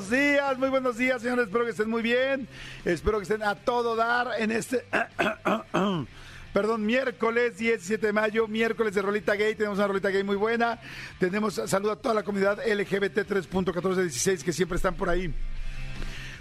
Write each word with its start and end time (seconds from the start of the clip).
días, 0.00 0.58
muy 0.58 0.70
buenos 0.70 0.96
días, 0.96 1.20
señores. 1.20 1.46
Espero 1.46 1.64
que 1.64 1.72
estén 1.72 1.90
muy 1.90 2.02
bien. 2.02 2.48
Espero 2.84 3.18
que 3.18 3.24
estén 3.24 3.42
a 3.42 3.54
todo 3.54 3.94
dar 3.94 4.28
en 4.38 4.50
este. 4.50 4.86
Perdón, 6.54 6.86
miércoles 6.86 7.58
17 7.58 8.06
de 8.06 8.12
mayo, 8.12 8.48
miércoles 8.48 8.94
de 8.94 9.02
Rolita 9.02 9.34
Gay. 9.34 9.54
Tenemos 9.54 9.78
una 9.78 9.88
Rolita 9.88 10.08
Gay 10.08 10.24
muy 10.24 10.36
buena. 10.36 10.80
Tenemos 11.18 11.60
saludo 11.66 11.92
a 11.92 11.96
toda 11.96 12.14
la 12.14 12.22
comunidad 12.22 12.58
LGBT 12.66 13.18
3.1416 13.18 14.42
que 14.42 14.52
siempre 14.52 14.76
están 14.76 14.94
por 14.94 15.10
ahí 15.10 15.34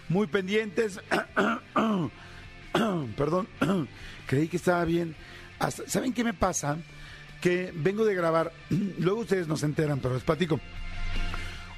muy 0.07 0.27
pendientes. 0.27 0.99
Perdón, 3.17 3.47
creí 4.27 4.47
que 4.47 4.57
estaba 4.57 4.85
bien. 4.85 5.15
¿Saben 5.87 6.13
qué 6.13 6.23
me 6.23 6.33
pasa? 6.33 6.77
que 7.41 7.73
vengo 7.75 8.05
de 8.05 8.13
grabar, 8.13 8.53
luego 8.99 9.21
ustedes 9.21 9.47
no 9.47 9.57
se 9.57 9.65
enteran, 9.65 9.99
pero 9.99 10.13
les 10.13 10.23
platico. 10.23 10.59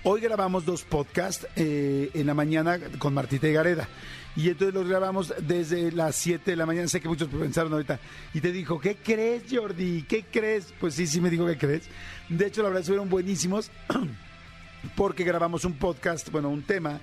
Hoy 0.05 0.19
grabamos 0.19 0.65
dos 0.65 0.83
podcasts 0.83 1.47
eh, 1.55 2.11
en 2.13 2.27
la 2.27 2.33
mañana 2.33 2.77
con 2.99 3.13
Martita 3.13 3.47
y 3.47 3.53
Gareda. 3.53 3.87
Y 4.35 4.49
entonces 4.49 4.73
los 4.73 4.85
grabamos 4.85 5.33
desde 5.39 5.93
las 5.93 6.17
7 6.17 6.51
de 6.51 6.57
la 6.57 6.65
mañana. 6.65 6.89
Sé 6.89 6.99
que 6.99 7.07
muchos 7.07 7.29
pensaron 7.29 7.71
ahorita. 7.71 8.01
Y 8.33 8.41
te 8.41 8.51
dijo, 8.51 8.81
¿qué 8.81 8.97
crees, 8.97 9.43
Jordi? 9.49 10.03
¿Qué 10.03 10.25
crees? 10.29 10.73
Pues 10.77 10.95
sí, 10.95 11.07
sí 11.07 11.21
me 11.21 11.29
dijo, 11.29 11.47
¿qué 11.47 11.57
crees? 11.57 11.83
De 12.27 12.47
hecho, 12.47 12.61
la 12.61 12.67
verdad, 12.67 12.83
fueron 12.83 13.09
buenísimos 13.09 13.71
porque 14.97 15.23
grabamos 15.23 15.63
un 15.63 15.75
podcast, 15.75 16.29
bueno, 16.31 16.49
un 16.49 16.63
tema, 16.63 16.99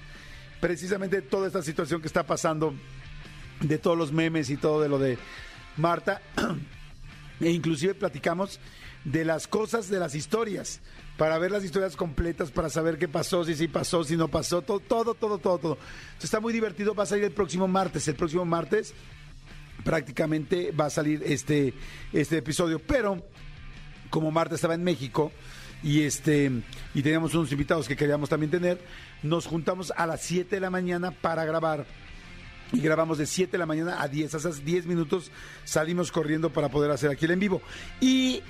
precisamente 0.60 1.22
toda 1.22 1.47
esta 1.47 1.62
situación 1.62 2.03
que 2.03 2.06
está 2.06 2.27
pasando, 2.27 2.75
de 3.60 3.78
todos 3.78 3.97
los 3.97 4.12
memes 4.12 4.50
y 4.50 4.58
todo 4.58 4.82
de 4.82 4.91
lo 4.91 4.98
de 4.98 5.16
Marta. 5.78 6.20
E 7.41 7.48
inclusive 7.48 7.94
platicamos 7.94 8.60
de 9.05 9.25
las 9.25 9.47
cosas, 9.47 9.88
de 9.88 9.98
las 9.98 10.14
historias, 10.14 10.82
para 11.20 11.36
ver 11.36 11.50
las 11.50 11.62
historias 11.62 11.96
completas, 11.96 12.50
para 12.50 12.70
saber 12.70 12.96
qué 12.96 13.06
pasó, 13.06 13.44
si 13.44 13.54
sí 13.54 13.68
pasó, 13.68 14.02
si 14.04 14.16
no 14.16 14.28
pasó, 14.28 14.62
todo, 14.62 14.80
todo, 14.80 15.12
todo, 15.12 15.36
todo, 15.36 15.58
todo. 15.58 15.78
está 16.18 16.40
muy 16.40 16.50
divertido, 16.50 16.94
va 16.94 17.02
a 17.02 17.06
salir 17.06 17.24
el 17.24 17.32
próximo 17.32 17.68
martes, 17.68 18.08
el 18.08 18.14
próximo 18.14 18.46
martes 18.46 18.94
prácticamente 19.84 20.72
va 20.72 20.86
a 20.86 20.91
salir 20.91 21.22
este, 21.26 21.74
este 22.14 22.38
episodio, 22.38 22.78
pero 22.78 23.22
como 24.08 24.30
Marta 24.30 24.54
estaba 24.54 24.74
en 24.74 24.82
México 24.82 25.30
y 25.82 26.04
este 26.04 26.52
y 26.94 27.02
teníamos 27.02 27.34
unos 27.34 27.52
invitados 27.52 27.86
que 27.86 27.96
queríamos 27.96 28.30
también 28.30 28.50
tener, 28.50 28.80
nos 29.22 29.44
juntamos 29.44 29.92
a 29.94 30.06
las 30.06 30.22
7 30.22 30.56
de 30.56 30.60
la 30.60 30.70
mañana 30.70 31.10
para 31.10 31.44
grabar 31.44 31.84
y 32.72 32.80
grabamos 32.80 33.18
de 33.18 33.26
7 33.26 33.52
de 33.52 33.58
la 33.58 33.66
mañana 33.66 34.00
a 34.00 34.08
10. 34.08 34.32
A 34.32 34.38
esas 34.38 34.64
10 34.64 34.86
minutos 34.86 35.30
salimos 35.64 36.10
corriendo 36.12 36.50
para 36.50 36.70
poder 36.70 36.91
hacer 36.91 37.10
aquí 37.10 37.26
el 37.26 37.32
en 37.32 37.41
vivo. 37.41 37.62
Y 38.00 38.42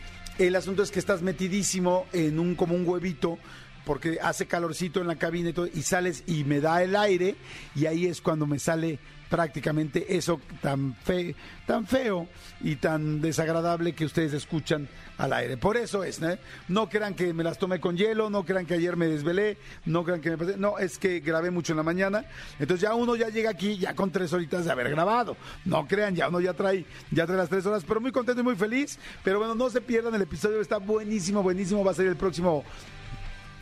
el 0.46 0.56
asunto 0.56 0.82
es 0.82 0.90
que 0.90 0.98
estás 0.98 1.22
metidísimo 1.22 2.06
en 2.12 2.38
un 2.38 2.54
como 2.54 2.74
un 2.74 2.86
huevito 2.86 3.38
porque 3.84 4.18
hace 4.22 4.46
calorcito 4.46 5.00
en 5.00 5.06
la 5.06 5.16
cabina 5.16 5.50
y 5.50 5.52
todo, 5.52 5.66
y 5.66 5.82
sales 5.82 6.22
y 6.26 6.44
me 6.44 6.60
da 6.60 6.82
el 6.82 6.96
aire 6.96 7.36
y 7.74 7.86
ahí 7.86 8.06
es 8.06 8.20
cuando 8.20 8.46
me 8.46 8.58
sale 8.58 8.98
prácticamente 9.30 10.16
eso 10.16 10.40
tan, 10.60 10.94
fe, 10.94 11.34
tan 11.66 11.86
feo 11.86 12.26
y 12.60 12.76
tan 12.76 13.20
desagradable 13.22 13.94
que 13.94 14.04
ustedes 14.04 14.34
escuchan 14.34 14.88
al 15.16 15.32
aire. 15.32 15.56
Por 15.56 15.76
eso 15.76 16.02
es, 16.02 16.20
¿no? 16.20 16.36
No 16.68 16.88
crean 16.88 17.14
que 17.14 17.32
me 17.32 17.44
las 17.44 17.56
tomé 17.56 17.80
con 17.80 17.96
hielo, 17.96 18.28
no 18.28 18.44
crean 18.44 18.66
que 18.66 18.74
ayer 18.74 18.96
me 18.96 19.06
desvelé, 19.06 19.56
no 19.86 20.04
crean 20.04 20.20
que 20.20 20.30
me 20.30 20.36
pasé. 20.36 20.56
No, 20.56 20.78
es 20.78 20.98
que 20.98 21.20
grabé 21.20 21.50
mucho 21.50 21.72
en 21.72 21.76
la 21.78 21.82
mañana. 21.84 22.24
Entonces 22.58 22.82
ya 22.82 22.94
uno 22.94 23.14
ya 23.14 23.28
llega 23.28 23.50
aquí 23.50 23.78
ya 23.78 23.94
con 23.94 24.10
tres 24.10 24.32
horitas 24.32 24.64
de 24.64 24.72
haber 24.72 24.90
grabado. 24.90 25.36
No 25.64 25.86
crean, 25.86 26.16
ya 26.16 26.28
uno 26.28 26.40
ya 26.40 26.52
trae, 26.52 26.84
ya 27.12 27.24
trae 27.24 27.38
las 27.38 27.48
tres 27.48 27.64
horas, 27.64 27.84
pero 27.86 28.00
muy 28.00 28.10
contento 28.10 28.40
y 28.40 28.44
muy 28.44 28.56
feliz. 28.56 28.98
Pero 29.22 29.38
bueno, 29.38 29.54
no 29.54 29.70
se 29.70 29.80
pierdan 29.80 30.14
el 30.14 30.22
episodio, 30.22 30.60
está 30.60 30.78
buenísimo, 30.78 31.42
buenísimo. 31.42 31.84
Va 31.84 31.92
a 31.92 31.94
ser 31.94 32.06
el 32.06 32.16
próximo 32.16 32.64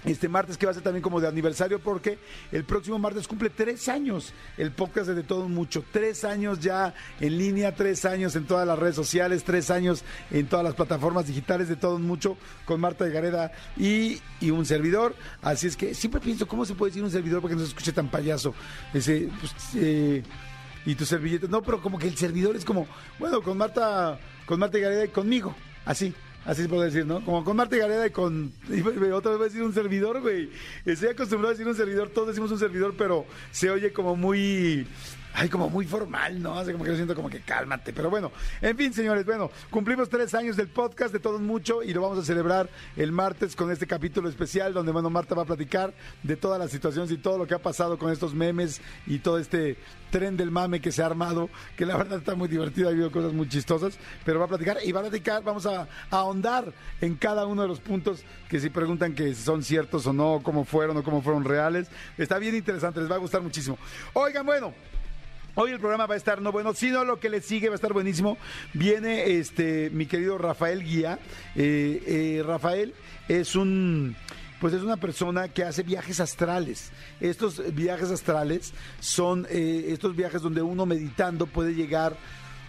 este 0.04 0.28
martes 0.28 0.56
que 0.56 0.66
va 0.66 0.70
a 0.70 0.74
ser 0.74 0.82
también 0.82 1.02
como 1.02 1.20
de 1.20 1.28
aniversario 1.28 1.80
porque 1.80 2.18
el 2.52 2.64
próximo 2.64 2.98
martes 2.98 3.26
cumple 3.26 3.50
tres 3.50 3.88
años 3.88 4.32
el 4.56 4.70
podcast 4.72 5.08
de 5.08 5.22
Todo 5.22 5.48
Mucho, 5.48 5.84
tres 5.92 6.24
años 6.24 6.60
ya 6.60 6.94
en 7.20 7.36
línea, 7.36 7.74
tres 7.74 8.04
años 8.04 8.36
en 8.36 8.46
todas 8.46 8.66
las 8.66 8.78
redes 8.78 8.94
sociales, 8.94 9.44
tres 9.44 9.70
años 9.70 10.04
en 10.30 10.46
todas 10.46 10.64
las 10.64 10.74
plataformas 10.74 11.26
digitales 11.26 11.68
de 11.68 11.76
Todo 11.76 11.98
Mucho 11.98 12.36
con 12.64 12.80
Marta 12.80 13.04
de 13.04 13.12
Gareda 13.12 13.52
y, 13.76 14.20
un 14.50 14.64
servidor, 14.64 15.14
así 15.42 15.66
es 15.66 15.76
que 15.76 15.94
siempre 15.94 16.20
pienso 16.20 16.46
cómo 16.46 16.64
se 16.64 16.74
puede 16.74 16.90
decir 16.90 17.02
un 17.02 17.10
servidor 17.10 17.42
para 17.42 17.50
que 17.50 17.56
no 17.56 17.62
se 17.62 17.68
escuche 17.68 17.92
tan 17.92 18.08
payaso, 18.08 18.54
ese, 18.94 19.28
pues, 19.40 19.52
eh, 19.74 20.22
y 20.86 20.94
tu 20.94 21.04
servilleta, 21.04 21.48
no, 21.48 21.62
pero 21.62 21.82
como 21.82 21.98
que 21.98 22.06
el 22.06 22.16
servidor 22.16 22.56
es 22.56 22.64
como, 22.64 22.86
bueno, 23.18 23.42
con 23.42 23.58
Marta, 23.58 24.18
con 24.46 24.58
Marta 24.58 24.78
de 24.78 24.84
Gareda 24.84 25.04
y 25.04 25.08
conmigo, 25.08 25.54
así. 25.84 26.14
Así 26.48 26.62
se 26.62 26.68
puede 26.70 26.86
decir, 26.86 27.04
¿no? 27.04 27.22
Como 27.22 27.44
con 27.44 27.58
Marta 27.58 27.76
Gareda 27.76 28.06
y 28.06 28.10
con. 28.10 28.50
Otra 29.12 29.32
vez 29.32 29.38
voy 29.38 29.42
a 29.42 29.48
decir 29.50 29.62
un 29.62 29.74
servidor, 29.74 30.22
güey. 30.22 30.48
Estoy 30.86 31.10
acostumbrado 31.10 31.48
a 31.48 31.50
decir 31.50 31.68
un 31.68 31.76
servidor, 31.76 32.08
todos 32.08 32.28
decimos 32.28 32.50
un 32.50 32.58
servidor, 32.58 32.94
pero 32.96 33.26
se 33.50 33.70
oye 33.70 33.92
como 33.92 34.16
muy 34.16 34.86
ay, 35.38 35.48
como 35.48 35.70
muy 35.70 35.86
formal, 35.86 36.42
¿no? 36.42 36.58
Hace 36.58 36.72
como 36.72 36.82
que 36.82 36.90
yo 36.90 36.96
siento 36.96 37.14
como 37.14 37.30
que 37.30 37.40
cálmate. 37.40 37.92
Pero 37.92 38.10
bueno, 38.10 38.32
en 38.60 38.76
fin, 38.76 38.92
señores, 38.92 39.24
bueno, 39.24 39.50
cumplimos 39.70 40.08
tres 40.08 40.34
años 40.34 40.56
del 40.56 40.66
podcast 40.66 41.12
de 41.12 41.20
Todos 41.20 41.40
Mucho 41.40 41.84
y 41.84 41.94
lo 41.94 42.02
vamos 42.02 42.18
a 42.18 42.24
celebrar 42.24 42.68
el 42.96 43.12
martes 43.12 43.54
con 43.54 43.70
este 43.70 43.86
capítulo 43.86 44.28
especial 44.28 44.74
donde, 44.74 44.90
bueno, 44.90 45.10
Marta 45.10 45.36
va 45.36 45.42
a 45.42 45.46
platicar 45.46 45.94
de 46.24 46.36
todas 46.36 46.58
las 46.58 46.72
situaciones 46.72 47.12
y 47.12 47.18
todo 47.18 47.38
lo 47.38 47.46
que 47.46 47.54
ha 47.54 47.62
pasado 47.62 47.98
con 47.98 48.10
estos 48.10 48.34
memes 48.34 48.80
y 49.06 49.20
todo 49.20 49.38
este 49.38 49.76
tren 50.10 50.36
del 50.36 50.50
mame 50.50 50.80
que 50.80 50.90
se 50.90 51.02
ha 51.02 51.06
armado, 51.06 51.50
que 51.76 51.86
la 51.86 51.96
verdad 51.96 52.18
está 52.18 52.34
muy 52.34 52.48
divertido, 52.48 52.88
ha 52.88 52.90
habido 52.90 53.12
cosas 53.12 53.32
muy 53.32 53.48
chistosas, 53.48 53.96
pero 54.24 54.40
va 54.40 54.46
a 54.46 54.48
platicar 54.48 54.78
y 54.84 54.90
va 54.90 55.00
a 55.00 55.02
platicar, 55.04 55.44
vamos 55.44 55.66
a, 55.66 55.86
ahondar 56.10 56.72
en 57.00 57.14
cada 57.14 57.46
uno 57.46 57.62
de 57.62 57.68
los 57.68 57.78
puntos 57.78 58.24
que 58.48 58.58
si 58.58 58.70
preguntan 58.70 59.14
que 59.14 59.34
son 59.36 59.62
ciertos 59.62 60.04
o 60.06 60.12
no, 60.12 60.40
cómo 60.42 60.64
fueron 60.64 60.96
o 60.96 61.04
cómo 61.04 61.22
fueron 61.22 61.44
reales. 61.44 61.88
Está 62.16 62.38
bien 62.38 62.56
interesante, 62.56 63.00
les 63.00 63.10
va 63.10 63.14
a 63.14 63.18
gustar 63.18 63.40
muchísimo. 63.40 63.78
Oigan, 64.14 64.44
bueno. 64.44 64.74
Hoy 65.60 65.72
el 65.72 65.80
programa 65.80 66.06
va 66.06 66.14
a 66.14 66.16
estar 66.16 66.40
no 66.40 66.52
bueno, 66.52 66.72
sino 66.72 67.04
lo 67.04 67.18
que 67.18 67.28
le 67.28 67.40
sigue 67.40 67.68
va 67.68 67.74
a 67.74 67.82
estar 67.82 67.92
buenísimo. 67.92 68.38
Viene 68.74 69.38
este 69.38 69.90
mi 69.90 70.06
querido 70.06 70.38
Rafael 70.38 70.84
Guía. 70.84 71.18
Eh, 71.56 72.00
eh, 72.06 72.42
Rafael 72.46 72.94
es 73.26 73.56
un 73.56 74.14
pues 74.60 74.72
es 74.72 74.82
una 74.82 74.98
persona 74.98 75.48
que 75.48 75.64
hace 75.64 75.82
viajes 75.82 76.20
astrales. 76.20 76.92
Estos 77.20 77.74
viajes 77.74 78.08
astrales 78.12 78.72
son 79.00 79.48
eh, 79.50 79.86
estos 79.88 80.14
viajes 80.14 80.42
donde 80.42 80.62
uno 80.62 80.86
meditando 80.86 81.48
puede 81.48 81.74
llegar 81.74 82.16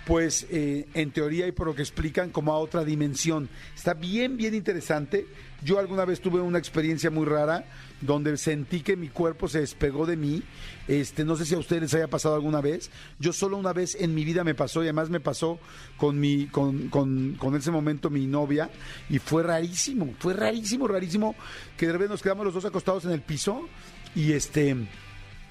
pues 0.09 0.47
en 0.49 1.11
teoría 1.11 1.45
y 1.45 1.51
por 1.51 1.67
lo 1.67 1.75
que 1.75 1.83
explican 1.83 2.31
como 2.31 2.51
a 2.51 2.57
otra 2.57 2.83
dimensión. 2.83 3.47
Está 3.75 3.93
bien, 3.93 4.37
bien 4.37 4.55
interesante. 4.55 5.27
Yo 5.63 5.77
alguna 5.77 6.03
vez 6.03 6.19
tuve 6.19 6.41
una 6.41 6.57
experiencia 6.57 7.11
muy 7.11 7.27
rara 7.27 7.63
donde 8.01 8.35
sentí 8.37 8.81
que 8.81 8.95
mi 8.95 9.09
cuerpo 9.09 9.47
se 9.47 9.59
despegó 9.59 10.07
de 10.07 10.17
mí. 10.17 10.41
Este, 10.87 11.23
no 11.23 11.35
sé 11.35 11.45
si 11.45 11.53
a 11.53 11.59
ustedes 11.59 11.83
les 11.83 11.93
haya 11.93 12.07
pasado 12.07 12.33
alguna 12.33 12.59
vez. 12.59 12.89
Yo 13.19 13.33
solo 13.33 13.55
una 13.57 13.71
vez 13.71 13.95
en 13.99 14.15
mi 14.15 14.25
vida 14.25 14.43
me 14.43 14.55
pasó 14.55 14.81
y 14.81 14.87
además 14.87 15.11
me 15.11 15.19
pasó 15.19 15.59
con 15.95 16.19
mi, 16.19 16.47
con, 16.47 16.89
con, 16.89 17.33
con 17.33 17.55
ese 17.55 17.69
momento 17.69 18.09
mi 18.09 18.25
novia 18.25 18.71
y 19.11 19.19
fue 19.19 19.43
rarísimo, 19.43 20.15
fue 20.17 20.33
rarísimo, 20.33 20.87
rarísimo 20.87 21.35
que 21.77 21.85
de 21.85 21.93
repente 21.93 22.13
nos 22.13 22.23
quedamos 22.23 22.45
los 22.45 22.55
dos 22.55 22.65
acostados 22.65 23.05
en 23.05 23.11
el 23.11 23.21
piso 23.21 23.67
y 24.15 24.31
este 24.31 24.75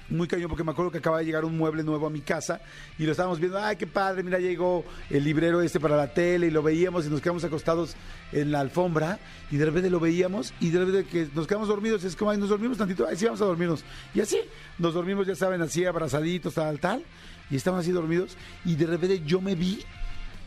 muy 0.09 0.27
cañón 0.27 0.49
porque 0.49 0.63
me 0.63 0.71
acuerdo 0.71 0.91
que 0.91 0.97
acaba 0.97 1.19
de 1.19 1.25
llegar 1.25 1.45
un 1.45 1.57
mueble 1.57 1.83
nuevo 1.83 2.07
a 2.07 2.09
mi 2.09 2.21
casa 2.21 2.61
y 2.97 3.03
lo 3.03 3.11
estábamos 3.11 3.39
viendo, 3.39 3.59
ay, 3.59 3.75
qué 3.75 3.87
padre, 3.87 4.23
mira, 4.23 4.39
llegó 4.39 4.83
el 5.09 5.23
librero 5.23 5.61
este 5.61 5.79
para 5.79 5.95
la 5.95 6.13
tele 6.13 6.47
y 6.47 6.51
lo 6.51 6.63
veíamos 6.63 7.05
y 7.05 7.09
nos 7.09 7.21
quedamos 7.21 7.43
acostados 7.43 7.95
en 8.31 8.51
la 8.51 8.59
alfombra 8.59 9.19
y 9.51 9.57
de 9.57 9.65
repente 9.65 9.89
lo 9.89 9.99
veíamos 9.99 10.53
y 10.59 10.69
de 10.69 10.79
repente 10.79 11.05
que 11.09 11.27
nos 11.33 11.47
quedamos 11.47 11.67
dormidos, 11.67 12.03
es 12.03 12.15
como, 12.15 12.31
ay, 12.31 12.37
nos 12.37 12.49
dormimos 12.49 12.77
tantito, 12.77 13.05
ay, 13.07 13.15
sí, 13.15 13.25
vamos 13.25 13.41
a 13.41 13.45
dormirnos. 13.45 13.83
Y 14.13 14.21
así, 14.21 14.39
nos 14.77 14.93
dormimos, 14.93 15.27
ya 15.27 15.35
saben, 15.35 15.61
así 15.61 15.85
abrazaditos, 15.85 16.53
tal, 16.53 16.79
tal, 16.79 17.03
y 17.49 17.55
estábamos 17.55 17.85
así 17.85 17.91
dormidos 17.91 18.37
y 18.65 18.75
de 18.75 18.85
repente 18.85 19.21
yo 19.25 19.41
me 19.41 19.55
vi 19.55 19.83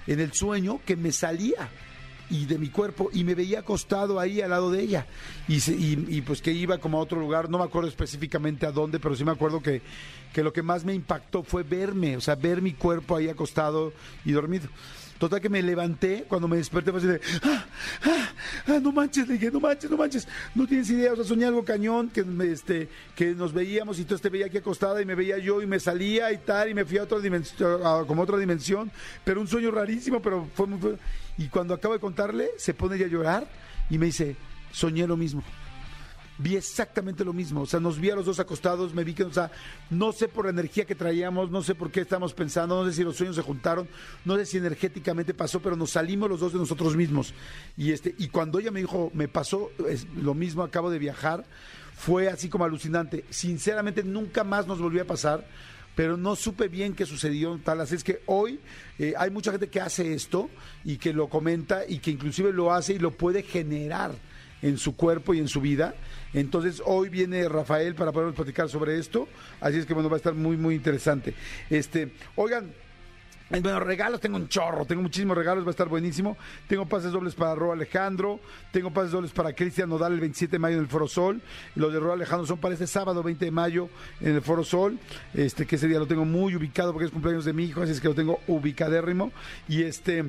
en 0.07 0.21
el 0.21 0.33
sueño 0.33 0.81
que 0.85 0.97
me 0.97 1.13
salía 1.13 1.69
y 2.31 2.47
de 2.47 2.59
mi 2.59 2.69
cuerpo 2.69 3.11
y 3.13 3.25
me 3.25 3.35
veía 3.35 3.61
acostado 3.61 4.19
ahí 4.19 4.41
al 4.41 4.51
lado 4.51 4.71
de 4.71 4.81
ella 4.81 5.07
y, 5.49 5.57
y, 5.69 6.23
pues 6.23 6.41
que 6.41 6.53
iba 6.53 6.79
como 6.79 6.99
a 6.99 7.01
otro 7.01 7.21
lugar, 7.21 7.51
no 7.51 7.59
me 7.59 7.65
acuerdo 7.65 7.89
específicamente 7.89 8.67
a 8.67 8.73
dónde, 8.73 8.99
pero 8.99 9.15
sí 9.15 9.25
me 9.25 9.33
acuerdo 9.33 9.61
que, 9.61 9.83
que 10.33 10.43
lo 10.43 10.53
que 10.53 10.63
más 10.63 10.85
me 10.85 10.95
impactó 10.95 11.43
fue 11.43 11.63
verme, 11.63 12.17
o 12.17 12.21
sea, 12.21 12.35
ver 12.35 12.63
mi 12.63 12.73
cuerpo 12.73 13.17
ahí 13.17 13.29
acostado 13.29 13.93
y 14.25 14.33
dormido. 14.33 14.69
Total 15.23 15.41
que 15.41 15.49
me 15.49 15.63
levanté, 15.63 16.25
cuando 16.27 16.49
me 16.49 16.57
desperté 16.57 16.91
fue 16.91 16.99
así 16.99 17.07
de, 17.07 17.21
ah, 17.45 17.65
ah, 18.03 18.29
ah, 18.67 18.79
no 18.83 18.91
manches, 18.91 19.29
le 19.29 19.35
dije, 19.35 19.53
no 19.53 19.61
manches, 19.61 19.89
no 19.89 19.97
manches, 19.97 20.27
no 20.53 20.67
tienes 20.67 20.91
idea, 20.91 21.13
o 21.13 21.15
sea, 21.17 21.25
soñé 21.25 21.45
algo 21.45 21.65
cañón, 21.65 22.11
que, 22.11 22.25
este, 22.51 22.89
que 23.15 23.33
nos 23.33 23.53
veíamos 23.53 23.99
y 23.99 24.03
entonces 24.03 24.21
te 24.21 24.31
veía 24.31 24.47
aquí 24.47 24.59
acostada 24.59 25.01
y 25.01 25.05
me 25.05 25.15
veía 25.15 25.39
yo 25.39 25.63
y 25.63 25.67
me 25.69 25.79
salía 25.79 26.33
y 26.33 26.39
tal, 26.39 26.71
y 26.71 26.75
me 26.75 26.85
fui 26.85 26.99
a 26.99 27.05
otra 27.05 27.21
dimensión, 27.21 27.81
como 28.09 28.23
otra 28.23 28.37
dimensión, 28.37 28.91
pero 29.23 29.41
un 29.41 29.47
sueño 29.47 29.71
rarísimo, 29.71 30.21
pero 30.21 30.49
fue 30.57 30.67
muy... 30.67 30.99
Y 31.39 31.49
cuando 31.49 31.75
acabo 31.75 31.95
de 31.95 32.01
contarle, 32.01 32.51
se 32.57 32.75
pone 32.75 32.99
ya 32.99 33.07
a 33.07 33.09
llorar 33.09 33.47
y 33.91 33.99
me 33.99 34.07
dice, 34.07 34.37
soñé 34.71 35.07
lo 35.07 35.17
mismo 35.17 35.43
vi 36.39 36.57
exactamente 36.57 37.25
lo 37.25 37.33
mismo. 37.33 37.63
O 37.63 37.67
sea, 37.67 37.81
nos 37.81 37.99
vi 37.99 38.11
a 38.11 38.17
los 38.17 38.27
dos 38.27 38.41
acostados, 38.41 38.95
me 38.95 39.05
vi 39.05 39.15
que, 39.15 39.25
o 39.25 39.33
sea, 39.33 39.51
no 39.91 40.13
sé 40.13 40.29
por 40.29 40.47
la 40.47 40.51
energía 40.51 40.85
que 40.85 40.95
traíamos, 40.95 41.51
no 41.51 41.63
sé 41.63 41.75
por 41.75 41.91
qué 41.91 42.01
estamos 42.01 42.35
pensando, 42.35 42.83
no 42.83 42.89
sé 42.89 42.97
si 42.97 43.05
los 43.05 43.17
sueños 43.17 43.37
se 43.37 43.43
juntaron, 43.43 43.89
no 44.25 44.37
sé 44.37 44.47
si 44.47 44.59
energéticamente 44.59 45.35
pasó, 45.35 45.61
pero 45.61 45.77
nos 45.77 45.91
salimos 45.91 46.29
los 46.29 46.41
dos 46.41 46.53
de 46.53 46.59
nosotros 46.59 46.97
mismos. 46.97 47.35
Y 47.77 47.93
este, 47.93 48.15
y 48.19 48.29
cuando 48.29 48.59
ella 48.59 48.71
me 48.71 48.81
dijo, 48.81 49.11
me 49.15 49.29
pasó 49.29 49.71
lo 50.17 50.35
mismo, 50.35 50.63
acabo 50.63 50.91
de 50.91 50.99
viajar, 50.99 51.45
fue 51.95 52.29
así 52.29 52.49
como 52.49 52.65
alucinante. 52.65 53.25
Sinceramente, 53.31 54.03
nunca 54.03 54.45
más 54.45 54.67
nos 54.67 54.81
volvió 54.81 55.03
a 55.03 55.07
pasar 55.07 55.47
pero 55.95 56.17
no 56.17 56.37
supe 56.37 56.69
bien 56.69 56.95
qué 56.95 57.07
sucedió 57.07 57.59
tal. 57.63 57.81
Así 57.81 57.95
es 57.95 58.05
que 58.05 58.23
hoy 58.27 58.61
eh, 58.99 59.15
hay 59.17 59.31
mucha 59.31 59.51
gente 59.51 59.69
que 59.69 59.81
hace 59.81 60.15
esto 60.15 60.51
y 60.85 60.97
que 60.97 61.13
lo 61.13 61.29
comenta 61.29 61.83
y 61.87 61.99
que 61.99 62.11
inclusive 62.11 62.53
lo 62.53 62.73
hace 62.73 62.95
y 62.95 62.99
lo 62.99 63.11
puede 63.11 63.43
generar 63.43 64.13
en 64.63 64.79
su 64.79 64.97
cuerpo 64.97 65.35
y 65.35 65.39
en 65.39 65.49
su 65.49 65.61
vida. 65.61 65.95
Entonces 66.33 66.83
hoy 66.85 67.09
viene 67.09 67.49
Rafael 67.49 67.95
para 67.95 68.13
poder 68.13 68.33
platicar 68.33 68.69
sobre 68.69 68.99
esto, 68.99 69.29
así 69.61 69.79
es 69.79 69.87
que 69.87 69.93
bueno, 69.93 70.09
va 70.09 70.17
a 70.17 70.19
estar 70.19 70.35
muy, 70.35 70.57
muy 70.57 70.77
interesante. 70.77 71.35
Este, 71.69 72.13
oigan, 72.37 72.73
bueno, 73.61 73.81
regalos, 73.81 74.21
tengo 74.21 74.37
un 74.37 74.49
chorro, 74.49 74.87
tengo 74.87 75.03
muchísimos 75.03 75.37
regalos, 75.37 75.65
va 75.65 75.69
a 75.69 75.71
estar 75.73 75.89
buenísimo. 75.89 76.37
Tengo 76.67 76.87
pases 76.87 77.13
dobles 77.13 77.35
para 77.35 77.55
Ro 77.55 77.73
Alejandro, 77.73 78.41
tengo 78.71 78.91
pases 78.91 79.13
dobles 79.13 79.33
para 79.33 79.53
Cristian 79.53 79.91
Nodal 79.91 80.15
el 80.15 80.21
27 80.21 80.53
de 80.53 80.59
mayo 80.59 80.77
en 80.77 80.83
el 80.83 80.89
Foro 80.89 81.07
Sol. 81.07 81.43
Los 81.75 81.93
de 81.93 82.01
Ro 82.01 82.13
Alejandro 82.13 82.47
son 82.47 82.59
para 82.59 82.75
este 82.75 82.87
sábado 82.87 83.23
20 83.23 83.45
de 83.45 83.51
mayo 83.51 83.89
en 84.21 84.37
el 84.37 84.43
Foro 84.43 84.65
Sol, 84.65 84.99
este 85.35 85.67
que 85.67 85.77
ese 85.77 85.89
día 85.89 85.99
lo 85.99 86.07
tengo 86.07 86.25
muy 86.25 86.57
ubicado 86.57 86.93
porque 86.93 87.07
es 87.07 87.13
cumpleaños 87.13 87.45
de 87.45 87.53
mi 87.53 87.65
hijo, 87.65 87.83
así 87.83 87.93
es 87.93 88.01
que 88.01 88.09
lo 88.09 88.15
tengo 88.15 88.41
ubicadérrimo. 88.47 89.33
Y 89.69 89.83
este 89.83 90.25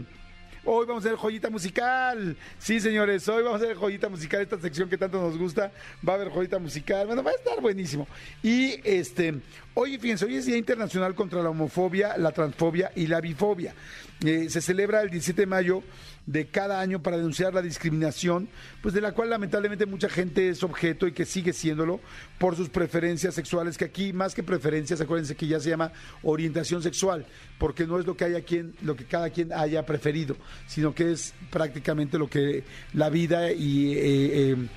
Hoy 0.66 0.86
vamos 0.86 1.04
a 1.04 1.10
hacer 1.10 1.20
joyita 1.20 1.50
musical. 1.50 2.38
Sí, 2.58 2.80
señores, 2.80 3.28
hoy 3.28 3.44
vamos 3.44 3.60
a 3.60 3.66
hacer 3.66 3.76
joyita 3.76 4.08
musical, 4.08 4.42
esta 4.42 4.58
sección 4.58 4.88
que 4.88 4.98
tanto 4.98 5.20
nos 5.20 5.38
gusta. 5.38 5.74
Va 6.08 6.14
a 6.14 6.16
haber 6.16 6.30
joyita 6.30 6.58
musical. 6.58 7.06
Bueno, 7.06 7.22
va 7.22 7.32
a 7.32 7.34
estar 7.34 7.60
buenísimo. 7.60 8.08
Y 8.42 8.80
este, 8.86 9.42
hoy, 9.74 9.98
fíjense, 9.98 10.24
hoy 10.24 10.38
es 10.38 10.46
Día 10.46 10.56
Internacional 10.56 11.16
contra 11.16 11.44
la 11.44 11.50
Homofobia, 11.50 12.18
la 12.18 12.32
Transfobia 12.32 12.94
y 12.96 13.08
la 13.08 13.20
Bifobia. 13.20 13.76
Eh, 14.24 14.50
se 14.50 14.62
celebra 14.62 15.02
el 15.02 15.10
17 15.10 15.42
de 15.42 15.48
mayo 15.48 15.84
de 16.26 16.48
cada 16.48 16.80
año 16.80 17.02
para 17.02 17.18
denunciar 17.18 17.54
la 17.54 17.62
discriminación, 17.62 18.48
pues 18.82 18.94
de 18.94 19.02
la 19.02 19.12
cual 19.12 19.30
lamentablemente 19.30 19.86
mucha 19.86 20.10
gente 20.10 20.50
es 20.50 20.64
objeto 20.64 21.06
y 21.08 21.12
que 21.12 21.26
sigue 21.26 21.54
siéndolo 21.54 22.00
por 22.38 22.56
sus 22.56 22.70
preferencias 22.70 23.36
sexuales, 23.36 23.78
que 23.78 23.86
aquí 23.86 24.14
más 24.14 24.34
que 24.34 24.44
preferencias, 24.44 25.02
acuérdense 25.02 25.36
que 25.36 25.48
ya 25.48 25.60
se 25.60 25.70
llama 25.70 25.92
orientación 26.22 26.82
sexual, 26.82 27.26
porque 27.58 27.86
no 27.86 28.00
es 28.00 28.06
lo 28.06 28.16
que 28.16 28.26
haya 28.26 28.42
quien, 28.42 28.74
lo 28.82 28.96
que 28.96 29.06
cada 29.06 29.30
quien 29.30 29.52
haya 29.52 29.86
preferido, 29.86 30.38
sino 30.68 30.96
que 30.96 31.12
es 31.12 31.34
prácticamente 31.50 32.18
lo 32.18 32.30
que 32.30 32.64
la 32.94 33.10
vida 33.10 33.52
y 33.52 33.94
eh, 33.94 34.52
eh, 34.52 34.68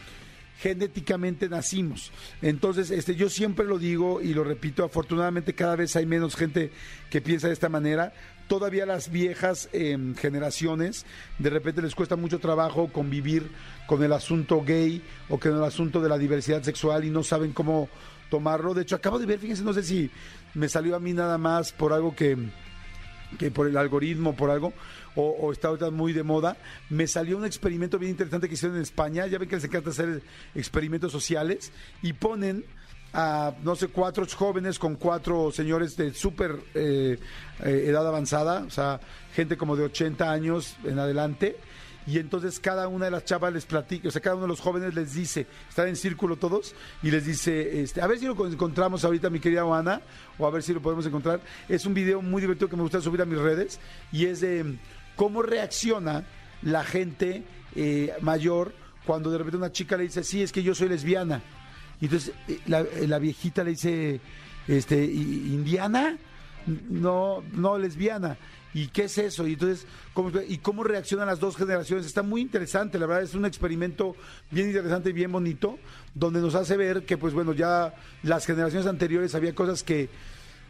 genéticamente 0.58 1.48
nacimos. 1.48 2.12
Entonces, 2.42 2.90
este, 2.90 3.14
yo 3.14 3.28
siempre 3.28 3.66
lo 3.66 3.78
digo 3.78 4.20
y 4.22 4.34
lo 4.34 4.42
repito, 4.42 4.84
afortunadamente 4.84 5.54
cada 5.54 5.76
vez 5.76 5.94
hay 5.96 6.06
menos 6.06 6.34
gente 6.34 6.70
que 7.10 7.20
piensa 7.20 7.48
de 7.48 7.52
esta 7.52 7.68
manera, 7.68 8.12
todavía 8.46 8.86
las 8.86 9.10
viejas 9.10 9.68
em, 9.72 10.14
generaciones 10.14 11.04
de 11.38 11.50
repente 11.50 11.82
les 11.82 11.94
cuesta 11.94 12.16
mucho 12.16 12.38
trabajo 12.38 12.88
convivir 12.92 13.50
con 13.86 14.02
el 14.02 14.12
asunto 14.12 14.62
gay 14.62 15.02
o 15.28 15.38
con 15.38 15.56
el 15.56 15.64
asunto 15.64 16.00
de 16.00 16.08
la 16.08 16.18
diversidad 16.18 16.62
sexual 16.62 17.04
y 17.04 17.10
no 17.10 17.22
saben 17.22 17.52
cómo 17.52 17.88
tomarlo. 18.30 18.74
De 18.74 18.82
hecho, 18.82 18.96
acabo 18.96 19.18
de 19.18 19.26
ver, 19.26 19.38
fíjense, 19.38 19.62
no 19.62 19.72
sé 19.72 19.82
si 19.82 20.10
me 20.54 20.68
salió 20.68 20.96
a 20.96 21.00
mí 21.00 21.12
nada 21.12 21.38
más 21.38 21.72
por 21.72 21.92
algo 21.92 22.14
que, 22.14 22.36
que 23.38 23.50
por 23.50 23.68
el 23.68 23.76
algoritmo, 23.76 24.34
por 24.34 24.50
algo, 24.50 24.72
o, 25.14 25.50
está 25.52 25.68
ahorita 25.68 25.90
muy 25.90 26.12
de 26.12 26.22
moda, 26.22 26.56
me 26.90 27.06
salió 27.06 27.38
un 27.38 27.44
experimento 27.44 27.98
bien 27.98 28.10
interesante 28.10 28.48
que 28.48 28.54
hicieron 28.54 28.76
en 28.76 28.82
España. 28.82 29.26
Ya 29.26 29.38
ven 29.38 29.48
que 29.48 29.56
les 29.56 29.64
encanta 29.64 29.90
hacer 29.90 30.22
experimentos 30.54 31.10
sociales 31.10 31.72
y 32.02 32.12
ponen 32.12 32.64
a, 33.16 33.54
no 33.62 33.74
sé, 33.74 33.88
cuatro 33.88 34.26
jóvenes 34.26 34.78
con 34.78 34.96
cuatro 34.96 35.50
señores 35.50 35.96
de 35.96 36.12
súper 36.12 36.54
eh, 36.74 37.18
eh, 37.64 37.84
edad 37.86 38.06
avanzada, 38.06 38.64
o 38.66 38.70
sea, 38.70 39.00
gente 39.34 39.56
como 39.56 39.74
de 39.74 39.84
80 39.84 40.30
años 40.30 40.76
en 40.84 40.98
adelante. 40.98 41.56
Y 42.06 42.18
entonces 42.18 42.60
cada 42.60 42.88
una 42.88 43.06
de 43.06 43.10
las 43.10 43.24
chavas 43.24 43.54
les 43.54 43.64
platica, 43.64 44.06
o 44.06 44.10
sea, 44.10 44.20
cada 44.20 44.36
uno 44.36 44.44
de 44.44 44.50
los 44.50 44.60
jóvenes 44.60 44.94
les 44.94 45.14
dice, 45.14 45.46
están 45.66 45.88
en 45.88 45.96
círculo 45.96 46.36
todos, 46.36 46.74
y 47.02 47.10
les 47.10 47.24
dice, 47.24 47.80
este, 47.80 48.02
a 48.02 48.06
ver 48.06 48.18
si 48.18 48.26
lo 48.26 48.46
encontramos 48.46 49.02
ahorita, 49.02 49.30
mi 49.30 49.40
querida 49.40 49.62
Ana, 49.62 50.02
o 50.38 50.46
a 50.46 50.50
ver 50.50 50.62
si 50.62 50.74
lo 50.74 50.82
podemos 50.82 51.06
encontrar. 51.06 51.40
Es 51.70 51.86
un 51.86 51.94
video 51.94 52.20
muy 52.20 52.42
divertido 52.42 52.68
que 52.68 52.76
me 52.76 52.82
gusta 52.82 53.00
subir 53.00 53.22
a 53.22 53.24
mis 53.24 53.38
redes, 53.38 53.80
y 54.12 54.26
es 54.26 54.40
de 54.40 54.78
cómo 55.16 55.40
reacciona 55.40 56.26
la 56.62 56.84
gente 56.84 57.44
eh, 57.74 58.12
mayor 58.20 58.74
cuando 59.06 59.30
de 59.30 59.38
repente 59.38 59.56
una 59.56 59.72
chica 59.72 59.96
le 59.96 60.04
dice, 60.04 60.22
sí, 60.22 60.42
es 60.42 60.52
que 60.52 60.62
yo 60.62 60.74
soy 60.74 60.90
lesbiana 60.90 61.42
y 62.00 62.06
entonces 62.06 62.34
eh, 62.48 62.60
eh, 62.66 63.06
la, 63.06 63.18
viejita 63.18 63.64
le 63.64 63.70
dice, 63.70 64.20
este, 64.68 65.04
¿indiana? 65.04 66.16
No, 66.66 67.42
no, 67.52 67.78
lesbiana. 67.78 68.36
¿Y 68.74 68.88
qué 68.88 69.04
es 69.04 69.16
eso? 69.16 69.46
Y 69.46 69.54
entonces, 69.54 69.86
¿cómo, 70.12 70.30
¿y 70.46 70.58
cómo 70.58 70.84
reaccionan 70.84 71.26
las 71.26 71.40
dos 71.40 71.56
generaciones? 71.56 72.04
Está 72.04 72.22
muy 72.22 72.42
interesante, 72.42 72.98
la 72.98 73.06
verdad 73.06 73.22
es 73.22 73.34
un 73.34 73.46
experimento 73.46 74.14
bien 74.50 74.66
interesante 74.68 75.10
y 75.10 75.12
bien 75.14 75.32
bonito, 75.32 75.78
donde 76.14 76.40
nos 76.40 76.54
hace 76.54 76.76
ver 76.76 77.06
que, 77.06 77.16
pues 77.16 77.32
bueno, 77.32 77.54
ya 77.54 77.94
las 78.22 78.44
generaciones 78.44 78.86
anteriores 78.86 79.34
había 79.34 79.54
cosas 79.54 79.82
que 79.82 80.10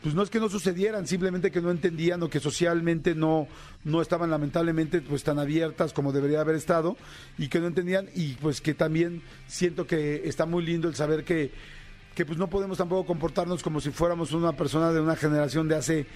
pues 0.02 0.14
no 0.14 0.22
es 0.22 0.30
que 0.30 0.40
no 0.40 0.48
sucedieran, 0.48 1.06
simplemente 1.06 1.50
que 1.50 1.60
no 1.60 1.70
entendían 1.70 2.22
o 2.22 2.30
que 2.30 2.40
socialmente 2.40 3.14
no, 3.14 3.48
no 3.84 4.02
estaban 4.02 4.30
lamentablemente 4.30 5.00
pues 5.00 5.24
tan 5.24 5.38
abiertas 5.38 5.92
como 5.92 6.12
debería 6.12 6.40
haber 6.40 6.56
estado 6.56 6.96
y 7.38 7.48
que 7.48 7.60
no 7.60 7.66
entendían 7.66 8.08
y 8.14 8.34
pues 8.34 8.60
que 8.60 8.74
también 8.74 9.22
siento 9.46 9.86
que 9.86 10.22
está 10.28 10.46
muy 10.46 10.64
lindo 10.64 10.88
el 10.88 10.94
saber 10.94 11.24
que, 11.24 11.50
que 12.14 12.24
pues 12.24 12.38
no 12.38 12.48
podemos 12.48 12.78
tampoco 12.78 13.06
comportarnos 13.06 13.62
como 13.62 13.80
si 13.80 13.90
fuéramos 13.90 14.32
una 14.32 14.52
persona 14.52 14.92
de 14.92 15.00
una 15.00 15.16
generación 15.16 15.68
de 15.68 15.76
hace 15.76 16.06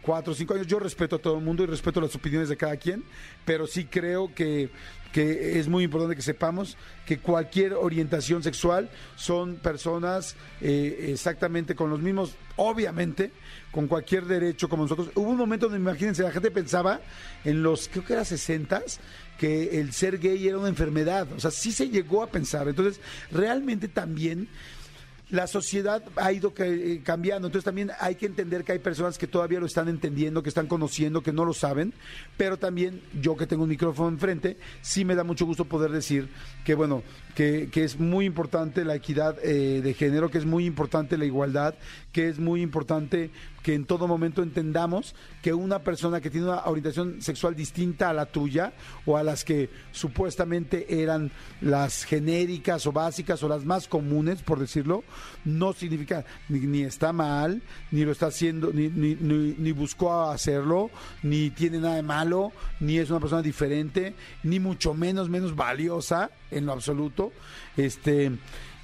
cuatro 0.00 0.32
o 0.32 0.36
cinco 0.36 0.54
años. 0.54 0.66
Yo 0.66 0.78
respeto 0.78 1.16
a 1.16 1.18
todo 1.18 1.36
el 1.36 1.44
mundo 1.44 1.62
y 1.62 1.66
respeto 1.66 2.00
las 2.00 2.14
opiniones 2.14 2.48
de 2.48 2.56
cada 2.56 2.76
quien, 2.76 3.04
pero 3.44 3.66
sí 3.66 3.84
creo 3.84 4.34
que 4.34 4.70
que 5.12 5.58
es 5.58 5.68
muy 5.68 5.84
importante 5.84 6.16
que 6.16 6.22
sepamos 6.22 6.76
que 7.06 7.18
cualquier 7.18 7.74
orientación 7.74 8.42
sexual 8.42 8.88
son 9.14 9.56
personas 9.56 10.36
eh, 10.60 11.08
exactamente 11.10 11.74
con 11.74 11.90
los 11.90 12.00
mismos, 12.00 12.34
obviamente, 12.56 13.30
con 13.70 13.88
cualquier 13.88 14.24
derecho 14.24 14.68
como 14.68 14.84
nosotros. 14.84 15.10
Hubo 15.14 15.28
un 15.28 15.36
momento 15.36 15.66
donde, 15.66 15.80
imagínense, 15.80 16.22
la 16.22 16.30
gente 16.30 16.50
pensaba 16.50 17.00
en 17.44 17.62
los, 17.62 17.88
creo 17.88 18.04
que 18.04 18.14
era 18.14 18.24
60 18.24 18.82
que 19.38 19.80
el 19.80 19.92
ser 19.92 20.18
gay 20.18 20.48
era 20.48 20.58
una 20.58 20.68
enfermedad. 20.68 21.26
O 21.36 21.40
sea, 21.40 21.50
sí 21.50 21.72
se 21.72 21.88
llegó 21.88 22.22
a 22.22 22.28
pensar. 22.28 22.68
Entonces, 22.68 23.00
realmente 23.30 23.88
también 23.88 24.48
la 25.32 25.46
sociedad 25.46 26.04
ha 26.16 26.30
ido 26.30 26.52
eh, 26.58 27.00
cambiando, 27.02 27.48
entonces 27.48 27.64
también 27.64 27.90
hay 27.98 28.16
que 28.16 28.26
entender 28.26 28.64
que 28.64 28.72
hay 28.72 28.78
personas 28.78 29.16
que 29.16 29.26
todavía 29.26 29.60
lo 29.60 29.66
están 29.66 29.88
entendiendo, 29.88 30.42
que 30.42 30.50
están 30.50 30.66
conociendo, 30.66 31.22
que 31.22 31.32
no 31.32 31.46
lo 31.46 31.54
saben, 31.54 31.94
pero 32.36 32.58
también 32.58 33.00
yo 33.18 33.34
que 33.34 33.46
tengo 33.46 33.62
un 33.62 33.70
micrófono 33.70 34.10
enfrente, 34.10 34.58
sí 34.82 35.06
me 35.06 35.14
da 35.14 35.24
mucho 35.24 35.46
gusto 35.46 35.64
poder 35.64 35.90
decir 35.90 36.28
que, 36.66 36.74
bueno, 36.74 37.02
que, 37.34 37.70
es 37.74 37.98
muy 37.98 38.26
importante 38.26 38.84
la 38.84 38.94
equidad 38.94 39.36
eh, 39.42 39.80
de 39.82 39.94
género, 39.94 40.30
que 40.30 40.38
es 40.38 40.44
muy 40.44 40.66
importante 40.66 41.16
la 41.16 41.24
igualdad, 41.24 41.74
que 42.12 42.28
es 42.28 42.38
muy 42.38 42.60
importante 42.62 43.30
que 43.62 43.74
en 43.74 43.84
todo 43.84 44.08
momento 44.08 44.42
entendamos 44.42 45.14
que 45.40 45.54
una 45.54 45.78
persona 45.78 46.20
que 46.20 46.30
tiene 46.30 46.48
una 46.48 46.64
orientación 46.64 47.22
sexual 47.22 47.54
distinta 47.54 48.10
a 48.10 48.12
la 48.12 48.26
tuya 48.26 48.72
o 49.06 49.16
a 49.16 49.22
las 49.22 49.44
que 49.44 49.70
supuestamente 49.92 51.02
eran 51.02 51.30
las 51.60 52.04
genéricas 52.04 52.86
o 52.86 52.92
básicas 52.92 53.42
o 53.42 53.48
las 53.48 53.64
más 53.64 53.86
comunes, 53.86 54.42
por 54.42 54.58
decirlo, 54.58 55.04
no 55.44 55.72
significa 55.72 56.24
ni, 56.48 56.82
está 56.82 57.12
mal, 57.12 57.62
ni 57.92 58.04
lo 58.04 58.12
está 58.12 58.26
haciendo, 58.26 58.72
ni, 58.72 58.88
ni, 58.88 59.14
ni, 59.14 59.72
buscó 59.72 60.22
hacerlo, 60.30 60.90
ni 61.22 61.50
tiene 61.50 61.78
nada 61.78 61.96
de 61.96 62.02
malo, 62.02 62.52
ni 62.80 62.98
es 62.98 63.10
una 63.10 63.20
persona 63.20 63.42
diferente, 63.42 64.14
ni 64.42 64.58
mucho 64.58 64.92
menos 64.92 65.28
menos 65.28 65.54
valiosa 65.54 66.30
en 66.50 66.66
lo 66.66 66.72
absoluto. 66.72 67.21
Este 67.76 68.32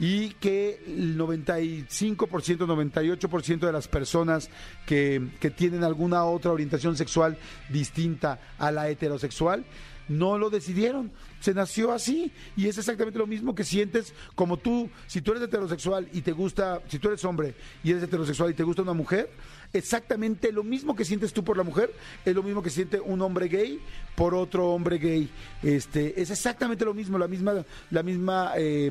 y 0.00 0.30
que 0.34 0.80
el 0.86 1.18
95%, 1.18 1.88
98% 1.88 3.58
de 3.58 3.72
las 3.72 3.88
personas 3.88 4.48
que, 4.86 5.28
que 5.40 5.50
tienen 5.50 5.82
alguna 5.82 6.24
otra 6.24 6.52
orientación 6.52 6.96
sexual 6.96 7.36
distinta 7.68 8.38
a 8.58 8.70
la 8.70 8.88
heterosexual, 8.88 9.64
no 10.08 10.38
lo 10.38 10.50
decidieron, 10.50 11.10
se 11.40 11.54
nació 11.54 11.92
así 11.92 12.32
y 12.56 12.66
es 12.66 12.78
exactamente 12.78 13.18
lo 13.18 13.26
mismo 13.26 13.54
que 13.54 13.64
sientes 13.64 14.14
como 14.34 14.56
tú, 14.56 14.88
si 15.06 15.20
tú 15.20 15.32
eres 15.32 15.44
heterosexual 15.44 16.08
y 16.12 16.22
te 16.22 16.32
gusta, 16.32 16.80
si 16.88 16.98
tú 16.98 17.08
eres 17.08 17.24
hombre 17.24 17.54
y 17.84 17.90
eres 17.90 18.02
heterosexual 18.04 18.50
y 18.50 18.54
te 18.54 18.62
gusta 18.62 18.82
una 18.82 18.94
mujer, 18.94 19.30
exactamente 19.72 20.52
lo 20.52 20.64
mismo 20.64 20.96
que 20.96 21.04
sientes 21.04 21.32
tú 21.32 21.44
por 21.44 21.56
la 21.56 21.62
mujer 21.62 21.92
es 22.24 22.34
lo 22.34 22.42
mismo 22.42 22.62
que 22.62 22.70
siente 22.70 23.00
un 23.00 23.20
hombre 23.22 23.48
gay 23.48 23.80
por 24.14 24.34
otro 24.34 24.68
hombre 24.68 24.98
gay. 24.98 25.30
Este, 25.62 26.20
es 26.20 26.30
exactamente 26.30 26.84
lo 26.84 26.94
mismo, 26.94 27.18
la 27.18 27.28
misma, 27.28 27.64
la 27.90 28.02
misma 28.02 28.52
eh, 28.56 28.90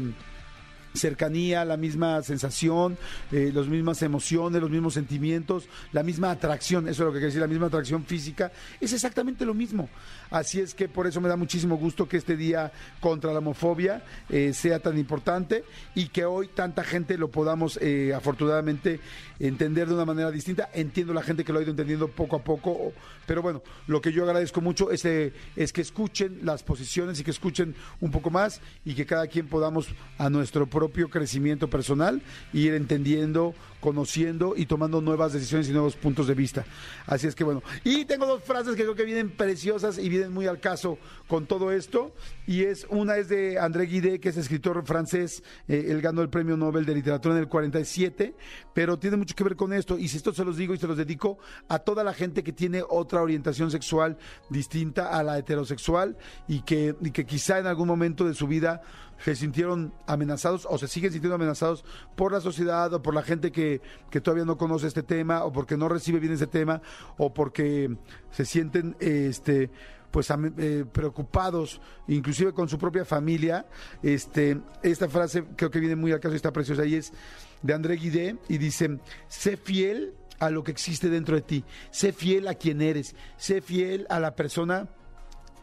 cercanía, 0.97 1.63
la 1.65 1.77
misma 1.77 2.21
sensación, 2.23 2.97
eh, 3.31 3.51
las 3.53 3.67
mismas 3.67 4.01
emociones, 4.01 4.61
los 4.61 4.69
mismos 4.69 4.93
sentimientos, 4.93 5.67
la 5.91 6.03
misma 6.03 6.31
atracción, 6.31 6.87
eso 6.87 7.03
es 7.03 7.07
lo 7.07 7.11
que 7.11 7.19
quiere 7.19 7.27
decir, 7.27 7.41
la 7.41 7.47
misma 7.47 7.67
atracción 7.67 8.05
física, 8.05 8.51
es 8.81 8.93
exactamente 8.93 9.45
lo 9.45 9.53
mismo. 9.53 9.89
Así 10.29 10.59
es 10.59 10.73
que 10.73 10.89
por 10.89 11.07
eso 11.07 11.21
me 11.21 11.29
da 11.29 11.35
muchísimo 11.35 11.77
gusto 11.77 12.07
que 12.07 12.17
este 12.17 12.35
día 12.35 12.71
contra 12.99 13.31
la 13.31 13.39
homofobia 13.39 14.03
eh, 14.29 14.53
sea 14.53 14.79
tan 14.79 14.97
importante 14.97 15.63
y 15.95 16.07
que 16.07 16.25
hoy 16.25 16.47
tanta 16.47 16.83
gente 16.83 17.17
lo 17.17 17.29
podamos 17.29 17.79
eh, 17.81 18.13
afortunadamente 18.13 18.99
entender 19.39 19.87
de 19.87 19.93
una 19.93 20.05
manera 20.05 20.31
distinta. 20.31 20.69
Entiendo 20.73 21.13
la 21.13 21.23
gente 21.23 21.43
que 21.43 21.53
lo 21.53 21.59
ha 21.59 21.61
ido 21.61 21.71
entendiendo 21.71 22.07
poco 22.07 22.35
a 22.35 22.43
poco, 22.43 22.93
pero 23.27 23.43
bueno, 23.43 23.62
lo 23.86 24.01
que 24.01 24.12
yo 24.12 24.24
agradezco 24.24 24.62
mucho 24.62 24.89
es, 24.89 25.05
es 25.05 25.74
que 25.74 25.81
escuchen 25.81 26.39
las 26.43 26.63
posiciones 26.63 27.19
y 27.19 27.24
que 27.24 27.31
escuchen 27.31 27.75
un 28.01 28.10
poco 28.10 28.31
más 28.31 28.62
y 28.84 28.96
que 28.96 29.05
cada 29.05 29.27
quien 29.27 29.48
podamos 29.48 29.89
a 30.17 30.29
nuestro 30.29 30.65
propio 30.65 31.10
crecimiento 31.10 31.69
personal 31.69 32.22
ir 32.53 32.74
entendiendo 32.74 33.53
conociendo 33.79 34.53
y 34.55 34.65
tomando 34.65 35.01
nuevas 35.01 35.34
decisiones 35.34 35.69
y 35.69 35.72
nuevos 35.72 35.96
puntos 35.96 36.27
de 36.27 36.34
vista. 36.34 36.65
Así 37.05 37.27
es 37.27 37.36
que 37.36 37.43
bueno, 37.43 37.63
y 37.84 38.05
tengo 38.05 38.25
dos 38.25 38.43
frases 38.43 38.75
que 38.75 38.84
creo 38.84 38.96
que 38.96 39.05
vienen 39.05 39.29
preciosas 39.29 39.98
y 39.98 40.10
vienen 40.10 40.34
muy 40.34 40.48
al 40.48 40.60
caso 40.60 40.98
con 41.27 41.46
todo 41.46 41.72
esto, 41.72 42.13
y 42.46 42.63
es 42.63 42.88
una 42.89 43.17
es 43.17 43.29
de 43.29 43.60
André 43.60 43.86
Guidé, 43.86 44.19
que 44.19 44.29
es 44.29 44.38
escritor 44.38 44.84
francés, 44.86 45.43
eh, 45.67 45.88
él 45.89 46.01
ganó 46.01 46.22
el 46.22 46.29
Premio 46.29 46.57
Nobel 46.57 46.86
de 46.86 46.96
Literatura 46.96 47.36
en 47.36 47.41
el 47.41 47.48
47, 47.48 48.34
pero 48.74 48.98
tiene 48.98 49.17
mucho 49.17 49.36
que 49.36 49.43
ver 49.43 49.55
con 49.55 49.74
esto, 49.74 49.98
y 49.98 50.07
si 50.07 50.17
esto 50.17 50.34
se 50.34 50.43
los 50.43 50.57
digo 50.57 50.74
y 50.74 50.77
se 50.77 50.88
los 50.88 50.98
dedico 50.98 51.38
a 51.67 51.79
toda 51.79 52.03
la 52.03 52.13
gente 52.13 52.43
que 52.43 52.53
tiene 52.53 52.84
otra 52.88 53.16
orientación 53.21 53.71
sexual 53.71 54.17
distinta 54.50 55.17
a 55.17 55.24
la 55.24 55.38
heterosexual 55.38 56.17
y 56.47 56.62
que, 56.62 56.95
que 57.13 57.25
quizá 57.25 57.59
en 57.59 57.67
algún 57.67 57.88
momento 57.88 58.25
de 58.25 58.33
su 58.33 58.47
vida 58.47 58.81
se 59.24 59.36
sintieron 59.36 59.93
amenazados 60.05 60.67
o 60.69 60.77
se 60.77 60.88
siguen 60.88 61.12
sintiendo 61.12 61.36
amenazados 61.36 61.83
por 62.15 62.31
la 62.31 62.41
sociedad 62.41 62.93
o 62.93 63.01
por 63.01 63.13
la 63.13 63.24
gente 63.24 63.51
que, 63.51 63.81
todavía 64.21 64.45
no 64.45 64.57
conoce 64.57 64.88
este 64.88 65.03
tema 65.03 65.43
o 65.43 65.51
porque 65.51 65.77
no 65.77 65.89
recibe 65.89 66.19
bien 66.19 66.33
ese 66.33 66.47
tema 66.47 66.81
o 67.17 67.33
porque 67.33 67.95
se 68.31 68.45
sienten 68.45 68.95
este 69.00 69.69
pues 70.12 70.31
eh, 70.31 70.86
preocupados 70.91 71.81
inclusive 72.07 72.53
con 72.53 72.69
su 72.69 72.77
propia 72.77 73.05
familia. 73.05 73.65
Este 74.01 74.59
esta 74.81 75.07
frase 75.07 75.43
creo 75.55 75.69
que 75.69 75.79
viene 75.79 75.95
muy 75.95 76.12
al 76.12 76.19
caso 76.19 76.33
y 76.33 76.38
está 76.38 76.51
preciosa 76.51 76.86
y 76.86 76.95
es 76.95 77.13
de 77.62 77.74
André 77.74 77.95
Guidé 77.95 78.38
y 78.47 78.57
dice 78.57 79.00
sé 79.27 79.57
fiel 79.57 80.13
a 80.39 80.50
lo 80.50 80.63
que 80.63 80.72
existe 80.72 81.10
dentro 81.10 81.36
de 81.36 81.41
ti 81.41 81.63
sé 81.91 82.13
fiel 82.13 82.48
a 82.48 82.56
quien 82.56 82.82
eres 82.82 83.15
sé 83.38 83.62
fiel 83.62 84.06
a 84.10 84.20
la 84.20 84.36
persona 84.36 84.89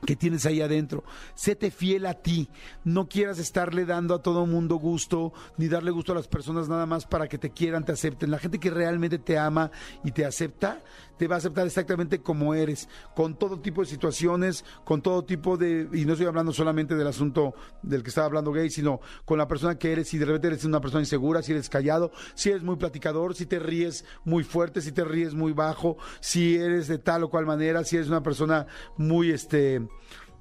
que 0.05 0.17
tienes 0.17 0.47
ahí 0.47 0.61
adentro. 0.61 1.05
Séte 1.35 1.71
fiel 1.71 2.07
a 2.07 2.15
ti. 2.15 2.49
No 2.85 3.09
quieras 3.09 3.39
estarle 3.39 3.85
dando 3.85 4.15
a 4.15 4.23
todo 4.23 4.47
mundo 4.47 4.77
gusto, 4.77 5.33
ni 5.57 5.69
darle 5.69 5.91
gusto 5.91 6.13
a 6.13 6.15
las 6.15 6.29
personas 6.29 6.69
nada 6.69 6.87
más 6.87 7.07
para 7.07 7.29
que 7.29 7.39
te 7.39 7.51
quieran, 7.51 7.85
te 7.85 7.93
acepten. 7.93 8.31
La 8.31 8.39
gente 8.39 8.59
que 8.59 8.71
realmente 8.71 9.19
te 9.19 9.39
ama 9.39 9.71
y 10.03 10.13
te 10.13 10.25
acepta, 10.25 10.83
te 11.19 11.29
va 11.29 11.37
a 11.37 11.39
aceptar 11.39 11.67
exactamente 11.67 12.21
como 12.21 12.55
eres, 12.55 12.89
con 13.15 13.37
todo 13.37 13.61
tipo 13.61 13.81
de 13.81 13.87
situaciones, 13.87 14.65
con 14.85 15.03
todo 15.03 15.25
tipo 15.25 15.57
de, 15.57 15.89
y 15.93 16.05
no 16.05 16.13
estoy 16.13 16.27
hablando 16.27 16.53
solamente 16.53 16.95
del 16.95 17.07
asunto 17.07 17.55
del 17.83 18.03
que 18.03 18.09
estaba 18.09 18.27
hablando 18.27 18.53
gay, 18.53 18.71
sino 18.71 19.01
con 19.25 19.39
la 19.39 19.49
persona 19.49 19.79
que 19.79 19.93
eres, 19.93 20.09
si 20.09 20.19
de 20.19 20.27
repente 20.27 20.49
eres 20.49 20.65
una 20.65 20.81
persona 20.81 21.03
insegura, 21.03 21.43
si 21.43 21.53
eres 21.53 21.69
callado, 21.69 22.13
si 22.35 22.51
eres 22.51 22.63
muy 22.63 22.77
platicador, 22.77 23.35
si 23.35 23.47
te 23.47 23.59
ríes 23.59 24.05
muy 24.25 24.45
fuerte, 24.45 24.81
si 24.81 24.93
te 24.93 25.05
ríes 25.05 25.35
muy 25.35 25.53
bajo, 25.53 25.97
si 26.21 26.57
eres 26.57 26.89
de 26.89 26.99
tal 26.99 27.25
o 27.25 27.31
cual 27.31 27.47
manera, 27.47 27.85
si 27.85 27.97
eres 27.97 28.09
una 28.09 28.23
persona 28.23 28.67
muy, 28.97 29.31
este, 29.31 29.87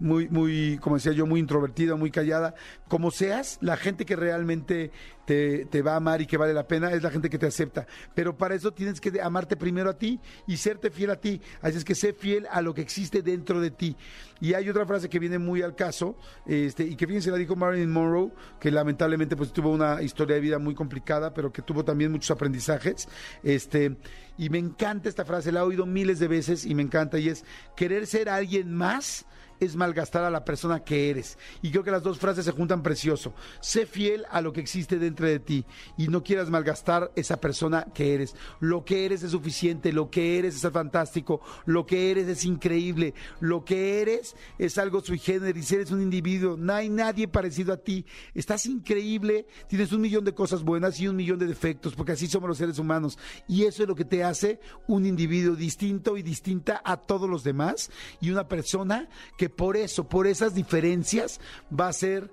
muy, 0.03 0.27
muy, 0.27 0.77
como 0.81 0.97
decía 0.97 1.13
yo, 1.13 1.25
muy 1.25 1.39
introvertida, 1.39 1.95
muy 1.95 2.11
callada, 2.11 2.53
como 2.89 3.09
seas, 3.09 3.57
la 3.61 3.77
gente 3.77 4.05
que 4.05 4.17
realmente 4.17 4.91
te, 5.25 5.65
te, 5.65 5.81
va 5.81 5.93
a 5.93 5.95
amar 5.95 6.21
y 6.21 6.27
que 6.27 6.35
vale 6.35 6.53
la 6.53 6.67
pena 6.67 6.91
es 6.91 7.01
la 7.01 7.09
gente 7.09 7.29
que 7.29 7.37
te 7.37 7.45
acepta. 7.45 7.87
Pero 8.13 8.37
para 8.37 8.53
eso 8.53 8.73
tienes 8.73 8.99
que 8.99 9.21
amarte 9.21 9.55
primero 9.55 9.89
a 9.89 9.97
ti 9.97 10.19
y 10.45 10.57
serte 10.57 10.91
fiel 10.91 11.11
a 11.11 11.15
ti. 11.15 11.41
Así 11.61 11.77
es 11.77 11.85
que 11.85 11.95
sé 11.95 12.11
fiel 12.11 12.45
a 12.51 12.61
lo 12.61 12.73
que 12.73 12.81
existe 12.81 13.21
dentro 13.21 13.61
de 13.61 13.71
ti. 13.71 13.95
Y 14.41 14.53
hay 14.55 14.69
otra 14.69 14.85
frase 14.85 15.07
que 15.07 15.19
viene 15.19 15.39
muy 15.39 15.61
al 15.61 15.73
caso, 15.73 16.17
este, 16.45 16.83
y 16.83 16.97
que 16.97 17.07
fíjense, 17.07 17.31
la 17.31 17.37
dijo 17.37 17.55
Marilyn 17.55 17.89
Monroe, 17.89 18.33
que 18.59 18.71
lamentablemente 18.71 19.37
pues 19.37 19.53
tuvo 19.53 19.71
una 19.71 20.01
historia 20.01 20.35
de 20.35 20.41
vida 20.41 20.59
muy 20.59 20.75
complicada, 20.75 21.33
pero 21.33 21.53
que 21.53 21.61
tuvo 21.61 21.85
también 21.85 22.11
muchos 22.11 22.29
aprendizajes. 22.29 23.07
Este, 23.41 23.95
y 24.37 24.49
me 24.49 24.57
encanta 24.57 25.07
esta 25.07 25.23
frase, 25.23 25.53
la 25.53 25.61
he 25.61 25.63
oído 25.63 25.85
miles 25.85 26.19
de 26.19 26.27
veces 26.27 26.65
y 26.65 26.75
me 26.75 26.83
encanta, 26.83 27.17
y 27.19 27.29
es 27.29 27.45
querer 27.77 28.05
ser 28.05 28.27
alguien 28.27 28.73
más 28.73 29.25
es 29.65 29.75
malgastar 29.75 30.23
a 30.23 30.29
la 30.29 30.45
persona 30.45 30.83
que 30.83 31.09
eres. 31.09 31.37
Y 31.61 31.71
creo 31.71 31.83
que 31.83 31.91
las 31.91 32.03
dos 32.03 32.19
frases 32.19 32.45
se 32.45 32.51
juntan 32.51 32.83
precioso. 32.83 33.33
Sé 33.61 33.85
fiel 33.85 34.25
a 34.31 34.41
lo 34.41 34.53
que 34.53 34.61
existe 34.61 34.99
dentro 34.99 35.27
de 35.27 35.39
ti 35.39 35.65
y 35.97 36.07
no 36.07 36.23
quieras 36.23 36.49
malgastar 36.49 37.11
esa 37.15 37.37
persona 37.37 37.87
que 37.93 38.13
eres. 38.13 38.35
Lo 38.59 38.85
que 38.85 39.05
eres 39.05 39.23
es 39.23 39.31
suficiente, 39.31 39.93
lo 39.93 40.09
que 40.09 40.39
eres 40.39 40.63
es 40.63 40.71
fantástico, 40.71 41.41
lo 41.65 41.85
que 41.85 42.11
eres 42.11 42.27
es 42.27 42.45
increíble, 42.45 43.13
lo 43.39 43.63
que 43.63 44.01
eres 44.01 44.35
es 44.57 44.77
algo 44.77 45.01
sui 45.01 45.19
generis, 45.19 45.71
eres 45.71 45.91
un 45.91 46.01
individuo, 46.01 46.57
no 46.57 46.73
hay 46.73 46.89
nadie 46.89 47.27
parecido 47.27 47.73
a 47.73 47.77
ti. 47.77 48.05
Estás 48.33 48.65
increíble, 48.65 49.45
tienes 49.67 49.91
un 49.91 50.01
millón 50.01 50.23
de 50.23 50.33
cosas 50.33 50.63
buenas 50.63 50.99
y 50.99 51.07
un 51.07 51.15
millón 51.15 51.39
de 51.39 51.47
defectos, 51.47 51.95
porque 51.95 52.13
así 52.13 52.27
somos 52.27 52.49
los 52.49 52.57
seres 52.57 52.79
humanos. 52.79 53.17
Y 53.47 53.63
eso 53.63 53.83
es 53.83 53.89
lo 53.89 53.95
que 53.95 54.05
te 54.05 54.23
hace 54.23 54.59
un 54.87 55.05
individuo 55.05 55.55
distinto 55.55 56.17
y 56.17 56.23
distinta 56.23 56.81
a 56.83 56.97
todos 56.97 57.29
los 57.29 57.43
demás 57.43 57.91
y 58.19 58.31
una 58.31 58.47
persona 58.47 59.09
que 59.37 59.49
por 59.55 59.77
eso, 59.77 60.03
por 60.05 60.27
esas 60.27 60.53
diferencias, 60.53 61.39
va 61.77 61.87
a 61.87 61.93
ser 61.93 62.31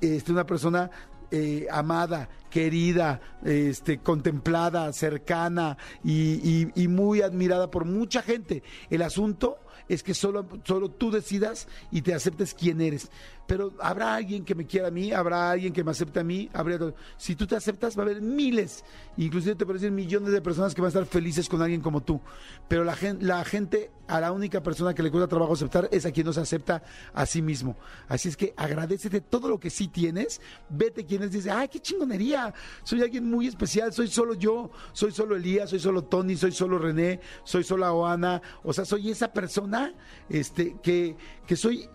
este, 0.00 0.32
una 0.32 0.46
persona 0.46 0.90
eh, 1.30 1.66
amada, 1.70 2.28
querida, 2.50 3.20
este, 3.44 3.98
contemplada, 3.98 4.92
cercana 4.92 5.76
y, 6.04 6.68
y, 6.80 6.88
muy 6.88 7.22
admirada 7.22 7.70
por 7.70 7.84
mucha 7.84 8.22
gente. 8.22 8.62
El 8.90 9.02
asunto 9.02 9.58
es 9.88 10.02
que 10.02 10.14
solo, 10.14 10.46
solo 10.64 10.90
tú 10.90 11.10
decidas 11.10 11.66
y 11.90 12.02
te 12.02 12.14
aceptes 12.14 12.54
quién 12.54 12.80
eres 12.80 13.10
pero 13.46 13.72
habrá 13.80 14.14
alguien 14.14 14.44
que 14.44 14.54
me 14.54 14.66
quiera 14.66 14.88
a 14.88 14.90
mí, 14.90 15.12
habrá 15.12 15.50
alguien 15.50 15.72
que 15.72 15.84
me 15.84 15.90
acepte 15.90 16.20
a 16.20 16.24
mí, 16.24 16.48
habría 16.52 16.78
si 17.16 17.36
tú 17.36 17.46
te 17.46 17.56
aceptas 17.56 17.96
va 17.96 18.02
a 18.02 18.06
haber 18.06 18.22
miles, 18.22 18.84
inclusive 19.16 19.54
te 19.54 19.66
parecen 19.66 19.94
millones 19.94 20.32
de 20.32 20.40
personas 20.40 20.74
que 20.74 20.80
van 20.80 20.86
a 20.86 20.88
estar 20.88 21.06
felices 21.06 21.48
con 21.48 21.60
alguien 21.60 21.80
como 21.80 22.02
tú, 22.02 22.20
pero 22.68 22.84
la 22.84 22.96
gente, 22.96 23.24
la 23.24 23.44
gente 23.44 23.90
a 24.06 24.20
la 24.20 24.32
única 24.32 24.62
persona 24.62 24.94
que 24.94 25.02
le 25.02 25.10
cuesta 25.10 25.28
trabajo 25.28 25.54
aceptar 25.54 25.88
es 25.92 26.06
a 26.06 26.12
quien 26.12 26.26
no 26.26 26.32
se 26.32 26.40
acepta 26.40 26.82
a 27.14 27.24
sí 27.24 27.40
mismo. 27.40 27.76
Así 28.06 28.28
es 28.28 28.36
que 28.36 28.52
agradecete 28.56 29.22
todo 29.22 29.48
lo 29.48 29.58
que 29.58 29.70
sí 29.70 29.88
tienes, 29.88 30.40
vete 30.68 31.04
quienes 31.04 31.30
dice, 31.30 31.50
ay, 31.50 31.68
qué 31.68 31.80
chingonería, 31.80 32.52
soy 32.82 33.02
alguien 33.02 33.28
muy 33.28 33.46
especial, 33.46 33.92
soy 33.92 34.08
solo 34.08 34.34
yo, 34.34 34.70
soy 34.92 35.12
solo 35.12 35.36
Elías, 35.36 35.70
soy 35.70 35.80
solo 35.80 36.04
Tony, 36.04 36.36
soy 36.36 36.52
solo 36.52 36.78
René, 36.78 37.20
soy 37.44 37.64
solo 37.64 37.84
Oana, 37.94 38.40
o 38.62 38.72
sea, 38.72 38.84
soy 38.84 39.10
esa 39.10 39.32
persona 39.32 39.94
este, 40.28 40.76
que, 40.82 41.16
que 41.46 41.56
soy 41.56 41.88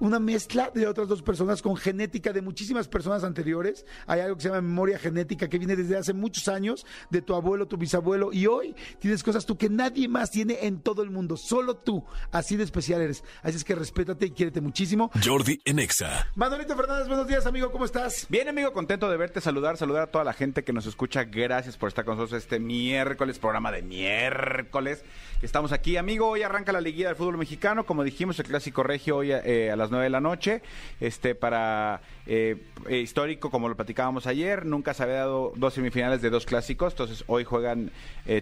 una 0.00 0.18
mezcla 0.18 0.70
de 0.74 0.86
otras 0.86 1.08
dos 1.08 1.22
personas 1.22 1.62
con 1.62 1.76
genética 1.76 2.32
de 2.32 2.42
muchísimas 2.42 2.88
personas 2.88 3.24
anteriores. 3.24 3.86
Hay 4.06 4.20
algo 4.20 4.36
que 4.36 4.42
se 4.42 4.48
llama 4.48 4.60
memoria 4.60 4.98
genética 4.98 5.48
que 5.48 5.58
viene 5.58 5.76
desde 5.76 5.96
hace 5.96 6.12
muchos 6.12 6.48
años 6.48 6.86
de 7.10 7.22
tu 7.22 7.34
abuelo, 7.34 7.66
tu 7.66 7.76
bisabuelo 7.76 8.32
y 8.32 8.46
hoy 8.46 8.74
tienes 8.98 9.22
cosas 9.22 9.46
tú 9.46 9.56
que 9.56 9.68
nadie 9.68 10.08
más 10.08 10.30
tiene 10.30 10.58
en 10.62 10.80
todo 10.80 11.02
el 11.02 11.10
mundo, 11.10 11.36
solo 11.36 11.76
tú. 11.76 12.04
Así 12.30 12.56
de 12.56 12.64
especial 12.64 13.00
eres. 13.00 13.24
Así 13.42 13.56
es 13.56 13.64
que 13.64 13.74
respétate 13.74 14.26
y 14.26 14.30
quiérete 14.30 14.60
muchísimo. 14.60 15.10
Jordi 15.24 15.60
Enexa. 15.64 16.28
Manolito 16.34 16.76
Fernández, 16.76 17.08
buenos 17.08 17.26
días, 17.26 17.46
amigo, 17.46 17.70
¿cómo 17.70 17.84
estás? 17.84 18.26
Bien, 18.28 18.48
amigo, 18.48 18.72
contento 18.72 19.10
de 19.10 19.16
verte, 19.16 19.40
saludar, 19.40 19.76
saludar 19.76 20.02
a 20.02 20.06
toda 20.10 20.24
la 20.24 20.32
gente 20.32 20.64
que 20.64 20.72
nos 20.72 20.86
escucha. 20.86 21.24
Gracias 21.24 21.76
por 21.76 21.88
estar 21.88 22.04
con 22.04 22.16
nosotros 22.16 22.42
este 22.42 22.58
miércoles, 22.58 23.38
programa 23.38 23.72
de 23.72 23.82
miércoles. 23.82 25.04
Estamos 25.42 25.72
aquí, 25.72 25.96
amigo. 25.96 26.28
Hoy 26.28 26.42
arranca 26.42 26.72
la 26.72 26.80
liguilla 26.80 27.08
del 27.08 27.16
fútbol 27.16 27.38
mexicano, 27.38 27.86
como 27.86 28.04
dijimos, 28.04 28.38
el 28.38 28.46
clásico 28.46 28.82
regio 28.82 29.16
hoy 29.16 29.32
eh, 29.32 29.70
a 29.70 29.76
las 29.76 29.85
9 29.90 30.04
de 30.04 30.10
la 30.10 30.20
noche. 30.20 30.62
Este, 31.00 31.34
para 31.34 32.00
eh, 32.26 32.56
eh, 32.88 32.98
histórico, 32.98 33.50
como 33.50 33.68
lo 33.68 33.76
platicábamos 33.76 34.26
ayer, 34.26 34.66
nunca 34.66 34.94
se 34.94 35.02
había 35.02 35.16
dado 35.16 35.52
dos 35.56 35.74
semifinales 35.74 36.22
de 36.22 36.30
dos 36.30 36.46
clásicos. 36.46 36.92
Entonces, 36.92 37.24
hoy 37.26 37.44
juegan 37.44 37.90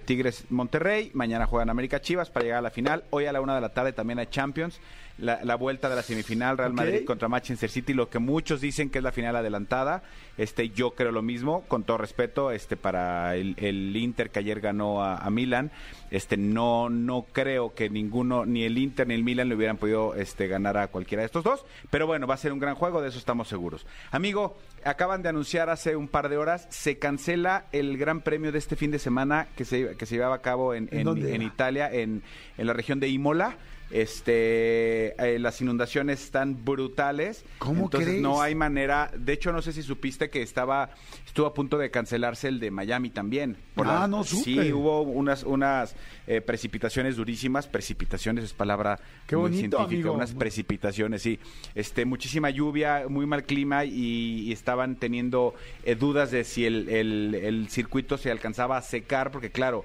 Tigres 0.04 0.46
Monterrey, 0.50 1.10
mañana 1.14 1.46
juegan 1.46 1.70
América 1.70 2.00
Chivas 2.00 2.30
para 2.30 2.44
llegar 2.44 2.58
a 2.58 2.62
la 2.62 2.70
final. 2.70 3.04
Hoy 3.10 3.26
a 3.26 3.32
la 3.32 3.40
una 3.40 3.54
de 3.54 3.60
la 3.60 3.74
tarde 3.74 3.92
también 3.92 4.18
hay 4.18 4.26
Champions. 4.26 4.80
La, 5.18 5.44
la 5.44 5.54
vuelta 5.54 5.88
de 5.88 5.96
la 5.96 6.02
semifinal 6.02 6.58
Real. 6.58 6.72
Madrid 6.72 7.04
contra 7.04 7.28
Manchester 7.28 7.70
City, 7.70 7.94
lo 7.94 8.08
que 8.10 8.18
muchos 8.18 8.60
dicen 8.60 8.90
que 8.90 8.98
es 8.98 9.04
la 9.04 9.12
final 9.12 9.36
adelantada. 9.36 10.02
Este, 10.36 10.70
yo 10.70 10.92
creo 10.92 11.12
lo 11.12 11.22
mismo, 11.22 11.62
con 11.68 11.84
todo 11.84 11.98
respeto, 11.98 12.50
este, 12.50 12.76
para 12.76 13.36
el, 13.36 13.54
el 13.58 13.96
Inter 13.96 14.30
que 14.30 14.40
ayer 14.40 14.60
ganó 14.60 15.02
a, 15.02 15.16
a 15.18 15.30
Milan. 15.30 15.70
Este, 16.10 16.36
no, 16.36 16.90
no 16.90 17.26
creo 17.32 17.74
que 17.74 17.88
ninguno, 17.90 18.44
ni 18.44 18.64
el 18.64 18.76
Inter 18.78 19.06
ni 19.06 19.14
el 19.14 19.22
Milan 19.24 19.48
le 19.48 19.54
hubieran 19.54 19.76
podido 19.76 20.14
este, 20.14 20.48
ganar 20.48 20.76
a 20.76 20.88
cualquiera 20.88 21.22
de 21.22 21.26
estos 21.26 21.44
dos. 21.44 21.64
Pero 21.90 22.06
bueno, 22.06 22.26
va 22.26 22.34
a 22.34 22.38
ser 22.38 22.52
un 22.52 22.58
gran 22.58 22.74
juego, 22.74 23.00
de 23.00 23.08
eso 23.08 23.18
estamos 23.18 23.46
seguros. 23.48 23.86
Amigo, 24.10 24.56
acaban 24.84 25.22
de 25.22 25.28
anunciar 25.28 25.70
hace 25.70 25.94
un 25.94 26.08
par 26.08 26.28
de 26.28 26.36
horas, 26.36 26.66
se 26.70 26.98
cancela 26.98 27.66
el 27.72 27.96
gran 27.96 28.20
premio 28.20 28.50
de 28.50 28.58
este 28.58 28.74
fin 28.76 28.90
de 28.90 28.98
semana 28.98 29.46
que 29.56 29.64
se, 29.64 29.96
que 29.96 30.06
se 30.06 30.16
llevaba 30.16 30.36
a 30.36 30.42
cabo 30.42 30.74
en, 30.74 30.88
¿En 30.90 31.06
en-? 31.08 31.42
Italia, 31.42 31.90
en, 31.92 32.22
en 32.58 32.66
la 32.66 32.72
región 32.72 32.98
de 32.98 33.08
Imola. 33.08 33.56
Este, 33.94 35.14
eh, 35.34 35.38
las 35.38 35.60
inundaciones 35.60 36.22
están 36.22 36.64
brutales. 36.64 37.44
¿Cómo 37.58 37.84
Entonces 37.84 38.08
crees? 38.10 38.22
no 38.22 38.42
hay 38.42 38.54
manera. 38.54 39.10
De 39.16 39.32
hecho, 39.32 39.52
no 39.52 39.62
sé 39.62 39.72
si 39.72 39.82
supiste 39.82 40.30
que 40.30 40.42
estaba, 40.42 40.90
estuvo 41.26 41.46
a 41.46 41.54
punto 41.54 41.78
de 41.78 41.90
cancelarse 41.90 42.48
el 42.48 42.60
de 42.60 42.70
Miami 42.70 43.10
también. 43.10 43.56
Ah, 43.76 44.06
no 44.08 44.24
supe. 44.24 44.44
Sí, 44.44 44.72
hubo 44.72 45.02
unas, 45.02 45.42
unas 45.44 45.94
eh, 46.26 46.40
precipitaciones 46.40 47.16
durísimas. 47.16 47.66
Precipitaciones 47.66 48.44
es 48.44 48.52
palabra 48.52 48.98
Qué 49.26 49.36
muy 49.36 49.42
bonito, 49.50 49.78
científica. 49.78 49.84
amigo. 50.08 50.12
Unas 50.14 50.32
precipitaciones, 50.32 51.22
sí. 51.22 51.38
Este, 51.74 52.04
muchísima 52.04 52.50
lluvia, 52.50 53.04
muy 53.08 53.26
mal 53.26 53.44
clima 53.44 53.84
y, 53.84 54.40
y 54.48 54.52
estaban 54.52 54.96
teniendo 54.96 55.54
eh, 55.84 55.94
dudas 55.94 56.30
de 56.30 56.44
si 56.44 56.66
el, 56.66 56.88
el- 56.88 57.34
el 57.34 57.68
circuito 57.68 58.18
se 58.18 58.30
alcanzaba 58.30 58.76
a 58.76 58.82
secar, 58.82 59.30
porque 59.30 59.50
claro, 59.50 59.84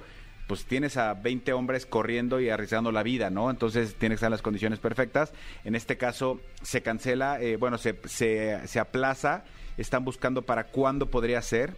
pues 0.49 0.65
tienes 0.65 0.97
a 0.97 1.13
20 1.13 1.53
hombres 1.53 1.85
corriendo 1.85 2.39
y 2.39 2.49
arriesgando 2.49 2.91
la 2.91 3.03
vida, 3.03 3.29
¿no? 3.29 3.51
Entonces 3.51 3.93
tiene 3.93 4.13
que 4.13 4.15
estar 4.15 4.29
en 4.29 4.31
las 4.31 4.41
condiciones 4.41 4.79
perfectas. 4.79 5.31
En 5.63 5.75
este 5.75 5.95
caso 5.95 6.41
se 6.63 6.81
cancela, 6.81 7.39
eh, 7.39 7.55
bueno, 7.55 7.77
se, 7.77 7.99
se, 8.05 8.67
se 8.67 8.79
aplaza, 8.79 9.43
están 9.77 10.03
buscando 10.03 10.41
para 10.41 10.63
cuándo 10.63 11.05
podría 11.05 11.39
ser. 11.43 11.75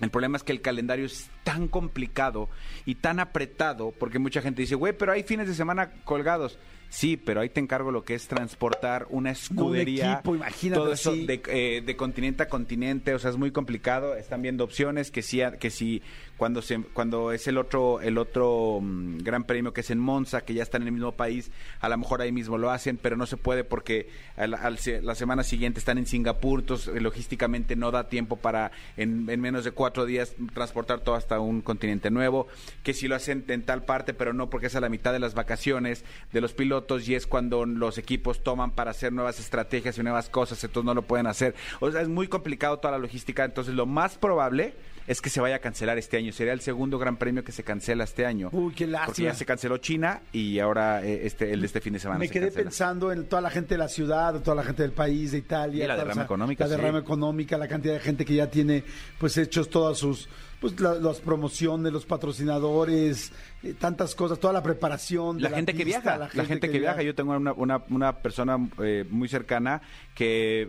El 0.00 0.10
problema 0.10 0.36
es 0.36 0.44
que 0.44 0.52
el 0.52 0.60
calendario 0.60 1.04
es 1.04 1.28
tan 1.42 1.66
complicado 1.66 2.48
y 2.84 2.94
tan 2.94 3.18
apretado, 3.18 3.90
porque 3.90 4.20
mucha 4.20 4.40
gente 4.40 4.62
dice, 4.62 4.76
güey, 4.76 4.92
pero 4.92 5.10
hay 5.10 5.24
fines 5.24 5.48
de 5.48 5.54
semana 5.54 5.90
colgados. 6.04 6.60
Sí, 6.88 7.16
pero 7.16 7.40
ahí 7.40 7.48
te 7.48 7.60
encargo 7.60 7.90
lo 7.90 8.04
que 8.04 8.14
es 8.14 8.26
transportar 8.28 9.06
una 9.10 9.30
escudería. 9.30 10.14
equipo, 10.14 10.34
imagínate 10.36 10.80
todo 10.80 10.92
eso 10.92 11.12
de, 11.14 11.42
eh, 11.48 11.82
de 11.84 11.96
continente 11.96 12.42
a 12.44 12.48
continente, 12.48 13.12
o 13.14 13.18
sea, 13.18 13.30
es 13.30 13.36
muy 13.36 13.50
complicado. 13.50 14.14
Están 14.16 14.40
viendo 14.42 14.64
opciones 14.64 15.10
que 15.10 15.22
sí, 15.22 15.40
que 15.58 15.70
sí 15.70 16.00
cuando 16.36 16.60
se, 16.62 16.78
cuando 16.80 17.32
es 17.32 17.46
el 17.48 17.56
otro, 17.58 18.00
el 18.00 18.18
otro 18.18 18.78
mm, 18.82 19.18
gran 19.18 19.44
premio 19.44 19.72
que 19.72 19.80
es 19.80 19.90
en 19.90 19.98
Monza, 19.98 20.42
que 20.42 20.54
ya 20.54 20.62
está 20.62 20.76
en 20.76 20.84
el 20.84 20.92
mismo 20.92 21.12
país, 21.12 21.50
a 21.80 21.88
lo 21.88 21.96
mejor 21.98 22.20
ahí 22.22 22.30
mismo 22.32 22.58
lo 22.58 22.70
hacen, 22.70 22.98
pero 22.98 23.16
no 23.16 23.26
se 23.26 23.36
puede 23.36 23.64
porque 23.64 24.08
al- 24.36 24.54
al 24.54 24.78
la 25.02 25.14
semana 25.14 25.42
siguiente 25.42 25.78
están 25.80 25.96
en 25.98 26.06
Singapur, 26.06 26.60
entonces 26.60 26.94
eh, 26.94 27.00
logísticamente 27.00 27.74
no 27.74 27.90
da 27.90 28.08
tiempo 28.08 28.36
para 28.36 28.70
en, 28.98 29.28
en 29.30 29.40
menos 29.40 29.64
de 29.64 29.70
cuatro 29.72 30.04
días 30.04 30.34
transportar 30.54 31.00
todo 31.00 31.14
hasta 31.14 31.40
un 31.40 31.62
continente 31.62 32.10
nuevo, 32.10 32.46
que 32.82 32.92
si 32.94 33.08
lo 33.08 33.16
hacen 33.16 33.44
en 33.48 33.62
tal 33.62 33.84
parte, 33.84 34.12
pero 34.14 34.32
no 34.34 34.50
porque 34.50 34.66
es 34.66 34.76
a 34.76 34.80
la 34.80 34.88
mitad 34.90 35.12
de 35.12 35.18
las 35.18 35.32
vacaciones 35.34 36.04
de 36.32 36.40
los 36.42 36.52
pilotos 36.52 36.75
y 37.08 37.14
es 37.14 37.26
cuando 37.26 37.64
los 37.64 37.98
equipos 37.98 38.42
toman 38.42 38.70
para 38.72 38.90
hacer 38.90 39.12
nuevas 39.12 39.38
estrategias 39.38 39.96
y 39.98 40.02
nuevas 40.02 40.28
cosas, 40.28 40.62
entonces 40.64 40.86
no 40.86 40.94
lo 40.94 41.02
pueden 41.02 41.26
hacer. 41.26 41.54
O 41.80 41.90
sea, 41.90 42.00
es 42.00 42.08
muy 42.08 42.28
complicado 42.28 42.78
toda 42.78 42.92
la 42.92 42.98
logística, 42.98 43.44
entonces 43.44 43.74
lo 43.74 43.86
más 43.86 44.16
probable 44.18 44.74
es 45.06 45.20
que 45.20 45.30
se 45.30 45.40
vaya 45.40 45.56
a 45.56 45.58
cancelar 45.60 45.98
este 45.98 46.16
año. 46.16 46.32
Sería 46.32 46.52
el 46.52 46.60
segundo 46.60 46.98
gran 46.98 47.16
premio 47.16 47.44
que 47.44 47.52
se 47.52 47.62
cancela 47.62 48.02
este 48.02 48.26
año. 48.26 48.48
Uy, 48.50 48.74
qué 48.74 48.86
Porque 48.86 48.86
lástima. 48.86 49.28
ya 49.28 49.34
se 49.34 49.44
canceló 49.46 49.78
China 49.78 50.20
y 50.32 50.58
ahora 50.58 51.04
eh, 51.04 51.20
este 51.26 51.52
el 51.52 51.60
de 51.60 51.66
este 51.66 51.80
fin 51.80 51.92
de 51.92 52.00
semana 52.00 52.18
Me 52.18 52.26
se 52.26 52.32
quedé 52.32 52.46
cancela. 52.46 52.64
pensando 52.64 53.12
en 53.12 53.24
toda 53.28 53.40
la 53.40 53.50
gente 53.50 53.74
de 53.74 53.78
la 53.78 53.88
ciudad, 53.88 54.40
toda 54.42 54.56
la 54.56 54.64
gente 54.64 54.82
del 54.82 54.90
país, 54.92 55.30
de 55.30 55.38
Italia. 55.38 55.84
Y 55.84 55.86
la 55.88 55.96
derrama 55.96 56.22
económica, 56.24 56.64
La 56.64 56.70
sí. 56.70 56.76
derrama 56.80 56.98
económica, 56.98 57.56
la 57.56 57.68
cantidad 57.68 57.94
de 57.94 58.00
gente 58.00 58.24
que 58.24 58.34
ya 58.34 58.50
tiene 58.50 58.82
pues 59.18 59.36
hechos 59.38 59.70
todas 59.70 59.96
sus 59.96 60.28
pues 60.60 60.78
la- 60.80 60.94
las 60.94 61.18
promociones, 61.20 61.92
los 61.92 62.06
patrocinadores, 62.06 63.32
eh, 63.62 63.74
tantas 63.78 64.14
cosas, 64.14 64.38
toda 64.40 64.52
la 64.52 64.62
preparación. 64.62 65.36
de 65.36 65.42
La, 65.44 65.50
gente 65.50 65.74
que 65.74 65.84
viaja, 65.84 66.16
la 66.18 66.28
gente, 66.44 66.70
que, 66.70 66.78
viaja. 66.78 67.02
Yo 67.02 67.14
tengo 67.14 67.32
una, 67.36 67.52
una, 67.52 67.82
una 67.90 68.12
persona 68.18 68.56
eh, 68.82 69.04
muy 69.10 69.28
cercana 69.28 69.82
que 70.14 70.62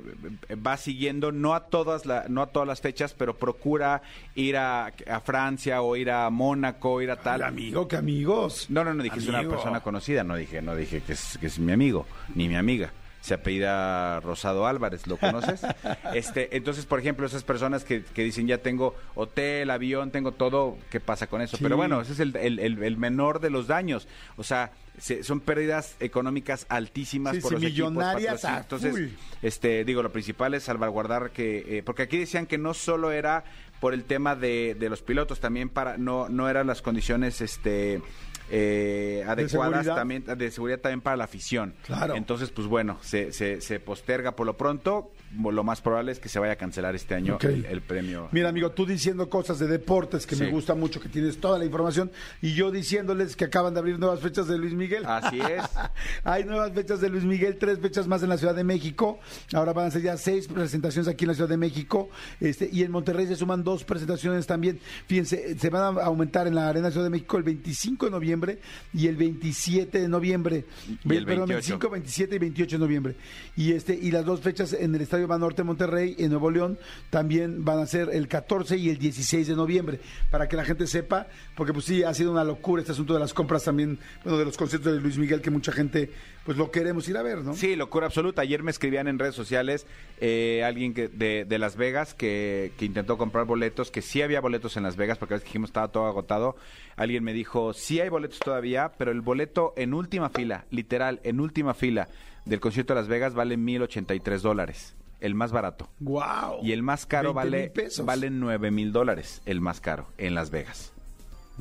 eh, 0.50 0.56
va 0.56 0.78
siguiendo, 0.78 1.32
no 1.32 1.54
a 1.54 1.66
todas 1.68 2.06
la, 2.06 2.26
no 2.28 2.42
a 2.42 2.48
todas 2.48 2.68
las 2.68 2.82
fechas, 2.82 3.14
pero 3.14 3.38
procura 3.38 4.02
ir 4.36 4.58
a, 4.58 4.88
a 5.10 5.20
Francia 5.22 5.82
o 5.82 5.96
ir 5.96 6.12
a 6.12 6.30
Mónaco, 6.30 7.02
ir 7.02 7.12
a 7.12 7.16
tal. 7.16 7.40
Tal 7.40 7.50
amigo, 7.50 7.88
que 7.88 7.96
amigos. 7.96 8.66
No, 8.70 8.84
no, 8.84 8.94
no 8.94 9.04
dije 9.04 9.20
es 9.20 9.28
una 9.28 9.40
Amigo. 9.40 9.54
persona 9.54 9.80
conocida, 9.82 10.24
no 10.24 10.36
dije, 10.36 10.62
no 10.62 10.76
dije 10.76 11.02
que 11.02 11.14
es, 11.14 11.38
que 11.40 11.48
es 11.48 11.60
mi 11.60 11.72
amigo, 11.72 12.06
ni 12.36 12.48
mi 12.50 12.56
amiga. 12.56 12.92
Se 13.28 13.34
apellida 13.34 14.22
Rosado 14.22 14.66
Álvarez, 14.68 15.06
¿lo 15.06 15.18
conoces? 15.18 15.62
este, 16.14 16.56
entonces, 16.56 16.86
por 16.86 17.00
ejemplo, 17.00 17.26
esas 17.26 17.44
personas 17.44 17.84
que, 17.84 18.04
que 18.04 18.24
dicen 18.24 18.48
ya 18.48 18.60
tengo 18.60 18.96
hotel, 19.16 19.70
avión, 19.70 20.12
tengo 20.12 20.32
todo, 20.32 20.78
¿qué 20.90 21.00
pasa 21.02 21.28
con 21.28 21.42
eso? 21.42 21.58
Sí. 21.58 21.64
Pero 21.64 21.76
bueno, 21.76 22.00
ese 22.00 22.14
es 22.14 22.20
el, 22.22 22.36
el- 22.38 22.60
el- 22.60 22.82
el 22.84 22.98
menor 22.98 23.42
de 23.42 23.50
los 23.50 23.68
daños. 23.68 24.08
O 24.38 24.44
sea, 24.44 24.72
se- 24.98 25.24
son 25.26 25.42
pérdidas 25.42 25.96
económicas 26.00 26.66
altísimas 26.70 27.36
Sí, 27.36 27.42
por 27.42 27.50
sí, 27.50 27.56
los 27.56 27.64
equipos, 27.66 27.92
millonarias 27.92 28.42
full. 28.42 28.50
Entonces, 28.52 29.10
este, 29.42 29.84
digo, 29.84 30.02
lo 30.04 30.12
principal 30.14 30.54
es 30.54 30.64
salvaguardar 30.64 31.32
que, 31.32 31.80
eh, 31.80 31.84
porque 31.84 32.04
aquí 32.04 32.18
decían 32.18 32.46
que 32.46 32.58
no 32.58 32.74
solo 32.74 33.12
era 33.12 33.44
por 33.82 33.94
el 33.94 34.06
tema 34.06 34.36
de, 34.38 34.76
de 34.80 34.90
los 34.90 35.02
pilotos, 35.02 35.40
también 35.42 35.68
para, 35.68 35.98
no, 35.98 36.30
no 36.30 36.50
eran 36.50 36.66
las 36.66 36.82
condiciones, 36.82 37.42
este, 37.42 38.02
eh, 38.50 39.24
adecuadas 39.28 39.86
también 39.86 40.24
de 40.26 40.52
seguridad 40.52 40.80
también 40.80 41.02
para 41.02 41.18
la 41.18 41.26
afición. 41.26 41.74
Claro. 41.86 42.16
Entonces, 42.16 42.50
pues 42.50 42.68
bueno, 42.68 42.98
se, 43.02 43.32
se, 43.32 43.62
se 43.62 43.80
posterga 43.80 44.36
por 44.36 44.46
lo 44.46 44.56
pronto. 44.56 45.12
Lo 45.36 45.64
más 45.64 45.82
probable 45.82 46.12
es 46.12 46.20
que 46.20 46.30
se 46.30 46.40
vaya 46.40 46.54
a 46.54 46.56
cancelar 46.56 46.96
este 46.96 47.14
año 47.14 47.38
el, 47.42 47.66
el 47.66 47.82
premio. 47.82 48.30
Mira, 48.32 48.50
amigo, 48.50 48.72
tú 48.72 48.86
diciendo 48.86 49.30
cosas 49.30 49.60
de 49.60 49.68
deportes 49.68 50.26
que 50.26 50.36
me 50.36 50.50
gusta 50.50 50.74
mucho, 50.74 51.02
que 51.02 51.10
tienes 51.10 51.38
toda 51.40 51.60
la 51.60 51.66
información, 51.66 52.12
y 52.42 52.54
yo 52.54 52.72
diciéndoles 52.72 53.36
que 53.36 53.46
acaban 53.46 53.74
de 53.74 53.80
abrir 53.80 54.00
nuevas 54.00 54.22
fechas 54.22 54.48
de 54.48 54.58
Luis 54.58 54.74
Miguel. 54.74 55.04
Así 55.06 55.40
es. 55.40 55.64
Hay 56.24 56.46
nuevas 56.46 56.72
fechas 56.72 57.02
de 57.02 57.10
Luis 57.10 57.24
Miguel, 57.24 57.58
tres 57.58 57.80
fechas 57.80 58.08
más 58.08 58.24
en 58.24 58.30
la 58.30 58.38
Ciudad 58.38 58.56
de 58.56 58.64
México. 58.64 59.20
Ahora 59.54 59.74
van 59.74 59.88
a 59.88 59.92
ser 59.92 60.02
ya 60.02 60.18
seis 60.18 60.48
presentaciones 60.48 61.08
aquí 61.08 61.26
en 61.26 61.30
la 61.30 61.34
Ciudad 61.34 61.50
de 61.50 61.58
México. 61.58 62.10
Este, 62.40 62.70
y 62.72 62.84
en 62.84 62.92
Monterrey 62.92 63.28
se 63.28 63.36
suman 63.36 63.64
dos 63.64 63.84
presentaciones 63.84 64.48
también. 64.48 64.80
Fíjense, 65.08 65.58
se 65.58 65.70
van 65.70 65.98
a 65.98 66.02
aumentar 66.04 66.48
en 66.48 66.56
la 66.56 66.70
Arena 66.70 66.90
Ciudad 66.90 67.06
de 67.06 67.12
México 67.12 67.38
el 67.38 67.44
25 67.44 68.06
de 68.06 68.12
noviembre 68.12 68.60
y 68.94 69.08
el 69.08 69.18
27 69.18 70.00
de 70.00 70.08
noviembre. 70.08 70.66
Y 70.88 71.16
el 71.16 71.26
Perdón, 71.26 71.50
28. 71.50 71.80
25, 71.80 71.90
27 71.90 72.36
y 72.36 72.40
28 72.40 72.76
de 72.76 72.80
noviembre. 72.80 73.16
Y 73.56 73.74
este 73.74 73.94
y 73.94 74.12
las 74.12 74.26
dos 74.26 74.42
fechas 74.42 74.74
en 74.74 74.94
el 74.96 75.02
Estadio 75.02 75.17
Banorte 75.26 75.64
Monterrey, 75.64 76.16
en 76.20 76.30
Nuevo 76.30 76.52
León, 76.52 76.78
también 77.10 77.66
van 77.66 77.80
a 77.80 77.86
ser 77.86 78.10
el 78.12 78.28
14 78.28 78.78
y 78.78 78.90
el 78.90 78.98
16 78.98 79.48
de 79.48 79.56
noviembre, 79.56 80.00
para 80.30 80.48
que 80.48 80.56
la 80.56 80.66
gente 80.66 80.88
sepa, 80.88 81.28
porque 81.56 81.74
pues 81.74 81.86
sí, 81.86 82.04
ha 82.04 82.14
sido 82.14 82.32
una 82.32 82.44
locura 82.44 82.82
este 82.82 82.92
asunto 82.92 83.14
de 83.14 83.20
las 83.20 83.34
compras 83.34 83.64
también, 83.64 84.00
bueno, 84.24 84.38
de 84.38 84.46
los 84.46 84.58
conciertos 84.58 84.94
de 84.94 85.02
Luis 85.02 85.18
Miguel, 85.18 85.42
que 85.42 85.52
mucha 85.52 85.72
gente 85.72 86.12
pues 86.46 86.58
lo 86.58 86.72
queremos 86.72 87.10
ir 87.10 87.18
a 87.18 87.24
ver, 87.24 87.40
¿no? 87.40 87.54
Sí, 87.56 87.76
locura 87.76 88.06
absoluta. 88.06 88.42
Ayer 88.42 88.64
me 88.64 88.72
escribían 88.72 89.10
en 89.10 89.20
redes 89.20 89.36
sociales 89.36 89.86
eh, 90.22 90.64
alguien 90.64 90.94
que 90.94 91.10
de, 91.10 91.44
de 91.44 91.60
Las 91.60 91.76
Vegas 91.76 92.14
que, 92.14 92.72
que 92.78 92.86
intentó 92.86 93.18
comprar 93.18 93.46
boletos, 93.46 93.92
que 93.92 94.02
sí 94.02 94.22
había 94.22 94.40
boletos 94.40 94.78
en 94.78 94.84
Las 94.84 94.96
Vegas, 94.96 95.18
porque 95.18 95.34
a 95.34 95.38
veces 95.38 95.48
dijimos 95.48 95.72
estaba 95.72 95.90
todo 95.90 96.06
agotado. 96.06 96.56
Alguien 96.96 97.26
me 97.26 97.34
dijo, 97.34 97.74
sí 97.74 98.00
hay 98.00 98.08
boletos 98.08 98.40
todavía, 98.40 98.94
pero 98.98 99.12
el 99.12 99.20
boleto 99.20 99.74
en 99.76 99.94
última 99.94 100.30
fila, 100.30 100.66
literal, 100.72 101.20
en 101.24 101.42
última 101.42 101.74
fila 101.74 102.08
del 102.46 102.60
concierto 102.60 102.94
de 102.94 103.02
Las 103.02 103.10
Vegas 103.10 103.34
vale 103.34 103.58
1.083 103.58 104.40
dólares, 104.40 104.96
el 105.20 105.36
más 105.36 105.52
barato. 105.52 105.90
¡Wow! 106.00 106.60
Y 106.64 106.72
el 106.72 106.84
más 106.84 107.06
caro 107.06 107.34
20 107.34 107.50
mil 107.52 107.60
vale, 107.60 107.70
pesos. 107.72 108.06
vale 108.06 108.30
9 108.30 108.72
mil 108.72 108.92
dólares, 108.92 109.42
el 109.46 109.62
más 109.62 109.80
caro, 109.82 110.08
en 110.18 110.36
Las 110.36 110.50
Vegas. 110.52 110.92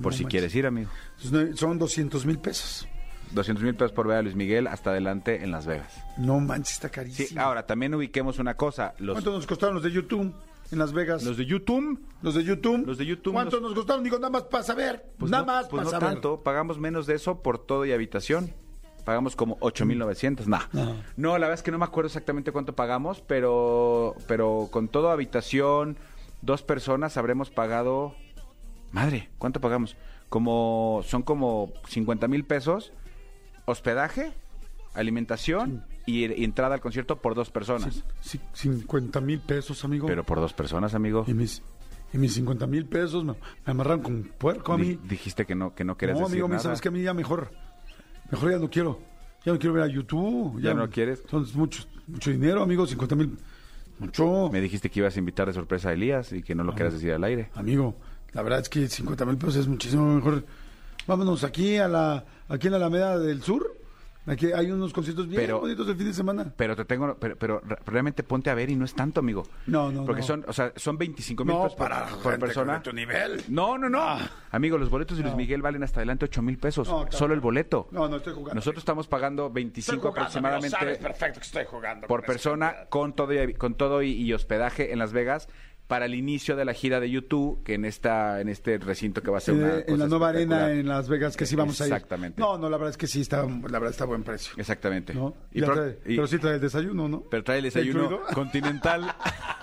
Por 0.02 0.12
No 0.12 0.16
si 0.18 0.24
manches. 0.24 0.30
quieres 0.30 0.54
ir, 0.54 0.66
amigo. 0.66 0.90
Son 1.54 1.78
200 1.78 2.26
mil 2.26 2.38
pesos. 2.38 2.86
200 3.32 3.64
mil 3.64 3.74
pesos 3.74 3.92
por 3.92 4.06
ver 4.06 4.18
a 4.18 4.22
Luis 4.22 4.36
Miguel 4.36 4.66
hasta 4.68 4.90
adelante 4.90 5.42
en 5.42 5.50
Las 5.50 5.66
Vegas. 5.66 5.92
No 6.16 6.38
manches, 6.38 6.74
está 6.74 6.90
carísimo. 6.90 7.28
Sí, 7.28 7.38
ahora 7.38 7.66
también 7.66 7.94
ubiquemos 7.94 8.38
una 8.38 8.54
cosa. 8.56 8.94
Los, 8.98 9.14
¿Cuánto 9.14 9.32
nos 9.32 9.46
costaron 9.46 9.74
los 9.74 9.82
de 9.84 9.90
YouTube 9.90 10.32
en 10.70 10.78
Las 10.78 10.92
Vegas? 10.92 11.24
los 11.24 11.36
de 11.36 11.44
YouTube 11.46 12.00
Los 12.22 12.34
de 12.34 12.44
YouTube. 12.44 12.86
Los 12.86 12.98
de 12.98 13.06
YouTube 13.06 13.32
¿Cuánto 13.32 13.56
nos- 13.58 13.70
nos 13.70 13.74
costaron? 13.74 14.04
Digo, 14.04 14.18
nada 14.18 14.30
más 14.30 14.42
para 14.44 14.62
saber. 14.62 15.04
Pues 15.18 15.30
nada 15.32 15.44
no, 15.44 15.52
más 15.52 15.66
pues 15.68 15.80
para 15.80 15.84
no 15.84 15.90
saber. 15.90 16.08
tanto, 16.14 16.42
pagamos 16.42 16.78
menos 16.78 17.06
de 17.06 17.14
eso 17.14 17.42
por 17.42 17.58
todo 17.58 17.84
y 17.84 17.92
habitación. 17.92 18.52
Pagamos 19.06 19.36
como 19.36 19.58
8.900, 19.60 20.44
nah. 20.46 20.64
No. 20.72 20.96
No, 21.16 21.38
la 21.38 21.46
verdad 21.46 21.54
es 21.54 21.62
que 21.62 21.70
no 21.70 21.78
me 21.78 21.86
acuerdo 21.86 22.08
exactamente 22.08 22.52
cuánto 22.52 22.74
pagamos, 22.74 23.22
pero 23.26 24.14
pero 24.26 24.68
con 24.70 24.88
todo 24.88 25.10
habitación, 25.10 25.96
dos 26.42 26.62
personas 26.62 27.16
habremos 27.16 27.48
pagado 27.48 28.14
Madre, 28.92 29.28
¿cuánto 29.38 29.60
pagamos? 29.60 29.96
Como 30.28 31.02
son 31.04 31.22
como 31.22 31.72
50 31.88 32.28
mil 32.28 32.44
pesos, 32.44 32.92
hospedaje, 33.64 34.32
alimentación 34.94 35.84
y, 36.06 36.24
y 36.32 36.44
entrada 36.44 36.74
al 36.74 36.80
concierto 36.80 37.16
por 37.16 37.34
dos 37.34 37.50
personas. 37.50 38.04
Sí, 38.20 38.40
50 38.54 39.20
mil 39.20 39.40
pesos, 39.40 39.84
amigo. 39.84 40.06
Pero 40.06 40.24
por 40.24 40.40
dos 40.40 40.52
personas, 40.52 40.94
amigo. 40.94 41.24
Y 41.26 41.34
mis, 41.34 41.62
y 42.12 42.18
mis 42.18 42.34
50 42.34 42.66
mil 42.66 42.86
pesos 42.86 43.24
me, 43.24 43.32
me 43.32 43.38
amarraron 43.72 44.00
con 44.02 44.22
puerco 44.38 44.72
a 44.72 44.78
mí. 44.78 44.98
dijiste 45.04 45.44
que 45.44 45.54
no 45.54 45.74
que 45.74 45.84
no 45.84 45.96
querías 45.96 46.18
no, 46.18 46.24
decir 46.24 46.36
amigo, 46.36 46.48
nada. 46.48 46.60
sabes 46.60 46.80
que 46.80 46.88
a 46.88 46.92
mí 46.92 47.02
ya 47.02 47.12
mejor, 47.14 47.50
mejor 48.30 48.50
ya 48.50 48.58
no 48.58 48.70
quiero. 48.70 49.00
Ya 49.44 49.52
no 49.52 49.58
quiero 49.58 49.74
ver 49.74 49.84
a 49.84 49.86
YouTube. 49.86 50.60
¿Ya 50.60 50.74
no 50.74 50.80
lo 50.80 50.90
quieres? 50.90 51.22
Son 51.30 51.46
mucho, 51.54 51.84
mucho 52.06 52.30
dinero, 52.30 52.62
amigo, 52.62 52.86
50 52.86 53.14
mil. 53.14 53.38
Mucho. 53.98 54.50
Me 54.52 54.60
dijiste 54.60 54.90
que 54.90 55.00
ibas 55.00 55.16
a 55.16 55.18
invitar 55.18 55.46
de 55.46 55.54
sorpresa 55.54 55.90
a 55.90 55.92
Elías 55.92 56.32
y 56.32 56.42
que 56.42 56.54
no 56.54 56.64
lo 56.64 56.74
quieras 56.74 56.92
decir 56.94 57.12
al 57.12 57.24
aire. 57.24 57.50
Amigo, 57.54 57.96
la 58.32 58.42
verdad 58.42 58.60
es 58.60 58.68
que 58.68 58.88
50 58.88 59.24
mil 59.24 59.36
pesos 59.36 59.56
es 59.56 59.68
muchísimo 59.68 60.14
mejor. 60.14 60.44
Vámonos 61.06 61.44
aquí 61.44 61.76
a 61.76 61.88
la, 61.88 62.24
aquí 62.48 62.66
en 62.66 62.72
la 62.72 62.78
Alameda 62.78 63.18
del 63.18 63.42
Sur. 63.42 63.75
Aquí 64.26 64.52
hay 64.52 64.70
unos 64.70 64.92
conciertos 64.92 65.28
bien 65.28 65.40
Pero- 65.40 65.60
bonitos 65.60 65.88
el 65.88 65.96
fin 65.96 66.06
de 66.06 66.12
semana. 66.12 66.52
Pero 66.56 66.74
te 66.74 66.84
tengo, 66.84 67.16
pero, 67.18 67.36
pero 67.36 67.60
re- 67.60 67.78
realmente 67.86 68.22
ponte 68.24 68.50
a 68.50 68.54
ver 68.54 68.70
y 68.70 68.76
no 68.76 68.84
es 68.84 68.94
tanto, 68.94 69.20
amigo. 69.20 69.44
No, 69.66 69.92
no, 69.92 70.04
Porque 70.04 70.22
no. 70.22 70.26
son, 70.26 70.44
o 70.48 70.52
sea, 70.52 70.72
son 70.76 70.98
25 70.98 71.44
mil 71.44 71.54
No, 71.54 71.62
pesos 71.62 71.76
por, 71.76 71.88
para 71.88 72.06
por 72.06 72.38
persona. 72.38 72.82
tu 72.82 72.92
nivel. 72.92 73.42
No, 73.48 73.78
no, 73.78 73.88
no. 73.88 74.00
Ah. 74.02 74.18
Amigo, 74.50 74.78
los 74.78 74.90
boletos 74.90 75.16
de 75.18 75.24
Luis. 75.24 75.36
Miguel 75.36 75.62
valen 75.62 75.82
hasta 75.82 76.00
adelante 76.00 76.24
8 76.24 76.42
mil 76.42 76.58
pesos. 76.58 76.88
Claro. 76.88 77.06
Solo 77.12 77.34
el 77.34 77.40
boleto. 77.40 77.88
No, 77.92 78.08
no 78.08 78.16
estoy 78.16 78.34
jugando. 78.34 78.54
Nosotros 78.54 78.80
estamos 78.82 79.06
pagando 79.06 79.50
25 79.50 80.08
aproximadamente 80.08 80.76
perfecto 80.96 81.40
que 81.40 81.46
estoy 81.46 81.64
jugando. 81.66 82.06
por 82.06 82.24
persona 82.24 82.86
con 82.88 83.12
todo 83.14 83.32
y, 83.32 83.54
con 83.54 83.74
todo 83.74 84.02
y, 84.02 84.10
y 84.12 84.32
hospedaje 84.32 84.92
en 84.92 84.98
Las 84.98 85.12
Vegas 85.12 85.48
para 85.86 86.06
el 86.06 86.14
inicio 86.14 86.56
de 86.56 86.64
la 86.64 86.72
gira 86.74 86.98
de 86.98 87.08
YouTube 87.10 87.62
que 87.62 87.74
en 87.74 87.84
esta 87.84 88.40
en 88.40 88.48
este 88.48 88.76
recinto 88.78 89.22
que 89.22 89.30
va 89.30 89.38
a 89.38 89.40
ser 89.40 89.54
una 89.54 89.74
en 89.76 89.82
cosa 89.84 89.96
la 89.98 90.06
nueva 90.08 90.28
arena 90.30 90.72
en 90.72 90.88
Las 90.88 91.08
Vegas, 91.08 91.36
que 91.36 91.46
sí 91.46 91.54
vamos 91.54 91.80
a 91.80 91.86
ir. 91.86 91.92
Exactamente. 91.92 92.40
No, 92.40 92.58
no, 92.58 92.68
la 92.68 92.76
verdad 92.76 92.90
es 92.90 92.96
que 92.96 93.06
sí 93.06 93.20
está, 93.20 93.42
la 93.44 93.78
verdad 93.78 93.90
está 93.90 94.04
a 94.04 94.06
buen 94.08 94.24
precio. 94.24 94.52
Exactamente. 94.56 95.14
¿no? 95.14 95.34
Y 95.52 95.60
Ya 95.60 95.66
pro- 95.66 95.76
trae- 95.76 95.98
y- 96.06 96.16
pero 96.16 96.26
sí 96.26 96.38
trae 96.38 96.54
el 96.56 96.60
desayuno, 96.60 97.08
¿no? 97.08 97.20
pero 97.30 97.44
trae 97.44 97.58
el 97.60 97.66
¿Está 97.66 97.78
desayuno 97.80 98.20
continental, 98.34 99.14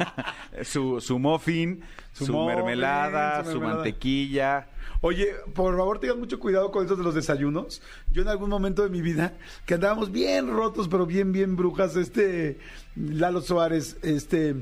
su, 0.63 1.01
su 1.01 1.19
muffin, 1.19 1.81
Su 2.13 2.25
su, 2.27 2.33
muffin, 2.33 2.55
mermelada, 2.55 3.43
su 3.45 3.59
mantequilla. 3.59 4.67
Oye, 5.01 5.27
por 5.53 5.75
favor, 5.75 5.99
tengan 5.99 6.19
mucho 6.19 6.39
cuidado 6.39 6.71
con 6.71 6.83
estos 6.83 6.97
de 6.97 7.03
los 7.03 7.13
desayunos. 7.15 7.81
Yo 8.11 8.21
en 8.21 8.29
algún 8.29 8.49
momento 8.49 8.83
de 8.83 8.89
mi 8.89 9.01
vida, 9.01 9.33
que 9.65 9.73
andábamos 9.73 10.11
bien 10.11 10.47
rotos, 10.49 10.87
pero 10.87 11.05
bien, 11.05 11.33
bien 11.33 11.57
brujas, 11.57 11.97
este, 11.97 12.57
Lalo 12.95 13.41
Suárez, 13.41 13.97
este, 14.01 14.55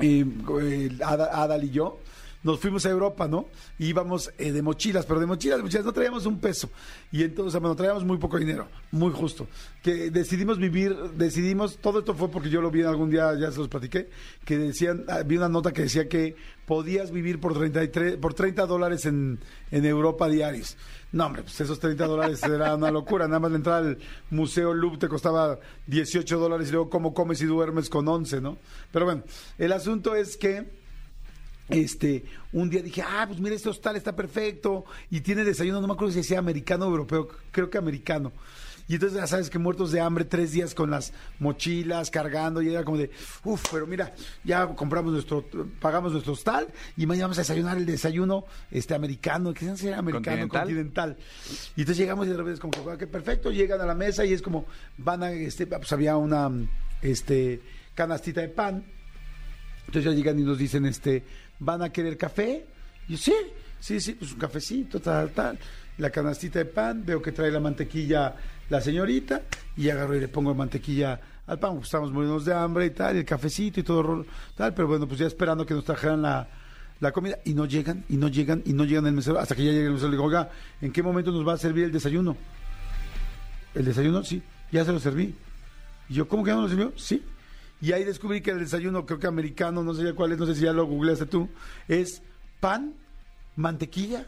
eh, 0.00 0.90
Ada- 1.04 1.42
Adal 1.42 1.64
y 1.64 1.70
yo, 1.70 1.98
nos 2.42 2.60
fuimos 2.60 2.86
a 2.86 2.90
Europa, 2.90 3.26
¿no? 3.26 3.46
Íbamos 3.78 4.30
eh, 4.38 4.52
de 4.52 4.62
mochilas, 4.62 5.06
pero 5.06 5.20
de 5.20 5.26
mochilas, 5.26 5.60
mochilas, 5.60 5.84
no 5.84 5.92
traíamos 5.92 6.26
un 6.26 6.38
peso. 6.38 6.70
Y 7.10 7.22
entonces, 7.22 7.60
bueno, 7.60 7.74
traíamos 7.74 8.04
muy 8.04 8.18
poco 8.18 8.38
dinero, 8.38 8.68
muy 8.92 9.12
justo. 9.12 9.48
Que 9.82 10.10
decidimos 10.10 10.58
vivir, 10.58 10.94
decidimos, 11.16 11.78
todo 11.78 12.00
esto 12.00 12.14
fue 12.14 12.30
porque 12.30 12.50
yo 12.50 12.60
lo 12.60 12.70
vi 12.70 12.82
algún 12.82 13.10
día, 13.10 13.34
ya 13.38 13.50
se 13.50 13.58
los 13.58 13.68
platiqué, 13.68 14.08
que 14.44 14.58
decían, 14.58 15.04
ah, 15.08 15.22
vi 15.24 15.36
una 15.36 15.48
nota 15.48 15.72
que 15.72 15.82
decía 15.82 16.08
que 16.08 16.36
podías 16.66 17.10
vivir 17.10 17.40
por 17.40 17.54
33, 17.54 18.16
por 18.16 18.34
30 18.34 18.66
dólares 18.66 19.06
en, 19.06 19.40
en 19.70 19.84
Europa 19.84 20.28
diarios. 20.28 20.76
No, 21.10 21.24
hombre, 21.24 21.42
pues 21.42 21.58
esos 21.60 21.80
30 21.80 22.06
dólares 22.06 22.42
era 22.42 22.74
una 22.74 22.90
locura. 22.90 23.26
Nada 23.26 23.40
más 23.40 23.50
la 23.50 23.56
entrada 23.56 23.78
al 23.78 23.98
Museo 24.30 24.74
Louvre 24.74 24.98
te 24.98 25.08
costaba 25.08 25.58
18 25.86 26.38
dólares 26.38 26.68
y 26.68 26.72
luego 26.72 26.90
cómo 26.90 27.14
comes 27.14 27.40
y 27.40 27.46
duermes 27.46 27.88
con 27.88 28.06
11, 28.06 28.42
¿no? 28.42 28.58
Pero 28.92 29.06
bueno, 29.06 29.22
el 29.56 29.72
asunto 29.72 30.14
es 30.14 30.36
que 30.36 30.77
este, 31.68 32.24
un 32.52 32.70
día 32.70 32.82
dije, 32.82 33.02
ah, 33.02 33.24
pues 33.26 33.40
mira, 33.40 33.54
este 33.54 33.68
hostal 33.68 33.96
está 33.96 34.14
perfecto 34.16 34.84
y 35.10 35.20
tiene 35.20 35.44
desayuno, 35.44 35.80
no 35.80 35.86
me 35.86 35.92
acuerdo 35.94 36.12
si 36.12 36.18
decía 36.18 36.38
americano 36.38 36.86
o 36.86 36.90
europeo, 36.90 37.28
creo 37.50 37.68
que 37.70 37.78
americano. 37.78 38.32
Y 38.90 38.94
entonces 38.94 39.18
ya 39.18 39.26
sabes 39.26 39.50
que 39.50 39.58
muertos 39.58 39.92
de 39.92 40.00
hambre, 40.00 40.24
tres 40.24 40.52
días 40.52 40.74
con 40.74 40.90
las 40.90 41.12
mochilas, 41.40 42.10
cargando, 42.10 42.62
y 42.62 42.70
era 42.70 42.84
como 42.84 42.96
de, 42.96 43.10
uff, 43.44 43.66
pero 43.70 43.86
mira, 43.86 44.14
ya 44.44 44.66
compramos 44.68 45.12
nuestro, 45.12 45.44
pagamos 45.78 46.12
nuestro 46.12 46.32
hostal 46.32 46.68
y 46.96 47.04
mañana 47.04 47.24
vamos 47.26 47.36
a 47.36 47.42
desayunar 47.42 47.76
el 47.76 47.84
desayuno 47.84 48.46
este 48.70 48.94
americano, 48.94 49.52
que 49.52 49.76
se 49.76 49.92
americano, 49.92 50.48
Continental. 50.48 50.60
continental. 50.62 51.16
Y 51.76 51.80
entonces 51.82 51.98
llegamos 51.98 52.26
y 52.26 52.30
de 52.30 52.36
repente 52.38 52.54
es 52.54 52.60
como 52.60 52.70
que, 52.72 52.90
"Ah, 52.90 52.96
qué 52.96 53.06
perfecto, 53.06 53.50
llegan 53.50 53.78
a 53.82 53.84
la 53.84 53.94
mesa 53.94 54.24
y 54.24 54.32
es 54.32 54.40
como, 54.40 54.64
van 54.96 55.22
a, 55.22 55.32
este, 55.32 55.66
pues 55.66 55.92
había 55.92 56.16
una, 56.16 56.50
este, 57.02 57.60
canastita 57.94 58.40
de 58.40 58.48
pan, 58.48 58.86
entonces 59.80 60.04
ya 60.04 60.16
llegan 60.16 60.38
y 60.38 60.44
nos 60.44 60.56
dicen, 60.56 60.86
este, 60.86 61.24
¿van 61.58 61.82
a 61.82 61.90
querer 61.90 62.16
café? 62.16 62.66
Y 63.08 63.12
yo, 63.12 63.18
sí, 63.18 63.34
sí, 63.80 64.00
sí, 64.00 64.12
pues 64.14 64.32
un 64.32 64.38
cafecito, 64.38 65.00
tal, 65.00 65.30
tal. 65.30 65.58
La 65.98 66.10
canastita 66.10 66.58
de 66.58 66.64
pan, 66.66 67.04
veo 67.04 67.20
que 67.20 67.32
trae 67.32 67.50
la 67.50 67.60
mantequilla 67.60 68.34
la 68.70 68.80
señorita, 68.80 69.42
y 69.76 69.88
agarro 69.88 70.14
y 70.14 70.20
le 70.20 70.28
pongo 70.28 70.54
mantequilla 70.54 71.18
al 71.46 71.58
pan, 71.58 71.78
estamos 71.82 72.12
muriéndonos 72.12 72.44
de 72.44 72.52
hambre 72.52 72.86
y 72.86 72.90
tal, 72.90 73.16
y 73.16 73.20
el 73.20 73.24
cafecito 73.24 73.80
y 73.80 73.82
todo, 73.82 74.26
tal, 74.54 74.74
pero 74.74 74.88
bueno, 74.88 75.08
pues 75.08 75.20
ya 75.20 75.26
esperando 75.26 75.64
que 75.64 75.72
nos 75.72 75.84
trajeran 75.84 76.20
la, 76.20 76.46
la 77.00 77.12
comida, 77.12 77.38
y 77.44 77.54
no 77.54 77.64
llegan, 77.64 78.04
y 78.08 78.16
no 78.16 78.28
llegan, 78.28 78.62
y 78.66 78.74
no 78.74 78.84
llegan 78.84 79.06
el 79.06 79.14
mesero, 79.14 79.38
hasta 79.38 79.54
que 79.54 79.64
ya 79.64 79.72
llega 79.72 79.86
el 79.86 79.92
mesero, 79.92 80.10
le 80.10 80.16
digo, 80.16 80.24
oiga, 80.24 80.50
¿en 80.82 80.92
qué 80.92 81.02
momento 81.02 81.32
nos 81.32 81.46
va 81.46 81.54
a 81.54 81.56
servir 81.56 81.84
el 81.84 81.92
desayuno? 81.92 82.36
¿El 83.74 83.84
desayuno? 83.86 84.22
Sí, 84.22 84.42
ya 84.70 84.84
se 84.84 84.92
lo 84.92 85.00
serví. 85.00 85.34
Y 86.10 86.14
yo, 86.14 86.28
¿cómo 86.28 86.44
que 86.44 86.50
no 86.50 86.62
lo 86.62 86.68
sirvió? 86.68 86.92
Sí. 86.96 87.22
Y 87.80 87.92
ahí 87.92 88.04
descubrí 88.04 88.40
que 88.40 88.50
el 88.50 88.58
desayuno, 88.58 89.06
creo 89.06 89.18
que 89.18 89.26
americano, 89.26 89.82
no 89.84 89.94
sé 89.94 90.04
ya 90.04 90.12
cuál 90.14 90.32
es, 90.32 90.38
no 90.38 90.46
sé 90.46 90.54
si 90.54 90.62
ya 90.62 90.72
lo 90.72 90.86
googleaste 90.86 91.26
tú, 91.26 91.48
es 91.86 92.22
pan, 92.60 92.94
mantequilla 93.56 94.26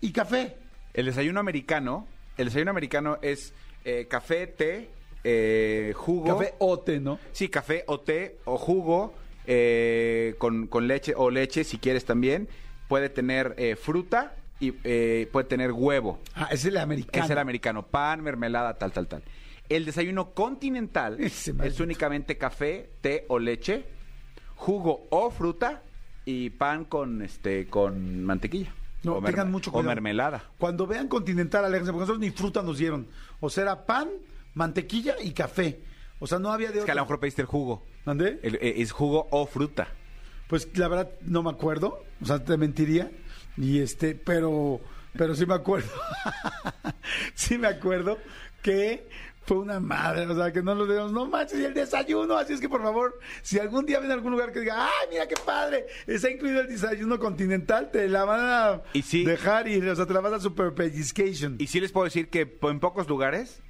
y 0.00 0.12
café. 0.12 0.56
El 0.94 1.06
desayuno 1.06 1.40
americano, 1.40 2.08
el 2.36 2.46
desayuno 2.46 2.70
americano 2.70 3.18
es 3.20 3.52
eh, 3.84 4.06
café, 4.08 4.46
té, 4.46 4.90
eh, 5.24 5.92
jugo. 5.94 6.38
Café 6.38 6.54
o 6.58 6.78
té, 6.78 7.00
¿no? 7.00 7.18
Sí, 7.32 7.48
café 7.48 7.84
o 7.86 8.00
té 8.00 8.38
o 8.44 8.56
jugo 8.56 9.14
eh, 9.46 10.34
con, 10.38 10.66
con 10.66 10.88
leche 10.88 11.12
o 11.16 11.30
leche 11.30 11.64
si 11.64 11.78
quieres 11.78 12.04
también. 12.04 12.48
Puede 12.88 13.08
tener 13.10 13.54
eh, 13.58 13.76
fruta 13.76 14.36
y 14.60 14.72
eh, 14.84 15.28
puede 15.32 15.48
tener 15.48 15.72
huevo. 15.72 16.20
Ah, 16.34 16.48
es 16.50 16.64
el 16.64 16.76
americano. 16.76 17.24
Es 17.24 17.30
el 17.30 17.38
americano. 17.38 17.86
Pan, 17.86 18.22
mermelada, 18.22 18.78
tal, 18.78 18.92
tal, 18.92 19.06
tal. 19.06 19.22
El 19.68 19.84
desayuno 19.84 20.30
continental 20.32 21.16
Ese 21.20 21.50
es 21.50 21.56
maldito. 21.56 21.82
únicamente 21.82 22.36
café, 22.38 22.90
té 23.00 23.24
o 23.28 23.38
leche, 23.38 23.84
jugo 24.54 25.06
o 25.10 25.30
fruta 25.30 25.82
y 26.24 26.50
pan 26.50 26.84
con 26.84 27.22
este 27.22 27.66
con 27.68 28.24
mantequilla. 28.24 28.72
No, 29.02 29.14
o 29.16 29.22
tengan 29.22 29.48
merme- 29.48 29.50
mucho 29.52 29.70
O 29.70 29.74
cuidado. 29.74 29.88
mermelada. 29.88 30.44
Cuando 30.58 30.86
vean 30.86 31.06
Continental, 31.08 31.64
aléjense, 31.64 31.92
porque 31.92 32.00
nosotros 32.02 32.20
ni 32.20 32.30
fruta 32.30 32.62
nos 32.62 32.78
dieron. 32.78 33.06
O 33.40 33.48
sea, 33.50 33.62
era 33.62 33.86
pan, 33.86 34.08
mantequilla 34.54 35.14
y 35.22 35.30
café. 35.32 35.80
O 36.18 36.26
sea, 36.26 36.38
no 36.38 36.50
había 36.50 36.72
de 36.72 36.78
Es 36.80 36.84
que 36.84 36.90
a 36.92 36.94
lo 36.96 37.02
mejor 37.02 37.20
pediste 37.20 37.42
el 37.42 37.46
jugo. 37.46 37.84
¿Mandé? 38.04 38.40
El- 38.42 38.56
eh, 38.56 38.74
es 38.78 38.90
jugo 38.92 39.28
o 39.30 39.46
fruta. 39.46 39.86
Pues 40.48 40.68
la 40.78 40.88
verdad 40.88 41.10
no 41.22 41.42
me 41.42 41.50
acuerdo, 41.50 42.02
o 42.20 42.24
sea, 42.24 42.42
te 42.44 42.56
mentiría. 42.56 43.10
Y 43.56 43.80
este, 43.80 44.14
pero, 44.14 44.80
pero 45.12 45.34
sí 45.34 45.44
me 45.46 45.54
acuerdo. 45.54 45.90
sí 47.34 47.58
me 47.58 47.68
acuerdo 47.68 48.18
que 48.62 49.08
fue 49.46 49.58
una 49.58 49.78
madre, 49.80 50.26
o 50.26 50.34
sea, 50.34 50.52
que 50.52 50.60
no 50.62 50.74
lo 50.74 50.86
debemos, 50.86 51.12
no 51.12 51.26
manches, 51.26 51.58
y 51.60 51.64
el 51.64 51.72
desayuno, 51.72 52.36
así 52.36 52.52
es 52.52 52.60
que 52.60 52.68
por 52.68 52.82
favor, 52.82 53.18
si 53.42 53.58
algún 53.58 53.86
día 53.86 54.00
ven 54.00 54.10
algún 54.10 54.32
lugar 54.32 54.52
que 54.52 54.60
diga, 54.60 54.86
ay, 54.86 55.08
mira 55.10 55.26
qué 55.28 55.36
padre, 55.44 55.86
está 56.06 56.28
incluido 56.30 56.60
el 56.62 56.66
desayuno 56.68 57.18
continental, 57.18 57.90
te 57.92 58.08
la 58.08 58.24
van 58.24 58.40
a 58.42 58.82
Y 58.92 59.02
sí. 59.02 59.24
dejar 59.24 59.68
ir, 59.68 59.88
o 59.88 59.94
sea, 59.94 60.04
te 60.06 60.12
la 60.14 60.20
vas 60.20 60.32
a 60.32 60.40
super 60.40 60.74
pellizcation. 60.74 61.56
Y 61.60 61.68
sí 61.68 61.80
les 61.80 61.92
puedo 61.92 62.04
decir 62.04 62.28
que 62.28 62.58
en 62.62 62.80
pocos 62.80 63.08
lugares, 63.08 63.60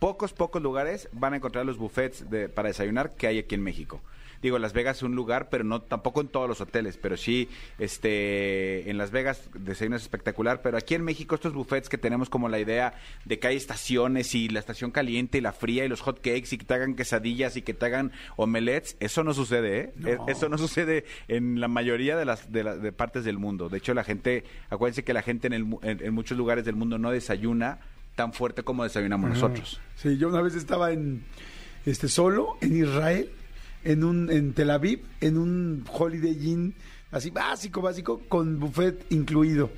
pocos, 0.00 0.32
pocos 0.32 0.60
lugares 0.60 1.08
van 1.12 1.34
a 1.34 1.36
encontrar 1.36 1.64
los 1.64 1.78
buffets 1.78 2.28
de- 2.28 2.48
para 2.48 2.68
desayunar 2.68 3.14
que 3.14 3.26
hay 3.28 3.38
aquí 3.38 3.54
en 3.54 3.62
México. 3.62 4.00
Digo, 4.42 4.58
Las 4.58 4.72
Vegas 4.72 4.98
es 4.98 5.02
un 5.02 5.14
lugar, 5.14 5.48
pero 5.50 5.64
no 5.64 5.82
tampoco 5.82 6.20
en 6.20 6.28
todos 6.28 6.48
los 6.48 6.60
hoteles, 6.60 6.96
pero 6.96 7.16
sí, 7.16 7.48
este, 8.00 8.88
en 8.90 8.96
Las 8.98 9.10
Vegas 9.10 9.50
desayuno 9.54 9.96
es 9.96 10.02
espectacular, 10.02 10.62
pero 10.62 10.78
aquí 10.78 10.94
en 10.94 11.02
México 11.04 11.34
estos 11.34 11.52
buffets 11.52 11.88
que 11.88 11.98
tenemos 11.98 12.30
como 12.30 12.48
la 12.48 12.58
idea 12.58 12.94
de 13.24 13.38
que 13.38 13.48
hay 13.48 13.56
estaciones 13.56 14.34
y 14.34 14.48
la 14.48 14.60
estación 14.60 14.90
caliente 14.90 15.38
y 15.38 15.40
la 15.40 15.52
fría 15.52 15.84
y 15.84 15.88
los 15.88 16.00
hot 16.00 16.16
cakes 16.20 16.48
y 16.52 16.58
que 16.58 16.64
te 16.64 16.74
hagan 16.74 16.94
quesadillas 16.94 17.56
y 17.56 17.62
que 17.62 17.74
te 17.74 17.86
hagan 17.86 18.12
omelets, 18.36 18.96
eso 19.00 19.24
no 19.24 19.34
sucede, 19.34 19.78
¿eh? 19.80 19.92
No. 19.96 20.08
E- 20.08 20.18
Eso 20.32 20.48
no 20.48 20.56
sucede 20.58 21.04
en 21.28 21.60
la 21.60 21.68
mayoría 21.68 22.16
de 22.16 22.24
las 22.24 22.50
de, 22.52 22.62
de 22.64 22.92
partes 22.92 23.24
del 23.24 23.38
mundo. 23.38 23.68
De 23.68 23.78
hecho, 23.78 23.92
la 23.94 24.04
gente, 24.04 24.44
acuérdense 24.70 25.04
que 25.04 25.12
la 25.12 25.22
gente 25.22 25.46
en, 25.48 25.52
el 25.52 25.66
en- 25.82 26.02
en 26.04 26.14
muchos 26.14 26.38
lugares 26.38 26.64
del 26.64 26.76
mundo 26.76 26.98
no 26.98 27.10
desayuna 27.10 27.80
tan 28.14 28.32
fuerte 28.32 28.62
como 28.62 28.84
desayunamos 28.84 29.30
nosotros. 29.30 29.80
Sí, 29.96 30.16
yo 30.18 30.28
una 30.28 30.40
vez 30.42 30.54
estaba 30.54 30.92
en 30.92 31.24
este 31.86 32.08
solo 32.08 32.56
en 32.60 32.76
Israel, 32.76 33.30
en 33.84 34.04
un 34.04 34.30
en 34.30 34.52
Tel 34.52 34.70
Aviv, 34.70 35.00
en 35.20 35.36
un 35.38 35.84
Holiday 35.90 36.36
Inn 36.48 36.74
así 37.10 37.30
básico, 37.30 37.80
básico 37.82 38.20
con 38.28 38.58
buffet 38.60 39.06
incluido. 39.10 39.70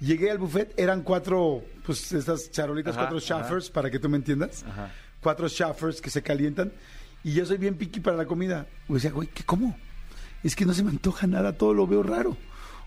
Llegué 0.00 0.30
al 0.30 0.38
buffet, 0.38 0.72
eran 0.78 1.02
cuatro 1.02 1.62
pues 1.84 2.12
estas 2.12 2.50
charolitas, 2.52 2.94
Ajá, 2.96 3.08
cuatro 3.08 3.18
ajá. 3.18 3.42
shaffers 3.42 3.70
para 3.70 3.90
que 3.90 3.98
tú 3.98 4.08
me 4.08 4.16
entiendas. 4.16 4.64
Ajá. 4.64 4.92
Cuatro 5.20 5.48
shaffers 5.48 6.00
que 6.00 6.10
se 6.10 6.22
calientan 6.22 6.72
y 7.24 7.32
yo 7.32 7.44
soy 7.44 7.56
bien 7.58 7.74
piqui 7.74 7.98
para 8.00 8.16
la 8.16 8.26
comida. 8.26 8.66
O 8.88 8.94
decía, 8.94 9.10
güey, 9.10 9.28
¿qué 9.28 9.42
cómo? 9.44 9.76
Es 10.44 10.54
que 10.54 10.64
no 10.64 10.72
se 10.72 10.84
me 10.84 10.90
antoja 10.90 11.26
nada, 11.26 11.54
todo 11.54 11.74
lo 11.74 11.86
veo 11.88 12.02
raro. 12.04 12.36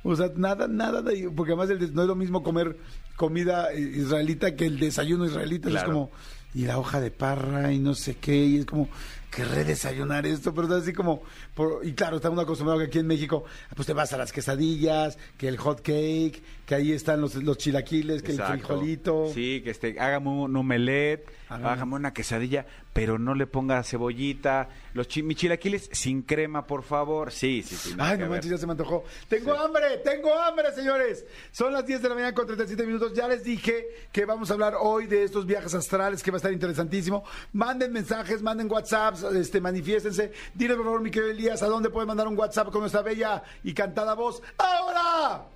O 0.04 0.16
sea, 0.16 0.32
nada, 0.36 0.68
nada, 0.70 1.02
de- 1.02 1.30
porque 1.36 1.52
además 1.52 1.70
el 1.70 1.94
no 1.94 2.02
es 2.04 2.08
lo 2.08 2.16
mismo 2.16 2.42
comer 2.44 2.78
comida 3.18 3.72
eh, 3.74 3.80
israelita 3.82 4.56
que 4.56 4.66
el 4.66 4.80
desayuno 4.80 5.26
israelita. 5.26 5.70
Claro. 5.70 5.86
Es 5.88 5.94
como, 5.94 6.12
y 6.56 6.66
la 6.66 6.80
hoja 6.80 7.00
de 7.02 7.12
parra 7.12 7.72
y 7.74 7.80
no 7.80 7.94
sé 7.94 8.16
qué, 8.16 8.36
y 8.46 8.58
es 8.60 8.66
como, 8.66 8.88
querré 9.32 9.64
desayunar 9.64 10.26
esto, 10.28 10.54
pero 10.54 10.76
así 10.76 10.94
como, 10.94 11.24
por- 11.56 11.84
y 11.86 11.94
claro, 11.94 12.18
está 12.18 12.30
uno 12.30 12.42
acostumbrado 12.42 12.80
que 12.80 12.86
aquí 12.88 13.00
en 13.00 13.08
México, 13.08 13.46
pues 13.76 13.88
te 13.88 13.94
vas 13.94 14.14
a 14.14 14.18
las 14.18 14.32
quesadillas, 14.32 15.18
que 15.38 15.48
el 15.48 15.58
hot 15.58 15.82
cake, 15.82 16.44
que 16.72 16.76
ahí 16.76 16.94
están 16.94 17.20
los, 17.20 17.36
los 17.36 17.58
chilaquiles, 17.58 18.24
que 18.24 18.32
Exacto. 18.32 18.54
el 18.54 18.60
frijolito. 18.62 19.30
Sí, 19.34 19.60
que 19.62 19.72
este, 19.72 20.00
hágame 20.00 20.30
un 20.30 20.56
omelette, 20.56 21.30
Hágame. 21.50 21.68
hágame 21.70 21.96
una 21.96 22.14
quesadilla, 22.14 22.66
pero 22.94 23.20
no 23.20 23.36
le 23.36 23.46
ponga 23.46 23.84
cebollita. 23.84 24.70
Los 24.94 25.10
chi- 25.10 25.22
mis 25.22 25.36
chilaquiles 25.36 25.90
sin 25.92 26.22
crema, 26.22 26.66
por 26.66 26.84
favor. 26.84 27.30
Sí, 27.34 27.62
sí, 27.62 27.76
sí. 27.76 27.94
Ay, 28.00 28.18
no 28.20 28.28
manches, 28.30 28.52
ya 28.52 28.58
se 28.58 28.66
me 28.66 28.72
antojó. 28.72 29.04
Tengo 29.28 29.54
hambre, 29.54 29.98
tengo 29.98 30.34
hambre, 30.34 30.72
señores. 30.74 31.26
Son 31.52 31.74
las 31.74 31.86
10 31.86 32.02
de 32.04 32.08
la 32.08 32.16
mañana 32.16 32.34
con 32.34 32.46
37 32.46 32.86
minutos. 32.86 33.12
Ya 33.14 33.28
les 33.28 33.44
dije 33.44 33.88
que 34.14 34.24
vamos 34.24 34.50
a 34.50 34.54
hablar 34.54 34.76
hoy 34.80 35.08
de 35.08 35.26
estos 35.26 35.46
viajes 35.46 35.74
astrales, 35.74 36.24
que 36.24 36.32
va 36.32 36.38
a 36.38 36.40
estar 36.40 36.54
interesantísimo. 36.54 37.26
Manden 37.52 37.92
mensajes, 37.92 38.42
manden 38.42 38.72
WhatsApps, 38.72 39.24
este, 39.24 39.60
manifiéstense. 39.60 40.32
Dile, 40.54 40.76
por 40.76 40.86
favor, 40.86 41.02
mi 41.02 41.12
querido 41.12 41.32
Elías, 41.32 41.62
¿a 41.64 41.68
dónde 41.68 41.90
pueden 41.90 42.08
mandar 42.08 42.30
un 42.30 42.38
WhatsApp 42.40 42.70
con 42.72 42.80
nuestra 42.80 43.02
bella 43.02 43.44
y 43.62 43.74
cantada 43.74 44.14
voz? 44.14 44.42
¡Ahora! 44.58 45.48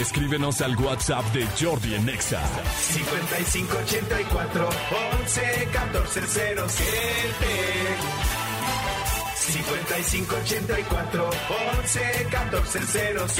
Escríbenos 0.00 0.60
al 0.62 0.76
WhatsApp 0.76 1.24
de 1.32 1.46
Jordi 1.60 1.94
en 1.94 2.08
Exa. 2.08 2.42
5584 2.80 4.68
11 5.20 5.68
14 5.72 6.26
07 6.26 6.56
5584 9.36 11.30
11 11.82 12.26
14 12.30 12.80
07 12.86 13.30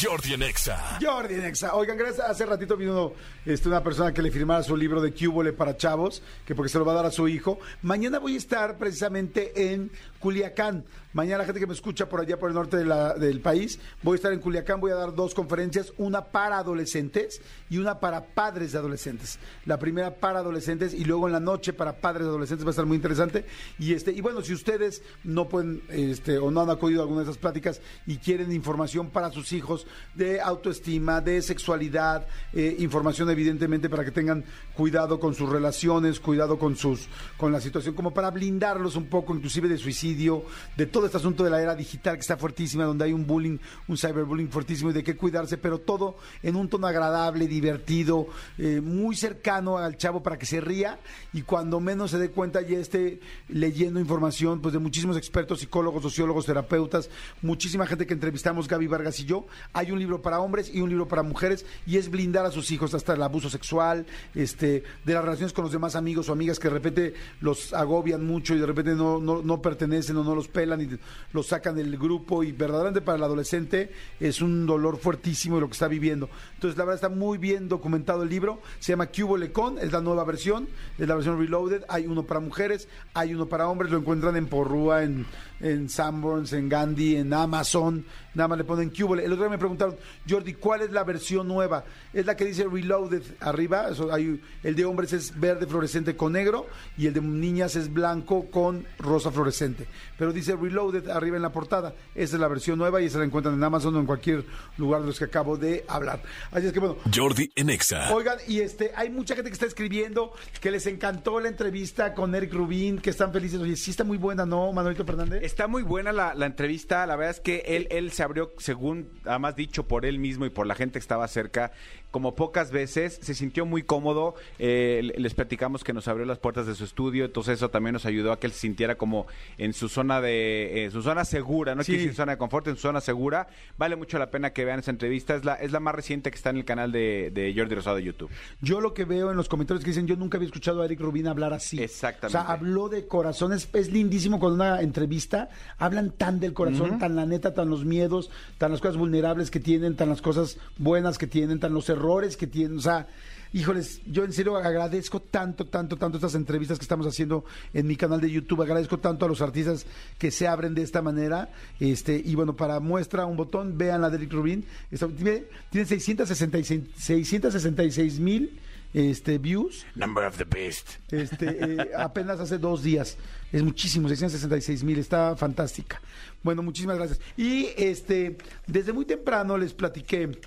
Jordi 0.00 0.34
en 0.34 0.42
Exa. 0.42 0.98
Jordi 1.00 1.34
Nexa. 1.34 1.74
Oigan, 1.74 1.96
gracias. 1.96 2.28
Hace 2.28 2.46
ratito 2.46 2.76
vino 2.76 3.14
este, 3.44 3.68
una 3.68 3.82
persona 3.82 4.12
que 4.12 4.22
le 4.22 4.30
firmara 4.30 4.62
su 4.62 4.76
libro 4.76 5.00
de 5.00 5.12
Cúbole 5.12 5.52
para 5.52 5.76
chavos, 5.76 6.22
que 6.46 6.54
porque 6.54 6.68
se 6.68 6.78
lo 6.78 6.84
va 6.84 6.92
a 6.92 6.96
dar 6.96 7.06
a 7.06 7.10
su 7.10 7.26
hijo. 7.26 7.58
Mañana 7.82 8.18
voy 8.18 8.34
a 8.34 8.38
estar 8.38 8.78
precisamente 8.78 9.72
en 9.72 9.90
Culiacán. 10.20 10.84
Mañana 11.14 11.38
la 11.38 11.44
gente 11.46 11.60
que 11.60 11.66
me 11.66 11.72
escucha 11.72 12.08
por 12.08 12.20
allá 12.20 12.38
por 12.38 12.50
el 12.50 12.54
norte 12.54 12.76
de 12.76 12.84
la- 12.84 13.14
del 13.14 13.40
país, 13.40 13.78
voy 14.02 14.14
a 14.14 14.16
estar 14.16 14.32
en 14.32 14.40
Culiacán, 14.40 14.78
voy 14.80 14.90
a 14.90 14.94
dar 14.94 15.14
dos 15.14 15.34
conferencias, 15.34 15.92
una 15.96 16.26
para 16.26 16.58
adolescentes 16.58 17.40
y 17.70 17.78
una 17.78 17.98
para 17.98 18.26
padres 18.26 18.72
de 18.72 18.78
adolescentes. 18.78 19.38
La 19.64 19.78
primera 19.78 20.16
para 20.16 20.40
adolescentes 20.40 20.92
y 20.92 21.04
luego 21.04 21.26
en 21.26 21.32
la 21.32 21.40
noche 21.40 21.72
para 21.72 22.00
padres 22.00 22.24
de 22.24 22.28
adolescentes 22.28 22.66
va 22.66 22.70
a 22.70 22.72
estar 22.72 22.86
muy 22.86 22.96
interesante. 22.96 23.46
Y 23.78 23.94
este, 23.94 24.12
y 24.12 24.20
bueno, 24.20 24.42
si 24.42 24.52
ustedes 24.52 25.02
no 25.24 25.48
pueden 25.48 25.82
este, 25.88 26.38
o 26.38 26.50
no 26.50 26.60
han 26.60 26.70
acudido 26.70 27.00
a 27.00 27.04
alguna 27.04 27.20
de 27.20 27.30
esas 27.30 27.38
pláticas 27.38 27.80
y 28.06 28.18
quieren 28.18 28.52
información 28.52 29.10
para 29.10 29.30
sus 29.30 29.52
hijos 29.52 29.86
de 30.14 30.40
autoestima, 30.40 31.20
de 31.20 31.40
sexualidad, 31.42 32.26
eh, 32.52 32.76
información 32.80 33.30
evidentemente 33.30 33.88
para 33.88 34.04
que 34.04 34.10
tengan 34.10 34.44
cuidado 34.74 35.18
con 35.18 35.34
sus 35.34 35.48
relaciones, 35.48 36.20
cuidado 36.20 36.58
con 36.58 36.76
sus, 36.76 37.08
con 37.36 37.50
la 37.52 37.60
situación, 37.60 37.94
como 37.94 38.12
para 38.12 38.30
blindarlos 38.30 38.94
un 38.96 39.06
poco, 39.06 39.34
inclusive 39.34 39.68
de 39.68 39.78
suicidio, 39.78 40.44
de 40.76 40.86
todo 40.86 40.97
este 41.06 41.18
asunto 41.18 41.44
de 41.44 41.50
la 41.50 41.60
era 41.62 41.74
digital 41.74 42.14
que 42.14 42.20
está 42.20 42.36
fuertísima, 42.36 42.84
donde 42.84 43.04
hay 43.04 43.12
un 43.12 43.26
bullying, 43.26 43.58
un 43.86 43.96
cyberbullying 43.96 44.48
fuertísimo 44.48 44.90
y 44.90 44.92
de 44.92 45.02
qué 45.02 45.16
cuidarse, 45.16 45.58
pero 45.58 45.78
todo 45.78 46.16
en 46.42 46.56
un 46.56 46.68
tono 46.68 46.86
agradable, 46.86 47.46
divertido, 47.46 48.26
eh, 48.58 48.80
muy 48.80 49.16
cercano 49.16 49.78
al 49.78 49.96
chavo 49.96 50.22
para 50.22 50.38
que 50.38 50.46
se 50.46 50.60
ría 50.60 50.98
y 51.32 51.42
cuando 51.42 51.80
menos 51.80 52.10
se 52.10 52.18
dé 52.18 52.30
cuenta 52.30 52.60
ya 52.62 52.78
esté 52.78 53.20
leyendo 53.48 54.00
información 54.00 54.60
pues 54.60 54.72
de 54.72 54.78
muchísimos 54.78 55.16
expertos, 55.16 55.60
psicólogos, 55.60 56.02
sociólogos, 56.02 56.46
terapeutas, 56.46 57.10
muchísima 57.42 57.86
gente 57.86 58.06
que 58.06 58.14
entrevistamos, 58.14 58.68
Gaby 58.68 58.86
Vargas 58.86 59.20
y 59.20 59.24
yo. 59.24 59.46
Hay 59.72 59.90
un 59.90 59.98
libro 59.98 60.22
para 60.22 60.40
hombres 60.40 60.70
y 60.72 60.80
un 60.80 60.88
libro 60.88 61.08
para 61.08 61.22
mujeres 61.22 61.66
y 61.86 61.96
es 61.96 62.10
blindar 62.10 62.46
a 62.46 62.50
sus 62.50 62.70
hijos 62.70 62.94
hasta 62.94 63.14
el 63.14 63.22
abuso 63.22 63.50
sexual, 63.50 64.06
este, 64.34 64.82
de 65.04 65.14
las 65.14 65.24
relaciones 65.24 65.52
con 65.52 65.64
los 65.64 65.72
demás 65.72 65.96
amigos 65.96 66.28
o 66.28 66.32
amigas 66.32 66.58
que 66.58 66.68
de 66.68 66.74
repente 66.74 67.14
los 67.40 67.72
agobian 67.72 68.26
mucho 68.26 68.54
y 68.54 68.58
de 68.58 68.66
repente 68.66 68.94
no, 68.94 69.20
no, 69.20 69.42
no 69.42 69.62
pertenecen 69.62 70.16
o 70.16 70.24
no 70.24 70.34
los 70.34 70.48
pelan 70.48 70.80
y 70.80 70.86
los 71.32 71.46
sacan 71.46 71.76
del 71.76 71.96
grupo 71.98 72.42
y 72.42 72.52
verdaderamente 72.52 73.00
para 73.00 73.18
el 73.18 73.24
adolescente 73.24 73.92
es 74.20 74.40
un 74.40 74.66
dolor 74.66 74.98
fuertísimo 74.98 75.60
lo 75.60 75.66
que 75.66 75.72
está 75.72 75.88
viviendo. 75.88 76.28
Entonces 76.54 76.76
la 76.76 76.84
verdad 76.84 76.96
está 76.96 77.08
muy 77.08 77.38
bien 77.38 77.68
documentado 77.68 78.22
el 78.22 78.28
libro, 78.28 78.60
se 78.78 78.92
llama 78.92 79.06
Cubo 79.06 79.36
Lecon, 79.36 79.78
es 79.78 79.92
la 79.92 80.00
nueva 80.00 80.24
versión, 80.24 80.68
es 80.98 81.08
la 81.08 81.14
versión 81.14 81.38
reloaded, 81.38 81.84
hay 81.88 82.06
uno 82.06 82.24
para 82.24 82.40
mujeres, 82.40 82.88
hay 83.14 83.34
uno 83.34 83.46
para 83.46 83.68
hombres, 83.68 83.90
lo 83.90 83.98
encuentran 83.98 84.36
en 84.36 84.46
Porrúa, 84.46 85.04
en, 85.04 85.26
en 85.60 85.88
Sanborns, 85.88 86.52
en 86.52 86.68
Gandhi, 86.68 87.16
en 87.16 87.32
Amazon, 87.32 88.04
nada 88.34 88.48
más 88.48 88.58
le 88.58 88.64
ponen 88.64 88.90
Cubo. 88.90 89.14
El 89.14 89.32
otro 89.32 89.44
día 89.44 89.50
me 89.50 89.58
preguntaron, 89.58 89.96
Jordi, 90.28 90.54
¿cuál 90.54 90.82
es 90.82 90.90
la 90.90 91.04
versión 91.04 91.48
nueva? 91.48 91.84
Es 92.12 92.24
la 92.26 92.36
que 92.36 92.44
dice 92.44 92.66
reloaded 92.66 93.22
arriba, 93.40 93.88
eso 93.90 94.12
hay, 94.12 94.40
el 94.62 94.74
de 94.74 94.84
hombres 94.84 95.12
es 95.12 95.38
verde 95.38 95.66
fluorescente 95.66 96.16
con 96.16 96.32
negro 96.32 96.66
y 96.96 97.06
el 97.06 97.14
de 97.14 97.20
niñas 97.20 97.76
es 97.76 97.92
blanco 97.92 98.46
con 98.50 98.86
rosa 98.98 99.30
fluorescente, 99.30 99.86
pero 100.16 100.32
dice 100.32 100.56
reloaded 100.56 101.08
arriba 101.08 101.36
en 101.36 101.42
la 101.42 101.52
portada, 101.52 101.94
esa 102.14 102.36
es 102.36 102.40
la 102.40 102.48
versión 102.48 102.78
nueva 102.78 103.00
y 103.00 103.06
esa 103.06 103.18
la 103.18 103.24
encuentran 103.24 103.54
en 103.54 103.64
Amazon 103.64 103.96
o 103.96 104.00
en 104.00 104.06
cualquier 104.06 104.44
lugar 104.76 105.00
de 105.00 105.08
los 105.08 105.18
que 105.18 105.24
acabo 105.24 105.56
de 105.56 105.84
hablar. 105.88 106.22
Así 106.50 106.66
es 106.66 106.72
que 106.72 106.80
bueno, 106.80 106.96
Jordi 107.14 107.50
en 107.56 107.70
Exa. 107.70 108.12
Oigan, 108.14 108.38
y 108.46 108.60
este, 108.60 108.92
hay 108.94 109.10
mucha 109.10 109.34
gente 109.34 109.50
que 109.50 109.54
está 109.54 109.66
escribiendo 109.66 110.32
que 110.60 110.70
les 110.70 110.86
encantó 110.86 111.40
la 111.40 111.48
entrevista 111.48 112.14
con 112.14 112.34
Eric 112.34 112.52
Rubín, 112.52 112.98
que 112.98 113.10
están 113.10 113.32
felices. 113.32 113.60
Oye, 113.60 113.76
sí 113.76 113.90
está 113.90 114.04
muy 114.04 114.16
buena, 114.16 114.46
¿no, 114.46 114.72
Manuelito 114.72 115.04
Fernández? 115.04 115.42
Está 115.48 115.66
muy 115.66 115.82
buena 115.82 116.12
la, 116.12 116.34
la 116.34 116.44
entrevista, 116.44 117.06
la 117.06 117.16
verdad 117.16 117.30
es 117.30 117.40
que 117.40 117.62
él, 117.68 117.88
él 117.90 118.12
se 118.12 118.22
abrió, 118.22 118.52
según 118.58 119.18
además 119.24 119.56
dicho 119.56 119.88
por 119.88 120.04
él 120.04 120.18
mismo 120.18 120.44
y 120.44 120.50
por 120.50 120.66
la 120.66 120.74
gente 120.74 120.98
que 120.98 120.98
estaba 120.98 121.26
cerca, 121.26 121.72
como 122.10 122.34
pocas 122.34 122.70
veces, 122.70 123.18
se 123.22 123.34
sintió 123.34 123.66
muy 123.66 123.82
cómodo, 123.82 124.34
eh, 124.58 125.12
les 125.18 125.34
platicamos 125.34 125.84
que 125.84 125.92
nos 125.92 126.08
abrió 126.08 126.24
las 126.26 126.38
puertas 126.38 126.66
de 126.66 126.74
su 126.74 126.84
estudio, 126.84 127.26
entonces 127.26 127.54
eso 127.56 127.68
también 127.70 127.92
nos 127.92 128.06
ayudó 128.06 128.32
a 128.32 128.40
que 128.40 128.46
él 128.46 128.52
se 128.52 128.60
sintiera 128.60 128.96
como 128.96 129.26
en 129.58 129.72
su 129.74 129.88
zona 129.88 130.20
de, 130.20 130.86
eh, 130.86 130.90
su 130.90 131.02
zona 131.02 131.24
segura, 131.24 131.74
no 131.74 131.82
Sí. 131.84 131.92
decir 131.92 132.14
zona 132.14 132.32
de 132.32 132.38
confort, 132.38 132.66
en 132.68 132.76
su 132.76 132.82
zona 132.82 133.00
segura, 133.00 133.48
vale 133.76 133.96
mucho 133.96 134.18
la 134.18 134.30
pena 134.30 134.50
que 134.54 134.64
vean 134.64 134.78
esa 134.80 134.90
entrevista, 134.90 135.34
es 135.34 135.44
la, 135.44 135.54
es 135.54 135.70
la 135.72 135.80
más 135.80 135.94
reciente 135.94 136.30
que 136.30 136.36
está 136.36 136.50
en 136.50 136.56
el 136.56 136.64
canal 136.64 136.92
de, 136.92 137.30
de 137.32 137.52
Jordi 137.56 137.74
Rosado 137.74 137.96
de 137.96 138.04
YouTube. 138.04 138.30
Yo 138.62 138.80
lo 138.80 138.94
que 138.94 139.04
veo 139.04 139.30
en 139.30 139.36
los 139.36 139.48
comentarios 139.48 139.84
que 139.84 139.90
dicen, 139.90 140.06
yo 140.06 140.16
nunca 140.16 140.38
había 140.38 140.46
escuchado 140.46 140.80
a 140.82 140.86
Eric 140.86 141.00
Rubín 141.00 141.26
hablar 141.26 141.52
así. 141.52 141.80
Exactamente. 141.82 142.38
O 142.38 142.40
sea, 142.42 142.50
habló 142.50 142.88
de 142.88 143.06
corazón. 143.06 143.52
Es, 143.52 143.68
es 143.74 143.92
lindísimo 143.92 144.40
con 144.40 144.54
una 144.54 144.80
entrevista. 144.80 145.50
Hablan 145.78 146.10
tan 146.10 146.40
del 146.40 146.54
corazón, 146.54 146.98
tan 146.98 147.16
la 147.16 147.26
neta, 147.26 147.54
tan 147.54 147.68
los 147.68 147.84
miedos, 147.84 148.30
tan 148.56 148.72
las 148.72 148.80
cosas 148.80 148.96
vulnerables 148.96 149.50
que 149.50 149.60
tienen, 149.60 149.94
tan 149.94 150.08
las 150.08 150.22
cosas 150.22 150.58
buenas 150.78 151.18
que 151.18 151.26
tienen, 151.26 151.60
tan 151.60 151.74
los 151.74 151.88
errores 151.88 151.98
que 152.36 152.46
tienen. 152.46 152.78
O 152.78 152.80
sea, 152.80 153.06
híjoles, 153.52 154.00
yo 154.06 154.24
en 154.24 154.32
serio 154.32 154.56
agradezco 154.56 155.20
tanto, 155.20 155.66
tanto, 155.66 155.96
tanto 155.96 156.16
estas 156.16 156.34
entrevistas 156.34 156.78
que 156.78 156.84
estamos 156.84 157.06
haciendo 157.06 157.44
en 157.74 157.86
mi 157.86 157.96
canal 157.96 158.20
de 158.20 158.30
YouTube. 158.30 158.62
Agradezco 158.62 158.98
tanto 158.98 159.26
a 159.26 159.28
los 159.28 159.42
artistas 159.42 159.84
que 160.18 160.30
se 160.30 160.48
abren 160.48 160.74
de 160.74 160.82
esta 160.82 161.02
manera. 161.02 161.50
Este, 161.80 162.20
y 162.24 162.34
bueno, 162.34 162.56
para 162.56 162.80
muestra 162.80 163.26
un 163.26 163.36
botón, 163.36 163.76
vean 163.76 164.00
la 164.00 164.10
de 164.10 164.16
Eric 164.16 164.32
Rubin. 164.32 164.64
Está- 164.90 165.08
tiene, 165.08 165.44
tiene 165.70 165.86
666 165.86 166.82
666 166.96 168.20
mil 168.20 168.58
este, 168.94 169.38
views. 169.38 169.84
Number 169.94 170.24
of 170.24 170.38
the 170.38 170.44
Beast. 170.44 170.92
Este, 171.10 171.46
eh, 171.60 171.90
apenas 171.96 172.40
hace 172.40 172.58
dos 172.58 172.82
días. 172.82 173.16
Es 173.52 173.62
muchísimo, 173.62 174.08
666 174.08 174.82
mil, 174.82 174.98
está 174.98 175.36
fantástica. 175.36 176.00
Bueno, 176.42 176.62
muchísimas 176.62 176.96
gracias. 176.96 177.20
Y 177.36 177.68
este, 177.76 178.38
desde 178.66 178.92
muy 178.92 179.04
temprano 179.04 179.56
les 179.58 179.74
platiqué 179.74 180.38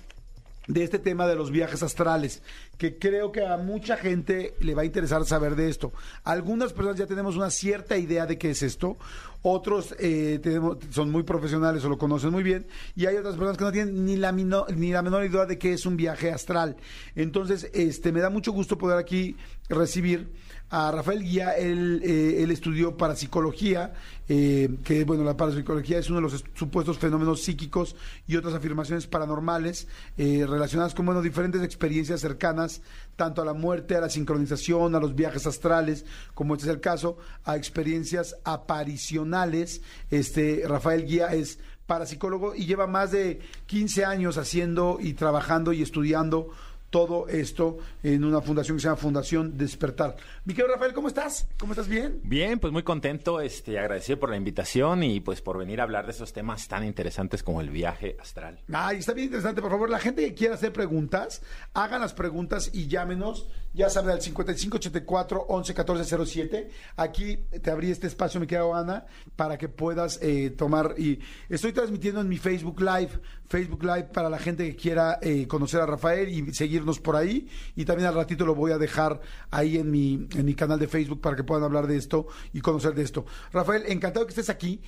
de 0.68 0.84
este 0.84 0.98
tema 0.98 1.26
de 1.26 1.34
los 1.34 1.50
viajes 1.50 1.82
astrales, 1.82 2.42
que 2.78 2.98
creo 2.98 3.32
que 3.32 3.44
a 3.44 3.56
mucha 3.56 3.96
gente 3.96 4.54
le 4.60 4.74
va 4.74 4.82
a 4.82 4.84
interesar 4.84 5.24
saber 5.24 5.56
de 5.56 5.68
esto. 5.68 5.92
Algunas 6.24 6.72
personas 6.72 6.98
ya 6.98 7.06
tenemos 7.06 7.36
una 7.36 7.50
cierta 7.50 7.96
idea 7.96 8.26
de 8.26 8.38
qué 8.38 8.50
es 8.50 8.62
esto, 8.62 8.96
otros 9.42 9.94
eh, 9.98 10.38
tenemos, 10.42 10.78
son 10.90 11.10
muy 11.10 11.24
profesionales 11.24 11.84
o 11.84 11.88
lo 11.88 11.98
conocen 11.98 12.30
muy 12.30 12.44
bien, 12.44 12.66
y 12.94 13.06
hay 13.06 13.16
otras 13.16 13.34
personas 13.34 13.58
que 13.58 13.64
no 13.64 13.72
tienen 13.72 14.04
ni 14.04 14.16
la, 14.16 14.30
ni 14.32 14.92
la 14.92 15.02
menor 15.02 15.24
idea 15.24 15.46
de 15.46 15.58
qué 15.58 15.72
es 15.72 15.84
un 15.84 15.96
viaje 15.96 16.30
astral. 16.30 16.76
Entonces, 17.16 17.68
este, 17.72 18.12
me 18.12 18.20
da 18.20 18.30
mucho 18.30 18.52
gusto 18.52 18.78
poder 18.78 18.98
aquí 18.98 19.36
recibir 19.68 20.30
a 20.74 20.90
Rafael 20.90 21.22
Guía, 21.22 21.50
él, 21.52 22.00
eh, 22.02 22.42
estudió 22.50 22.96
parapsicología, 22.96 23.92
eh, 24.26 24.70
que 24.82 25.04
bueno, 25.04 25.22
la 25.22 25.36
parapsicología 25.36 25.98
es 25.98 26.08
uno 26.08 26.16
de 26.16 26.22
los 26.22 26.32
est- 26.32 26.46
supuestos 26.54 26.96
fenómenos 26.96 27.42
psíquicos 27.42 27.94
y 28.26 28.36
otras 28.36 28.54
afirmaciones 28.54 29.06
paranormales 29.06 29.86
eh, 30.16 30.46
relacionadas 30.48 30.94
con 30.94 31.04
bueno, 31.04 31.20
diferentes 31.20 31.62
experiencias 31.62 32.20
cercanas, 32.22 32.80
tanto 33.16 33.42
a 33.42 33.44
la 33.44 33.52
muerte, 33.52 33.96
a 33.96 34.00
la 34.00 34.08
sincronización, 34.08 34.94
a 34.94 35.00
los 35.00 35.14
viajes 35.14 35.46
astrales, 35.46 36.06
como 36.34 36.54
este 36.54 36.66
es 36.68 36.72
el 36.74 36.80
caso, 36.80 37.18
a 37.44 37.56
experiencias 37.56 38.34
aparicionales. 38.44 39.82
Este, 40.10 40.62
Rafael 40.66 41.04
Guía 41.06 41.34
es 41.34 41.58
parapsicólogo 41.86 42.54
y 42.54 42.64
lleva 42.64 42.86
más 42.86 43.10
de 43.12 43.40
15 43.66 44.04
años 44.06 44.38
haciendo 44.38 44.98
y 45.00 45.12
trabajando 45.14 45.72
y 45.74 45.82
estudiando 45.82 46.48
todo 46.92 47.26
esto 47.26 47.78
en 48.02 48.22
una 48.22 48.42
fundación 48.42 48.76
que 48.76 48.82
se 48.82 48.88
llama 48.88 48.98
Fundación 48.98 49.56
Despertar. 49.56 50.14
Mi 50.44 50.52
querido 50.52 50.74
Rafael, 50.74 50.92
¿cómo 50.92 51.08
estás? 51.08 51.48
¿Cómo 51.58 51.72
estás? 51.72 51.88
¿Bien? 51.88 52.20
Bien, 52.22 52.58
pues 52.60 52.70
muy 52.70 52.82
contento, 52.82 53.40
este, 53.40 53.78
agradecido 53.78 54.20
por 54.20 54.28
la 54.28 54.36
invitación 54.36 55.02
y 55.02 55.20
pues 55.20 55.40
por 55.40 55.56
venir 55.56 55.80
a 55.80 55.84
hablar 55.84 56.04
de 56.04 56.12
esos 56.12 56.34
temas 56.34 56.68
tan 56.68 56.84
interesantes 56.84 57.42
como 57.42 57.62
el 57.62 57.70
viaje 57.70 58.18
astral. 58.20 58.60
Ay, 58.70 58.98
está 58.98 59.14
bien 59.14 59.28
interesante. 59.28 59.62
Por 59.62 59.70
favor, 59.70 59.88
la 59.88 59.98
gente 59.98 60.22
que 60.22 60.34
quiera 60.34 60.54
hacer 60.54 60.74
preguntas, 60.74 61.42
hagan 61.72 62.02
las 62.02 62.12
preguntas 62.12 62.70
y 62.74 62.86
llámenos. 62.88 63.48
Ya 63.72 63.88
saben, 63.88 64.10
al 64.10 64.20
5584 64.20 65.46
111407. 65.48 66.70
Aquí 66.96 67.38
te 67.62 67.70
abrí 67.70 67.90
este 67.90 68.06
espacio, 68.06 68.38
mi 68.38 68.46
querida 68.46 68.78
Ana, 68.78 69.06
para 69.34 69.56
que 69.56 69.70
puedas 69.70 70.18
eh, 70.20 70.50
tomar. 70.50 70.94
Y 70.98 71.20
estoy 71.48 71.72
transmitiendo 71.72 72.20
en 72.20 72.28
mi 72.28 72.36
Facebook 72.36 72.82
Live. 72.82 73.12
Facebook 73.52 73.84
Live 73.84 74.04
para 74.04 74.30
la 74.30 74.38
gente 74.38 74.64
que 74.66 74.74
quiera 74.74 75.18
eh, 75.20 75.46
conocer 75.46 75.80
a 75.82 75.86
Rafael 75.86 76.28
y 76.30 76.54
seguirnos 76.54 76.98
por 77.00 77.16
ahí. 77.16 77.46
Y 77.76 77.84
también 77.84 78.08
al 78.08 78.14
ratito 78.14 78.46
lo 78.46 78.54
voy 78.54 78.72
a 78.72 78.78
dejar 78.78 79.20
ahí 79.50 79.76
en 79.76 79.90
mi, 79.90 80.26
en 80.34 80.44
mi 80.46 80.54
canal 80.54 80.78
de 80.78 80.88
Facebook 80.88 81.20
para 81.20 81.36
que 81.36 81.44
puedan 81.44 81.62
hablar 81.64 81.86
de 81.86 81.96
esto 81.98 82.26
y 82.54 82.60
conocer 82.62 82.94
de 82.94 83.02
esto. 83.02 83.26
Rafael, 83.52 83.84
encantado 83.88 84.24
que 84.24 84.30
estés 84.30 84.48
aquí. 84.48 84.80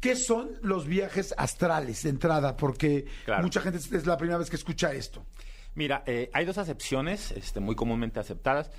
¿Qué 0.00 0.16
son 0.16 0.52
los 0.62 0.86
viajes 0.86 1.34
astrales 1.36 2.02
de 2.04 2.08
entrada? 2.08 2.56
Porque 2.56 3.04
Claro. 3.26 3.42
mucha 3.42 3.60
gente 3.60 3.76
es- 3.78 4.06
la 4.06 4.16
primera 4.16 4.38
vez 4.38 4.48
que 4.48 4.56
escucha 4.56 4.92
esto. 4.94 5.26
Mira, 5.74 6.02
eh, 6.06 6.30
hay 6.32 6.46
dos 6.46 6.56
acepciones 6.56 7.32
este, 7.32 7.60
muy 7.60 7.76
comúnmente 7.76 8.18
aceptadas. 8.18 8.70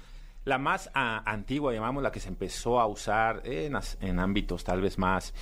La 0.45 0.57
más 0.57 0.89
ah, 0.95 1.21
antigua, 1.31 1.71
llamamos, 1.71 2.01
la 2.01 2.11
que 2.11 2.19
se 2.19 2.27
empezó 2.27 2.79
a 2.79 2.87
usar 2.87 3.43
en 3.45 4.19
ámbitos 4.19 4.63
tal 4.63 4.81
vez 4.81 4.97
más, 4.97 5.35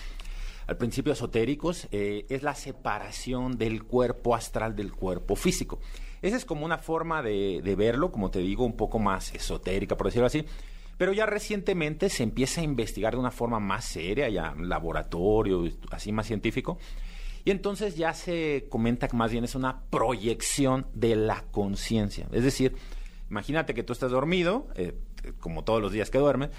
al 0.69 0.77
principio 0.77 1.13
esotéricos, 1.13 1.87
eh, 1.91 2.27
es 2.29 2.43
la 2.43 2.53
separación 2.53 3.57
del 3.57 3.85
cuerpo 3.85 4.35
astral 4.35 4.75
del 4.75 4.91
cuerpo 4.91 5.35
físico. 5.35 5.79
Esa 6.21 6.37
es 6.37 6.45
como 6.45 6.63
una 6.63 6.77
forma 6.77 7.23
de, 7.23 7.75
verlo, 7.75 8.11
como 8.11 8.29
te 8.29 8.37
digo, 8.37 8.65
un 8.65 8.77
poco 8.77 8.99
más 8.99 9.33
esotérica, 9.33 9.97
por 9.97 10.05
decirlo 10.05 10.27
así. 10.27 10.45
Pero 10.95 11.11
ya 11.11 11.25
recientemente 11.25 12.09
se 12.09 12.21
empieza 12.21 12.61
a 12.61 12.63
investigar 12.63 13.13
de 13.13 13.19
una 13.19 13.31
forma 13.31 13.59
más 13.59 13.85
seria, 13.85 14.29
ya 14.29 14.53
laboratorio, 14.59 15.67
así 15.89 16.11
más 16.11 16.27
científico. 16.27 16.77
Y 17.45 17.49
entonces 17.49 17.95
ya 17.95 18.13
se 18.13 18.67
comenta 18.69 19.07
que 19.07 19.17
más 19.17 19.31
bien 19.31 19.45
es 19.45 19.55
una 19.55 19.81
proyección 19.89 20.85
de 20.93 21.15
la 21.15 21.45
conciencia. 21.49 22.27
Es 22.31 22.43
decir, 22.43 22.75
imagínate 23.27 23.73
que 23.73 23.81
tú 23.81 23.93
estás 23.93 24.11
dormido, 24.11 24.67
eh, 24.75 24.93
como 25.39 25.63
todos 25.63 25.81
los 25.81 25.91
días 25.91 26.11
que 26.11 26.19
duermes, 26.19 26.51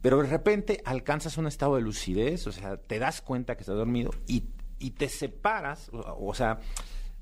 pero 0.00 0.22
de 0.22 0.28
repente 0.28 0.80
alcanzas 0.84 1.38
un 1.38 1.46
estado 1.46 1.76
de 1.76 1.82
lucidez, 1.82 2.46
o 2.46 2.52
sea, 2.52 2.76
te 2.76 2.98
das 2.98 3.20
cuenta 3.20 3.56
que 3.56 3.62
estás 3.62 3.76
dormido 3.76 4.10
y, 4.26 4.44
y 4.78 4.92
te 4.92 5.08
separas, 5.08 5.90
o, 5.92 6.34
sea, 6.34 6.60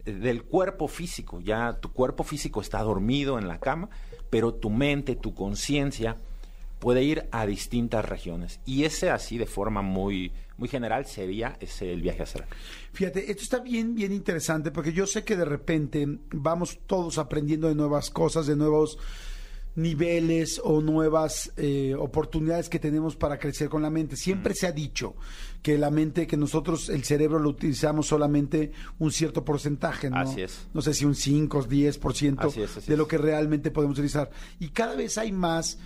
del 0.05 0.45
cuerpo 0.45 0.87
físico. 0.89 1.41
Ya 1.41 1.79
tu 1.81 1.93
cuerpo 1.93 2.23
físico 2.23 2.61
está 2.61 2.83
dormido 2.83 3.39
en 3.39 3.49
la 3.49 3.59
cama, 3.59 3.89
pero 4.29 4.55
tu 4.55 4.71
mente, 4.71 5.17
tu 5.17 5.35
conciencia 5.35 6.19
puede 6.79 7.03
ir 7.03 7.27
a 7.33 7.47
distintas 7.47 8.05
regiones. 8.05 8.61
Y 8.67 8.85
ese 8.85 9.11
así 9.11 9.39
de 9.39 9.47
forma 9.47 9.81
muy, 9.81 10.33
muy 10.59 10.69
general 10.69 11.07
sería 11.07 11.57
ese 11.61 11.91
el 11.91 12.03
viaje 12.03 12.25
astral. 12.25 12.47
Fíjate, 12.93 13.31
esto 13.31 13.43
está 13.43 13.61
bien, 13.61 13.95
bien 13.95 14.13
interesante 14.13 14.71
porque 14.71 14.93
yo 14.93 15.07
sé 15.07 15.25
que 15.25 15.37
de 15.37 15.47
repente 15.47 16.07
vamos 16.31 16.81
todos 16.87 17.17
aprendiendo 17.17 17.69
de 17.69 17.75
nuevas 17.75 18.11
cosas, 18.11 18.47
de 18.47 18.57
nuevos 18.57 18.99
niveles 19.77 20.61
o 20.65 20.81
nuevas 20.81 21.53
eh, 21.57 21.95
oportunidades 21.99 22.69
que 22.69 22.79
tenemos 22.79 23.15
para 23.15 23.39
crecer 23.39 23.69
con 23.69 23.83
la 23.83 23.91
mente. 23.91 24.17
Siempre 24.17 24.55
se 24.55 24.67
ha 24.67 24.73
dicho 24.73 25.15
que 25.63 25.79
la 25.79 25.91
mente, 25.91 26.27
que 26.27 26.37
nosotros 26.37 26.89
el 26.89 27.05
cerebro 27.05 27.39
lo 27.39 27.51
utilizamos 27.51 28.07
solamente 28.07 28.73
un 28.99 29.13
cierto 29.13 29.45
porcentaje, 29.45 30.11
¿no? 30.11 30.17
Así 30.17 30.43
es. 30.43 30.67
No 30.73 30.81
sé 30.81 30.95
si 30.95 31.05
un 31.05 31.15
5 31.15 31.59
o 31.59 31.65
10% 31.65 32.37
Así 32.39 32.63
es, 32.63 32.77
así 32.77 32.91
de 32.91 32.97
lo 32.97 33.07
que 33.07 33.19
realmente 33.19 33.71
podemos 33.71 33.99
utilizar. 33.99 34.31
Y 34.59 34.69
cada 34.69 34.97
vez 34.97 35.19
hay 35.19 35.33
más 35.33 35.79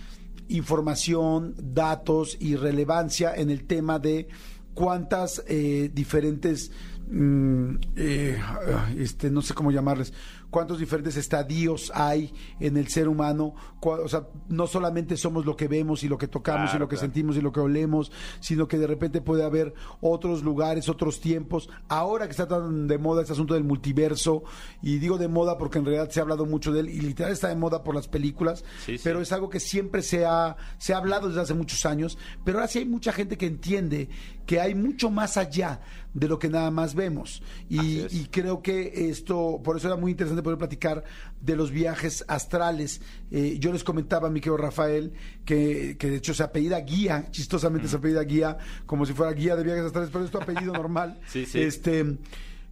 información, 0.47 1.55
datos 1.57 2.37
y 2.39 2.55
relevancia 2.55 3.33
en 3.35 3.49
el 3.49 3.65
tema 3.65 3.99
de 3.99 4.27
cuántas 4.73 5.43
eh, 5.47 5.89
diferentes, 5.93 6.71
mm, 7.09 7.75
eh, 7.95 8.41
este, 8.97 9.29
no 9.29 9.41
sé 9.41 9.53
cómo 9.53 9.71
llamarles, 9.71 10.13
cuántos 10.51 10.77
diferentes 10.77 11.17
estadios 11.17 11.91
hay 11.95 12.31
en 12.59 12.77
el 12.77 12.87
ser 12.89 13.07
humano. 13.07 13.55
O 13.81 14.07
sea, 14.07 14.27
no 14.49 14.67
solamente 14.67 15.17
somos 15.17 15.45
lo 15.45 15.55
que 15.55 15.67
vemos 15.67 16.03
y 16.03 16.07
lo 16.07 16.17
que 16.19 16.27
tocamos 16.27 16.65
y 16.67 16.71
Claro, 16.71 16.79
lo 16.81 16.87
que 16.89 16.95
claro. 16.97 17.07
sentimos 17.07 17.35
y 17.37 17.41
lo 17.41 17.51
que 17.51 17.59
olemos, 17.61 18.11
sino 18.39 18.67
que 18.67 18.77
de 18.77 18.85
repente 18.85 19.21
puede 19.21 19.43
haber 19.43 19.73
otros 20.01 20.43
lugares, 20.43 20.87
otros 20.89 21.19
tiempos. 21.19 21.67
Ahora 21.87 22.25
que 22.27 22.31
está 22.31 22.47
tan 22.47 22.87
de 22.87 22.97
moda 22.99 23.21
este 23.21 23.33
asunto 23.33 23.55
del 23.55 23.63
multiverso, 23.63 24.43
y 24.83 24.99
digo 24.99 25.17
de 25.17 25.27
moda 25.27 25.57
porque 25.57 25.79
en 25.79 25.85
realidad 25.85 26.09
se 26.11 26.19
ha 26.19 26.23
hablado 26.23 26.45
mucho 26.45 26.71
de 26.71 26.81
él, 26.81 26.89
y 26.89 27.01
literal 27.01 27.31
está 27.31 27.47
de 27.47 27.55
moda 27.55 27.83
por 27.83 27.95
las 27.95 28.07
películas, 28.07 28.63
Sí, 28.85 28.97
sí. 28.97 29.01
pero 29.03 29.21
es 29.21 29.31
algo 29.31 29.49
que 29.49 29.59
siempre 29.59 30.01
se 30.03 30.25
ha, 30.25 30.57
se 30.77 30.93
ha 30.93 30.97
hablado 30.97 31.29
desde 31.29 31.41
hace 31.41 31.53
muchos 31.53 31.85
años, 31.85 32.17
pero 32.43 32.57
ahora 32.59 32.67
sí 32.67 32.79
hay 32.79 32.85
mucha 32.85 33.11
gente 33.13 33.37
que 33.37 33.45
entiende 33.47 34.09
que 34.45 34.59
hay 34.59 34.75
mucho 34.75 35.09
más 35.09 35.37
allá 35.37 35.79
de 36.13 36.27
lo 36.27 36.37
que 36.37 36.49
nada 36.49 36.71
más 36.71 36.93
vemos. 36.93 37.41
Y, 37.69 38.01
y 38.13 38.27
creo 38.29 38.61
que 38.61 39.09
esto, 39.09 39.61
por 39.63 39.77
eso 39.77 39.87
era 39.87 39.95
muy 39.95 40.11
interesante 40.11 40.40
poder 40.41 40.57
platicar 40.57 41.03
de 41.39 41.55
los 41.55 41.71
viajes 41.71 42.23
astrales. 42.27 43.01
Eh, 43.31 43.57
yo 43.59 43.71
les 43.71 43.83
comentaba 43.83 44.29
mi 44.29 44.39
querido 44.39 44.57
Rafael 44.57 45.13
que, 45.45 45.97
que 45.97 46.09
de 46.09 46.17
hecho 46.17 46.33
se 46.33 46.43
apellida 46.43 46.79
Guía, 46.79 47.27
chistosamente 47.31 47.87
se 47.87 47.95
apellida 47.97 48.23
Guía, 48.23 48.57
como 48.85 49.05
si 49.05 49.13
fuera 49.13 49.31
guía 49.33 49.55
de 49.55 49.63
viajes 49.63 49.85
astrales, 49.85 50.09
pero 50.11 50.25
es 50.25 50.31
tu 50.31 50.37
apellido 50.37 50.73
normal. 50.81 51.19
Sí, 51.27 51.45
sí. 51.45 51.61
Este, 51.61 52.17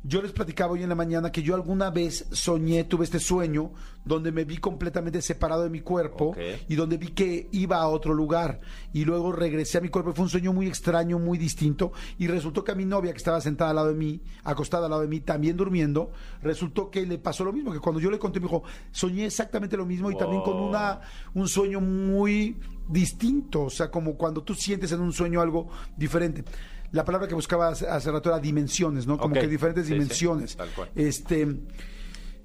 yo 0.03 0.21
les 0.21 0.31
platicaba 0.31 0.73
hoy 0.73 0.83
en 0.83 0.89
la 0.89 0.95
mañana 0.95 1.31
que 1.31 1.43
yo 1.43 1.55
alguna 1.55 1.89
vez 1.89 2.25
soñé, 2.31 2.85
tuve 2.85 3.03
este 3.03 3.19
sueño 3.19 3.71
donde 4.05 4.31
me 4.31 4.45
vi 4.45 4.57
completamente 4.57 5.21
separado 5.21 5.63
de 5.63 5.69
mi 5.69 5.81
cuerpo 5.81 6.35
y 6.69 6.75
donde 6.75 6.97
vi 6.97 7.09
que 7.09 7.49
iba 7.51 7.77
a 7.77 7.87
otro 7.87 8.13
lugar 8.13 8.61
y 8.93 9.03
luego 9.03 9.33
regresé 9.33 9.77
a 9.77 9.81
mi 9.81 9.89
cuerpo. 9.89 10.13
Fue 10.13 10.23
un 10.23 10.29
sueño 10.29 10.53
muy 10.53 10.67
extraño, 10.67 11.19
muy 11.19 11.37
distinto 11.37 11.91
y 12.17 12.27
resultó 12.27 12.63
que 12.63 12.71
a 12.71 12.75
mi 12.75 12.85
novia 12.85 13.11
que 13.11 13.17
estaba 13.17 13.41
sentada 13.41 13.71
al 13.71 13.75
lado 13.75 13.87
de 13.89 13.95
mí, 13.95 14.21
acostada 14.45 14.85
al 14.85 14.91
lado 14.91 15.01
de 15.01 15.09
mí, 15.09 15.19
también 15.19 15.57
durmiendo, 15.57 16.11
resultó 16.41 16.89
que 16.89 17.05
le 17.05 17.17
pasó 17.17 17.43
lo 17.43 17.51
mismo, 17.51 17.73
que 17.73 17.79
cuando 17.79 17.99
yo 17.99 18.09
le 18.09 18.19
conté 18.19 18.39
me 18.39 18.45
dijo, 18.45 18.63
soñé 18.91 19.25
exactamente 19.25 19.75
lo 19.75 19.85
mismo 19.85 20.09
y 20.09 20.17
también 20.17 20.41
con 20.43 20.55
una 20.55 21.01
un 21.33 21.47
sueño 21.47 21.81
muy 21.81 22.57
distinto, 22.87 23.63
o 23.63 23.69
sea, 23.69 23.91
como 23.91 24.15
cuando 24.15 24.43
tú 24.43 24.55
sientes 24.55 24.91
en 24.93 25.01
un 25.01 25.13
sueño 25.13 25.41
algo 25.41 25.67
diferente. 25.97 26.43
La 26.91 27.05
palabra 27.05 27.27
que 27.27 27.35
buscaba 27.35 27.69
hace, 27.69 27.87
hace 27.87 28.11
rato 28.11 28.29
era 28.29 28.39
dimensiones, 28.39 29.05
¿no? 29.05 29.17
Como 29.17 29.33
que 29.35 29.47
diferentes 29.47 29.85
Sí, 29.85 29.89
sí, 29.89 29.99
dimensiones. 29.99 30.55
tal 30.55 30.69
cual. 30.69 30.89
Este 30.95 31.47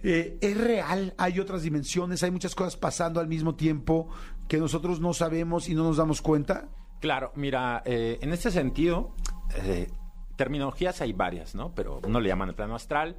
eh, 0.02 0.36
es 0.40 0.56
real, 0.60 1.14
hay 1.16 1.40
otras 1.40 1.62
dimensiones, 1.62 2.22
hay 2.22 2.30
muchas 2.30 2.54
cosas 2.54 2.76
pasando 2.76 3.20
al 3.20 3.26
mismo 3.28 3.54
tiempo 3.54 4.08
que 4.48 4.58
nosotros 4.58 5.00
no 5.00 5.14
sabemos 5.14 5.68
y 5.68 5.74
no 5.74 5.84
nos 5.84 5.96
damos 5.96 6.20
cuenta. 6.20 6.68
Claro, 7.00 7.32
mira, 7.36 7.82
eh, 7.86 8.18
en 8.20 8.32
este 8.32 8.50
sentido, 8.50 9.14
eh, 9.62 9.90
terminologías 10.36 11.00
hay 11.00 11.12
varias, 11.14 11.54
¿no? 11.54 11.74
Pero 11.74 12.00
uno 12.04 12.20
le 12.20 12.28
llaman 12.28 12.50
el 12.50 12.54
plano 12.54 12.74
astral. 12.74 13.16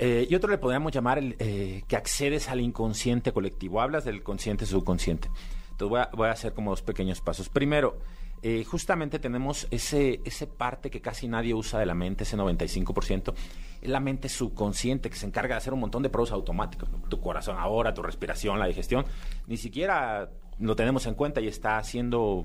y 0.00 0.34
otro 0.34 0.50
le 0.50 0.58
podríamos 0.58 0.90
llamar 0.90 1.18
el, 1.18 1.36
eh, 1.38 1.84
que 1.86 1.94
accedes 1.94 2.48
al 2.48 2.60
inconsciente 2.60 3.30
colectivo. 3.32 3.80
Hablas 3.80 4.04
del 4.04 4.24
consciente 4.24 4.66
subconsciente. 4.66 5.28
Entonces 5.70 5.88
voy 5.90 6.00
a, 6.00 6.10
voy 6.12 6.26
a 6.28 6.32
hacer 6.32 6.52
como 6.54 6.70
dos 6.70 6.82
pequeños 6.82 7.20
pasos. 7.20 7.48
Primero, 7.48 7.98
eh, 8.42 8.64
justamente 8.64 9.18
tenemos 9.18 9.66
ese, 9.70 10.20
ese 10.24 10.46
parte 10.46 10.90
que 10.90 11.00
casi 11.00 11.28
nadie 11.28 11.54
usa 11.54 11.78
de 11.78 11.86
la 11.86 11.94
mente, 11.94 12.24
ese 12.24 12.36
95%, 12.36 13.34
es 13.80 13.88
la 13.88 14.00
mente 14.00 14.28
subconsciente 14.28 15.10
que 15.10 15.16
se 15.16 15.26
encarga 15.26 15.54
de 15.54 15.58
hacer 15.58 15.72
un 15.72 15.80
montón 15.80 16.02
de 16.02 16.08
pruebas 16.10 16.32
automáticos. 16.32 16.88
Tu 17.08 17.20
corazón 17.20 17.56
ahora, 17.58 17.94
tu 17.94 18.02
respiración, 18.02 18.58
la 18.58 18.66
digestión, 18.66 19.04
ni 19.46 19.56
siquiera 19.56 20.30
lo 20.58 20.76
tenemos 20.76 21.06
en 21.06 21.14
cuenta 21.14 21.40
y 21.40 21.48
está 21.48 21.78
haciendo 21.78 22.44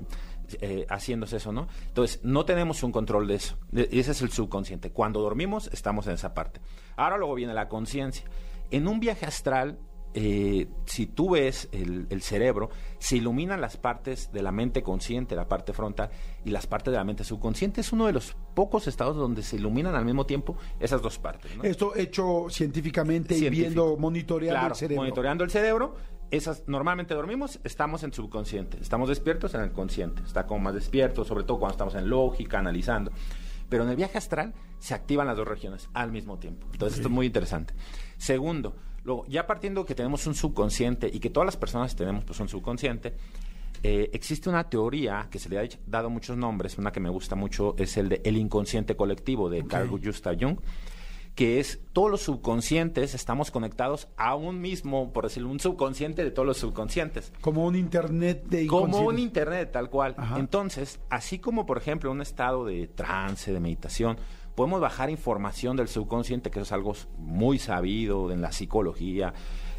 eh, 0.60 0.86
haciéndose 0.88 1.36
eso, 1.36 1.52
¿no? 1.52 1.68
Entonces, 1.88 2.20
no 2.22 2.44
tenemos 2.46 2.82
un 2.82 2.90
control 2.90 3.26
de 3.28 3.34
eso. 3.34 3.58
De- 3.70 3.88
ese 3.92 4.12
es 4.12 4.22
el 4.22 4.30
subconsciente. 4.32 4.90
Cuando 4.90 5.20
dormimos, 5.20 5.68
estamos 5.74 6.06
en 6.06 6.14
esa 6.14 6.32
parte. 6.32 6.60
Ahora 6.96 7.18
luego 7.18 7.34
viene 7.34 7.52
la 7.54 7.68
conciencia. 7.68 8.24
En 8.70 8.88
un 8.88 8.98
viaje 8.98 9.26
astral, 9.26 9.78
eh, 10.20 10.66
si 10.84 11.06
tú 11.06 11.30
ves 11.30 11.68
el, 11.70 12.08
el 12.10 12.22
cerebro, 12.22 12.70
se 12.98 13.16
iluminan 13.18 13.60
las 13.60 13.76
partes 13.76 14.32
de 14.32 14.42
la 14.42 14.50
mente 14.50 14.82
consciente, 14.82 15.36
la 15.36 15.46
parte 15.46 15.72
frontal, 15.72 16.10
y 16.44 16.50
las 16.50 16.66
partes 16.66 16.90
de 16.90 16.98
la 16.98 17.04
mente 17.04 17.22
subconsciente. 17.22 17.82
Es 17.82 17.92
uno 17.92 18.06
de 18.06 18.12
los 18.12 18.36
pocos 18.54 18.88
estados 18.88 19.16
donde 19.16 19.44
se 19.44 19.54
iluminan 19.54 19.94
al 19.94 20.04
mismo 20.04 20.26
tiempo 20.26 20.56
esas 20.80 21.02
dos 21.02 21.20
partes. 21.20 21.56
¿no? 21.56 21.62
Esto 21.62 21.94
hecho 21.94 22.46
científicamente 22.50 23.36
y 23.38 23.48
viendo, 23.48 23.96
monitoreando 23.96 24.58
Claro, 24.58 24.74
el 24.74 24.78
cerebro. 24.78 25.02
monitoreando 25.04 25.44
el 25.44 25.50
cerebro. 25.50 25.94
Esas, 26.32 26.64
normalmente 26.66 27.14
dormimos, 27.14 27.60
estamos 27.62 28.02
en 28.02 28.12
subconsciente. 28.12 28.76
Estamos 28.80 29.08
despiertos 29.08 29.54
en 29.54 29.60
el 29.60 29.70
consciente. 29.70 30.20
Está 30.26 30.46
como 30.48 30.60
más 30.64 30.74
despierto, 30.74 31.24
sobre 31.24 31.44
todo 31.44 31.60
cuando 31.60 31.74
estamos 31.74 31.94
en 31.94 32.10
lógica, 32.10 32.58
analizando. 32.58 33.12
Pero 33.68 33.84
en 33.84 33.90
el 33.90 33.96
viaje 33.96 34.18
astral 34.18 34.52
se 34.80 34.94
activan 34.94 35.28
las 35.28 35.36
dos 35.36 35.46
regiones 35.46 35.88
al 35.94 36.10
mismo 36.10 36.38
tiempo. 36.38 36.66
Entonces, 36.72 36.98
esto 36.98 37.08
es 37.08 37.14
muy 37.14 37.26
interesante. 37.26 37.72
Segundo, 38.16 38.74
luego, 39.08 39.24
ya 39.26 39.46
partiendo 39.46 39.84
que 39.84 39.94
tenemos 39.94 40.26
un 40.26 40.34
subconsciente 40.34 41.10
y 41.12 41.18
que 41.18 41.30
todas 41.30 41.46
las 41.46 41.56
personas 41.56 41.96
tenemos 41.96 42.24
pues, 42.24 42.38
un 42.38 42.48
subconsciente, 42.48 43.14
eh, 43.82 44.10
existe 44.12 44.48
una 44.48 44.68
teoría 44.68 45.28
que 45.30 45.38
se 45.38 45.48
le 45.48 45.58
ha 45.58 45.68
dado 45.86 46.10
muchos 46.10 46.36
nombres. 46.36 46.78
Una 46.78 46.92
que 46.92 47.00
me 47.00 47.10
gusta 47.10 47.34
mucho 47.34 47.74
es 47.78 47.96
el 47.96 48.08
de 48.08 48.20
el 48.24 48.36
inconsciente 48.36 48.96
colectivo 48.96 49.50
de 49.50 49.66
Carl 49.66 49.88
Gustav 49.88 50.36
Jung 50.40 50.58
que 51.38 51.60
es 51.60 51.78
todos 51.92 52.10
los 52.10 52.22
subconscientes 52.22 53.14
estamos 53.14 53.52
conectados 53.52 54.08
a 54.16 54.34
un 54.34 54.60
mismo, 54.60 55.12
por 55.12 55.22
decirlo, 55.22 55.50
un 55.50 55.60
subconsciente 55.60 56.24
de 56.24 56.32
todos 56.32 56.46
los 56.46 56.58
subconscientes. 56.58 57.32
Como 57.40 57.64
un 57.64 57.76
internet 57.76 58.42
de 58.46 58.66
Como 58.66 59.02
un 59.02 59.20
internet, 59.20 59.70
tal 59.70 59.88
cual. 59.88 60.16
Ajá. 60.18 60.40
Entonces, 60.40 60.98
así 61.10 61.38
como 61.38 61.64
por 61.64 61.78
ejemplo 61.78 62.10
un 62.10 62.22
estado 62.22 62.64
de 62.64 62.88
trance, 62.88 63.52
de 63.52 63.60
meditación, 63.60 64.16
podemos 64.58 64.80
bajar 64.80 65.08
información 65.08 65.76
del 65.76 65.86
subconsciente, 65.86 66.50
que 66.50 66.58
es 66.58 66.72
algo 66.72 66.92
muy 67.16 67.60
sabido 67.60 68.32
en 68.32 68.40
la 68.40 68.50
psicología. 68.50 69.32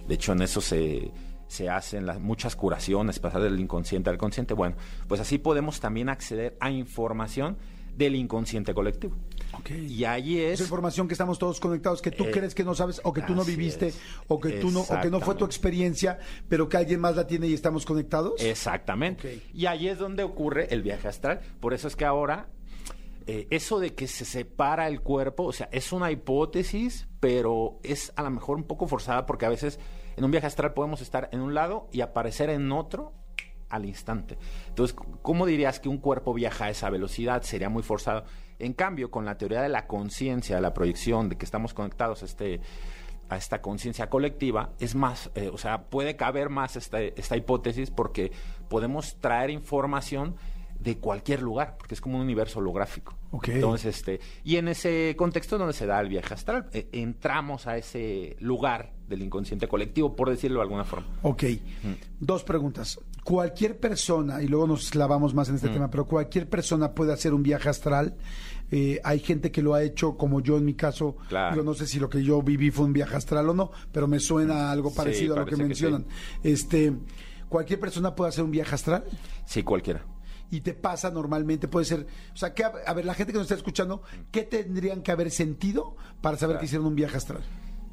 De 0.07 0.15
hecho, 0.15 0.31
en 0.31 0.41
eso 0.41 0.61
se, 0.61 1.11
se 1.49 1.67
hacen 1.67 2.05
las, 2.05 2.21
muchas 2.21 2.55
curaciones, 2.55 3.19
pasar 3.19 3.41
del 3.41 3.59
inconsciente 3.59 4.09
al 4.09 4.17
consciente. 4.17 4.53
Bueno, 4.53 4.77
pues 5.09 5.19
así 5.19 5.37
podemos 5.37 5.81
también 5.81 6.07
acceder 6.07 6.55
a 6.61 6.71
información 6.71 7.57
del 7.97 8.15
inconsciente 8.15 8.73
colectivo. 8.73 9.17
Y 9.69 10.05
ahí 10.05 10.39
es... 10.39 10.53
Esa 10.53 10.63
información 10.63 11.09
que 11.09 11.13
estamos 11.13 11.37
todos 11.37 11.59
conectados, 11.59 12.01
que 12.01 12.11
tú 12.11 12.23
Eh, 12.23 12.31
crees 12.31 12.55
que 12.55 12.63
no 12.63 12.73
sabes, 12.73 13.01
o 13.03 13.11
que 13.11 13.21
tú 13.21 13.35
no 13.35 13.43
viviste, 13.43 13.87
es. 13.89 13.99
o 14.29 14.39
que 14.39 14.51
tú 14.51 14.71
no, 14.71 14.83
o 14.83 15.01
que 15.01 15.09
no 15.09 15.19
fue 15.19 15.35
tu 15.35 15.43
experiencia, 15.43 16.19
pero 16.47 16.69
que 16.69 16.77
alguien 16.77 17.01
más 17.01 17.17
la 17.17 17.27
tiene 17.27 17.47
y 17.47 17.53
estamos 17.53 17.85
conectados. 17.85 18.41
Exactamente. 18.41 19.41
Y 19.53 19.65
ahí 19.65 19.89
es 19.89 19.97
donde 19.97 20.23
ocurre 20.23 20.73
el 20.73 20.83
viaje 20.83 21.09
astral. 21.09 21.41
Por 21.59 21.73
eso 21.73 21.89
es 21.89 21.97
que 21.97 22.05
ahora, 22.05 22.47
eh, 23.31 23.45
eso 23.51 23.79
de 23.79 23.93
que 23.93 24.07
se 24.07 24.25
separa 24.25 24.87
el 24.87 25.01
cuerpo, 25.01 25.43
o 25.43 25.51
sea, 25.53 25.69
es 25.71 25.93
una 25.93 26.09
hipótesis, 26.09 27.07
pero 27.19 27.79
es 27.83 28.11
a 28.15 28.23
lo 28.23 28.31
mejor 28.31 28.57
un 28.57 28.63
poco 28.63 28.87
forzada 28.87 29.27
porque 29.27 29.45
a 29.45 29.49
veces 29.49 29.79
en 30.17 30.23
un 30.23 30.31
viaje 30.31 30.47
astral 30.47 30.73
podemos 30.73 30.99
estar 30.99 31.29
en 31.31 31.41
un 31.41 31.53
lado 31.53 31.89
y 31.91 32.01
aparecer 32.01 32.49
en 32.49 32.71
otro 32.71 33.13
al 33.69 33.85
instante. 33.85 34.39
Entonces, 34.69 34.97
¿cómo 35.21 35.45
dirías 35.45 35.79
que 35.79 35.89
un 35.89 35.99
cuerpo 35.99 36.33
viaja 36.33 36.65
a 36.65 36.69
esa 36.71 36.89
velocidad? 36.89 37.43
Sería 37.43 37.69
muy 37.69 37.83
forzado. 37.83 38.23
En 38.57 38.73
cambio, 38.73 39.11
con 39.11 39.25
la 39.25 39.37
teoría 39.37 39.61
de 39.61 39.69
la 39.69 39.85
conciencia, 39.85 40.55
de 40.55 40.63
la 40.63 40.73
proyección, 40.73 41.29
de 41.29 41.37
que 41.37 41.45
estamos 41.45 41.75
conectados 41.75 42.23
a 42.23 42.25
este 42.25 42.61
a 43.29 43.37
esta 43.37 43.61
conciencia 43.61 44.09
colectiva, 44.09 44.71
es 44.79 44.95
más, 44.95 45.29
eh, 45.35 45.51
o 45.53 45.57
sea, 45.59 45.83
puede 45.83 46.15
caber 46.15 46.49
más 46.49 46.75
esta, 46.75 46.99
esta 46.99 47.37
hipótesis 47.37 47.91
porque 47.91 48.31
podemos 48.69 49.17
traer 49.19 49.51
información 49.51 50.35
de 50.79 50.97
cualquier 50.97 51.41
lugar, 51.41 51.75
porque 51.77 51.93
es 51.95 52.01
como 52.01 52.15
un 52.15 52.21
universo 52.21 52.59
holográfico. 52.59 53.15
Entonces, 53.43 53.97
este, 53.97 54.19
y 54.43 54.55
en 54.55 54.69
ese 54.69 55.13
contexto 55.17 55.57
donde 55.57 55.73
se 55.73 55.85
da 55.85 55.99
el 55.99 56.07
viaje 56.07 56.33
astral, 56.33 56.69
eh, 56.73 56.87
entramos 56.93 57.67
a 57.67 57.77
ese 57.77 58.37
lugar 58.39 58.93
del 59.07 59.21
inconsciente 59.21 59.67
colectivo, 59.67 60.15
por 60.15 60.29
decirlo 60.29 60.59
de 60.59 60.63
alguna 60.63 60.85
forma. 60.85 61.07
Ok. 61.23 61.43
Dos 62.19 62.43
preguntas. 62.43 62.99
Cualquier 63.23 63.77
persona, 63.79 64.41
y 64.41 64.47
luego 64.47 64.67
nos 64.67 64.89
clavamos 64.89 65.33
más 65.33 65.49
en 65.49 65.55
Mm. 65.55 65.57
este 65.57 65.69
tema, 65.69 65.89
pero 65.89 66.05
cualquier 66.07 66.47
persona 66.49 66.93
puede 66.93 67.11
hacer 67.13 67.33
un 67.33 67.43
viaje 67.43 67.67
astral. 67.69 68.15
Eh, 68.71 69.01
hay 69.03 69.19
gente 69.19 69.51
que 69.51 69.61
lo 69.61 69.73
ha 69.73 69.83
hecho, 69.83 70.15
como 70.15 70.41
yo 70.41 70.57
en 70.57 70.63
mi 70.65 70.75
caso. 70.75 71.17
Claro. 71.27 71.55
Yo 71.57 71.63
no 71.63 71.73
sé 71.73 71.87
si 71.87 71.99
lo 71.99 72.09
que 72.09 72.23
yo 72.23 72.41
viví 72.41 72.71
fue 72.71 72.85
un 72.85 72.93
viaje 72.93 73.15
astral 73.17 73.49
o 73.49 73.53
no, 73.53 73.71
pero 73.91 74.07
me 74.07 74.19
suena 74.19 74.71
algo 74.71 74.91
Sí, 74.91 74.95
parecido 74.95 75.35
a 75.35 75.39
lo 75.39 75.45
que 75.45 75.57
parece 75.57 75.63
que 75.63 75.67
mencionan. 75.67 76.05
Este, 76.43 76.93
cualquier 77.49 77.79
persona 77.79 78.15
puede 78.15 78.29
hacer 78.29 78.43
un 78.43 78.51
viaje 78.51 78.73
astral. 78.75 79.03
Sí, 79.45 79.63
cualquiera. 79.63 80.05
Y 80.51 80.61
te 80.61 80.73
pasa 80.73 81.11
normalmente, 81.11 81.67
puede 81.67 81.85
ser, 81.85 82.07
o 82.33 82.37
sea, 82.37 82.53
que, 82.53 82.63
a 82.63 82.93
ver, 82.93 83.05
la 83.05 83.13
gente 83.13 83.31
que 83.33 83.37
nos 83.37 83.45
está 83.45 83.55
escuchando, 83.55 84.01
¿qué 84.31 84.43
tendrían 84.43 85.01
que 85.01 85.11
haber 85.11 85.31
sentido 85.31 85.95
para 86.21 86.37
saber 86.37 86.57
que 86.59 86.65
hicieron 86.65 86.87
un 86.87 86.95
viaje 86.95 87.17
astral? 87.17 87.43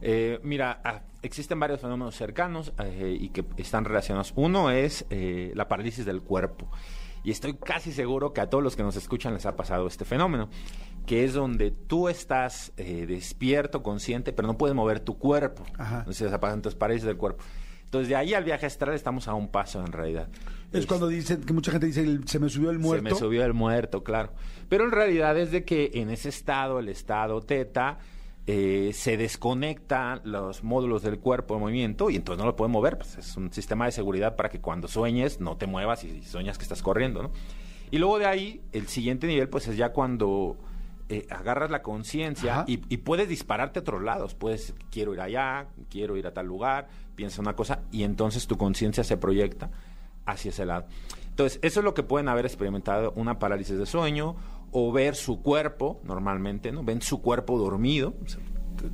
Eh, 0.03 0.39
mira, 0.43 0.81
ah, 0.85 1.03
existen 1.23 1.59
varios 1.59 1.81
fenómenos 1.81 2.15
cercanos 2.15 2.73
eh, 2.79 3.17
y 3.19 3.31
que 3.31 3.45
están 3.57 3.85
relacionados. 3.85 4.33
Uno 4.37 4.71
es 4.71 5.07
eh, 5.11 5.53
la 5.55 5.69
parálisis 5.69 6.05
del 6.05 6.23
cuerpo. 6.23 6.71
Y 7.25 7.31
estoy 7.33 7.55
casi 7.55 7.91
seguro 7.93 8.33
que 8.33 8.41
a 8.41 8.49
todos 8.49 8.63
los 8.63 8.77
que 8.77 8.85
nos 8.85 8.95
escuchan 8.95 9.35
les 9.35 9.47
ha 9.47 9.57
pasado 9.57 9.87
este 9.89 10.05
fenómeno, 10.05 10.49
que 11.07 11.25
es 11.25 11.33
donde 11.35 11.73
tú 11.73 12.09
estás 12.09 12.73
eh, 12.77 13.05
despierto, 13.07 13.83
consciente, 13.83 14.33
pero 14.33 14.47
no 14.47 14.57
puedes 14.57 14.77
mover 14.77 15.01
tu 15.01 15.19
cuerpo. 15.19 15.65
Ajá. 15.77 15.99
Entonces, 16.01 16.29
esa- 16.29 16.53
entonces 16.53 16.79
parálisis 16.79 17.07
del 17.07 17.17
cuerpo. 17.17 17.43
Entonces, 17.85 18.09
de 18.09 18.17
ahí 18.17 18.35
al 18.35 18.45
viaje 18.45 18.67
astral 18.67 18.95
estamos 18.95 19.27
a 19.29 19.35
un 19.35 19.49
paso 19.49 19.81
en 19.81 19.93
realidad. 19.93 20.29
Es 20.73 20.87
cuando 20.87 21.09
dicen 21.09 21.43
que 21.43 21.53
mucha 21.53 21.71
gente 21.71 21.87
dice, 21.87 22.21
se 22.27 22.39
me 22.39 22.49
subió 22.49 22.71
el 22.71 22.79
muerto. 22.79 23.09
Se 23.09 23.15
me 23.15 23.19
subió 23.19 23.45
el 23.45 23.55
muerto, 23.55 24.03
claro. 24.03 24.33
Pero 24.69 24.85
en 24.85 24.91
realidad 24.91 25.39
es 25.39 25.51
de 25.51 25.65
que 25.65 25.91
en 25.95 26.11
ese 26.11 26.29
estado, 26.29 26.79
el 26.79 26.89
estado 26.89 27.41
teta, 27.41 27.99
eh, 28.47 28.91
se 28.93 29.17
desconectan 29.17 30.21
los 30.25 30.63
módulos 30.63 31.03
del 31.03 31.19
cuerpo 31.19 31.55
de 31.55 31.61
movimiento 31.61 32.11
y 32.11 32.17
entonces 32.17 32.39
no 32.39 32.47
lo 32.47 32.57
pueden 32.57 32.73
mover. 32.73 32.99
Pues 32.99 33.17
es 33.17 33.37
un 33.37 33.53
sistema 33.53 33.87
de 33.87 33.93
seguridad 33.93 34.37
para 34.37 34.49
que 34.49 34.61
cuando 34.61 34.89
sueñes 34.89 35.41
no 35.41 35.57
te 35.57 35.67
muevas 35.67 36.05
y, 36.05 36.23
sueñas 36.23 36.59
que 36.59 36.63
estás 36.63 36.83
corriendo, 36.83 37.23
¿no? 37.23 37.31
Y 37.91 37.99
luego 37.99 38.19
de 38.19 38.27
ahí, 38.27 38.61
el 38.73 38.89
siguiente 38.89 39.29
nivel, 39.29 39.49
pues 39.49 39.69
es 39.69 39.77
ya 39.77 39.91
cuando 39.91 40.57
eh, 41.09 41.27
agarras 41.31 41.71
la 41.71 41.83
conciencia 41.83 42.65
y, 42.67 42.83
y 42.89 42.97
puedes 42.99 43.29
dispararte 43.29 43.79
a 43.79 43.83
otros 43.83 44.03
lados. 44.03 44.35
Puedes, 44.35 44.75
quiero 44.91 45.15
ir 45.15 45.21
allá, 45.21 45.69
quiero 45.89 46.17
ir 46.17 46.27
a 46.27 46.35
tal 46.35 46.47
lugar, 46.47 46.89
piensa 47.15 47.41
una 47.41 47.55
cosa 47.55 47.83
y 47.93 48.03
entonces 48.03 48.49
tu 48.49 48.57
conciencia 48.57 49.05
se 49.05 49.17
proyecta 49.17 49.71
hacia 50.27 50.51
ese 50.51 50.67
lado. 50.67 50.87
Entonces, 51.29 51.59
eso 51.63 51.81
es 51.81 51.85
lo 51.85 51.95
que 51.95 52.03
pueden 52.03 52.29
haber 52.29 52.47
experimentado 52.47 53.13
una 53.17 53.39
parálisis 53.39 53.79
de 53.79 53.87
sueño 53.87 54.37
o 54.73 54.93
ver 54.93 55.15
su 55.15 55.43
cuerpo, 55.43 56.01
normalmente, 56.05 56.73
¿no? 56.73 56.83
Ven 56.83 57.01
su 57.03 57.23
cuerpo 57.23 57.59
dormido. 57.59 58.15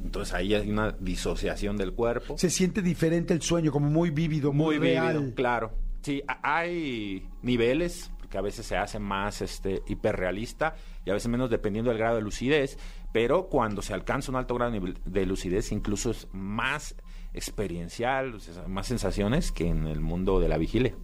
Entonces 0.04 0.32
ahí 0.34 0.54
hay 0.54 0.70
una 0.70 0.92
disociación 0.92 1.76
del 1.76 1.92
cuerpo. 1.92 2.38
Se 2.38 2.50
siente 2.50 2.82
diferente 2.82 3.34
el 3.34 3.42
sueño, 3.42 3.72
como 3.72 3.88
muy 3.90 4.10
vívido, 4.10 4.52
muy, 4.52 4.78
Muy 4.78 4.88
real. 4.88 5.16
vívido, 5.18 5.34
claro. 5.34 5.72
Sí, 6.02 6.22
hay 6.42 7.28
niveles 7.42 8.10
que 8.30 8.38
a 8.38 8.40
veces 8.40 8.64
se 8.64 8.76
hace 8.76 8.98
más 8.98 9.42
este 9.42 9.82
hiperrealista 9.86 10.74
y 11.04 11.10
a 11.10 11.14
veces 11.14 11.28
menos 11.28 11.50
dependiendo 11.50 11.90
del 11.90 11.98
grado 11.98 12.16
de 12.16 12.22
lucidez, 12.22 12.78
pero 13.12 13.48
cuando 13.48 13.82
se 13.82 13.92
alcanza 13.92 14.30
un 14.30 14.36
alto 14.36 14.54
grado 14.54 14.72
de 15.04 15.26
lucidez 15.26 15.70
incluso 15.70 16.10
es 16.10 16.26
más 16.32 16.94
experiencial, 17.34 18.34
más 18.68 18.86
sensaciones 18.86 19.52
que 19.52 19.68
en 19.68 19.86
el 19.86 20.00
mundo 20.00 20.40
de 20.40 20.48
la 20.48 20.56
vigilia. 20.58 20.94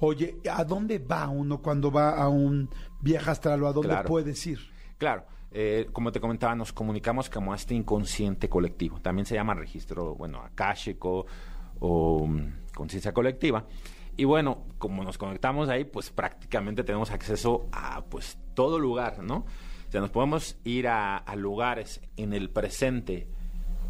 Oye, 0.00 0.36
¿a 0.50 0.64
dónde 0.64 0.98
va 0.98 1.28
uno 1.28 1.60
cuando 1.62 1.90
va 1.90 2.16
a 2.16 2.28
un 2.28 2.68
viaje 3.00 3.30
astral 3.30 3.62
o 3.62 3.68
a 3.68 3.72
dónde 3.72 3.88
Claro. 3.90 4.08
puedes 4.08 4.46
ir? 4.46 4.58
Claro, 4.98 5.24
eh, 5.50 5.88
como 5.92 6.12
te 6.12 6.20
comentaba, 6.20 6.54
nos 6.54 6.72
comunicamos 6.72 7.28
como 7.30 7.52
a 7.52 7.56
este 7.56 7.74
inconsciente 7.74 8.48
colectivo. 8.48 9.00
También 9.00 9.26
se 9.26 9.34
llama 9.34 9.54
registro, 9.54 10.14
bueno, 10.14 10.40
akáshico 10.40 11.26
o 11.80 12.26
mm, 12.26 12.52
conciencia 12.74 13.12
colectiva. 13.12 13.66
Y 14.16 14.24
bueno, 14.24 14.64
como 14.78 15.04
nos 15.04 15.16
conectamos 15.18 15.68
ahí, 15.68 15.84
pues 15.84 16.10
prácticamente 16.10 16.84
tenemos 16.84 17.10
acceso 17.10 17.66
a 17.72 18.04
pues 18.04 18.38
todo 18.54 18.78
lugar, 18.78 19.22
¿no? 19.22 19.46
O 19.88 19.90
sea, 19.92 20.00
nos 20.00 20.10
podemos 20.10 20.56
ir 20.64 20.88
a, 20.88 21.16
a 21.16 21.36
lugares 21.36 22.00
en 22.16 22.32
el 22.32 22.50
presente, 22.50 23.26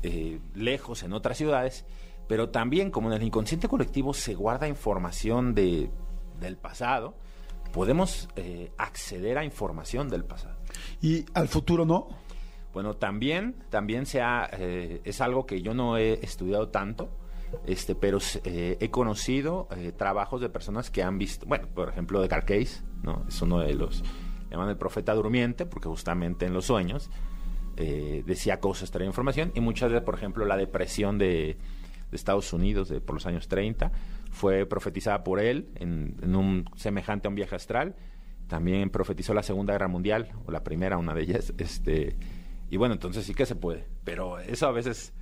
eh, 0.03 0.41
lejos, 0.55 1.03
en 1.03 1.13
otras 1.13 1.37
ciudades, 1.37 1.85
pero 2.33 2.49
también 2.49 2.91
como 2.91 3.11
en 3.11 3.19
el 3.19 3.23
inconsciente 3.25 3.69
colectivo 3.69 4.15
se 4.15 4.35
guarda 4.35 4.67
información 4.67 5.55
de, 5.55 5.91
del 6.41 6.57
pasado, 6.57 7.15
podemos 7.75 8.27
eh, 8.37 8.73
acceder 8.79 9.37
a 9.37 9.45
información 9.45 10.09
del 10.09 10.25
pasado. 10.25 10.57
Y 11.03 11.27
al 11.35 11.47
futuro 11.47 11.85
no. 11.85 12.09
Bueno, 12.73 12.95
también, 12.95 13.63
también 13.69 14.07
se 14.07 14.23
ha, 14.23 14.49
eh, 14.51 15.03
es 15.05 15.21
algo 15.21 15.45
que 15.45 15.61
yo 15.61 15.75
no 15.75 15.99
he 15.99 16.25
estudiado 16.25 16.71
tanto, 16.71 17.11
este, 17.67 17.95
pero 17.95 18.17
eh, 18.45 18.79
he 18.81 18.91
conocido 18.91 19.69
eh, 19.77 19.93
trabajos 19.93 20.41
de 20.41 20.49
personas 20.49 20.91
que 20.91 21.03
han 21.03 21.19
visto, 21.19 21.45
bueno, 21.45 21.69
por 21.75 21.91
ejemplo, 21.91 22.23
de 22.23 22.29
Carl 22.29 22.47
Case, 22.47 22.83
¿no? 23.03 23.27
Es 23.29 23.43
uno 23.43 23.59
de 23.59 23.75
los, 23.75 24.03
llaman 24.51 24.71
el 24.71 24.79
profeta 24.79 25.13
durmiente, 25.13 25.67
porque 25.67 25.91
justamente 25.91 26.47
en 26.47 26.55
los 26.55 26.65
sueños 26.65 27.11
eh, 27.77 28.23
decía 28.25 28.59
cosas, 28.59 28.91
traía 28.91 29.07
información, 29.07 29.53
y 29.55 29.61
muchas 29.61 29.91
veces, 29.91 30.03
por 30.03 30.15
ejemplo, 30.15 30.47
la 30.47 30.57
depresión 30.57 31.19
de, 31.19 31.59
de 32.13 32.17
Estados 32.17 32.53
Unidos 32.53 32.89
de, 32.89 33.01
por 33.01 33.15
los 33.17 33.27
años 33.27 33.49
30 33.49 33.91
fue 34.31 34.65
profetizada 34.67 35.25
por 35.25 35.41
él 35.41 35.71
en, 35.75 36.15
en 36.23 36.37
un 36.37 36.67
semejante 36.77 37.27
a 37.27 37.31
un 37.31 37.35
viaje 37.35 37.57
astral. 37.57 37.97
También 38.47 38.91
profetizó 38.91 39.35
la 39.35 39.43
Segunda 39.43 39.73
Guerra 39.73 39.89
Mundial, 39.89 40.29
o 40.47 40.53
la 40.53 40.63
primera, 40.63 40.99
una 40.99 41.15
de 41.15 41.23
ellas. 41.23 41.53
Este, 41.59 42.17
y 42.71 42.77
bueno, 42.77 42.95
entonces 42.95 43.25
sí 43.25 43.35
que 43.35 43.47
se 43.47 43.57
puede. 43.57 43.89
Pero 44.05 44.39
eso 44.39 44.67
a 44.67 44.73
veces 44.73 45.13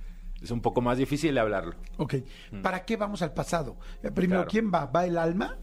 es 0.41 0.51
un 0.51 0.61
poco 0.61 0.81
más 0.81 0.97
difícil 0.97 1.33
de 1.33 1.39
hablarlo. 1.39 1.75
Ok. 1.97 2.15
¿Para 2.61 2.83
qué 2.83 2.97
vamos 2.97 3.21
al 3.21 3.33
pasado? 3.33 3.77
Eh, 4.03 4.11
Primero, 4.11 4.41
Mm. 4.41 4.43
Claro. 4.43 4.49
¿quién 4.51 4.71
va? 4.73 4.85
¿Va 4.87 5.05
el 5.05 5.17
alma? 5.17 5.57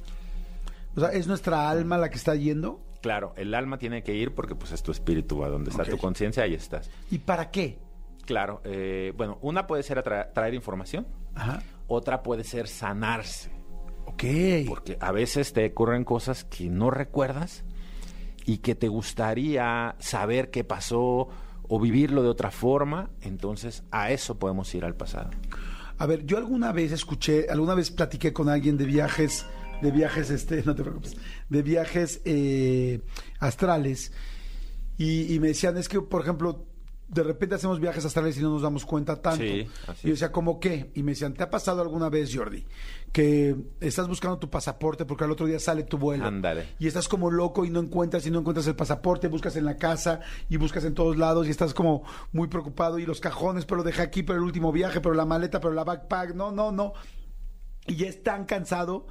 O 0.97 1.01
sea, 1.01 1.11
¿es 1.11 1.27
nuestra 1.27 1.69
alma 1.69 1.99
la 1.99 2.09
que 2.09 2.17
está 2.17 2.35
yendo? 2.35 2.81
Claro, 3.03 3.33
el 3.37 3.55
alma 3.55 3.79
tiene 3.79 4.03
que 4.03 4.15
ir 4.15 4.35
porque 4.35 4.55
pues 4.55 4.73
es 4.73 4.83
tu 4.83 4.91
espíritu, 4.91 5.45
a 5.45 5.49
donde 5.49 5.71
está 5.71 5.85
tu 5.85 5.99
conciencia, 5.99 6.43
ahí 6.43 6.55
estás. 6.55 6.91
¿Y 7.11 7.19
para 7.19 7.51
qué? 7.51 7.79
Claro, 8.29 8.61
eh, 8.65 9.15
bueno, 9.17 9.39
una 9.41 9.67
puede 9.67 9.83
ser 9.83 9.97
atra- 10.05 10.31
traer 10.35 10.53
información, 10.53 11.07
Ajá. 11.35 11.63
otra 11.87 12.23
puede 12.23 12.45
ser 12.45 12.69
sanarse. 12.69 13.51
Ok. 14.05 14.23
Porque 14.67 14.99
a 15.01 15.13
veces 15.13 15.55
te 15.55 15.65
ocurren 15.65 16.05
cosas 16.05 16.45
que 16.45 16.69
no 16.69 16.91
recuerdas 16.91 17.65
y 18.45 18.59
que 18.59 18.75
te 18.75 18.89
gustaría 18.89 19.97
saber 19.99 20.51
qué 20.51 20.63
pasó 20.63 21.29
o 21.71 21.81
vivirlo 21.81 22.23
de 22.23 22.29
otra 22.29 22.51
forma, 22.51 23.09
entonces 23.23 23.83
a 23.91 24.11
eso 24.11 24.39
podemos 24.39 24.75
ir 24.75 24.85
al 24.85 24.95
pasado. 24.95 25.31
A 25.97 26.05
ver, 26.05 26.27
yo 26.27 26.37
alguna 26.37 26.71
vez 26.73 26.93
escuché, 26.93 27.47
alguna 27.49 27.75
vez 27.75 27.91
platiqué 27.91 28.35
con 28.35 28.51
alguien 28.51 28.77
de 28.77 28.85
viajes, 28.85 29.47
de 29.81 29.91
viajes, 29.91 30.29
este, 30.29 30.63
no 30.67 30.75
te 30.75 30.83
preocupes, 30.83 31.17
de 31.49 31.63
viajes 31.63 32.21
eh, 32.27 33.01
astrales, 33.41 34.13
y, 34.99 35.33
y 35.35 35.41
me 35.41 35.49
decían, 35.49 35.79
es 35.79 35.89
que, 35.89 36.03
por 36.03 36.21
ejemplo, 36.21 36.67
de 37.09 37.23
repente 37.23 37.55
hacemos 37.55 37.81
viajes 37.81 38.05
astrales 38.05 38.37
y 38.37 38.43
no 38.43 38.51
nos 38.51 38.63
damos 38.63 38.85
cuenta 38.85 39.17
tanto. 39.17 39.43
Sí, 39.43 39.67
así 39.87 40.01
y 40.05 40.09
yo 40.09 40.13
decía, 40.13 40.31
¿cómo 40.31 40.61
qué? 40.61 40.91
Y 40.95 41.03
me 41.03 41.13
decían, 41.13 41.33
¿te 41.33 41.43
ha 41.43 41.51
pasado 41.51 41.81
alguna 41.81 42.11
vez, 42.11 42.35
Jordi, 42.35 42.67
que 43.13 43.57
estás 43.81 44.07
buscando 44.07 44.39
tu 44.39 44.51
pasaporte 44.51 45.07
porque 45.07 45.25
al 45.25 45.31
otro 45.31 45.47
día 45.47 45.59
sale 45.59 45.85
tu 45.85 45.97
vuelo? 45.97 46.27
Ándale. 46.27 46.75
Y 46.79 46.87
estás 46.87 47.09
como 47.09 47.31
loco 47.31 47.65
y 47.65 47.71
no 47.71 47.81
encuentras 47.81 48.27
y 48.27 48.31
no 48.31 48.41
encuentras 48.41 48.67
el 48.67 48.77
pasaporte, 48.77 49.29
buscas 49.29 49.57
en 49.57 49.65
la 49.65 49.77
casa 49.77 50.21
y 50.51 50.59
buscas 50.59 50.85
en 50.85 50.95
todos 50.95 51.17
lados 51.17 51.47
y 51.47 51.51
estás 51.51 51.73
como 51.73 52.03
muy 52.33 52.49
preocupado 52.49 52.99
y 52.99 53.07
los 53.07 53.21
cajones, 53.21 53.65
pero 53.65 53.79
lo 53.79 53.85
dejé 53.85 54.03
aquí, 54.03 54.23
pero 54.23 54.39
el 54.39 54.45
último 54.45 54.71
viaje, 54.71 55.01
pero 55.01 55.15
la 55.15 55.25
maleta, 55.25 55.61
pero 55.61 55.73
la 55.73 55.85
backpack, 55.85 56.35
no, 56.35 56.53
no, 56.53 56.73
no. 56.73 56.93
Y 57.87 57.97
ya 57.97 58.09
es 58.09 58.23
tan 58.23 58.45
cansado 58.45 59.07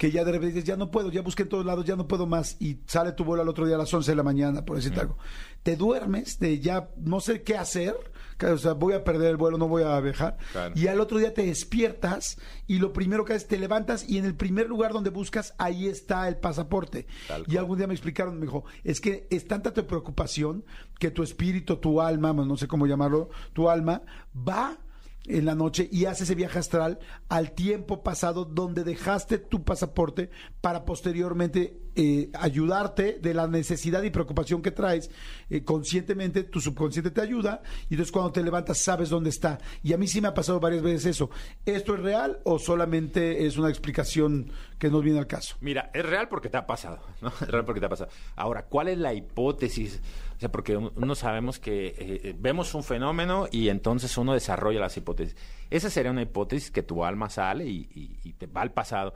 que 0.00 0.10
ya 0.10 0.24
de 0.24 0.32
repente 0.32 0.54
dices, 0.54 0.64
ya 0.64 0.78
no 0.78 0.90
puedo, 0.90 1.10
ya 1.10 1.20
busqué 1.20 1.42
en 1.42 1.50
todos 1.50 1.66
lados, 1.66 1.84
ya 1.84 1.94
no 1.94 2.08
puedo 2.08 2.26
más. 2.26 2.56
Y 2.58 2.78
sale 2.86 3.12
tu 3.12 3.22
vuelo 3.22 3.42
al 3.42 3.50
otro 3.50 3.66
día 3.66 3.74
a 3.74 3.78
las 3.78 3.92
11 3.92 4.10
de 4.10 4.16
la 4.16 4.22
mañana, 4.22 4.64
por 4.64 4.76
decirte 4.76 4.98
algo. 4.98 5.18
Te 5.62 5.76
duermes 5.76 6.38
de 6.38 6.58
ya 6.58 6.88
no 6.96 7.20
sé 7.20 7.42
qué 7.42 7.58
hacer, 7.58 7.94
o 8.42 8.56
sea, 8.56 8.72
voy 8.72 8.94
a 8.94 9.04
perder 9.04 9.28
el 9.28 9.36
vuelo, 9.36 9.58
no 9.58 9.68
voy 9.68 9.82
a 9.82 10.00
viajar. 10.00 10.38
Claro. 10.52 10.72
Y 10.74 10.86
al 10.86 11.00
otro 11.00 11.18
día 11.18 11.34
te 11.34 11.44
despiertas 11.44 12.38
y 12.66 12.78
lo 12.78 12.94
primero 12.94 13.26
que 13.26 13.34
haces, 13.34 13.46
te 13.46 13.58
levantas 13.58 14.08
y 14.08 14.16
en 14.16 14.24
el 14.24 14.34
primer 14.34 14.70
lugar 14.70 14.94
donde 14.94 15.10
buscas, 15.10 15.52
ahí 15.58 15.86
está 15.86 16.28
el 16.28 16.38
pasaporte. 16.38 17.06
Tal 17.28 17.42
Y 17.42 17.44
cual. 17.44 17.58
algún 17.58 17.76
día 17.76 17.86
me 17.86 17.92
explicaron, 17.92 18.38
me 18.38 18.46
dijo, 18.46 18.64
es 18.84 19.02
que 19.02 19.26
es 19.28 19.46
tanta 19.46 19.74
tu 19.74 19.86
preocupación 19.86 20.64
que 20.98 21.10
tu 21.10 21.22
espíritu, 21.22 21.76
tu 21.76 22.00
alma, 22.00 22.32
no 22.32 22.56
sé 22.56 22.66
cómo 22.66 22.86
llamarlo, 22.86 23.28
tu 23.52 23.68
alma, 23.68 24.00
va 24.34 24.78
en 25.26 25.44
la 25.44 25.54
noche 25.54 25.88
y 25.92 26.06
hace 26.06 26.24
ese 26.24 26.34
viaje 26.34 26.58
astral 26.58 26.98
al 27.28 27.52
tiempo 27.52 28.02
pasado 28.02 28.44
donde 28.44 28.84
dejaste 28.84 29.38
tu 29.38 29.62
pasaporte 29.64 30.30
para 30.60 30.84
posteriormente 30.84 31.78
eh, 31.96 32.30
ayudarte 32.34 33.18
de 33.20 33.34
la 33.34 33.46
necesidad 33.46 34.02
y 34.02 34.10
preocupación 34.10 34.62
que 34.62 34.70
traes 34.70 35.10
eh, 35.50 35.64
conscientemente, 35.64 36.44
tu 36.44 36.60
subconsciente 36.60 37.10
te 37.10 37.20
ayuda 37.20 37.62
y 37.88 37.94
entonces 37.94 38.12
cuando 38.12 38.32
te 38.32 38.42
levantas 38.42 38.78
sabes 38.78 39.10
dónde 39.10 39.30
está. 39.30 39.58
Y 39.82 39.92
a 39.92 39.98
mí 39.98 40.06
sí 40.06 40.20
me 40.20 40.28
ha 40.28 40.34
pasado 40.34 40.60
varias 40.60 40.82
veces 40.82 41.06
eso. 41.06 41.30
¿Esto 41.66 41.94
es 41.94 42.00
real 42.00 42.40
o 42.44 42.58
solamente 42.58 43.46
es 43.46 43.58
una 43.58 43.68
explicación 43.68 44.50
que 44.78 44.88
no 44.88 45.00
viene 45.00 45.18
al 45.18 45.26
caso? 45.26 45.56
Mira, 45.60 45.90
es 45.92 46.04
real 46.04 46.28
porque 46.28 46.48
te 46.48 46.56
ha 46.56 46.66
pasado, 46.66 47.00
¿no? 47.20 47.28
Es 47.40 47.48
real 47.48 47.64
porque 47.64 47.80
te 47.80 47.86
ha 47.86 47.90
pasado. 47.90 48.10
Ahora, 48.36 48.66
¿cuál 48.66 48.88
es 48.88 48.98
la 48.98 49.12
hipótesis? 49.12 50.00
O 50.40 50.42
sea, 50.42 50.50
porque 50.50 50.74
un- 50.74 50.90
uno 50.96 51.14
sabemos 51.14 51.58
que 51.58 51.88
eh, 51.88 51.94
eh, 51.98 52.34
vemos 52.38 52.74
un 52.74 52.82
fenómeno 52.82 53.46
y 53.52 53.68
entonces 53.68 54.16
uno 54.16 54.32
desarrolla 54.32 54.80
las 54.80 54.96
hipótesis. 54.96 55.36
Esa 55.68 55.90
sería 55.90 56.10
una 56.10 56.22
hipótesis 56.22 56.70
que 56.70 56.82
tu 56.82 57.04
alma 57.04 57.28
sale 57.28 57.66
y, 57.66 57.90
y- 57.94 58.16
y 58.24 58.32
te 58.32 58.46
va 58.46 58.62
al 58.62 58.72
pasado. 58.72 59.12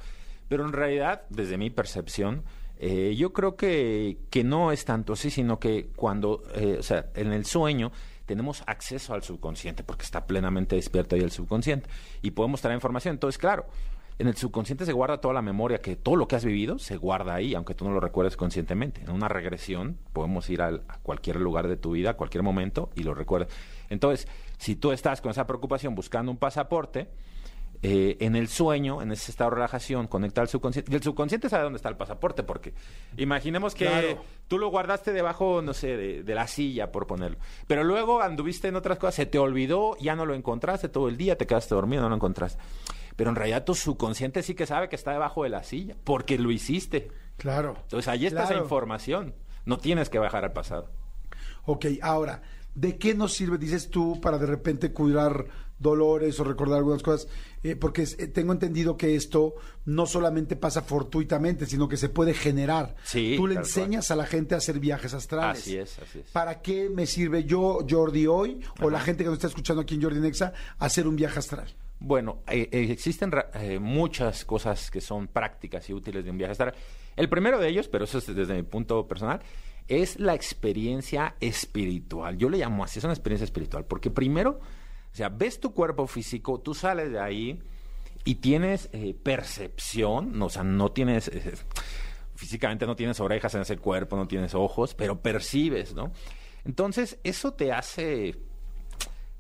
Pero 0.49 0.67
en 0.67 0.75
realidad, 0.75 1.23
desde 1.31 1.57
mi 1.57 1.71
percepción, 1.71 2.45
eh, 2.79 3.15
yo 3.17 3.33
creo 3.33 3.57
que, 3.57 4.19
que 4.29 4.45
no 4.45 4.71
es 4.71 4.85
tanto 4.85 5.15
así, 5.15 5.31
sino 5.31 5.59
que 5.59 5.87
cuando, 5.97 6.43
eh, 6.57 6.77
o 6.79 6.83
sea, 6.83 7.07
en 7.15 7.33
el 7.33 7.47
sueño 7.47 7.91
tenemos 8.27 8.63
acceso 8.67 9.15
al 9.15 9.23
subconsciente 9.23 9.83
porque 9.83 10.03
está 10.05 10.27
plenamente 10.27 10.77
despierto 10.77 11.15
ahí 11.17 11.23
el 11.23 11.31
subconsciente 11.31 11.89
y 12.21 12.33
podemos 12.33 12.61
traer 12.61 12.75
información. 12.75 13.15
Entonces, 13.15 13.39
claro, 13.39 13.65
en 14.19 14.29
el 14.29 14.37
subconsciente 14.37 14.87
se 14.87 14.93
guarda 14.93 15.21
toda 15.21 15.35
la 15.35 15.43
memoria, 15.43 15.79
que 15.81 15.97
todo 15.97 16.17
lo 16.17 16.29
que 16.29 16.37
has 16.37 16.45
vivido 16.45 16.79
se 16.79 16.97
guarda 16.97 17.35
ahí, 17.35 17.55
aunque 17.55 17.75
tú 17.75 17.85
no 17.85 17.93
lo 17.93 18.01
recuerdes 18.01 18.37
conscientemente. 18.37 19.01
En 19.03 19.11
una 19.11 19.29
regresión 19.29 19.99
podemos 20.13 20.49
ir 20.51 20.63
al- 20.63 20.83
a 20.89 20.99
cualquier 20.99 21.37
lugar 21.41 21.67
de 21.69 21.77
tu 21.77 21.93
vida, 21.93 22.11
a 22.11 22.15
cualquier 22.15 22.43
momento, 22.45 22.91
y 22.95 23.03
lo 23.03 23.13
recuerdas. 23.15 23.49
Entonces, 23.91 24.29
si 24.59 24.77
tú 24.77 24.93
estás 24.93 25.21
con 25.21 25.31
esa 25.33 25.47
preocupación 25.47 25.95
buscando 25.95 26.31
un 26.31 26.39
pasaporte, 26.39 27.09
eh, 27.87 28.17
en 28.21 28.35
el 28.35 28.49
sueño, 28.49 29.03
en 29.03 29.13
ese 29.13 29.31
estado 29.31 29.51
de 29.51 29.57
relajación, 29.57 30.07
conecta 30.07 30.41
al 30.41 30.49
subconsciente. 30.49 30.91
Y 30.91 30.95
el 30.95 31.03
subconsciente 31.03 31.51
sabe 31.51 31.65
dónde 31.65 31.77
está 31.77 31.91
el 31.91 31.97
pasaporte, 31.99 32.43
porque 32.43 32.73
imaginemos 33.19 33.75
que 33.75 33.85
Claro. 33.85 34.25
tú 34.49 34.59
lo 34.59 34.69
guardaste 34.69 35.13
debajo, 35.13 35.61
no 35.61 35.75
sé, 35.75 35.95
de, 35.99 36.23
de 36.23 36.35
la 36.35 36.47
silla, 36.47 36.91
por 36.91 37.07
ponerlo. 37.07 37.37
Pero 37.67 37.85
luego 37.85 38.23
anduviste 38.23 38.69
en 38.69 38.77
otras 38.77 38.97
cosas, 38.99 39.17
se 39.17 39.27
te 39.27 39.39
olvidó, 39.39 39.99
ya 39.99 40.17
no 40.17 40.25
lo 40.25 40.35
encontraste 40.35 40.89
todo 40.89 41.09
el 41.11 41.19
día, 41.19 41.37
te 41.37 41.47
quedaste 41.47 41.75
dormido, 41.75 42.03
no 42.05 42.09
lo 42.09 42.15
encontraste. 42.15 42.59
Pero 43.17 43.31
en 43.31 43.37
realidad 43.37 43.65
tu 43.65 43.75
subconsciente 43.75 44.43
sí 44.43 44.55
que 44.55 44.67
sabe 44.67 44.89
que 44.89 44.97
está 44.97 45.13
debajo 45.13 45.45
de 45.45 45.51
la 45.51 45.63
silla, 45.63 45.97
porque 46.05 46.39
lo 46.39 46.51
hiciste. 46.51 47.11
Claro. 47.37 47.77
Entonces 47.83 48.09
ahí 48.09 48.27
está 48.27 48.45
esa 48.45 48.57
información. 48.57 49.35
No 49.65 49.79
tienes 49.79 50.09
que 50.11 50.19
bajar 50.19 50.45
al 50.45 50.53
pasado. 50.53 50.91
Ok, 51.65 51.87
ahora, 52.03 52.43
¿de 52.75 52.99
qué 52.99 53.15
nos 53.15 53.33
sirve, 53.33 53.57
dices 53.59 53.89
tú, 53.89 54.21
para 54.21 54.37
de 54.39 54.47
repente 54.47 54.93
curar 54.93 55.47
dolores 55.79 56.39
o 56.41 56.45
recordar 56.45 56.79
algunas 56.79 57.03
cosas? 57.03 57.29
Eh, 57.63 57.77
porque 57.77 58.03
eh, 58.03 58.27
tengo 58.27 58.53
entendido 58.53 58.97
que 58.97 59.17
esto 59.17 59.55
no 59.87 60.07
solamente 60.07 60.57
pasa 60.57 60.83
fortuitamente, 60.83 61.67
sino 61.67 61.89
que 61.89 61.97
se 61.97 62.09
puede 62.11 62.35
generar. 62.35 62.95
Sí, 63.05 63.35
Tú 63.37 63.47
le 63.47 63.55
cual. 63.55 63.65
enseñas 63.65 64.11
a 64.11 64.17
la 64.17 64.27
gente 64.27 64.55
a 64.55 64.59
hacer 64.59 64.79
viajes 64.81 65.15
astrales. 65.15 65.63
Así 65.63 65.77
es, 65.79 65.99
así 66.01 66.19
es. 66.19 66.31
¿Para 66.31 66.61
qué 66.61 66.91
me 66.91 67.07
sirve 67.07 67.45
yo, 67.45 67.79
Jordi, 67.89 68.27
hoy, 68.27 68.61
o 68.83 68.91
la 68.91 69.01
gente 69.01 69.25
que 69.25 69.29
nos 69.31 69.39
está 69.39 69.47
escuchando 69.49 69.83
aquí 69.83 69.95
en 69.95 70.03
Jordi 70.03 70.21
Nexa, 70.21 70.53
hacer 70.79 71.07
un 71.09 71.17
viaje 71.17 71.39
astral? 71.39 71.73
Bueno, 72.07 72.43
eh, 72.49 72.69
eh, 72.71 72.89
existen 72.91 73.33
eh, 73.55 73.79
muchas 73.79 74.45
cosas 74.45 74.91
que 74.91 75.01
son 75.01 75.27
prácticas 75.27 75.89
y 75.89 75.95
útiles 75.95 76.23
de 76.23 76.31
un 76.31 76.37
viaje 76.37 76.53
astral. 76.53 76.75
El 77.17 77.31
primero 77.31 77.59
de 77.59 77.67
ellos, 77.67 77.89
pero 77.89 78.05
eso 78.05 78.19
es 78.19 78.27
desde 78.27 78.53
mi 78.53 78.63
punto 78.63 79.09
personal, 79.09 79.41
es 79.89 80.21
la 80.21 80.35
experiencia 80.35 81.35
espiritual. 81.41 82.37
Yo 82.37 82.51
le 82.51 82.59
llamo 82.59 82.85
así, 82.85 82.99
es 82.99 83.05
una 83.07 83.15
experiencia 83.15 83.47
espiritual, 83.47 83.87
porque 83.87 84.11
primero, 84.11 84.61
o 85.13 85.17
sea, 85.17 85.31
ves 85.31 85.59
tu 85.59 85.73
cuerpo 85.73 86.07
físico, 86.07 86.61
tú 86.61 86.75
sales 86.75 87.11
de 87.11 87.21
ahí 87.21 87.63
y 88.27 88.35
tienes 88.35 88.91
percepción, 89.23 90.39
no, 90.39 90.47
o 90.47 90.51
sea, 90.51 90.63
no 90.63 90.93
tienes... 90.93 91.31
físicamente 92.37 92.85
no 92.85 92.97
tienes 92.97 93.19
orejas 93.21 93.55
en 93.55 93.63
ese 93.63 93.79
cuerpo, 93.79 94.17
no 94.17 94.29
tienes 94.29 94.55
ojos, 94.55 94.95
pero 94.95 95.23
percibes, 95.23 95.95
¿no? 95.95 96.13
Entonces, 96.67 97.19
eso 97.23 97.55
te 97.55 97.73
hace 97.73 98.35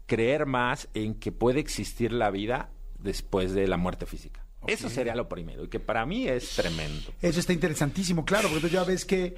creer 0.07 0.47
más 0.47 0.89
en 0.95 1.15
que 1.15 1.33
puede 1.33 1.61
existir 1.61 2.13
la 2.13 2.31
vida 2.31 2.71
después 2.99 3.53
de 3.53 3.67
la 3.67 3.77
muerte 3.77 4.07
física. 4.07 4.45
Eso 4.67 4.89
sería 4.89 5.15
lo 5.15 5.29
primero, 5.29 5.65
y 5.65 5.69
que 5.69 5.79
para 5.79 6.07
mí 6.07 6.27
es 6.27 6.57
tremendo. 6.57 7.13
Eso 7.21 7.41
está 7.41 7.53
interesantísimo, 7.53 8.25
claro, 8.25 8.49
porque 8.49 8.67
tú 8.67 8.73
ya 8.73 8.83
ves 8.83 9.05
que, 9.05 9.35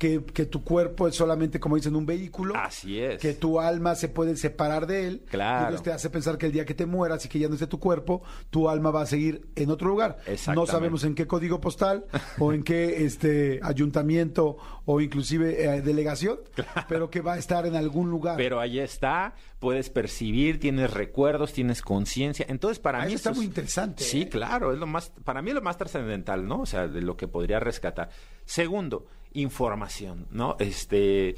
que, 0.00 0.24
que 0.24 0.46
tu 0.46 0.64
cuerpo 0.64 1.06
es 1.06 1.14
solamente, 1.14 1.60
como 1.60 1.76
dicen, 1.76 1.94
un 1.94 2.06
vehículo. 2.06 2.54
Así 2.56 2.98
es. 2.98 3.20
que 3.20 3.34
tu 3.34 3.60
alma 3.60 3.94
se 3.94 4.08
puede 4.08 4.34
separar 4.34 4.86
de 4.86 5.06
él. 5.06 5.22
Claro. 5.30 5.58
Y 5.58 5.62
entonces 5.66 5.82
te 5.84 5.92
hace 5.92 6.08
pensar 6.10 6.38
que 6.38 6.46
el 6.46 6.52
día 6.52 6.64
que 6.64 6.72
te 6.74 6.86
mueras 6.86 7.24
y 7.26 7.28
que 7.28 7.38
ya 7.38 7.48
no 7.48 7.54
esté 7.54 7.66
tu 7.66 7.78
cuerpo, 7.78 8.22
tu 8.48 8.68
alma 8.70 8.90
va 8.90 9.02
a 9.02 9.06
seguir 9.06 9.46
en 9.56 9.70
otro 9.70 9.88
lugar. 9.88 10.16
No 10.54 10.64
sabemos 10.66 11.04
en 11.04 11.14
qué 11.14 11.26
código 11.26 11.60
postal 11.60 12.06
o 12.38 12.52
en 12.54 12.62
qué 12.64 13.04
este 13.04 13.60
ayuntamiento 13.62 14.56
o 14.86 15.00
inclusive 15.02 15.64
eh, 15.64 15.82
delegación, 15.82 16.40
pero 16.88 17.10
que 17.10 17.20
va 17.20 17.34
a 17.34 17.38
estar 17.38 17.66
en 17.66 17.76
algún 17.76 18.08
lugar. 18.10 18.36
Pero 18.38 18.58
ahí 18.58 18.78
está, 18.80 19.34
puedes 19.58 19.90
percibir, 19.90 20.58
tienes 20.58 20.90
recuerdos, 20.92 21.52
tienes 21.52 21.82
conciencia. 21.82 22.46
Entonces, 22.48 22.78
para 22.78 23.02
Ah, 23.02 23.06
mí 23.06 23.08
eso 23.08 23.16
está 23.16 23.30
es- 23.32 23.36
muy 23.36 23.44
interesante, 23.46 24.02
Sí, 24.02 24.22
¿eh? 24.22 24.28
claro, 24.30 24.72
es 24.72 24.78
lo 24.78 24.86
más 24.86 25.12
para 25.24 25.42
mí 25.42 25.50
es 25.50 25.54
lo 25.54 25.60
más 25.62 25.76
trascendental, 25.76 26.46
¿no? 26.48 26.62
O 26.62 26.66
sea, 26.66 26.88
de 26.88 27.02
lo 27.02 27.16
que 27.18 27.28
podría 27.28 27.60
rescatar. 27.60 28.08
Segundo, 28.46 29.06
información, 29.32 30.26
¿no? 30.30 30.56
Este 30.58 31.36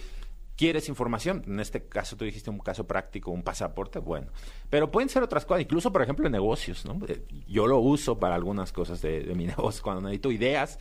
¿Quieres 0.57 0.89
información? 0.89 1.43
En 1.47 1.61
este 1.61 1.89
caso 1.89 2.17
tú 2.17 2.25
dijiste 2.25 2.51
un 2.51 2.59
caso 2.59 2.87
práctico, 2.87 3.31
un 3.31 3.43
pasaporte, 3.43 3.99
bueno. 3.99 4.29
Pero 4.69 4.91
pueden 4.91 5.09
ser 5.09 5.23
otras 5.23 5.45
cosas, 5.45 5.63
incluso 5.63 5.91
por 5.91 6.03
ejemplo 6.03 6.27
en 6.27 6.33
negocios, 6.33 6.85
¿no? 6.85 7.01
Eh, 7.09 7.25
Yo 7.49 7.67
lo 7.67 7.79
uso 7.79 8.19
para 8.21 8.35
algunas 8.35 8.71
cosas 8.71 9.01
de, 9.01 9.33
mi 9.35 9.47
negocio, 9.49 9.83
cuando 9.83 10.03
necesito 10.03 10.31
ideas. 10.31 10.79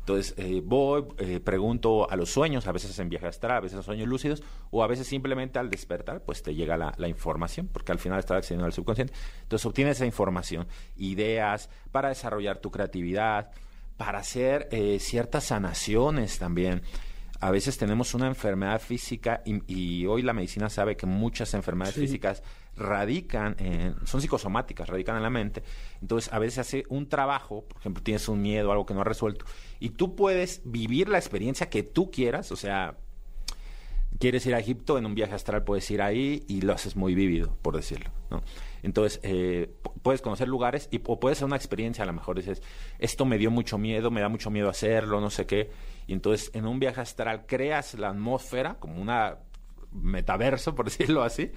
Entonces 0.00 0.34
eh, 0.36 0.60
voy, 0.64 1.04
eh, 1.18 1.38
pregunto 1.38 2.10
a 2.10 2.16
los 2.16 2.30
sueños, 2.30 2.66
a 2.66 2.72
veces 2.72 2.98
en 2.98 3.08
viaje 3.08 3.26
astral, 3.26 3.58
a 3.58 3.60
veces 3.60 3.78
en 3.78 3.84
sueños 3.84 4.08
lúcidos, 4.08 4.42
o 4.70 4.82
a 4.82 4.88
veces 4.88 5.06
simplemente 5.06 5.60
al 5.60 5.70
despertar, 5.70 6.22
pues 6.24 6.42
te 6.42 6.56
llega 6.56 6.76
la, 6.76 6.92
la 6.98 7.06
información, 7.06 7.68
porque 7.72 7.92
al 7.92 8.00
final 8.00 8.18
estás 8.18 8.38
accediendo 8.38 8.66
al 8.66 8.72
subconsciente. 8.72 9.14
Entonces 9.42 9.64
obtienes 9.64 9.96
esa 9.98 10.06
información, 10.06 10.66
ideas 10.96 11.70
para 11.92 12.08
desarrollar 12.08 12.58
tu 12.58 12.72
creatividad, 12.72 13.52
para 13.96 14.18
hacer 14.18 14.68
eh, 14.72 14.98
ciertas 15.00 15.44
sanaciones 15.44 16.38
también. 16.38 16.82
A 17.40 17.50
veces 17.50 17.76
tenemos 17.76 18.14
una 18.14 18.28
enfermedad 18.28 18.80
física 18.80 19.42
y, 19.44 19.62
y 19.72 20.06
hoy 20.06 20.22
la 20.22 20.32
medicina 20.32 20.70
sabe 20.70 20.96
que 20.96 21.06
muchas 21.06 21.54
enfermedades 21.54 21.94
Sí. 21.96 22.02
físicas 22.02 22.42
radican, 22.76 23.56
en, 23.58 23.94
son 24.06 24.20
psicosomáticas, 24.20 24.88
radican 24.88 25.16
en 25.16 25.22
la 25.22 25.30
mente. 25.30 25.62
Entonces, 26.00 26.32
a 26.32 26.38
veces 26.38 26.58
hace 26.58 26.84
un 26.88 27.08
trabajo, 27.08 27.64
por 27.66 27.78
ejemplo, 27.80 28.02
tienes 28.02 28.28
un 28.28 28.40
miedo, 28.40 28.70
algo 28.70 28.86
que 28.86 28.94
no 28.94 29.00
has 29.00 29.06
resuelto, 29.06 29.44
y 29.80 29.90
tú 29.90 30.14
puedes 30.14 30.62
vivir 30.64 31.08
la 31.08 31.18
experiencia 31.18 31.68
que 31.68 31.82
tú 31.82 32.10
quieras, 32.12 32.52
o 32.52 32.56
sea, 32.56 32.96
quieres 34.18 34.46
ir 34.46 34.54
a 34.54 34.58
Egipto 34.60 34.96
en 34.96 35.06
un 35.06 35.14
viaje 35.14 35.34
astral, 35.34 35.64
puedes 35.64 35.90
ir 35.90 36.00
ahí 36.00 36.44
y 36.48 36.60
lo 36.62 36.72
haces 36.72 36.96
muy 36.96 37.14
vívido, 37.14 37.56
por 37.62 37.74
decirlo, 37.76 38.10
¿no? 38.30 38.42
Entonces, 38.82 39.20
eh, 39.22 39.74
pu- 39.82 39.92
puedes 40.02 40.20
conocer 40.22 40.48
lugares 40.48 40.88
y, 40.90 41.00
o 41.06 41.20
puede 41.20 41.34
ser 41.36 41.44
una 41.44 41.56
experiencia, 41.56 42.02
a 42.04 42.06
lo 42.06 42.12
mejor 42.12 42.36
dices, 42.36 42.62
esto 42.98 43.24
me 43.24 43.38
dio 43.38 43.50
mucho 43.50 43.78
miedo, 43.78 44.10
me 44.10 44.20
da 44.20 44.28
mucho 44.28 44.50
miedo 44.50 44.68
hacerlo, 44.68 45.20
no 45.20 45.30
sé 45.30 45.46
qué, 45.46 45.70
y 46.06 46.12
entonces 46.12 46.50
en 46.54 46.66
un 46.66 46.80
viaje 46.80 47.00
astral 47.00 47.46
creas 47.46 47.94
la 47.94 48.08
atmósfera 48.10 48.74
como 48.80 49.00
una 49.00 49.38
metaverso, 49.92 50.74
por 50.74 50.84
decirlo 50.90 51.22
así, 51.22 51.52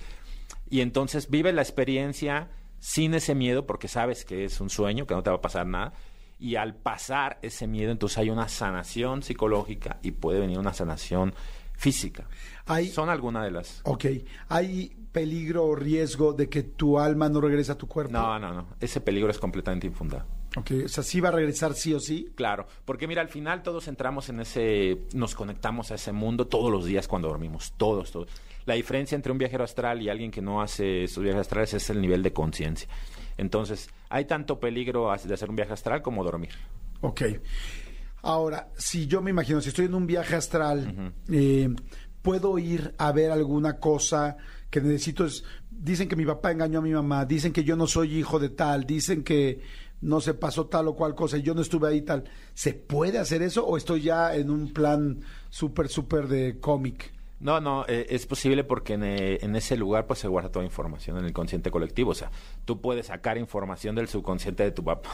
y 0.69 0.81
entonces 0.81 1.29
vive 1.29 1.51
la 1.53 1.61
experiencia 1.61 2.49
sin 2.79 3.13
ese 3.15 3.33
miedo 3.35 3.65
porque 3.65 3.87
sabes 3.87 4.25
que 4.25 4.45
es 4.45 4.61
un 4.61 4.69
sueño, 4.69 5.07
que 5.07 5.15
no 5.15 5.23
te 5.23 5.29
va 5.29 5.37
a 5.37 5.41
pasar 5.41 5.65
nada. 5.65 5.93
Y 6.37 6.55
al 6.57 6.75
pasar 6.75 7.39
ese 7.41 7.65
miedo, 7.65 7.91
entonces 7.91 8.17
hay 8.17 8.29
una 8.29 8.49
sanación 8.49 9.23
psicológica 9.23 9.99
y 10.03 10.11
puede 10.11 10.39
venir 10.41 10.59
una 10.59 10.73
sanación 10.73 11.33
física. 11.73 12.27
Hay- 12.67 12.87
Son 12.89 13.09
algunas 13.09 13.43
de 13.45 13.51
las... 13.51 13.81
Ok. 13.83 14.05
¿Hay 14.49 14.89
peligro 15.11 15.65
o 15.65 15.75
riesgo 15.75 16.33
de 16.33 16.49
que 16.49 16.63
tu 16.63 16.99
alma 16.99 17.29
no 17.29 17.39
regrese 17.41 17.71
a 17.71 17.77
tu 17.77 17.87
cuerpo? 17.87 18.11
No, 18.13 18.37
no, 18.39 18.53
no. 18.53 18.67
Ese 18.79 18.99
peligro 19.01 19.29
es 19.31 19.37
completamente 19.39 19.87
infundado. 19.87 20.25
Ok. 20.57 20.71
O 20.85 20.87
sea, 20.87 21.03
sí 21.03 21.19
va 21.19 21.29
a 21.29 21.31
regresar 21.33 21.73
sí 21.73 21.93
o 21.93 21.99
sí. 21.99 22.29
Claro, 22.35 22.67
porque 22.85 23.07
mira, 23.07 23.21
al 23.21 23.29
final 23.29 23.61
todos 23.61 23.87
entramos 23.87 24.29
en 24.29 24.39
ese, 24.39 25.01
nos 25.13 25.35
conectamos 25.35 25.91
a 25.91 25.95
ese 25.95 26.11
mundo 26.11 26.47
todos 26.47 26.71
los 26.71 26.85
días 26.85 27.07
cuando 27.07 27.27
dormimos, 27.27 27.73
todos, 27.77 28.11
todos. 28.11 28.29
La 28.65 28.73
diferencia 28.73 29.15
entre 29.15 29.31
un 29.31 29.37
viajero 29.37 29.63
astral 29.63 30.01
y 30.01 30.09
alguien 30.09 30.31
que 30.31 30.41
no 30.41 30.61
hace 30.61 31.03
estos 31.03 31.23
viajes 31.23 31.41
astrales 31.41 31.73
es 31.75 31.89
el 31.89 32.01
nivel 32.01 32.23
de 32.23 32.33
conciencia. 32.33 32.87
Entonces, 33.37 33.89
hay 34.09 34.25
tanto 34.25 34.59
peligro 34.59 35.11
de 35.23 35.33
hacer 35.33 35.49
un 35.49 35.55
viaje 35.57 35.73
astral 35.73 36.01
como 36.01 36.23
dormir. 36.23 36.51
Ok. 37.01 37.21
Ahora, 38.23 38.69
si 38.75 39.05
yo 39.05 39.21
me 39.21 39.29
imagino, 39.29 39.61
si 39.61 39.69
estoy 39.69 39.85
en 39.85 39.93
un 39.93 40.07
viaje 40.07 40.35
astral, 40.35 41.13
eh, 41.31 41.69
¿puedo 42.25 42.57
ir 42.57 42.95
a 42.97 43.11
ver 43.11 43.29
alguna 43.29 43.79
cosa 43.79 44.35
que 44.71 44.81
necesito? 44.81 45.25
Es, 45.25 45.43
dicen 45.69 46.09
que 46.09 46.15
mi 46.15 46.25
papá 46.25 46.51
engañó 46.51 46.79
a 46.79 46.81
mi 46.81 46.91
mamá, 46.91 47.23
dicen 47.23 47.53
que 47.53 47.63
yo 47.63 47.75
no 47.75 47.85
soy 47.85 48.17
hijo 48.17 48.39
de 48.39 48.49
tal, 48.49 48.85
dicen 48.85 49.23
que 49.23 49.61
no 50.01 50.19
se 50.21 50.33
pasó 50.33 50.65
tal 50.65 50.87
o 50.87 50.95
cual 50.95 51.13
cosa 51.13 51.37
y 51.37 51.43
yo 51.43 51.53
no 51.53 51.61
estuve 51.61 51.87
ahí 51.87 52.01
tal. 52.01 52.23
¿Se 52.55 52.73
puede 52.73 53.19
hacer 53.19 53.43
eso 53.43 53.63
o 53.63 53.77
estoy 53.77 54.01
ya 54.01 54.35
en 54.35 54.49
un 54.49 54.73
plan 54.73 55.21
súper, 55.51 55.87
súper 55.87 56.27
de 56.27 56.59
cómic? 56.59 57.13
No, 57.39 57.61
no, 57.61 57.85
eh, 57.87 58.07
es 58.09 58.25
posible 58.25 58.63
porque 58.63 58.93
en, 58.93 59.03
eh, 59.03 59.37
en 59.41 59.55
ese 59.55 59.77
lugar 59.77 60.07
pues 60.07 60.17
se 60.17 60.27
guarda 60.27 60.51
toda 60.51 60.65
información 60.65 61.19
en 61.19 61.25
el 61.25 61.33
consciente 61.33 61.69
colectivo. 61.69 62.09
O 62.09 62.15
sea, 62.15 62.31
tú 62.65 62.81
puedes 62.81 63.05
sacar 63.05 63.37
información 63.37 63.93
del 63.93 64.07
subconsciente 64.07 64.63
de 64.63 64.71
tu 64.71 64.83
papá 64.83 65.11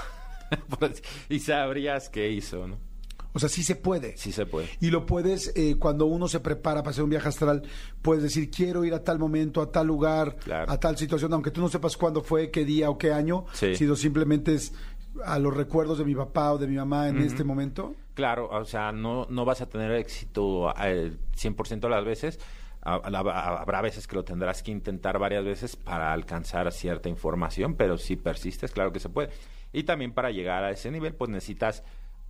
y 1.30 1.40
sabrías 1.40 2.08
qué 2.08 2.32
hizo, 2.32 2.70
¿no? 2.70 2.91
O 3.34 3.40
sea, 3.40 3.48
sí 3.50 3.64
se 3.64 3.76
puede. 3.76 4.18
Sí 4.18 4.32
se 4.32 4.46
puede. 4.46 4.68
Y 4.82 4.90
lo 4.90 5.06
puedes, 5.06 5.54
eh, 5.56 5.76
cuando 5.80 6.06
uno 6.06 6.28
se 6.28 6.40
prepara 6.40 6.82
para 6.82 6.92
hacer 6.92 7.04
un 7.04 7.10
viaje 7.10 7.30
astral, 7.30 7.64
puedes 8.02 8.24
decir, 8.24 8.50
quiero 8.52 8.84
ir 8.84 8.94
a 8.94 9.04
tal 9.04 9.20
momento, 9.20 9.62
a 9.62 9.72
tal 9.72 9.88
lugar, 9.88 10.36
Claro. 10.38 10.72
a 10.72 10.80
tal 10.80 10.98
situación, 10.98 11.32
aunque 11.34 11.52
tú 11.52 11.62
no 11.62 11.70
sepas 11.70 11.96
cuándo 11.98 12.22
fue, 12.22 12.52
qué 12.52 12.66
día 12.66 12.90
o 12.90 12.98
qué 12.98 13.14
año, 13.14 13.46
Sí. 13.54 13.76
sino 13.76 13.96
simplemente 13.96 14.54
es 14.54 14.74
a 15.26 15.40
los 15.40 15.56
recuerdos 15.56 15.98
de 15.98 16.06
mi 16.06 16.16
papá 16.16 16.54
o 16.54 16.58
de 16.58 16.68
mi 16.68 16.76
mamá 16.76 17.10
en 17.10 17.20
este 17.20 17.44
momento. 17.44 17.96
Claro, 18.14 18.50
o 18.50 18.66
sea, 18.66 18.92
no, 18.92 19.26
no 19.30 19.46
vas 19.46 19.62
a 19.62 19.68
tener 19.68 19.92
éxito 19.94 20.76
al 20.76 21.18
100% 21.36 21.88
de 21.88 21.96
las 21.96 22.06
veces. 22.06 22.40
Ha- 22.84 22.96
ha- 23.04 23.62
Habrá 23.62 23.82
veces 23.82 24.08
que 24.08 24.16
lo 24.16 24.24
tendrás 24.26 24.64
que 24.64 24.72
intentar 24.72 25.20
varias 25.20 25.46
veces 25.46 25.76
para 25.76 26.12
alcanzar 26.14 26.72
cierta 26.72 27.10
información, 27.10 27.76
pero 27.76 27.98
si 27.98 28.16
persistes, 28.16 28.72
claro 28.72 28.92
que 28.92 29.00
se 29.00 29.10
puede. 29.10 29.30
Y 29.72 29.84
también 29.84 30.14
para 30.14 30.32
llegar 30.32 30.64
a 30.64 30.72
ese 30.72 30.92
nivel, 30.92 31.14
pues 31.14 31.30
necesitas 31.30 31.84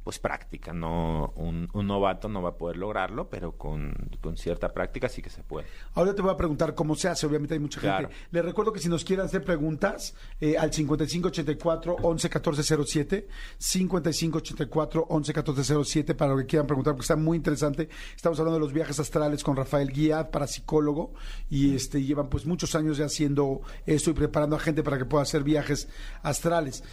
pues 0.03 0.17
práctica, 0.17 0.73
no 0.73 1.31
un, 1.35 1.69
un 1.73 1.87
novato 1.87 2.27
no 2.27 2.41
va 2.41 2.49
a 2.49 2.55
poder 2.57 2.77
lograrlo, 2.77 3.29
pero 3.29 3.51
con, 3.57 3.93
con 4.19 4.35
cierta 4.35 4.73
práctica 4.73 5.07
sí 5.09 5.21
que 5.21 5.29
se 5.29 5.43
puede. 5.43 5.67
Ahora 5.93 6.15
te 6.15 6.21
voy 6.23 6.31
a 6.31 6.37
preguntar 6.37 6.73
cómo 6.73 6.95
se 6.95 7.07
hace, 7.07 7.27
obviamente 7.27 7.53
hay 7.53 7.59
mucha 7.59 7.79
Claro. 7.79 8.09
gente. 8.09 8.25
Les 8.31 8.43
recuerdo 8.43 8.73
que 8.73 8.79
si 8.79 8.89
nos 8.89 9.03
quieren 9.03 9.25
hacer 9.25 9.43
preguntas, 9.43 10.15
eh, 10.39 10.57
al 10.57 10.73
5584 10.73 11.97
111407, 12.03 13.27
5584 13.59 15.07
111407 15.09 16.15
para 16.15 16.31
lo 16.31 16.37
que 16.39 16.45
quieran 16.45 16.67
preguntar, 16.67 16.93
porque 16.93 17.03
está 17.03 17.15
muy 17.15 17.37
interesante. 17.37 17.89
Estamos 18.15 18.39
hablando 18.39 18.59
de 18.59 18.65
los 18.65 18.73
viajes 18.73 18.99
astrales 18.99 19.43
con 19.43 19.55
Rafael 19.55 19.91
Guía, 19.91 20.31
parapsicólogo, 20.31 21.13
y 21.49 21.75
este 21.75 22.01
llevan 22.03 22.27
pues 22.29 22.45
muchos 22.45 22.75
años 22.75 22.97
ya 22.97 23.05
haciendo 23.05 23.61
esto 23.85 24.09
y 24.09 24.13
preparando 24.13 24.55
a 24.55 24.59
gente 24.59 24.83
para 24.83 24.97
que 24.97 25.05
pueda 25.05 25.23
hacer 25.23 25.43
viajes 25.43 25.87
astrales. 26.23 26.83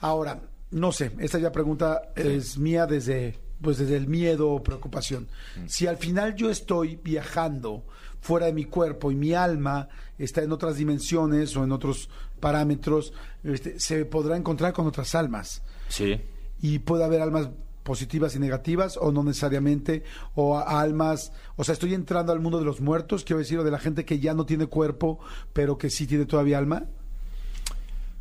Ahora, 0.00 0.40
no 0.72 0.90
sé, 0.92 1.12
esta 1.18 1.38
ya 1.38 1.52
pregunta 1.52 2.02
es 2.16 2.58
mía 2.58 2.86
desde 2.86 3.38
pues 3.60 3.78
desde 3.78 3.96
el 3.96 4.08
miedo 4.08 4.50
o 4.50 4.60
preocupación. 4.62 5.28
Si 5.66 5.86
al 5.86 5.96
final 5.96 6.34
yo 6.34 6.50
estoy 6.50 6.96
viajando 6.96 7.84
fuera 8.20 8.46
de 8.46 8.52
mi 8.52 8.64
cuerpo 8.64 9.12
y 9.12 9.14
mi 9.14 9.34
alma 9.34 9.88
está 10.18 10.42
en 10.42 10.50
otras 10.50 10.76
dimensiones 10.78 11.56
o 11.56 11.62
en 11.62 11.70
otros 11.70 12.08
parámetros, 12.40 13.12
este, 13.44 13.78
se 13.78 14.04
podrá 14.04 14.36
encontrar 14.36 14.72
con 14.72 14.88
otras 14.88 15.14
almas. 15.14 15.62
Sí. 15.88 16.20
Y 16.60 16.80
puede 16.80 17.04
haber 17.04 17.20
almas 17.22 17.50
positivas 17.84 18.34
y 18.34 18.40
negativas 18.40 18.96
o 18.96 19.12
no 19.12 19.22
necesariamente, 19.22 20.02
o 20.34 20.58
a- 20.58 20.80
almas, 20.80 21.32
o 21.54 21.62
sea, 21.62 21.72
estoy 21.74 21.94
entrando 21.94 22.32
al 22.32 22.40
mundo 22.40 22.58
de 22.58 22.64
los 22.64 22.80
muertos, 22.80 23.22
quiero 23.22 23.38
decir, 23.38 23.60
o 23.60 23.64
de 23.64 23.70
la 23.70 23.78
gente 23.78 24.04
que 24.04 24.18
ya 24.18 24.34
no 24.34 24.44
tiene 24.44 24.66
cuerpo, 24.66 25.20
pero 25.52 25.78
que 25.78 25.88
sí 25.88 26.08
tiene 26.08 26.26
todavía 26.26 26.58
alma. 26.58 26.86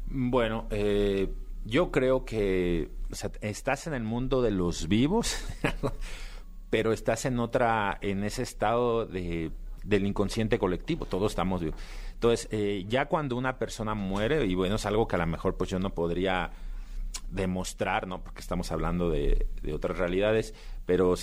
Bueno, 0.07 0.67
eh, 0.71 1.31
yo 1.65 1.91
creo 1.91 2.25
que 2.25 2.91
estás 3.41 3.87
en 3.87 3.93
el 3.93 4.03
mundo 4.03 4.41
de 4.41 4.51
los 4.51 4.87
vivos, 4.87 5.37
pero 6.69 6.93
estás 6.93 7.25
en 7.25 7.39
otra, 7.39 7.97
en 8.01 8.23
ese 8.23 8.43
estado 8.43 9.05
de, 9.05 9.51
del 9.83 10.05
inconsciente 10.05 10.59
colectivo. 10.59 11.05
Todos 11.05 11.31
estamos 11.31 11.61
vivos. 11.61 11.79
Entonces, 12.13 12.47
eh, 12.51 12.85
ya 12.87 13.05
cuando 13.05 13.35
una 13.35 13.57
persona 13.57 13.93
muere, 13.93 14.45
y 14.45 14.55
bueno, 14.55 14.75
es 14.75 14.85
algo 14.85 15.07
que 15.07 15.15
a 15.15 15.19
lo 15.19 15.27
mejor 15.27 15.57
pues 15.57 15.69
yo 15.69 15.79
no 15.79 15.89
podría 15.91 16.51
demostrar, 17.29 18.07
¿no? 18.07 18.23
Porque 18.23 18.41
estamos 18.41 18.71
hablando 18.71 19.09
de, 19.09 19.47
de 19.61 19.73
otras 19.73 19.97
realidades, 19.97 20.53
pero 20.85 21.15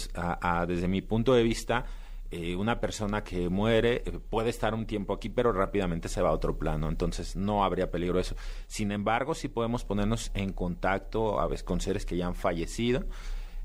desde 0.66 0.88
mi 0.88 1.02
punto 1.02 1.34
de 1.34 1.42
vista, 1.42 1.84
eh, 2.30 2.56
una 2.56 2.78
persona 2.78 3.24
que 3.24 3.48
muere 3.48 4.02
eh, 4.04 4.18
puede 4.28 4.50
estar 4.50 4.74
un 4.74 4.84
tiempo 4.86 5.14
aquí, 5.14 5.30
pero 5.30 5.50
rápidamente 5.52 6.08
se 6.10 6.20
va 6.20 6.28
a 6.28 6.32
otro 6.32 6.58
plano, 6.58 6.88
entonces 6.88 7.36
no 7.36 7.64
habría 7.64 7.90
peligro 7.90 8.20
eso. 8.20 8.36
Sin 8.66 8.92
embargo, 8.92 9.34
sí 9.34 9.48
podemos 9.48 9.84
ponernos 9.84 10.30
en 10.34 10.52
contacto 10.52 11.40
a 11.40 11.46
veces 11.46 11.64
con 11.64 11.80
seres 11.80 12.04
que 12.04 12.16
ya 12.16 12.26
han 12.26 12.34
fallecido. 12.34 13.04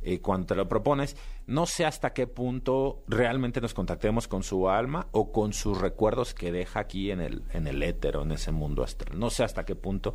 eh, 0.05 0.19
cuando 0.19 0.47
te 0.47 0.55
lo 0.55 0.67
propones, 0.67 1.15
no 1.47 1.65
sé 1.65 1.85
hasta 1.85 2.13
qué 2.13 2.27
punto 2.27 3.03
realmente 3.07 3.61
nos 3.61 3.73
contactemos 3.73 4.27
con 4.27 4.43
su 4.43 4.69
alma 4.69 5.07
o 5.11 5.31
con 5.31 5.53
sus 5.53 5.79
recuerdos 5.79 6.33
que 6.33 6.51
deja 6.51 6.81
aquí 6.81 7.11
en 7.11 7.21
el, 7.21 7.43
en 7.51 7.67
el 7.67 7.81
éter 7.83 8.17
o 8.17 8.23
en 8.23 8.33
ese 8.33 8.51
mundo 8.51 8.83
astral. 8.83 9.17
No 9.17 9.29
sé 9.29 9.43
hasta 9.43 9.65
qué 9.65 9.75
punto, 9.75 10.13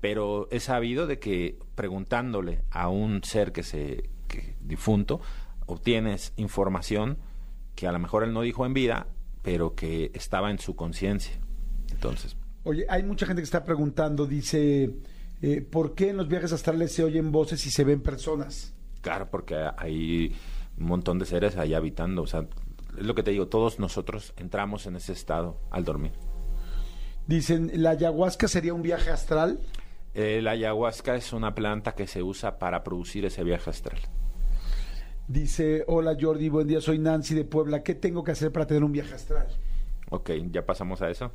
pero 0.00 0.48
he 0.50 0.60
sabido 0.60 1.06
de 1.06 1.18
que 1.18 1.58
preguntándole 1.74 2.62
a 2.70 2.88
un 2.88 3.22
ser 3.22 3.52
que 3.52 3.62
se 3.62 4.10
que 4.28 4.54
difunto 4.60 5.20
obtienes 5.66 6.32
información 6.36 7.18
que 7.80 7.86
a 7.86 7.92
lo 7.92 7.98
mejor 7.98 8.24
él 8.24 8.34
no 8.34 8.42
dijo 8.42 8.66
en 8.66 8.74
vida, 8.74 9.06
pero 9.40 9.74
que 9.74 10.10
estaba 10.12 10.50
en 10.50 10.58
su 10.58 10.76
conciencia. 10.76 11.40
Entonces, 11.90 12.36
Oye, 12.62 12.84
hay 12.90 13.02
mucha 13.02 13.24
gente 13.24 13.40
que 13.40 13.44
está 13.44 13.64
preguntando, 13.64 14.26
dice, 14.26 14.90
eh, 15.40 15.62
¿por 15.62 15.94
qué 15.94 16.10
en 16.10 16.18
los 16.18 16.28
viajes 16.28 16.52
astrales 16.52 16.92
se 16.92 17.02
oyen 17.02 17.32
voces 17.32 17.64
y 17.64 17.70
se 17.70 17.84
ven 17.84 18.02
personas? 18.02 18.74
claro, 19.00 19.30
porque 19.30 19.56
hay 19.78 20.36
un 20.76 20.88
montón 20.88 21.18
de 21.18 21.24
seres 21.24 21.56
ahí 21.56 21.72
habitando, 21.72 22.20
o 22.20 22.26
sea, 22.26 22.44
es 22.98 23.06
lo 23.06 23.14
que 23.14 23.22
te 23.22 23.30
digo, 23.30 23.48
todos 23.48 23.78
nosotros 23.78 24.34
entramos 24.36 24.84
en 24.84 24.96
ese 24.96 25.12
estado 25.14 25.58
al 25.70 25.86
dormir. 25.86 26.12
Dicen, 27.26 27.70
¿la 27.76 27.90
ayahuasca 27.90 28.46
sería 28.46 28.74
un 28.74 28.82
viaje 28.82 29.08
astral? 29.08 29.58
Eh, 30.12 30.40
la 30.42 30.50
ayahuasca 30.50 31.14
es 31.14 31.32
una 31.32 31.54
planta 31.54 31.94
que 31.94 32.06
se 32.06 32.22
usa 32.22 32.58
para 32.58 32.84
producir 32.84 33.24
ese 33.24 33.42
viaje 33.42 33.70
astral. 33.70 34.00
Dice, 35.34 35.84
hola 35.86 36.16
Jordi, 36.20 36.48
buen 36.48 36.66
día, 36.66 36.80
soy 36.80 36.98
Nancy 36.98 37.36
de 37.36 37.44
Puebla. 37.44 37.84
¿Qué 37.84 37.94
tengo 37.94 38.24
que 38.24 38.32
hacer 38.32 38.50
para 38.50 38.66
tener 38.66 38.82
un 38.82 38.90
viaje 38.90 39.14
astral? 39.14 39.46
Ok, 40.10 40.28
ya 40.50 40.66
pasamos 40.66 41.02
a 41.02 41.08
eso. 41.08 41.30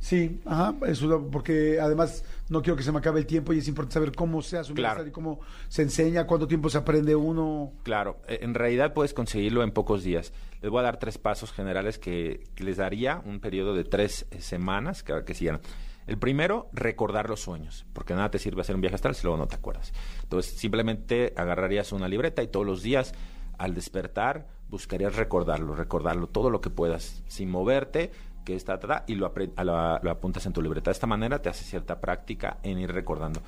Sí, 0.00 0.40
ajá, 0.44 0.74
eso 0.88 1.28
porque 1.30 1.78
además 1.80 2.24
no 2.48 2.62
quiero 2.62 2.76
que 2.76 2.82
se 2.82 2.90
me 2.90 2.98
acabe 2.98 3.20
el 3.20 3.26
tiempo 3.26 3.52
y 3.52 3.58
es 3.58 3.68
importante 3.68 3.94
saber 3.94 4.10
cómo 4.12 4.42
se 4.42 4.58
hace 4.58 4.72
un 4.72 4.74
viaje 4.74 4.86
Claro. 4.86 4.90
astral 5.02 5.08
y 5.08 5.12
cómo 5.12 5.38
se 5.68 5.82
enseña, 5.82 6.26
cuánto 6.26 6.48
tiempo 6.48 6.68
se 6.68 6.78
aprende 6.78 7.14
uno. 7.14 7.70
Claro, 7.84 8.16
eh, 8.26 8.40
en 8.42 8.54
realidad 8.54 8.92
puedes 8.92 9.14
conseguirlo 9.14 9.62
en 9.62 9.70
pocos 9.70 10.02
días. 10.02 10.32
Les 10.60 10.68
voy 10.72 10.80
a 10.80 10.82
dar 10.82 10.98
tres 10.98 11.16
pasos 11.18 11.52
generales 11.52 12.00
que, 12.00 12.42
que 12.56 12.64
les 12.64 12.76
daría 12.78 13.22
un 13.24 13.38
periodo 13.38 13.72
de 13.76 13.84
tres 13.84 14.26
eh, 14.32 14.40
semanas 14.40 15.04
que, 15.04 15.22
que 15.24 15.34
siguieran. 15.34 15.60
El 16.08 16.16
primero, 16.16 16.70
recordar 16.72 17.28
los 17.28 17.40
sueños, 17.40 17.84
porque 17.92 18.14
nada 18.14 18.30
te 18.30 18.38
sirve 18.38 18.62
hacer 18.62 18.74
un 18.74 18.80
viaje 18.80 18.94
astral 18.94 19.14
si 19.14 19.24
luego 19.24 19.36
no 19.36 19.46
te 19.46 19.56
acuerdas. 19.56 19.92
Entonces, 20.22 20.54
simplemente 20.54 21.34
agarrarías 21.36 21.92
una 21.92 22.08
libreta 22.08 22.42
y 22.42 22.48
todos 22.48 22.64
los 22.64 22.82
días, 22.82 23.12
al 23.58 23.74
despertar, 23.74 24.46
buscarías 24.70 25.16
recordarlo, 25.16 25.74
recordarlo 25.74 26.26
todo 26.26 26.48
lo 26.48 26.62
que 26.62 26.70
puedas, 26.70 27.22
sin 27.28 27.50
moverte, 27.50 28.10
que 28.46 28.54
está, 28.54 29.04
y 29.06 29.16
lo, 29.16 29.34
lo 29.62 30.10
apuntas 30.10 30.46
en 30.46 30.54
tu 30.54 30.62
libreta. 30.62 30.90
De 30.90 30.92
esta 30.94 31.06
manera 31.06 31.42
te 31.42 31.50
hace 31.50 31.64
cierta 31.64 32.00
práctica 32.00 32.56
en 32.62 32.78
ir 32.78 32.90
recordando. 32.90 33.42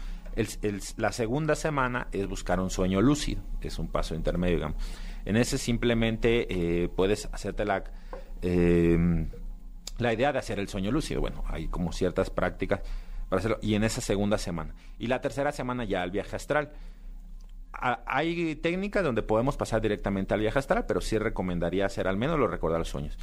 La 0.98 1.12
segunda 1.12 1.54
semana 1.54 2.08
es 2.12 2.28
buscar 2.28 2.60
un 2.60 2.68
sueño 2.68 3.00
lúcido, 3.00 3.40
es 3.62 3.78
un 3.78 3.88
paso 3.88 4.14
intermedio, 4.14 4.56
digamos. 4.56 4.76
En 5.24 5.38
ese 5.38 5.56
simplemente 5.56 6.46
eh, 6.84 6.88
puedes 6.90 7.24
hacerte 7.32 7.64
la, 7.64 7.84
eh, 8.42 9.26
la 10.00 10.12
idea 10.12 10.32
de 10.32 10.38
hacer 10.38 10.58
el 10.58 10.68
sueño 10.68 10.90
lúcido. 10.90 11.20
Bueno, 11.20 11.44
hay 11.48 11.68
como 11.68 11.92
ciertas 11.92 12.30
prácticas 12.30 12.80
para 13.28 13.40
hacerlo. 13.40 13.58
Y 13.62 13.74
en 13.74 13.84
esa 13.84 14.00
segunda 14.00 14.38
semana. 14.38 14.74
Y 14.98 15.06
la 15.06 15.20
tercera 15.20 15.52
semana 15.52 15.84
ya 15.84 16.02
el 16.04 16.10
viaje 16.10 16.36
astral. 16.36 16.72
A- 17.72 18.02
hay 18.06 18.56
técnicas 18.56 19.02
donde 19.04 19.22
podemos 19.22 19.56
pasar 19.56 19.80
directamente 19.80 20.34
al 20.34 20.40
viaje 20.40 20.58
astral, 20.58 20.84
pero 20.86 21.00
sí 21.00 21.16
recomendaría 21.18 21.86
hacer 21.86 22.08
al 22.08 22.16
menos 22.16 22.38
lo 22.38 22.46
recordar 22.48 22.78
los 22.80 22.88
sueños. 22.88 23.16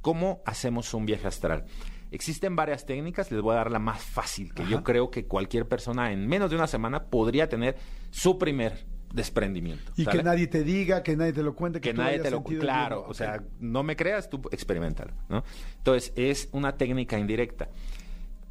¿Cómo 0.00 0.42
hacemos 0.44 0.92
un 0.94 1.06
viaje 1.06 1.28
astral? 1.28 1.64
Existen 2.10 2.56
varias 2.56 2.84
técnicas, 2.84 3.30
les 3.30 3.40
voy 3.40 3.52
a 3.54 3.58
dar 3.58 3.70
la 3.70 3.78
más 3.78 4.02
fácil, 4.02 4.52
que 4.52 4.66
yo 4.66 4.82
creo 4.82 5.10
que 5.10 5.26
cualquier 5.26 5.66
persona 5.68 6.12
en 6.12 6.26
menos 6.26 6.50
de 6.50 6.56
una 6.56 6.66
semana 6.66 7.04
podría 7.04 7.48
tener 7.48 7.76
su 8.10 8.36
primer 8.38 8.84
desprendimiento. 9.12 9.92
Y 9.96 10.06
que 10.06 10.22
nadie 10.22 10.46
te 10.46 10.62
diga, 10.64 11.02
que 11.02 11.16
nadie 11.16 11.32
te 11.32 11.42
lo 11.42 11.54
cuente, 11.54 11.80
que, 11.80 11.90
que 11.90 11.94
tú 11.94 12.00
nadie 12.02 12.18
te 12.20 12.30
lo 12.30 12.42
claro 12.42 13.04
o 13.08 13.14
sea 13.14 13.42
no 13.60 13.82
me 13.82 13.94
creas 13.96 14.30
tú 14.30 14.40
experimentalo 14.50 15.12
no 15.28 15.44
entonces 15.76 16.12
es 16.16 16.48
una 16.52 16.76
técnica 16.76 17.18
indirecta 17.18 17.68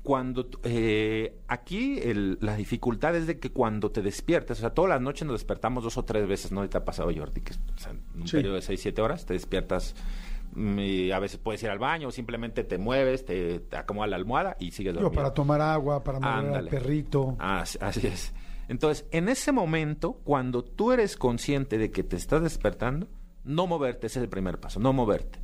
cuando 0.03 0.49
eh, 0.63 1.37
aquí 1.47 1.99
el- 1.99 2.37
la 2.41 2.55
dificultad 2.55 3.15
es 3.15 3.27
de 3.27 3.39
que 3.39 3.51
cuando 3.51 3.91
te 3.91 4.01
despiertas, 4.01 4.57
o 4.57 4.61
sea, 4.61 4.71
todas 4.71 4.89
las 4.89 4.99
noches 5.01 5.27
nos 5.27 5.35
despertamos 5.35 5.83
dos 5.83 5.95
o 5.97 6.03
tres 6.05 6.27
veces, 6.27 6.51
¿no? 6.51 6.65
Y 6.65 6.69
te 6.69 6.77
ha 6.77 6.83
pasado, 6.83 7.11
Jordi, 7.15 7.41
que 7.41 7.53
o 7.53 7.77
sea, 7.77 7.91
en 7.91 8.01
un 8.21 8.27
Sí. 8.27 8.37
periodo 8.37 8.55
de 8.55 8.63
seis, 8.63 8.81
siete 8.81 8.99
horas 8.99 9.27
te 9.27 9.33
despiertas 9.33 9.93
mm, 10.55 10.79
y 10.79 11.11
a 11.11 11.19
veces 11.19 11.37
puedes 11.37 11.61
ir 11.61 11.69
al 11.69 11.77
baño 11.77 12.07
o 12.07 12.11
simplemente 12.11 12.63
te 12.63 12.79
mueves, 12.79 13.25
te, 13.25 13.59
te 13.59 13.77
acomoda 13.77 14.07
la 14.07 14.15
almohada 14.15 14.57
y 14.59 14.71
sigues 14.71 14.95
dormido. 14.95 15.11
para 15.13 15.33
tomar 15.35 15.61
agua, 15.61 16.03
para 16.03 16.19
mover 16.19 16.55
al 16.55 16.67
perrito. 16.67 17.35
Así, 17.37 17.77
así 17.79 18.07
es. 18.07 18.33
Entonces, 18.71 19.05
en 19.11 19.27
ese 19.27 19.51
momento, 19.51 20.13
cuando 20.23 20.63
tú 20.63 20.93
eres 20.93 21.17
consciente 21.17 21.77
de 21.77 21.91
que 21.91 22.03
te 22.03 22.15
estás 22.15 22.41
despertando, 22.41 23.09
no 23.43 23.67
moverte, 23.67 24.07
ese 24.07 24.19
es 24.19 24.23
el 24.23 24.29
primer 24.29 24.61
paso, 24.61 24.79
no 24.79 24.93
moverte. 24.93 25.39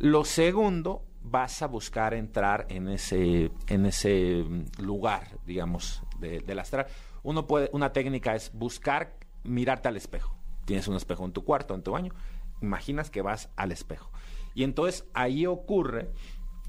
Lo 0.00 0.24
segundo, 0.24 1.04
vas 1.22 1.62
a 1.62 1.68
buscar 1.68 2.14
entrar 2.14 2.66
en 2.70 2.88
ese, 2.88 3.52
en 3.68 3.86
ese 3.86 4.42
mm, 4.42 4.82
lugar, 4.82 5.38
digamos, 5.46 6.02
de- 6.18 6.40
del 6.40 6.58
astral. 6.58 6.86
Uno 7.22 7.46
puede, 7.46 7.70
una 7.72 7.92
técnica 7.92 8.34
es 8.34 8.50
buscar 8.52 9.18
mirarte 9.44 9.86
al 9.86 9.96
espejo. 9.96 10.36
Tienes 10.64 10.88
un 10.88 10.96
espejo 10.96 11.24
en 11.24 11.30
tu 11.32 11.44
cuarto, 11.44 11.76
en 11.76 11.82
tu 11.84 11.92
baño, 11.92 12.12
imaginas 12.60 13.08
que 13.08 13.22
vas 13.22 13.50
al 13.54 13.70
espejo. 13.70 14.10
Y 14.52 14.64
entonces 14.64 15.06
ahí 15.14 15.46
ocurre 15.46 16.10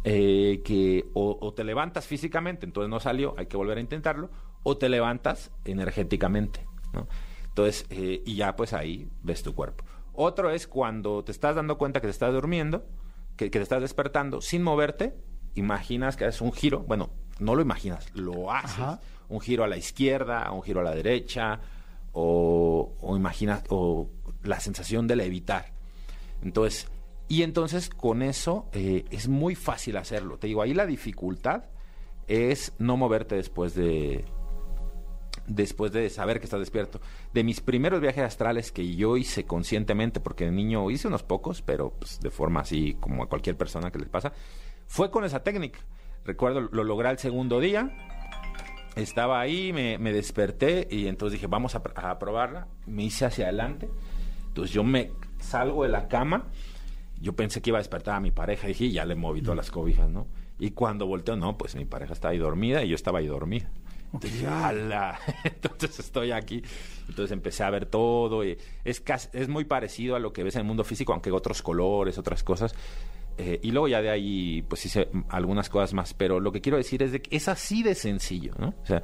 eh, 0.04 0.62
que 0.64 1.10
o, 1.16 1.36
o 1.42 1.54
te 1.56 1.64
levantas 1.64 2.06
físicamente, 2.06 2.68
entonces 2.68 2.92
no 2.92 3.00
salió, 3.00 3.34
hay 3.40 3.48
que 3.48 3.58
volver 3.58 3.80
a 3.80 3.82
intentarlo, 3.82 4.30
o 4.68 4.78
te 4.78 4.90
levantas 4.90 5.52
energéticamente, 5.64 6.66
¿no? 6.92 7.08
Entonces, 7.50 7.86
eh, 7.92 8.24
y 8.26 8.36
ya 8.36 8.56
pues 8.56 8.74
ahí 8.74 9.08
ves 9.22 9.44
tu 9.44 9.54
cuerpo. 9.54 9.86
Otro 10.14 10.50
es 10.50 10.68
cuando 10.68 11.24
te 11.24 11.32
estás 11.32 11.56
dando 11.56 11.78
cuenta 11.78 12.02
que 12.02 12.08
te 12.08 12.12
estás 12.12 12.34
durmiendo, 12.34 12.84
que, 13.38 13.52
que 13.52 13.60
te 13.60 13.64
estás 13.64 13.82
despertando 13.82 14.42
sin 14.42 14.64
moverte, 14.64 15.16
imaginas 15.54 16.18
que 16.18 16.26
haces 16.26 16.42
un 16.42 16.52
giro, 16.52 16.82
bueno, 16.82 17.12
no 17.38 17.54
lo 17.54 17.62
imaginas, 17.62 18.10
lo 18.16 18.52
haces, 18.52 18.80
Ajá. 18.80 19.00
un 19.30 19.40
giro 19.40 19.64
a 19.64 19.68
la 19.68 19.78
izquierda, 19.78 20.52
un 20.52 20.64
giro 20.64 20.80
a 20.80 20.84
la 20.84 20.96
derecha, 20.96 21.60
o, 22.12 22.96
o 23.00 23.16
imaginas, 23.16 23.64
o 23.70 24.10
la 24.42 24.60
sensación 24.60 25.06
de 25.06 25.16
levitar. 25.16 25.74
Entonces, 26.42 26.88
y 27.28 27.44
entonces 27.44 27.90
con 27.90 28.24
eso 28.24 28.68
eh, 28.72 29.06
es 29.12 29.28
muy 29.28 29.54
fácil 29.54 29.98
hacerlo. 29.98 30.40
Te 30.40 30.48
digo, 30.48 30.64
ahí 30.64 30.74
la 30.74 30.88
dificultad 30.88 31.66
es 32.28 32.74
no 32.80 32.98
moverte 32.98 33.36
después 33.36 33.76
de 33.76 34.26
después 35.48 35.92
de 35.92 36.10
saber 36.10 36.40
que 36.40 36.46
estás 36.46 36.60
despierto. 36.60 37.00
De 37.34 37.44
mis 37.44 37.62
primeros 37.62 38.02
viajes 38.02 38.24
astrales 38.24 38.72
que 38.72 38.96
yo 38.96 39.18
hice 39.18 39.46
conscientemente, 39.46 40.20
porque 40.20 40.46
de 40.46 40.52
niño 40.52 40.90
hice 40.92 41.08
unos 41.08 41.24
pocos, 41.24 41.62
pero 41.62 41.92
pues, 41.92 42.20
de 42.20 42.30
forma 42.32 42.62
así 42.62 42.96
como 43.00 43.24
a 43.24 43.30
cualquier 43.30 43.58
persona 43.58 43.92
que 43.92 44.00
les 44.00 44.10
pasa, 44.10 44.34
fue 44.88 45.12
con 45.12 45.24
esa 45.24 45.44
técnica. 45.44 45.80
Recuerdo, 46.24 46.62
lo 46.62 46.84
logré 46.84 47.10
el 47.10 47.20
segundo 47.20 47.60
día, 47.60 47.92
estaba 48.96 49.40
ahí, 49.40 49.74
me, 49.74 49.98
me 49.98 50.14
desperté 50.14 50.88
y 50.90 51.08
entonces 51.08 51.34
dije, 51.34 51.48
vamos 51.48 51.76
a, 51.76 51.84
a 51.96 52.20
probarla. 52.20 52.68
Me 52.86 53.04
hice 53.04 53.26
hacia 53.26 53.46
adelante. 53.46 53.90
Entonces 54.48 54.74
yo 54.74 54.84
me 54.84 55.12
salgo 55.40 55.84
de 55.84 55.90
la 55.90 56.08
cama. 56.08 56.48
Yo 57.20 57.34
pensé 57.34 57.62
que 57.62 57.70
iba 57.70 57.78
a 57.78 57.82
despertar 57.82 58.16
a 58.16 58.20
mi 58.20 58.32
pareja. 58.32 58.68
Dije, 58.68 58.86
"Y 58.86 58.92
ya 58.94 59.06
le 59.06 59.16
moví 59.16 59.42
todas 59.42 59.58
las 59.58 59.72
cobijas, 59.72 60.10
¿no? 60.10 60.28
Y 60.60 60.72
cuando 60.72 61.06
volteo, 61.06 61.36
no, 61.36 61.58
pues 61.58 61.76
mi 61.76 61.86
pareja 61.86 62.14
estaba 62.14 62.32
ahí 62.32 62.38
dormida 62.38 62.84
y 62.84 62.90
yo 62.90 62.96
estaba 62.96 63.20
ahí 63.20 63.28
dormida. 63.28 63.70
Entonces. 64.16 64.42
Entonces 65.44 66.00
estoy 66.00 66.32
aquí. 66.32 66.62
Entonces 67.08 67.32
empecé 67.32 67.64
a 67.64 67.70
ver 67.70 67.86
todo. 67.86 68.44
Y 68.44 68.58
es, 68.84 69.04
muy 69.48 69.66
parecido 69.66 70.16
a 70.16 70.20
lo 70.20 70.34
que 70.34 70.44
ves 70.44 70.56
en 70.56 70.62
el 70.62 70.68
mundo 70.68 70.84
físico, 70.84 71.14
aunque 71.14 71.32
otros 71.32 71.62
colores, 71.62 72.18
otras 72.18 72.44
cosas. 72.44 72.74
Eh, 73.38 73.60
y 73.64 73.72
luego 73.72 73.88
ya 73.88 74.02
de 74.02 74.10
ahí, 74.10 74.62
pues 74.64 74.86
hice 74.86 75.10
algunas 75.30 75.70
cosas 75.70 75.94
más. 75.94 76.14
Pero 76.14 76.40
lo 76.40 76.52
que 76.52 76.62
quiero 76.62 76.78
decir 76.78 77.04
es 77.04 77.12
que 77.20 77.36
es 77.36 77.48
así 77.48 77.84
de 77.84 77.96
sencillo, 77.96 78.54
¿no? 78.58 78.74
O 78.82 78.86
sea, 78.86 79.04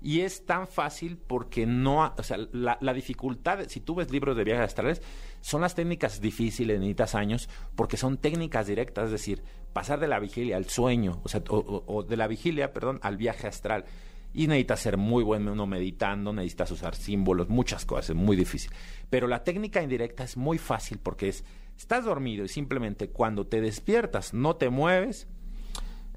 y 0.00 0.20
es 0.20 0.44
tan 0.44 0.68
fácil 0.68 1.16
porque 1.16 1.64
no, 1.64 2.12
o 2.16 2.22
sea, 2.22 2.36
la, 2.52 2.92
dificultad, 2.92 3.60
si 3.68 3.80
tú 3.80 3.94
ves 3.94 4.10
libros 4.10 4.36
de 4.36 4.44
viajes 4.44 4.66
astrales, 4.66 5.00
son 5.40 5.62
las 5.62 5.74
técnicas 5.74 6.20
difíciles, 6.20 6.78
necesitas 6.78 7.14
años, 7.14 7.48
porque 7.74 7.96
son 7.96 8.18
técnicas 8.18 8.66
directas, 8.66 9.06
es 9.06 9.12
decir, 9.12 9.42
pasar 9.72 10.00
de 10.00 10.08
la 10.08 10.18
vigilia 10.18 10.58
al 10.58 10.68
sueño, 10.68 11.20
o 11.24 11.28
sea, 11.30 11.42
o- 11.48 11.84
o 11.86 12.02
de 12.02 12.18
la 12.18 12.26
vigilia, 12.26 12.74
perdón, 12.74 12.98
al 13.02 13.16
viaje 13.16 13.46
astral. 13.46 13.86
Y 14.34 14.48
necesitas 14.48 14.80
ser 14.80 14.96
muy 14.96 15.22
bueno 15.22 15.66
meditando, 15.66 16.32
necesitas 16.32 16.70
usar 16.72 16.94
símbolos, 16.96 17.48
muchas 17.48 17.86
cosas, 17.86 18.10
es 18.10 18.16
muy 18.16 18.36
difícil. 18.36 18.70
Pero 19.08 19.28
la 19.28 19.44
técnica 19.44 19.80
indirecta 19.80 20.24
es 20.24 20.36
muy 20.36 20.58
fácil 20.58 20.98
porque 20.98 21.28
es, 21.28 21.44
estás 21.78 22.04
dormido 22.04 22.44
y 22.44 22.48
simplemente 22.48 23.10
cuando 23.10 23.46
te 23.46 23.60
despiertas 23.60 24.34
no 24.34 24.56
te 24.56 24.70
mueves, 24.70 25.28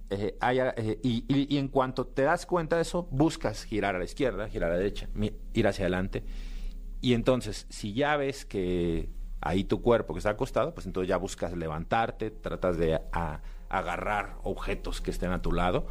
eh, 0.09 0.38
eh, 0.41 0.99
y, 1.03 1.57
en 1.57 1.68
cuanto 1.68 2.07
te 2.07 2.24
das 2.24 2.45
cuenta 2.45 2.78
de 2.78 2.84
eso, 2.84 3.07
buscas 3.11 3.63
girar 3.63 3.95
a 3.95 3.99
la 3.99 4.05
izquierda, 4.05 4.47
girar 4.47 4.72
a 4.72 4.74
la 4.74 4.80
derecha, 4.80 5.09
ir 5.53 5.68
hacia 5.68 5.84
adelante. 5.84 6.24
Y 7.01 7.13
entonces, 7.13 7.68
si 7.70 7.93
ya 7.93 8.15
ves 8.18 8.45
que 8.45 9.09
ahí 9.41 9.63
tu 9.63 9.82
cuerpo 9.82 10.13
que 10.13 10.20
está 10.20 10.32
acostado, 10.32 10.74
pues 10.74 10.86
entonces 10.88 11.09
ya 11.09 11.18
buscas 11.18 11.53
levantarte, 11.55 12.32
tratas 12.32 12.78
de 12.78 12.99
agarrar 13.70 14.38
objetos 14.43 15.01
que 15.01 15.11
estén 15.11 15.32
a 15.32 15.41
tu 15.41 15.51
lado 15.51 15.88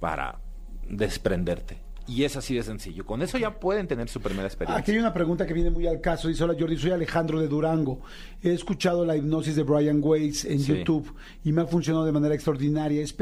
para 0.00 0.40
desprenderte. 0.88 1.78
Y 2.08 2.22
es 2.22 2.36
así 2.36 2.54
de 2.54 2.62
sencillo. 2.62 3.04
Con 3.04 3.20
eso 3.20 3.36
ya 3.36 3.58
pueden 3.58 3.88
tener 3.88 4.08
su 4.08 4.20
primera 4.20 4.46
experiencia. 4.46 4.80
Aquí 4.80 4.92
hay 4.92 4.98
una 4.98 5.12
pregunta 5.12 5.44
que 5.44 5.52
viene 5.52 5.70
muy 5.70 5.88
al 5.88 6.00
caso. 6.00 6.28
Dice, 6.28 6.44
hola 6.44 6.54
Jordi, 6.56 6.76
soy 6.78 6.92
Alejandro 6.92 7.40
de 7.40 7.48
Durango. 7.48 7.98
He 8.40 8.52
escuchado 8.52 9.04
la 9.04 9.16
hipnosis 9.16 9.56
de 9.56 9.64
Brian 9.64 9.98
Weiss 10.00 10.44
en 10.44 10.60
Sí. 10.60 10.72
YouTube 10.72 11.12
y 11.42 11.50
me 11.50 11.62
ha 11.62 11.66
funcionado 11.66 12.04
de 12.04 12.12
manera 12.12 12.32
extraordinaria. 12.32 13.02
¿Es, 13.02 13.12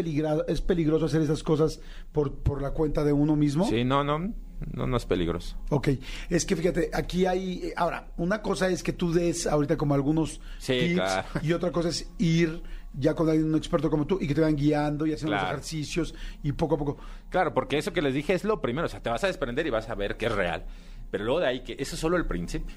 es 0.48 0.60
peligroso 0.60 1.06
hacer 1.06 1.22
esas 1.22 1.42
cosas 1.42 1.80
por, 2.12 2.34
por 2.42 2.60
la 2.60 2.72
cuenta 2.72 3.04
de 3.04 3.14
uno 3.14 3.36
mismo? 3.36 3.66
Sí, 3.66 3.84
no, 3.84 4.04
no, 4.04 4.18
no, 4.18 4.86
no 4.86 4.96
es 4.98 5.06
peligroso. 5.06 5.56
Ok, 5.70 5.88
es 6.28 6.44
que 6.44 6.54
fíjate, 6.54 6.90
aquí 6.92 7.24
hay, 7.24 7.72
ahora, 7.76 8.08
una 8.18 8.42
cosa 8.42 8.68
es 8.68 8.82
que 8.82 8.92
tú 8.92 9.14
des 9.14 9.46
ahorita 9.46 9.78
como 9.78 9.94
algunos 9.94 10.42
Sí, 10.58 10.78
tips 10.78 10.94
claro. 10.96 11.28
y 11.42 11.52
otra 11.54 11.72
cosa 11.72 11.88
es 11.88 12.10
ir 12.18 12.62
ya 12.96 13.14
con 13.14 13.28
alguien, 13.28 13.48
un 13.48 13.56
experto 13.56 13.90
como 13.90 14.06
tú 14.06 14.18
y 14.20 14.26
que 14.26 14.34
te 14.34 14.40
van 14.40 14.56
guiando 14.56 15.06
y 15.06 15.12
haciendo 15.12 15.34
los 15.36 15.44
ejercicios 15.44 16.14
y 16.42 16.52
poco 16.52 16.76
a 16.76 16.78
poco. 16.78 16.96
Claro, 17.30 17.52
porque 17.54 17.78
eso 17.78 17.92
que 17.92 18.02
les 18.02 18.14
dije 18.14 18.34
es 18.34 18.44
lo 18.44 18.60
primero, 18.60 18.86
o 18.86 18.88
sea, 18.90 19.02
te 19.02 19.10
vas 19.10 19.24
a 19.24 19.26
desprender 19.26 19.66
y 19.66 19.70
vas 19.70 19.88
a 19.88 19.94
ver 19.94 20.16
que 20.16 20.26
es 20.26 20.32
real. 20.32 20.64
Pero 21.10 21.24
luego 21.24 21.40
de 21.40 21.46
ahí 21.46 21.62
que 21.62 21.76
eso 21.78 21.94
es 21.94 22.00
solo 22.00 22.16
el 22.16 22.26
principio. 22.26 22.76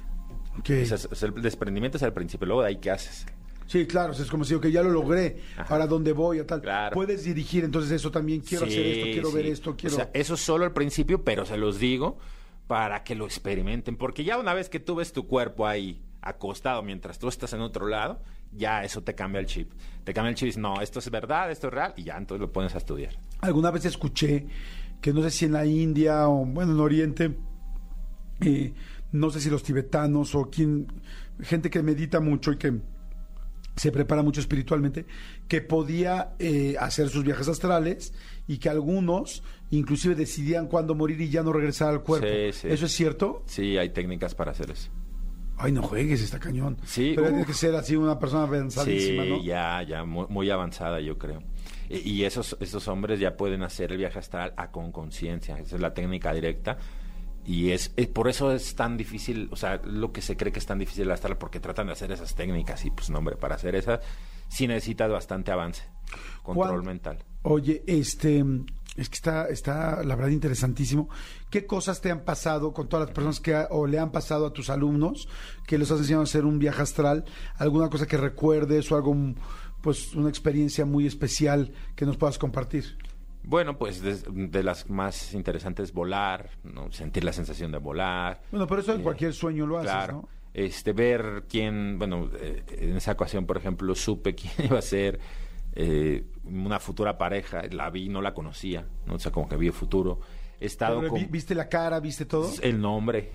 Ok. 0.60 0.70
O 0.84 0.86
sea, 0.86 1.28
el 1.28 1.42
desprendimiento 1.42 1.98
es 1.98 2.04
el 2.04 2.14
principio, 2.14 2.48
luego 2.48 2.62
de 2.62 2.70
ahí 2.70 2.78
qué 2.78 2.92
haces. 2.92 3.26
Sí, 3.68 3.86
claro, 3.86 4.12
o 4.12 4.16
sea, 4.16 4.24
es 4.24 4.32
como 4.32 4.46
si, 4.46 4.54
ok, 4.54 4.68
ya 4.68 4.82
lo 4.82 4.90
logré, 4.90 5.42
Ajá. 5.58 5.74
ahora 5.74 5.88
dónde 5.88 6.14
voy 6.14 6.40
o 6.40 6.46
tal. 6.46 6.62
Claro. 6.62 6.94
Puedes 6.94 7.26
dirigir, 7.26 7.66
entonces 7.66 7.92
eso 7.92 8.10
también, 8.10 8.40
quiero 8.40 8.66
hacer 8.66 8.82
Sí, 8.82 8.92
esto, 8.92 9.12
quiero 9.12 9.32
ver 9.34 9.46
sí. 9.46 9.52
esto, 9.52 9.76
quiero... 9.76 9.96
O 9.96 10.00
sea, 10.00 10.10
eso 10.14 10.36
es 10.36 10.40
solo 10.40 10.64
el 10.64 10.72
principio, 10.72 11.24
pero 11.26 11.46
se 11.46 11.58
los 11.58 11.78
digo 11.78 12.18
para 12.68 13.04
que 13.04 13.14
lo 13.16 13.26
experimenten, 13.26 13.98
porque 13.98 14.24
ya 14.24 14.38
una 14.38 14.54
vez 14.54 14.70
que 14.70 14.80
tú 14.80 14.96
ves 14.96 15.12
tu 15.12 15.28
cuerpo 15.28 15.68
ahí 15.68 16.02
acostado 16.22 16.82
mientras 16.82 17.20
tú 17.20 17.28
estás 17.28 17.52
en 17.54 17.62
otro 17.62 17.88
lado, 17.88 18.22
ya 18.52 18.84
eso 18.84 19.04
te 19.04 19.16
cambia 19.16 19.40
el 19.40 19.46
chip. 19.46 19.72
Te 20.04 20.14
cambia 20.14 20.30
el 20.30 20.36
chip 20.36 20.46
y 20.46 20.48
dices, 20.48 20.62
no, 20.62 20.82
esto 20.82 21.00
es 21.00 21.10
verdad, 21.10 21.52
esto 21.52 21.68
es 21.68 21.74
real, 21.74 21.94
y 21.98 22.04
ya 22.04 22.18
entonces 22.18 22.42
lo 22.42 22.52
pones 22.52 22.74
a 22.76 22.78
estudiar. 22.78 23.20
Alguna 23.42 23.72
vez 23.72 23.86
escuché 23.86 24.48
que 25.02 25.14
no 25.14 25.22
sé 25.24 25.32
si 25.32 25.46
en 25.46 25.54
la 25.54 25.66
India 25.66 26.28
o 26.28 26.46
bueno 26.46 26.74
en 26.74 26.80
Oriente, 26.80 27.38
eh, 28.42 28.74
no 29.12 29.30
sé 29.30 29.40
si 29.40 29.50
los 29.50 29.64
tibetanos 29.64 30.36
o 30.36 30.50
quien, 30.50 30.88
gente 31.42 31.70
que 31.70 31.84
medita 31.84 32.20
mucho 32.20 32.52
y 32.52 32.58
que 32.58 32.74
se 33.76 33.92
prepara 33.92 34.24
mucho 34.24 34.42
espiritualmente, 34.42 35.06
que 35.48 35.62
podía 35.62 36.34
eh, 36.40 36.76
hacer 36.80 37.10
sus 37.10 37.24
viajes 37.24 37.48
astrales 37.48 38.14
y 38.48 38.58
que 38.58 38.70
algunos 38.70 39.44
inclusive 39.70 40.16
decidían 40.16 40.68
cuándo 40.68 40.96
morir 40.96 41.22
y 41.22 41.30
ya 41.30 41.44
no 41.44 41.54
regresar 41.54 41.90
al 41.90 42.02
cuerpo. 42.02 42.28
Sí, 42.28 42.54
sí. 42.54 42.68
¿Eso 42.70 42.88
es 42.88 42.92
cierto? 42.92 43.44
Sí, 43.46 43.78
hay 43.78 43.90
técnicas 43.90 44.34
para 44.34 44.52
hacer 44.52 44.72
eso. 44.72 44.90
Ay, 45.58 45.72
no 45.72 45.82
juegues, 45.82 46.22
está 46.22 46.40
cañón. 46.40 46.78
Sí, 46.86 47.14
Pero 47.16 47.24
uf. 47.24 47.30
tiene 47.30 47.46
que 47.46 47.54
ser 47.54 47.76
así 47.76 47.96
una 47.96 48.20
persona 48.20 48.44
avanzadísima, 48.44 49.24
sí, 49.24 49.30
¿no? 49.30 49.44
ya, 49.44 49.82
ya, 49.84 50.04
muy, 50.06 50.26
muy 50.30 50.50
avanzada, 50.52 51.00
yo 51.02 51.18
creo. 51.18 51.42
Y, 51.90 51.98
y 52.10 52.24
esos, 52.26 52.56
esos 52.60 52.88
hombres 52.88 53.20
ya 53.20 53.36
pueden 53.36 53.64
hacer 53.64 53.92
el 53.92 53.98
viaje 53.98 54.20
astral 54.20 54.54
a 54.56 54.70
con 54.72 54.92
conciencia. 54.92 55.58
Esa 55.58 55.76
es 55.76 55.82
la 55.82 55.94
técnica 55.94 56.32
directa. 56.34 56.78
Y 57.46 57.72
es, 57.72 57.94
es- 57.96 58.08
por 58.08 58.28
eso 58.28 58.52
es 58.52 58.76
tan 58.76 58.98
difícil, 58.98 59.48
o 59.52 59.56
sea, 59.56 59.82
lo 59.84 60.12
que 60.12 60.22
se 60.22 60.36
cree 60.38 60.52
que 60.52 60.60
es 60.60 60.66
tan 60.66 60.80
difícil 60.80 61.04
el 61.06 61.12
astral, 61.12 61.38
porque 61.38 61.60
tratan 61.60 61.88
de 61.88 61.94
hacer 61.94 62.12
esas 62.12 62.36
técnicas. 62.36 62.84
Y 62.86 62.92
pues, 62.92 63.10
no, 63.10 63.18
hombre, 63.20 63.36
para 63.38 63.56
hacer 63.56 63.74
esas 63.76 64.02
sí 64.50 64.68
necesitas 64.68 65.10
bastante 65.10 65.52
avance, 65.52 65.84
control 66.44 66.82
¿Cuán- 66.82 66.86
mental. 66.86 67.18
Oye, 67.44 67.84
este, 67.88 68.44
es 68.98 69.10
que 69.10 69.16
está, 69.16 69.48
está 69.48 70.04
la 70.04 70.16
verdad 70.16 70.32
interesantísimo. 70.32 71.08
¿Qué 71.50 71.66
cosas 71.66 72.02
te 72.02 72.12
han 72.12 72.22
pasado 72.26 72.74
con 72.74 72.90
todas 72.90 73.08
las 73.08 73.16
personas 73.16 73.40
que 73.40 73.54
ha- 73.56 73.68
o 73.70 73.88
le 73.88 74.00
han 74.00 74.12
pasado 74.12 74.46
a 74.48 74.54
tus 74.54 74.70
alumnos 74.70 75.30
que 75.66 75.78
los 75.78 75.90
has 75.92 76.00
enseñado 76.00 76.22
a 76.22 76.26
hacer 76.26 76.46
un 76.46 76.60
viaje 76.60 76.82
astral? 76.82 77.24
¿Alguna 77.58 77.90
cosa 77.90 78.06
que 78.08 78.18
recuerdes 78.18 78.92
o 78.92 78.96
algo, 78.96 79.16
pues, 79.82 80.14
una 80.16 80.30
experiencia 80.30 80.86
muy 80.86 81.06
especial 81.08 81.72
que 81.96 82.06
nos 82.06 82.18
puedas 82.18 82.38
compartir? 82.38 82.98
Bueno, 83.44 83.78
pues 83.78 84.02
de, 84.02 84.18
de 84.50 84.62
las 84.64 84.90
más 84.90 85.34
interesantes 85.34 85.94
volar, 85.94 86.50
¿no? 86.66 86.92
sentir 86.92 87.24
la 87.24 87.32
sensación 87.32 87.72
de 87.72 87.78
volar. 87.78 88.42
Bueno, 88.52 88.68
pero 88.68 88.82
eso 88.82 88.94
en 88.94 89.00
Eh, 89.00 89.04
cualquier 89.04 89.34
sueño 89.34 89.66
lo 89.66 89.78
haces, 89.78 89.92
Claro. 89.92 90.14
¿no? 90.14 90.30
Este, 90.54 90.92
ver 90.92 91.44
quién, 91.48 91.98
bueno, 92.00 92.30
eh, 92.42 92.64
en 92.80 92.98
esa 92.98 93.12
ocasión, 93.14 93.46
por 93.46 93.56
ejemplo, 93.58 93.94
supe 93.96 94.34
quién 94.36 94.52
iba 94.66 94.80
a 94.80 94.82
ser 94.82 95.20
eh, 95.76 96.26
una 96.52 96.80
futura 96.80 97.18
pareja, 97.18 97.64
la 97.72 97.90
vi, 97.90 98.10
no 98.10 98.22
la 98.22 98.34
conocía, 98.34 98.86
¿no? 99.06 99.16
o 99.16 99.20
sea, 99.20 99.32
como 99.32 99.48
que 99.50 99.58
vi 99.58 99.68
el 99.68 99.74
futuro. 99.74 100.20
He 100.60 100.66
estado 100.66 100.98
Pero 101.02 101.12
con 101.12 101.20
vi- 101.20 101.28
¿Viste 101.28 101.54
la 101.54 101.70
cara? 101.70 102.00
¿Viste 102.00 102.26
todo? 102.26 102.52
el 102.64 102.82
nombre 102.82 103.32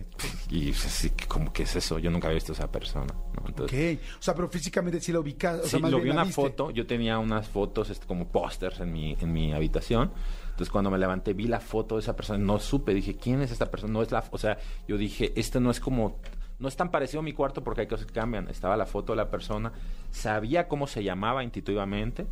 y 0.50 0.70
pues, 0.72 0.86
así, 0.86 1.10
como 1.28 1.52
que 1.52 1.62
es 1.62 1.76
eso, 1.76 2.00
yo 2.00 2.10
nunca 2.10 2.26
había 2.26 2.34
visto 2.34 2.50
a 2.50 2.56
esa 2.56 2.72
persona, 2.72 3.14
¿no? 3.14 3.46
Entonces, 3.46 3.98
Ok. 3.98 4.04
O 4.18 4.22
sea, 4.22 4.34
pero 4.34 4.48
físicamente 4.48 5.00
sí 5.00 5.12
lo 5.12 5.20
ubicas. 5.20 5.60
O 5.60 5.62
Sí, 5.62 5.68
sea, 5.70 5.78
más 5.78 5.92
lo 5.92 5.98
bien 5.98 6.04
vi 6.04 6.08
la 6.08 6.14
una 6.16 6.24
viste. 6.24 6.42
foto, 6.42 6.70
yo 6.72 6.84
tenía 6.84 7.20
unas 7.20 7.48
fotos 7.48 7.90
este, 7.90 8.08
como 8.08 8.26
pósters 8.26 8.80
en 8.80 8.92
mi, 8.92 9.16
en 9.20 9.32
mi 9.32 9.52
habitación. 9.52 10.10
Entonces 10.50 10.68
cuando 10.70 10.90
me 10.90 10.98
levanté 10.98 11.32
vi 11.32 11.46
la 11.46 11.60
foto 11.60 11.94
de 11.94 12.00
esa 12.00 12.16
persona, 12.16 12.40
no 12.44 12.58
supe, 12.58 12.92
dije, 12.92 13.16
¿quién 13.16 13.40
es 13.40 13.52
esta 13.52 13.70
persona? 13.70 13.92
No 13.92 14.02
es 14.02 14.10
la, 14.10 14.24
o 14.32 14.38
sea, 14.38 14.58
yo 14.88 14.96
dije, 14.98 15.32
este 15.36 15.60
no 15.60 15.70
es 15.70 15.78
como, 15.78 16.18
no 16.58 16.66
es 16.66 16.74
tan 16.76 16.90
parecido 16.90 17.20
a 17.20 17.22
mi 17.22 17.32
cuarto 17.32 17.62
porque 17.62 17.82
hay 17.82 17.86
cosas 17.86 18.06
que 18.06 18.12
cambian. 18.12 18.48
Estaba 18.48 18.76
la 18.76 18.84
foto 18.84 19.12
de 19.12 19.18
la 19.18 19.30
persona, 19.30 19.72
sabía 20.10 20.66
cómo 20.66 20.88
se 20.88 21.04
llamaba 21.04 21.44
intuitivamente. 21.44 22.26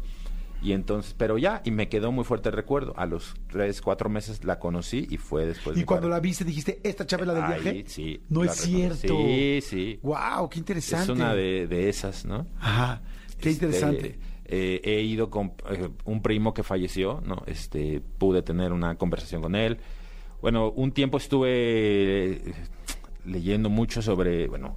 Y 0.62 0.72
entonces, 0.72 1.14
pero 1.16 1.38
ya, 1.38 1.62
y 1.64 1.70
me 1.70 1.88
quedó 1.88 2.12
muy 2.12 2.24
fuerte 2.24 2.50
el 2.50 2.54
recuerdo. 2.54 2.92
A 2.96 3.06
los 3.06 3.34
tres, 3.50 3.80
cuatro 3.80 4.11
meses 4.11 4.44
la 4.44 4.58
conocí 4.58 5.06
y 5.11 5.16
fue 5.16 5.46
después 5.46 5.76
Y 5.78 5.84
cuando 5.84 6.08
la 6.08 6.20
viste 6.20 6.44
dijiste, 6.44 6.80
¿esta 6.82 7.06
chava 7.06 7.22
es 7.22 7.28
la 7.28 7.34
del 7.34 7.44
viaje? 7.62 7.84
sí. 7.86 8.20
No 8.28 8.44
es 8.44 8.66
reconocí. 8.66 8.98
cierto. 8.98 9.16
Sí, 9.26 9.58
sí. 9.62 10.00
Wow, 10.02 10.48
qué 10.50 10.58
interesante. 10.58 11.04
Es 11.04 11.08
una 11.18 11.34
de, 11.34 11.66
de 11.66 11.88
esas, 11.88 12.26
¿no? 12.26 12.46
Ajá. 12.61 13.00
Qué 13.40 13.48
Este, 13.48 13.50
interesante. 13.66 14.18
eh, 14.44 14.80
he 14.84 15.00
ido 15.00 15.30
con 15.30 15.54
eh, 15.70 15.88
un 16.04 16.20
primo 16.20 16.52
que 16.52 16.62
falleció, 16.62 17.22
¿no? 17.24 17.42
Este, 17.46 18.02
pude 18.18 18.42
tener 18.42 18.72
una 18.72 18.96
conversación 18.96 19.40
con 19.40 19.54
él. 19.54 19.78
Bueno, 20.42 20.70
un 20.72 20.92
tiempo 20.92 21.16
estuve 21.16 21.48
eh, 22.32 22.54
leyendo 23.24 23.70
mucho 23.70 24.02
sobre, 24.02 24.46
bueno, 24.46 24.76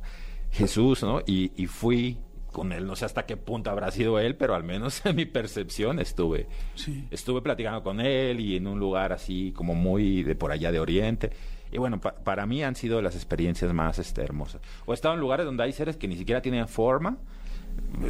Jesús, 0.52 1.02
¿no? 1.04 1.22
Y, 1.26 1.52
y 1.62 1.68
fui 1.68 2.20
con 2.54 2.72
él, 2.72 2.88
no 2.88 2.96
sé 2.96 3.04
hasta 3.04 3.26
qué 3.26 3.36
punto 3.36 3.70
habrá 3.70 3.92
sido 3.92 4.18
él, 4.20 4.38
pero 4.38 4.56
al 4.56 4.64
menos 4.64 5.02
en 5.06 5.18
mi 5.18 5.26
percepción 5.26 6.00
estuve, 6.00 6.48
Sí. 6.76 7.06
estuve 7.12 7.42
platicando 7.42 7.84
con 7.84 8.00
él 8.00 8.40
y 8.40 8.56
en 8.56 8.68
un 8.68 8.80
lugar 8.80 9.12
así 9.12 9.52
como 9.54 9.76
muy 9.76 10.24
de 10.24 10.36
por 10.36 10.52
allá 10.54 10.72
de 10.72 10.80
Oriente. 10.80 11.32
Y 11.72 11.80
bueno, 11.80 12.00
pa- 12.00 12.14
para 12.16 12.46
mí 12.46 12.64
han 12.64 12.76
sido 12.76 13.02
las 13.02 13.16
experiencias 13.16 13.74
más 13.74 14.00
este, 14.00 14.22
hermosas. 14.22 14.62
O 14.86 14.94
he 14.94 14.96
estado 14.96 15.16
en 15.16 15.20
lugares 15.20 15.46
donde 15.46 15.64
hay 15.64 15.74
seres 15.74 15.98
que 15.98 16.08
ni 16.08 16.16
siquiera 16.16 16.42
tienen 16.42 16.68
forma, 16.70 17.18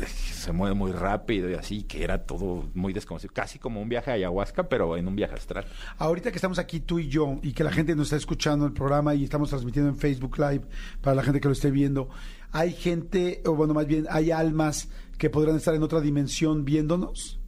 se 0.07 0.51
mueve 0.51 0.75
muy 0.75 0.91
rápido 0.91 1.49
y 1.49 1.53
así, 1.53 1.83
que 1.83 2.03
era 2.03 2.25
todo 2.25 2.65
muy 2.73 2.91
desconocido, 2.93 3.33
casi 3.33 3.59
como 3.59 3.81
un 3.81 3.87
viaje 3.87 4.11
a 4.11 4.15
ayahuasca, 4.15 4.67
pero 4.67 4.97
en 4.97 5.07
un 5.07 5.15
viaje 5.15 5.35
astral. 5.35 5.65
Ahorita 5.97 6.31
que 6.31 6.35
estamos 6.37 6.59
aquí 6.59 6.81
tú 6.81 6.99
y 6.99 7.07
yo 7.07 7.39
y 7.41 7.53
que 7.53 7.63
la 7.63 7.71
gente 7.71 7.95
nos 7.95 8.07
está 8.07 8.17
escuchando 8.17 8.65
el 8.65 8.73
programa 8.73 9.15
y 9.15 9.23
estamos 9.23 9.49
transmitiendo 9.49 9.89
en 9.89 9.97
Facebook 9.97 10.37
Live 10.37 10.65
para 11.01 11.15
la 11.15 11.23
gente 11.23 11.39
que 11.39 11.47
lo 11.47 11.53
esté 11.53 11.71
viendo, 11.71 12.09
hay 12.53 12.71
gente, 12.71 13.41
o 13.45 13.53
bueno, 13.55 13.73
más 13.73 13.85
bien, 13.87 14.07
hay 14.09 14.31
almas 14.31 14.87
que 15.17 15.29
podrán 15.29 15.57
estar 15.57 15.75
en 15.75 15.83
otra 15.83 15.99
dimensión 15.99 16.63
viéndonos. 16.63 17.41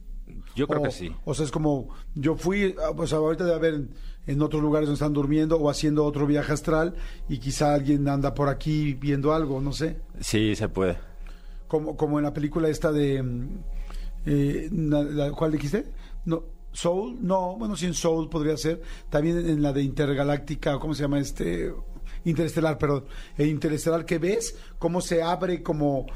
Yo 0.54 0.66
creo 0.66 0.80
o, 0.80 0.84
que 0.84 0.90
sí. 0.90 1.10
O 1.24 1.32
sea, 1.34 1.44
es 1.46 1.50
como, 1.50 1.88
yo 2.14 2.36
fui, 2.36 2.74
ah, 2.82 2.92
pues 2.94 3.12
ahorita 3.14 3.44
debe 3.44 3.56
haber 3.56 3.74
en, 3.74 3.90
en 4.26 4.42
otros 4.42 4.60
lugares 4.62 4.86
donde 4.88 4.96
están 4.96 5.12
durmiendo 5.12 5.56
o 5.56 5.70
haciendo 5.70 6.04
otro 6.04 6.26
viaje 6.26 6.52
astral 6.52 6.94
y 7.28 7.38
quizá 7.38 7.72
alguien 7.74 8.06
anda 8.08 8.34
por 8.34 8.48
aquí 8.48 8.94
viendo 8.94 9.32
algo, 9.32 9.60
no 9.60 9.72
sé. 9.72 9.98
Sí, 10.20 10.54
se 10.56 10.68
puede. 10.68 10.98
Como, 11.68 11.96
como 11.96 12.18
en 12.18 12.24
la 12.24 12.32
película 12.32 12.68
esta 12.68 12.90
de... 12.92 13.22
mm, 13.22 13.48
eh, 14.26 14.68
la- 14.72 15.30
¿Cuál 15.32 15.52
dijiste? 15.52 15.92
No, 16.24 16.44
Soul, 16.72 17.18
no, 17.20 17.56
bueno, 17.56 17.76
sí 17.76 17.86
en 17.86 17.94
Soul 17.94 18.28
podría 18.28 18.56
ser. 18.56 18.82
También 19.08 19.38
en 19.48 19.62
la 19.62 19.72
de 19.72 19.82
Intergaláctica, 19.82 20.78
¿cómo 20.78 20.94
se 20.94 21.02
llama 21.02 21.18
este? 21.20 21.72
Interestelar, 22.26 22.76
perdón. 22.76 23.06
El 23.36 23.48
Interestelar 23.48 24.04
que 24.04 24.18
ves, 24.18 24.56
cómo 24.78 25.00
se 25.00 25.22
abre 25.22 25.62
como 25.62 26.06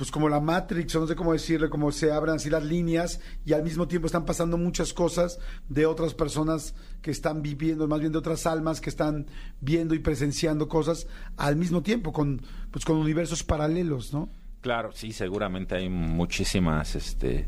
pues 0.00 0.10
como 0.10 0.30
la 0.30 0.40
Matrix, 0.40 0.96
o 0.96 1.00
no 1.00 1.06
sé 1.06 1.14
cómo 1.14 1.34
decirle, 1.34 1.68
cómo 1.68 1.92
se 1.92 2.10
abren 2.10 2.36
así 2.36 2.48
las 2.48 2.64
líneas 2.64 3.20
y 3.44 3.52
al 3.52 3.62
mismo 3.62 3.86
tiempo 3.86 4.06
están 4.06 4.24
pasando 4.24 4.56
muchas 4.56 4.94
cosas 4.94 5.38
de 5.68 5.84
otras 5.84 6.14
personas 6.14 6.74
que 7.02 7.10
están 7.10 7.42
viviendo, 7.42 7.86
más 7.86 8.00
bien 8.00 8.10
de 8.10 8.16
otras 8.16 8.46
almas 8.46 8.80
que 8.80 8.88
están 8.88 9.26
viendo 9.60 9.94
y 9.94 9.98
presenciando 9.98 10.68
cosas 10.68 11.06
al 11.36 11.56
mismo 11.56 11.82
tiempo, 11.82 12.14
con, 12.14 12.40
pues 12.70 12.86
con 12.86 12.96
universos 12.96 13.44
paralelos, 13.44 14.14
¿no? 14.14 14.30
Claro, 14.62 14.92
sí, 14.92 15.12
seguramente 15.12 15.74
hay 15.74 15.90
muchísimas 15.90 16.94
este, 16.94 17.46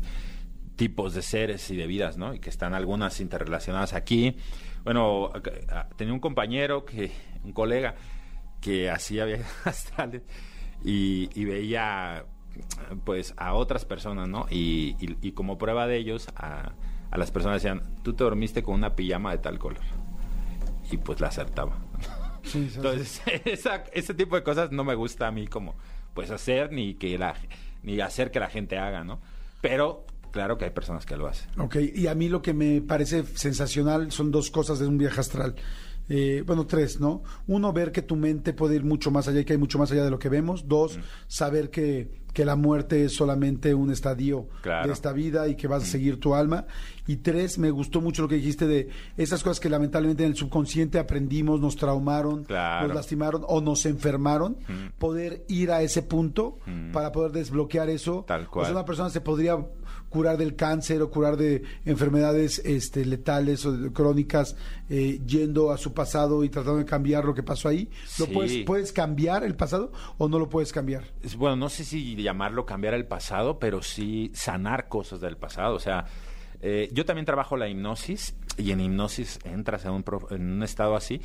tipos 0.75 1.15
de 1.15 1.23
seres 1.23 1.71
y 1.71 1.75
de 1.75 1.87
vidas, 1.87 2.17
¿no? 2.17 2.35
Y 2.35 2.39
que 2.39 2.51
están 2.51 2.75
algunas 2.75 3.19
interrelacionadas 3.19 3.93
aquí. 3.93 4.37
Bueno, 4.83 5.31
tenía 5.97 6.13
un 6.13 6.19
compañero, 6.19 6.85
que 6.85 7.11
un 7.43 7.53
colega, 7.53 7.95
que 8.61 8.89
hacía 8.89 9.25
viajes 9.25 9.47
astrales 9.65 10.23
y, 10.83 11.29
y 11.39 11.45
veía 11.45 12.25
pues 13.05 13.33
a 13.37 13.53
otras 13.53 13.85
personas, 13.85 14.27
¿no? 14.27 14.45
Y, 14.49 14.95
y- 14.99 15.17
y 15.21 15.31
como 15.31 15.57
prueba 15.57 15.87
de 15.87 15.97
ellos, 15.97 16.27
a, 16.35 16.73
a 17.09 17.17
las 17.17 17.31
personas 17.31 17.61
decían, 17.63 17.95
tú 18.03 18.13
te 18.13 18.23
dormiste 18.23 18.61
con 18.63 18.75
una 18.75 18.95
pijama 18.95 19.31
de 19.31 19.37
tal 19.39 19.57
color. 19.57 19.81
Y 20.91 20.97
pues 20.97 21.19
la 21.19 21.27
acertaba. 21.27 21.77
Sí, 22.43 22.69
Entonces, 22.75 23.21
esa- 23.45 23.85
ese 23.93 24.13
tipo 24.13 24.35
de 24.35 24.43
cosas 24.43 24.69
no 24.73 24.83
me 24.83 24.95
gusta 24.95 25.27
a 25.27 25.31
mí 25.31 25.47
como 25.47 25.75
pues 26.13 26.29
hacer 26.29 26.73
ni 26.73 26.95
que 26.95 27.17
la 27.17 27.35
ni 27.83 28.01
hacer 28.01 28.31
que 28.31 28.39
la 28.41 28.49
gente 28.49 28.77
haga, 28.77 29.05
¿no? 29.05 29.21
Pero 29.61 30.05
claro 30.33 30.57
que 30.57 30.65
hay 30.65 30.71
personas 30.71 31.05
que 31.05 31.15
lo 31.15 31.27
hacen. 31.27 31.47
Ok, 31.57 31.77
y 31.95 32.07
a 32.07 32.15
mí 32.15 32.27
lo 32.27 32.41
que 32.41 32.53
me 32.53 32.81
parece 32.81 33.23
sensacional 33.23 34.11
son 34.11 34.29
dos 34.31 34.51
cosas 34.51 34.79
de 34.79 34.87
un 34.87 34.97
viaje 34.97 35.21
astral. 35.21 35.55
Eh, 36.09 36.43
bueno, 36.45 36.67
tres, 36.67 36.99
¿no? 36.99 37.23
Uno, 37.47 37.71
ver 37.71 37.93
que 37.93 38.01
tu 38.01 38.17
mente 38.17 38.51
puede 38.51 38.75
ir 38.75 38.83
mucho 38.83 39.09
más 39.09 39.29
allá 39.29 39.39
y 39.39 39.45
que 39.45 39.53
hay 39.53 39.59
mucho 39.59 39.79
más 39.79 39.89
allá 39.91 40.03
de 40.03 40.11
lo 40.11 40.19
que 40.19 40.27
vemos. 40.27 40.67
Dos, 40.67 40.99
saber 41.27 41.69
que, 41.69 42.09
que 42.33 42.43
la 42.43 42.57
muerte 42.57 43.05
es 43.05 43.15
solamente 43.15 43.73
un 43.73 43.89
estadio 43.89 44.49
Claro. 44.61 44.87
de 44.87 44.93
esta 44.93 45.13
vida 45.13 45.47
y 45.47 45.55
que 45.55 45.67
vas 45.69 45.83
a 45.83 45.85
seguir 45.85 46.19
tu 46.19 46.35
alma. 46.35 46.65
Y 47.07 47.17
tres, 47.17 47.57
me 47.57 47.71
gustó 47.71 48.01
mucho 48.01 48.21
lo 48.23 48.27
que 48.27 48.35
dijiste 48.35 48.67
de 48.67 48.89
esas 49.15 49.43
cosas 49.43 49.61
que 49.61 49.69
lamentablemente 49.69 50.23
en 50.25 50.31
el 50.31 50.35
subconsciente 50.35 50.99
aprendimos, 50.99 51.61
nos 51.61 51.77
traumaron, 51.77 52.43
Claro. 52.43 52.87
nos 52.87 52.95
lastimaron 52.97 53.43
o 53.47 53.61
nos 53.61 53.85
enfermaron. 53.85 54.57
Mm. 54.67 54.97
Poder 54.99 55.45
ir 55.47 55.71
a 55.71 55.83
ese 55.83 56.01
punto 56.01 56.57
Mm. 56.65 56.91
para 56.91 57.13
poder 57.13 57.31
desbloquear 57.31 57.89
eso. 57.89 58.25
Tal 58.27 58.41
O 58.41 58.43
sea, 58.43 58.49
cual. 58.51 58.71
una 58.73 58.83
persona 58.83 59.09
se 59.09 59.21
podría 59.21 59.57
curar 60.13 60.37
del 60.37 60.55
cáncer 60.55 61.01
o 61.01 61.09
curar 61.09 61.35
de 61.37 61.63
enfermedades 61.85 62.59
este, 62.63 63.03
letales 63.03 63.65
o 63.65 63.91
crónicas 63.91 64.55
eh, 64.89 65.19
yendo 65.25 65.71
a 65.71 65.77
su 65.77 65.91
pasado 65.93 66.43
y 66.43 66.49
tratando 66.49 66.77
de 66.77 66.85
cambiar 66.85 67.25
lo 67.25 67.33
que 67.33 67.41
pasó 67.41 67.67
ahí. 67.67 67.89
¿Lo 68.19 68.25
Sí. 68.27 68.31
puedes, 68.31 68.57
puedes 68.65 68.93
cambiar 68.93 69.43
el 69.43 69.55
pasado 69.55 69.91
o 70.19 70.29
no 70.29 70.37
lo 70.37 70.49
puedes 70.49 70.71
cambiar? 70.71 71.03
Bueno, 71.35 71.55
no 71.55 71.69
sé 71.69 71.83
si 71.83 72.15
llamarlo 72.15 72.63
cambiar 72.65 72.93
el 72.93 73.05
pasado, 73.07 73.57
pero 73.57 73.81
sí 73.81 74.29
sanar 74.35 74.87
cosas 74.87 75.19
del 75.19 75.35
pasado. 75.35 75.73
O 75.75 75.79
sea, 75.79 76.05
eh, 76.61 76.89
yo 76.93 77.05
también 77.05 77.25
trabajo 77.25 77.57
la 77.57 77.67
hipnosis 77.67 78.35
y 78.57 78.69
en 78.69 78.81
hipnosis 78.81 79.39
entras 79.45 79.83
en 79.85 79.91
un, 79.91 80.05
en 80.29 80.51
un 80.53 80.63
estado 80.63 80.95
así 80.95 81.19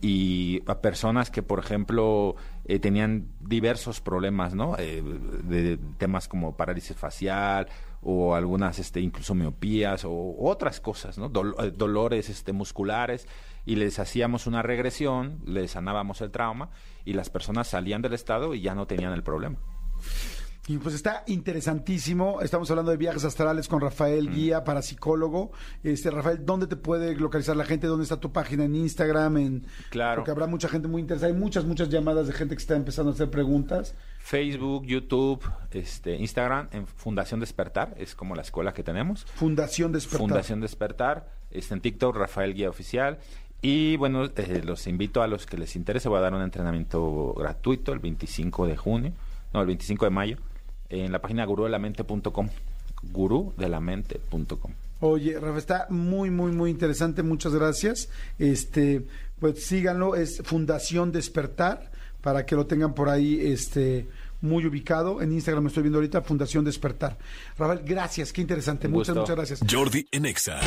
y 0.00 0.62
a 0.66 0.80
personas 0.80 1.30
que, 1.30 1.42
por 1.42 1.58
ejemplo, 1.58 2.36
eh, 2.64 2.78
tenían 2.78 3.28
diversos 3.40 4.00
problemas, 4.00 4.54
¿no? 4.54 4.76
Eh, 4.78 5.02
de, 5.44 5.78
temas 5.98 6.26
como 6.26 6.56
parálisis 6.56 6.96
facial 6.96 7.68
o 8.02 8.34
algunas, 8.34 8.78
este, 8.78 9.00
incluso 9.00 9.34
miopías 9.34 10.04
o 10.06 10.36
otras 10.38 10.80
cosas, 10.80 11.18
¿no? 11.18 11.26
Eh, 11.26 11.70
dolores, 11.70 12.30
este, 12.30 12.52
musculares 12.52 13.28
y 13.66 13.76
les 13.76 13.98
hacíamos 13.98 14.46
una 14.46 14.62
regresión, 14.62 15.40
les 15.44 15.72
sanábamos 15.72 16.22
el 16.22 16.30
trauma 16.30 16.70
y 17.04 17.12
las 17.12 17.28
personas 17.28 17.68
salían 17.68 18.00
del 18.00 18.14
estado 18.14 18.54
y 18.54 18.62
ya 18.62 18.74
no 18.74 18.86
tenían 18.86 19.12
el 19.12 19.22
problema. 19.22 19.58
Y 20.70 20.78
pues 20.78 20.94
está 20.94 21.24
interesantísimo. 21.26 22.40
Estamos 22.42 22.70
hablando 22.70 22.92
de 22.92 22.96
viajes 22.96 23.24
astrales 23.24 23.66
con 23.66 23.80
Rafael 23.80 24.28
Mm. 24.28 24.32
Guía, 24.32 24.62
parapsicólogo. 24.62 25.50
Este, 25.82 26.12
Rafael, 26.12 26.46
¿dónde 26.46 26.68
te 26.68 26.76
puede 26.76 27.16
localizar 27.16 27.56
la 27.56 27.64
gente? 27.64 27.88
¿Dónde 27.88 28.04
está 28.04 28.20
tu 28.20 28.30
página 28.30 28.66
en 28.66 28.76
Instagram? 28.76 29.36
En... 29.38 29.66
Claro. 29.90 30.20
Porque 30.20 30.30
habrá 30.30 30.46
mucha 30.46 30.68
gente 30.68 30.86
muy 30.86 31.00
interesada. 31.02 31.32
Hay 31.32 31.36
muchas, 31.36 31.64
muchas 31.64 31.88
llamadas 31.88 32.28
de 32.28 32.34
gente 32.34 32.54
que 32.54 32.60
está 32.60 32.76
empezando 32.76 33.10
a 33.10 33.14
hacer 33.14 33.30
preguntas. 33.30 33.96
Facebook, 34.20 34.86
YouTube, 34.86 35.42
este, 35.72 36.14
Instagram, 36.14 36.68
en 36.70 36.86
Fundación 36.86 37.40
Despertar, 37.40 37.92
es 37.98 38.14
como 38.14 38.36
la 38.36 38.42
escuela 38.42 38.72
que 38.72 38.84
tenemos. 38.84 39.24
Fundación 39.24 39.90
Despertar. 39.90 40.20
Fundación 40.20 40.60
Despertar, 40.60 41.32
este, 41.50 41.74
en 41.74 41.80
TikTok, 41.80 42.14
Rafael 42.14 42.54
Guía 42.54 42.70
Oficial. 42.70 43.18
Y 43.60 43.96
bueno, 43.96 44.26
eh, 44.36 44.62
los 44.64 44.86
invito 44.86 45.20
a 45.20 45.26
los 45.26 45.46
que 45.46 45.58
les 45.58 45.74
interese, 45.74 46.08
voy 46.08 46.18
a 46.18 46.20
dar 46.20 46.32
un 46.32 46.42
entrenamiento 46.42 47.34
gratuito 47.36 47.92
el 47.92 47.98
25 47.98 48.68
de 48.68 48.76
junio, 48.76 49.12
no, 49.52 49.62
el 49.62 49.66
25 49.66 50.04
de 50.04 50.10
mayo, 50.10 50.36
en 50.90 51.12
la 51.12 51.20
página 51.20 51.44
gurudelamente.com, 51.44 52.48
gurudelamente.com. 53.12 54.72
Oye, 55.00 55.38
Rafa, 55.40 55.58
está 55.58 55.86
muy, 55.88 56.30
muy, 56.30 56.52
muy 56.52 56.70
interesante. 56.70 57.22
Muchas 57.22 57.54
gracias. 57.54 58.10
Este, 58.38 59.06
pues 59.38 59.64
síganlo, 59.64 60.14
es 60.14 60.42
Fundación 60.44 61.10
Despertar, 61.10 61.90
para 62.20 62.44
que 62.44 62.54
lo 62.54 62.66
tengan 62.66 62.92
por 62.92 63.08
ahí, 63.08 63.40
este, 63.40 64.06
muy 64.42 64.66
ubicado. 64.66 65.22
En 65.22 65.32
Instagram 65.32 65.64
me 65.64 65.68
estoy 65.68 65.84
viendo 65.84 65.98
ahorita, 65.98 66.20
Fundación 66.20 66.64
Despertar. 66.66 67.16
Rafael, 67.56 67.80
gracias, 67.82 68.32
qué 68.32 68.42
interesante. 68.42 68.88
Un 68.88 68.92
Muchas, 68.92 69.14
gusto. 69.14 69.20
muchas 69.22 69.36
gracias. 69.36 69.72
Jordi 69.72 70.06
en 70.12 70.26
Exa. 70.26 70.60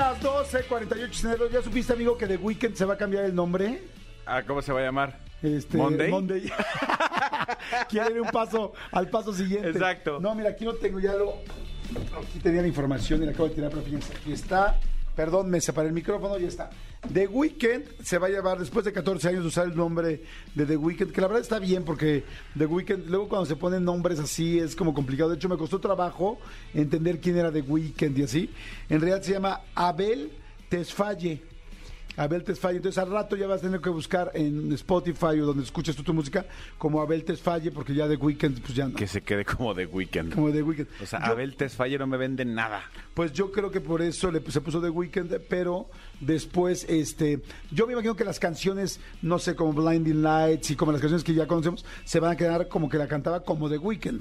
las 0.00 0.20
12, 0.22 0.62
48 0.64 1.22
de 1.22 1.34
enero. 1.34 1.50
¿Ya 1.50 1.62
supiste, 1.62 1.92
amigo, 1.92 2.16
que 2.16 2.26
The 2.26 2.36
Weeknd 2.38 2.74
se 2.74 2.84
va 2.84 2.94
a 2.94 2.96
cambiar 2.96 3.24
el 3.24 3.34
nombre? 3.34 3.82
Ah, 4.26 4.42
¿Cómo 4.46 4.62
se 4.62 4.72
va 4.72 4.80
a 4.80 4.82
llamar? 4.82 5.20
Este, 5.42 5.76
¿Monday? 5.76 6.10
Monday. 6.10 6.52
Quiere 7.88 8.12
ir 8.12 8.20
un 8.20 8.30
paso 8.30 8.72
al 8.92 9.08
paso 9.08 9.32
siguiente. 9.32 9.70
Exacto. 9.70 10.20
No, 10.20 10.34
mira, 10.34 10.50
aquí 10.50 10.64
lo 10.64 10.74
tengo, 10.76 11.00
ya 11.00 11.14
lo. 11.14 11.34
Aquí 12.22 12.38
tenía 12.40 12.62
la 12.62 12.68
información 12.68 13.22
y 13.22 13.26
la 13.26 13.32
acabo 13.32 13.48
de 13.48 13.54
tirar, 13.54 13.70
pero 13.70 13.82
fíjense, 13.82 14.12
aquí 14.14 14.32
está. 14.32 14.78
Perdón, 15.16 15.50
me 15.50 15.60
separé 15.60 15.88
el 15.88 15.94
micrófono 15.94 16.38
y 16.38 16.44
está. 16.44 16.70
The 17.12 17.26
Weeknd 17.26 18.02
se 18.02 18.18
va 18.18 18.28
a 18.28 18.30
llevar, 18.30 18.58
después 18.58 18.84
de 18.84 18.92
14 18.92 19.28
años, 19.28 19.44
usar 19.44 19.66
el 19.66 19.74
nombre 19.74 20.22
de 20.54 20.66
The 20.66 20.76
Weeknd, 20.76 21.12
que 21.12 21.20
la 21.20 21.26
verdad 21.26 21.42
está 21.42 21.58
bien 21.58 21.84
porque 21.84 22.24
The 22.56 22.66
Weeknd, 22.66 23.06
luego 23.08 23.28
cuando 23.28 23.46
se 23.46 23.56
ponen 23.56 23.84
nombres 23.84 24.20
así 24.20 24.58
es 24.58 24.76
como 24.76 24.94
complicado. 24.94 25.30
De 25.30 25.36
hecho, 25.36 25.48
me 25.48 25.56
costó 25.56 25.80
trabajo 25.80 26.38
entender 26.74 27.20
quién 27.20 27.36
era 27.36 27.50
The 27.50 27.62
Weeknd 27.62 28.18
y 28.18 28.22
así. 28.22 28.50
En 28.88 29.00
realidad 29.00 29.22
se 29.22 29.32
llama 29.32 29.62
Abel 29.74 30.30
Tesfaye. 30.68 31.49
Abel 32.22 32.44
Tesfaye. 32.44 32.76
Entonces 32.76 32.98
al 32.98 33.10
rato 33.10 33.34
ya 33.36 33.46
vas 33.46 33.60
a 33.60 33.62
tener 33.62 33.80
que 33.80 33.88
buscar 33.88 34.30
en 34.34 34.70
Spotify 34.72 35.40
o 35.40 35.46
donde 35.46 35.62
escuches 35.62 35.96
tú 35.96 36.02
tu 36.02 36.12
música 36.12 36.44
como 36.76 37.00
Abel 37.00 37.24
Tesfaye 37.24 37.70
porque 37.70 37.94
ya 37.94 38.06
The 38.08 38.16
Weeknd 38.16 38.60
pues 38.60 38.74
ya 38.74 38.86
no. 38.88 38.94
Que 38.94 39.06
se 39.06 39.22
quede 39.22 39.44
como 39.44 39.72
de 39.74 39.86
weekend. 39.86 40.34
Como 40.34 40.50
The 40.52 40.62
Weeknd. 40.62 40.86
O 41.02 41.06
sea, 41.06 41.20
Yo- 41.20 41.32
Abel 41.32 41.56
Tesfaye 41.56 41.98
no 41.98 42.06
me 42.06 42.16
vende 42.18 42.44
nada. 42.44 42.82
pues 43.14 43.32
yo 43.32 43.50
creo 43.50 43.70
que 43.70 43.80
por 43.80 44.02
eso 44.02 44.30
le, 44.30 44.40
se 44.50 44.60
puso 44.60 44.80
The 44.82 44.90
Weeknd, 44.90 45.32
pero 45.48 45.88
después, 46.20 46.84
este, 46.88 47.40
yo 47.70 47.86
me 47.86 47.94
imagino 47.94 48.14
que 48.16 48.24
las 48.24 48.38
canciones, 48.38 49.00
no 49.22 49.38
sé, 49.38 49.54
como 49.54 49.72
Blinding 49.72 50.22
Lights 50.22 50.70
y 50.72 50.76
como 50.76 50.92
las 50.92 51.00
canciones 51.00 51.24
que 51.24 51.34
ya 51.34 51.46
conocemos, 51.46 51.84
se 52.04 52.20
van 52.20 52.32
a 52.32 52.36
quedar 52.36 52.68
como 52.68 52.88
que 52.88 52.98
la 52.98 53.08
cantaba 53.08 53.42
como 53.44 53.68
The 53.70 53.78
Weeknd. 53.78 54.20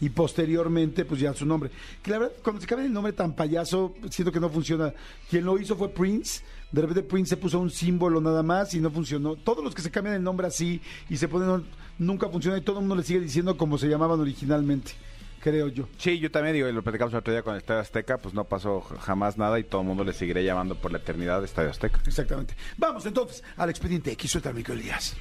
Y 0.00 0.08
posteriormente, 0.10 1.04
pues 1.04 1.20
ya 1.20 1.32
su 1.32 1.46
nombre. 1.46 1.70
Que 2.02 2.10
la 2.10 2.18
verdad, 2.18 2.34
cuando 2.42 2.60
se 2.60 2.66
cambia 2.66 2.84
el 2.86 2.92
nombre 2.92 3.12
tan 3.12 3.34
payaso, 3.34 3.94
siento 4.10 4.32
que 4.32 4.40
no 4.40 4.50
funciona. 4.50 4.92
Quien 5.30 5.44
lo 5.44 5.58
hizo 5.58 5.76
fue 5.76 5.88
Prince. 5.88 6.42
De 6.74 6.82
repente 6.82 7.04
Prince 7.04 7.28
se 7.28 7.36
puso 7.36 7.60
un 7.60 7.70
símbolo 7.70 8.20
nada 8.20 8.42
más 8.42 8.74
y 8.74 8.80
no 8.80 8.90
funcionó. 8.90 9.36
Todos 9.36 9.62
los 9.62 9.76
que 9.76 9.80
se 9.80 9.92
cambian 9.92 10.16
el 10.16 10.24
nombre 10.24 10.48
así 10.48 10.80
y 11.08 11.16
se 11.16 11.28
ponen, 11.28 11.64
nunca 12.00 12.28
funciona 12.28 12.58
y 12.58 12.62
todo 12.62 12.80
el 12.80 12.82
mundo 12.82 12.96
le 12.96 13.04
sigue 13.04 13.20
diciendo 13.20 13.56
como 13.56 13.78
se 13.78 13.86
llamaban 13.86 14.18
originalmente, 14.18 14.90
creo 15.38 15.68
yo. 15.68 15.86
Sí, 15.98 16.18
yo 16.18 16.32
también 16.32 16.54
digo, 16.56 16.68
y 16.68 16.72
lo 16.72 16.82
platicamos 16.82 17.14
el 17.14 17.20
otro 17.20 17.32
día 17.32 17.44
con 17.44 17.54
el 17.54 17.60
Estadio 17.60 17.80
Azteca, 17.80 18.18
pues 18.18 18.34
no 18.34 18.42
pasó 18.42 18.80
jamás 18.80 19.38
nada 19.38 19.60
y 19.60 19.62
todo 19.62 19.82
el 19.82 19.86
mundo 19.86 20.02
le 20.02 20.12
seguirá 20.12 20.40
llamando 20.40 20.74
por 20.74 20.90
la 20.90 20.98
eternidad 20.98 21.38
de 21.38 21.46
Estadio 21.46 21.70
Azteca. 21.70 22.00
Exactamente. 22.08 22.56
Vamos 22.76 23.06
entonces 23.06 23.44
al 23.56 23.70
expediente 23.70 24.10
X. 24.10 24.32
Suelta 24.32 24.50
el 24.50 24.58
Elías. 24.68 25.14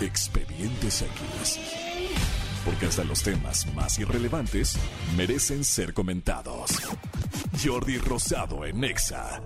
Expedientes 0.00 1.02
X. 1.02 1.60
Porque 2.64 2.86
hasta 2.86 3.04
los 3.04 3.22
temas 3.22 3.72
más 3.76 3.96
irrelevantes 4.00 4.76
merecen 5.16 5.62
ser 5.62 5.94
comentados. 5.94 6.82
Jordi 7.62 7.98
Rosado 7.98 8.64
en 8.64 8.82
Exa. 8.82 9.40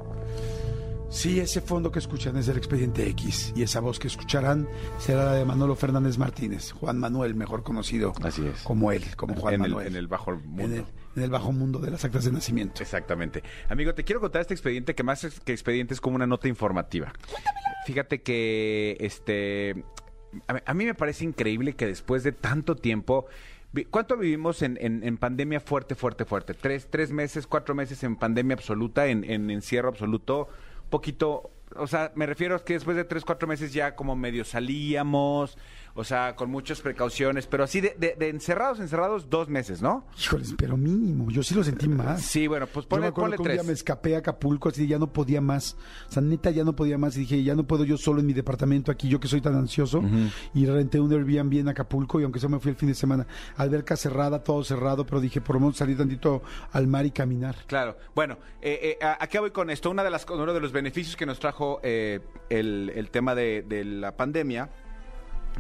Sí, 1.11 1.40
ese 1.40 1.62
fondo 1.62 1.90
que 1.90 1.98
escuchan 1.98 2.36
es 2.36 2.48
el 2.48 2.59
expediente 2.59 3.09
X 3.09 3.52
y 3.56 3.62
esa 3.62 3.80
voz 3.80 3.98
que 3.98 4.09
escucharán 4.09 4.68
será 4.98 5.24
la 5.24 5.32
de 5.32 5.44
Manolo 5.44 5.74
Fernández 5.74 6.18
Martínez, 6.18 6.72
Juan 6.72 6.98
Manuel, 6.98 7.34
mejor 7.34 7.62
conocido 7.62 8.12
Así 8.22 8.46
es. 8.46 8.62
como 8.62 8.92
él, 8.92 9.02
como 9.16 9.34
Juan 9.34 9.54
en, 9.54 9.64
el, 9.64 9.70
Manuel. 9.70 9.86
en 9.88 9.96
el 9.96 10.06
bajo 10.06 10.32
mundo. 10.36 10.62
En 10.64 10.72
el, 10.74 10.84
en 11.16 11.22
el 11.22 11.30
bajo 11.30 11.50
mundo 11.50 11.78
de 11.78 11.90
las 11.90 12.04
actas 12.04 12.24
de 12.24 12.32
nacimiento. 12.32 12.82
Exactamente. 12.82 13.42
Amigo, 13.70 13.94
te 13.94 14.04
quiero 14.04 14.20
contar 14.20 14.42
este 14.42 14.52
expediente 14.54 14.94
que 14.94 15.02
más 15.02 15.24
es 15.24 15.40
que 15.40 15.52
expediente 15.52 15.94
es 15.94 16.00
como 16.00 16.16
una 16.16 16.26
nota 16.26 16.46
informativa. 16.46 17.12
Fíjate 17.86 18.20
que 18.22 18.98
este 19.00 19.82
a, 20.66 20.74
mí- 20.74 20.84
me 20.84 20.94
parece 20.94 21.24
increíble 21.24 21.74
que 21.74 21.86
después 21.86 22.22
de 22.22 22.32
tanto 22.32 22.76
tiempo 22.76 23.26
¿Cuánto 23.90 24.16
vivimos 24.16 24.62
en, 24.62 24.78
en- 24.80 25.04
en 25.04 25.18
pandemia 25.18 25.61
fuerte, 25.61 25.94
fuerte, 25.94 26.24
fuerte? 26.24 26.54
¿Tres, 26.54 26.88
tres 26.90 27.12
meses, 27.12 27.46
cuatro 27.46 27.74
meses 27.74 28.02
en 28.02 28.16
pandemia 28.16 28.54
absoluta, 28.54 29.06
en, 29.09 29.24
en 29.24 29.50
encierro 29.50 29.90
absoluto? 29.90 30.48
Poquito, 30.91 31.51
o 31.76 31.86
sea, 31.86 32.12
me 32.14 32.26
refiero 32.26 32.57
a 32.57 32.64
que 32.64 32.74
después 32.74 32.97
de 32.97 33.05
tres, 33.05 33.24
cuatro 33.24 33.47
meses 33.47 33.72
ya 33.72 33.95
como 33.95 34.16
medio 34.16 34.45
salíamos, 34.45 35.59
o 35.99 36.05
sea, 36.05 36.36
con 36.36 36.49
muchas 36.51 36.80
precauciones, 36.80 37.46
pero 37.49 37.64
así 37.64 37.80
de, 37.80 37.94
de- 37.99 38.14
de 38.18 38.28
encerrados, 38.28 38.78
encerrados, 38.80 39.28
dos 39.28 39.49
meses, 39.49 39.82
¿no? 39.82 40.07
Híjoles, 40.18 40.55
pero 40.57 40.76
mínimo, 40.76 41.28
yo 41.30 41.42
sí 41.42 41.55
lo 41.55 41.64
sentí 41.64 41.88
más. 41.88 42.22
Sí, 42.22 42.46
bueno, 42.46 42.66
pues 42.66 42.84
Yo 42.86 42.88
me 42.88 42.90
ponle, 42.90 43.07
acuerdo 43.09 43.30
ponle 43.30 43.36
que 43.36 43.42
un 43.42 43.49
día 43.49 43.57
tres. 43.57 43.66
me 43.66 43.72
escapé 43.72 44.14
a 44.14 44.18
Acapulco, 44.20 44.68
así 44.68 44.86
ya 44.86 44.99
no 44.99 45.12
podía 45.12 45.40
más. 45.40 45.76
O 46.09 46.12
sea, 46.12 46.22
neta, 46.22 46.51
ya 46.51 46.62
no 46.64 46.74
podía 46.76 46.96
más. 46.99 47.16
Y 47.16 47.20
dije, 47.20 47.42
ya 47.42 47.55
no 47.55 47.64
puedo 47.66 47.84
yo 47.84 47.96
solo 47.96 48.20
en 48.20 48.26
mi 48.26 48.32
departamento 48.32 48.92
aquí, 48.92 49.09
yo 49.09 49.18
que 49.18 49.26
soy 49.28 49.40
tan 49.40 49.57
ansioso. 49.57 50.03
Y 50.55 50.66
renté 50.66 51.01
un 51.01 51.12
Airbnb 51.12 51.59
en 51.59 51.68
Acapulco 51.68 52.20
y 52.20 52.22
aunque 52.22 52.38
eso 52.38 52.49
me 52.49 52.61
fui 52.61 52.70
el 52.70 52.76
fin 52.76 52.88
de 52.88 52.94
semana. 52.94 53.26
Alberca 53.57 53.96
cerrada, 53.96 54.42
todo 54.44 54.62
cerrado, 54.64 55.05
pero 55.05 55.20
dije, 55.20 55.40
por 55.40 55.57
lo 55.57 55.61
menos 55.61 55.76
salir 55.76 55.96
tantito 55.99 56.42
al 56.72 56.86
mar 56.86 57.05
y 57.07 57.11
caminar. 57.11 57.57
Claro. 57.66 57.96
Bueno, 58.14 58.38
eh, 58.62 58.96
eh, 59.01 59.05
¿a, 59.05 59.22
a 59.22 59.26
qué 59.26 59.38
voy 59.40 59.51
con 59.51 59.68
esto? 59.70 59.90
Una 59.90 60.05
de 60.05 60.11
las, 60.11 60.24
uno 60.30 60.53
de 60.55 60.61
los 60.61 60.72
beneficios 60.72 61.16
que 61.16 61.26
nos 61.26 61.38
trajo 61.40 61.80
eh, 61.82 62.20
el, 62.51 62.92
el 62.94 63.11
tema 63.11 63.34
de, 63.34 63.64
de 63.68 63.84
la 63.84 64.16
pandemia, 64.16 64.70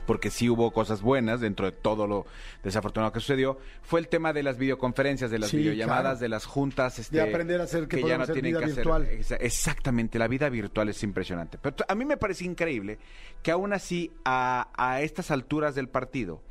porque 0.06 0.30
sí 0.30 0.48
hubo 0.50 0.70
cosas 0.72 1.02
buenas 1.02 1.40
dentro 1.40 1.66
de 1.66 1.72
todo 1.72 2.06
lo 2.06 2.26
desafortunado 2.62 3.12
que 3.12 3.20
sucedió, 3.20 3.58
fue 3.82 4.00
el 4.00 4.08
tema 4.08 4.32
de 4.32 4.42
las 4.42 4.58
videoconferencias, 4.58 5.30
de 5.30 5.38
las 5.38 5.50
Sí, 5.50 5.58
videollamadas, 5.58 6.02
claro. 6.02 6.18
de 6.18 6.28
las 6.28 6.44
juntas. 6.46 6.98
Este, 6.98 7.16
De 7.16 7.22
aprender 7.22 7.60
a 7.60 7.64
hacer 7.64 7.88
que 7.88 7.96
ya 7.96 8.02
podemos 8.02 8.18
no 8.18 8.22
hacer 8.24 8.34
tienen 8.34 8.50
vida 8.52 8.58
que 8.60 8.64
hacer. 8.66 8.76
virtual. 8.76 9.08
Exa- 9.08 9.36
Exactamente, 9.40 10.18
la 10.18 10.28
vida 10.28 10.48
virtual 10.48 10.88
es 10.88 11.02
impresionante. 11.02 11.58
Pero 11.58 11.76
a 11.88 11.94
mí 11.94 12.04
me 12.04 12.16
parece 12.16 12.44
increíble 12.44 12.98
que 13.42 13.50
aún 13.50 13.72
así, 13.72 14.12
a, 14.24 14.68
a 14.76 15.00
estas 15.02 15.30
alturas 15.30 15.74
del 15.74 15.88
partido, 15.88 16.42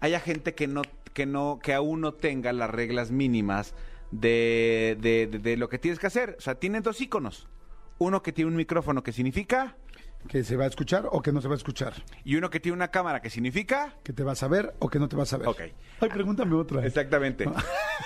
haya 0.00 0.20
gente 0.20 0.54
que 0.54 0.66
no, 0.66 0.82
que 1.14 1.26
no, 1.26 1.58
que 1.62 1.72
aún 1.74 2.00
no 2.02 2.14
tenga 2.14 2.52
las 2.52 2.68
reglas 2.70 3.10
mínimas 3.10 3.74
de, 4.10 4.96
de, 5.00 5.26
de- 5.26 5.38
de 5.38 5.56
lo 5.56 5.68
que 5.68 5.78
tienes 5.78 5.98
que 5.98 6.06
hacer. 6.06 6.36
O 6.38 6.40
sea, 6.40 6.54
tienen 6.56 6.82
dos 6.82 7.00
iconos. 7.00 7.48
Uno 7.98 8.22
que 8.22 8.32
tiene 8.32 8.50
un 8.50 8.56
micrófono 8.56 9.02
que 9.02 9.12
significa, 9.12 9.76
Que 10.28 10.42
se 10.42 10.56
va 10.56 10.64
a 10.64 10.66
escuchar 10.66 11.08
o 11.12 11.22
que 11.22 11.30
no 11.32 11.40
se 11.40 11.48
va 11.48 11.54
a 11.54 11.56
escuchar. 11.56 11.94
y 12.24 12.34
uno 12.36 12.50
que 12.50 12.58
tiene 12.60 12.74
una 12.74 12.88
cámara 12.88 13.20
que 13.22 13.30
significa. 13.30 13.94
Que 14.02 14.12
te 14.12 14.22
vas 14.24 14.42
a 14.42 14.48
ver 14.48 14.74
o 14.80 14.88
que 14.88 14.98
no 14.98 15.08
te 15.08 15.16
vas 15.16 15.32
a 15.32 15.36
ver. 15.36 15.48
Ok. 15.48 15.60
Ay, 16.00 16.08
pregúntame 16.08 16.54
otra. 16.54 16.84
Exactamente. 16.84 17.44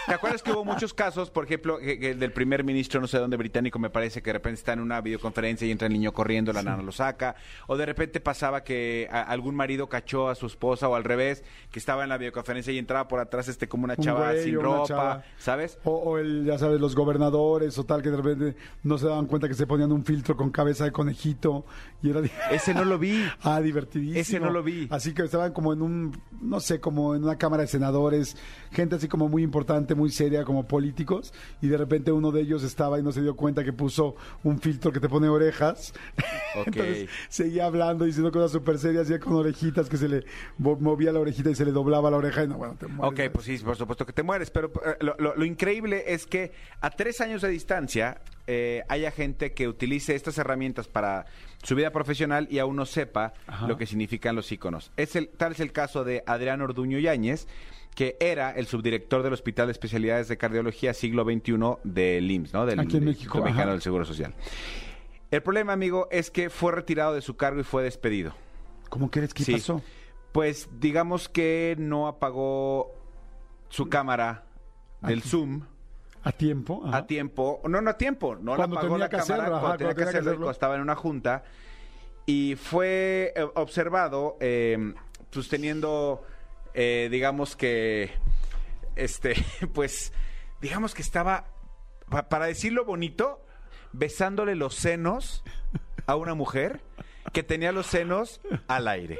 ¿Te 0.07 0.15
acuerdas 0.15 0.43
que 0.43 0.53
hubo 0.53 0.65
muchos 0.65 0.95
casos, 0.95 1.31
por 1.31 1.45
ejemplo, 1.45 1.79
que- 1.79 1.99
que 1.99 2.15
del 2.15 2.33
primer 2.33 2.65
ministro, 2.65 3.01
no 3.01 3.07
sé 3.07 3.19
dónde, 3.19 3.37
británico, 3.37 3.79
me 3.79 3.91
parece 3.91 4.23
que 4.23 4.31
de 4.31 4.35
repente 4.35 4.59
está 4.59 4.73
en 4.73 4.81
una 4.81 5.01
videoconferencia 5.01 5.67
y 5.67 5.71
entra 5.71 5.87
el 5.87 5.93
niño 5.93 6.13
corriendo, 6.13 6.53
la 6.53 6.63
nana 6.63 6.83
lo 6.83 6.93
saca, 6.93 7.35
o 7.67 7.77
de 7.77 7.87
repente 7.87 8.21
pasaba 8.21 8.63
que 8.65 9.09
a- 9.11 9.23
algún 9.23 9.55
marido 9.55 9.89
cachó 9.89 10.29
a 10.29 10.35
su 10.35 10.47
esposa 10.47 10.89
o 10.89 10.95
al 10.95 11.05
revés, 11.05 11.45
que 11.71 11.79
estaba 11.79 12.03
en 12.03 12.09
la 12.09 12.19
videoconferencia 12.19 12.73
y 12.73 12.79
entraba 12.79 13.09
por 13.09 13.21
atrás 13.21 13.49
este 13.49 13.69
como 13.69 13.85
una 13.85 13.95
Un 13.97 14.05
chava 14.05 14.31
güey 14.33 14.45
sin 14.45 14.57
una 14.59 14.69
ropa, 14.69 14.87
chava. 14.87 15.25
¿sabes? 15.39 15.79
O, 15.85 15.93
o 15.93 16.19
el, 16.19 16.45
ya 16.45 16.59
sabes, 16.59 16.81
los 16.81 16.95
gobernadores 16.95 17.79
o 17.79 17.85
tal, 17.85 18.03
que 18.03 18.11
de 18.11 18.17
repente 18.17 18.57
no 18.83 18.99
se 18.99 19.07
daban 19.07 19.27
cuenta 19.27 19.49
que 19.49 19.55
se 19.55 19.67
ponían 19.67 19.93
un 19.93 20.05
filtro 20.05 20.37
con 20.37 20.51
cabeza 20.51 20.85
de 20.85 20.93
conejito 20.93 21.65
y 22.03 22.11
era... 22.11 22.21
Ese 22.51 22.75
no 22.75 22.85
lo 22.85 22.99
vi. 22.99 23.21
Ah, 23.43 23.61
divertidísimo. 23.61 24.19
Ese 24.21 24.41
no 24.41 24.51
lo 24.51 24.63
vi. 24.63 24.87
Así 24.91 25.13
que 25.15 25.23
estaban 25.23 25.53
como 25.53 25.73
en 25.73 25.83
un, 25.83 26.21
no 26.41 26.61
sé, 26.61 26.79
como 26.81 27.15
en 27.15 27.25
una 27.25 27.37
cámara 27.37 27.63
de 27.63 27.69
senadores, 27.69 28.37
gente 28.71 28.97
así 28.97 29.09
como 29.09 29.29
muy 29.29 29.43
importante, 29.43 29.80
muy 29.95 30.11
seria, 30.11 30.45
como 30.45 30.67
políticos, 30.67 31.33
y 31.61 31.69
de 31.69 31.77
repente 31.77 32.13
uno 32.13 32.31
de 32.33 32.43
ellos 32.43 32.63
estaba 32.63 32.99
y 32.99 33.03
no 33.03 33.13
se 33.13 33.23
dio 33.23 33.35
cuenta 33.37 33.65
que 33.65 33.73
puso 33.73 34.17
un 34.45 34.61
filtro 34.61 34.93
que 34.93 35.01
te 35.01 35.09
pone 35.09 35.29
orejas. 35.29 35.93
Ok. 36.57 36.67
Entonces 36.67 37.09
seguía 37.29 37.67
hablando, 37.67 38.05
diciendo 38.05 38.33
cosas 38.33 38.51
súper 38.51 38.77
serias, 38.79 39.09
y 39.09 39.17
con 39.21 39.35
orejitas 39.35 39.89
que 39.89 39.97
se 39.97 40.09
le 40.09 40.25
mo- 40.59 40.77
movía 40.81 41.13
la 41.13 41.21
orejita 41.21 41.49
y 41.51 41.55
se 41.55 41.65
le 41.65 41.71
doblaba 41.71 42.11
la 42.11 42.17
oreja, 42.17 42.43
y 42.43 42.49
no, 42.49 42.57
bueno, 42.57 42.75
te 42.75 42.89
mueres. 42.89 43.27
Ok, 43.29 43.33
pues 43.33 43.47
sí, 43.47 43.57
por 43.59 43.77
supuesto 43.77 44.05
que 44.05 44.13
te 44.13 44.25
mueres, 44.25 44.51
pero 44.51 44.73
eh, 44.85 44.97
lo, 45.01 45.15
lo- 45.19 45.37
lo 45.37 45.45
increíble 45.45 46.05
es 46.09 46.27
que 46.27 46.51
a 46.81 46.91
tres 46.91 47.21
años 47.21 47.41
de 47.43 47.49
distancia 47.51 48.21
eh, 48.49 48.83
haya 48.89 49.13
gente 49.13 49.53
que 49.53 49.69
utilice 49.69 50.17
estas 50.17 50.39
herramientas 50.39 50.89
para 50.89 51.27
su 51.63 51.77
vida 51.77 51.91
profesional 51.93 52.49
y 52.51 52.59
aún 52.59 52.75
no 52.75 52.85
sepa 52.85 53.33
Ajá. 53.47 53.69
lo 53.69 53.77
que 53.77 53.87
significan 53.87 54.35
los 54.35 54.51
iconos. 54.51 54.91
Es 54.97 55.15
el, 55.15 55.29
tal 55.29 55.53
es 55.53 55.61
el 55.61 55.71
caso 55.71 56.03
de 56.03 56.25
Adrián 56.27 56.63
Orduño 56.63 56.99
Yáñez, 56.99 57.47
que 57.95 58.17
era 58.21 58.51
el 58.53 58.67
subdirector 58.67 59.23
del 59.23 59.33
Hospital 59.33 59.67
de 59.67 59.73
Especialidades 59.73 60.29
de 60.29 60.39
Cardiología 60.39 60.95
siglo 60.95 61.25
XXI 61.25 61.59
del 61.85 62.31
IMSS, 62.31 62.53
¿no? 62.55 62.67
Del 62.67 62.81
Aquí 62.81 62.97
en 62.97 63.01
del 63.01 63.09
México, 63.11 63.23
Instituto 63.25 63.45
Mexicano 63.45 63.73
del 63.73 63.83
Seguro 63.83 64.05
Social. 64.05 64.35
El 65.31 65.43
problema, 65.43 65.73
amigo, 65.73 66.09
es 66.11 66.31
que 66.31 66.51
fue 66.51 66.73
retirado 66.73 67.15
de 67.15 67.21
su 67.21 67.37
cargo 67.37 67.61
y 67.61 67.65
fue 67.65 67.83
despedido. 67.83 68.33
¿Cómo 68.89 69.11
crees 69.11 69.35
que 69.35 69.45
Sí. 69.45 69.53
pasó? 69.53 69.83
Pues 70.33 70.69
digamos 70.79 71.29
que 71.29 71.77
no 71.79 72.07
apagó 72.09 72.93
su 73.69 73.89
cámara 73.89 74.45
del 75.03 75.19
Aquí. 75.21 75.29
Zoom 75.29 75.63
¿A 76.23 76.33
tiempo? 76.33 76.83
Ajá. 76.85 76.99
a 76.99 77.07
tiempo. 77.07 77.61
No, 77.67 77.81
no 77.81 77.91
a 77.91 77.97
tiempo. 77.97 78.37
No 78.37 78.55
Cuando 78.57 78.75
la 78.75 78.81
apagó 78.81 78.95
tenía 78.95 78.99
la 78.99 79.09
cámara 79.09 79.23
hacerlo, 79.23 79.57
ajá, 79.57 79.61
cuando 79.61 79.79
tenía 79.79 79.89
cuando 79.89 79.89
que 79.89 79.95
tenía 79.95 79.95
que 79.95 80.09
hacerlo 80.11 80.17
y 80.17 80.19
hacerlo. 80.31 80.37
cuando 80.45 80.51
estaba 80.53 80.75
en 80.77 80.81
una 80.83 80.97
junta. 80.97 81.45
Y 82.27 82.55
fue 82.57 83.33
eh, 83.35 83.43
observado, 83.55 84.37
eh, 84.41 84.95
pues 85.33 85.49
teniendo, 85.49 86.23
eh, 86.75 87.09
digamos 87.11 87.57
que, 87.57 88.11
este, 88.97 89.35
pues, 89.75 90.13
digamos 90.61 90.95
que 90.95 91.03
estaba, 91.03 91.47
pa- 92.09 92.29
para 92.29 92.47
decirlo 92.47 92.85
bonito, 92.85 93.45
besándole 93.93 94.55
los 94.55 94.75
senos 94.75 95.43
a 96.07 96.17
una 96.17 96.35
mujer 96.35 96.81
que 97.33 97.43
tenía 97.43 97.73
los 97.73 97.87
senos 97.87 98.41
al 98.69 98.89
aire. 98.89 99.19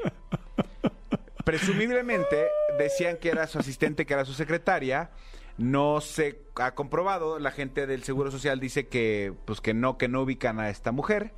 Presumiblemente 1.45 2.47
decían 2.77 3.17
que 3.17 3.29
era 3.29 3.47
su 3.47 3.57
asistente, 3.59 4.05
que 4.05 4.13
era 4.13 4.25
su 4.25 4.33
secretaria. 4.33 5.09
no 5.57 5.99
se 6.01 6.39
ha 6.55 6.73
comprobado. 6.75 7.39
La 7.39 7.51
gente 7.51 7.87
del 7.87 8.03
Seguro 8.03 8.31
Social 8.31 8.59
dice 8.59 8.87
que, 8.87 9.33
pues 9.45 9.59
que 9.61 9.73
no, 9.73 9.97
que 9.97 10.07
no 10.07 10.21
ubican 10.21 10.59
a 10.59 10.69
esta 10.69 10.91
mujer. 10.91 11.33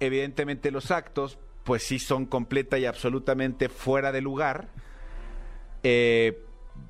Evidentemente 0.00 0.70
los 0.70 0.90
actos, 0.90 1.38
pues 1.64 1.82
sí 1.84 1.98
son 1.98 2.26
completa 2.26 2.78
y 2.78 2.86
absolutamente 2.86 3.68
fuera 3.68 4.12
de 4.12 4.20
lugar. 4.22 4.68
Eh, 5.82 6.44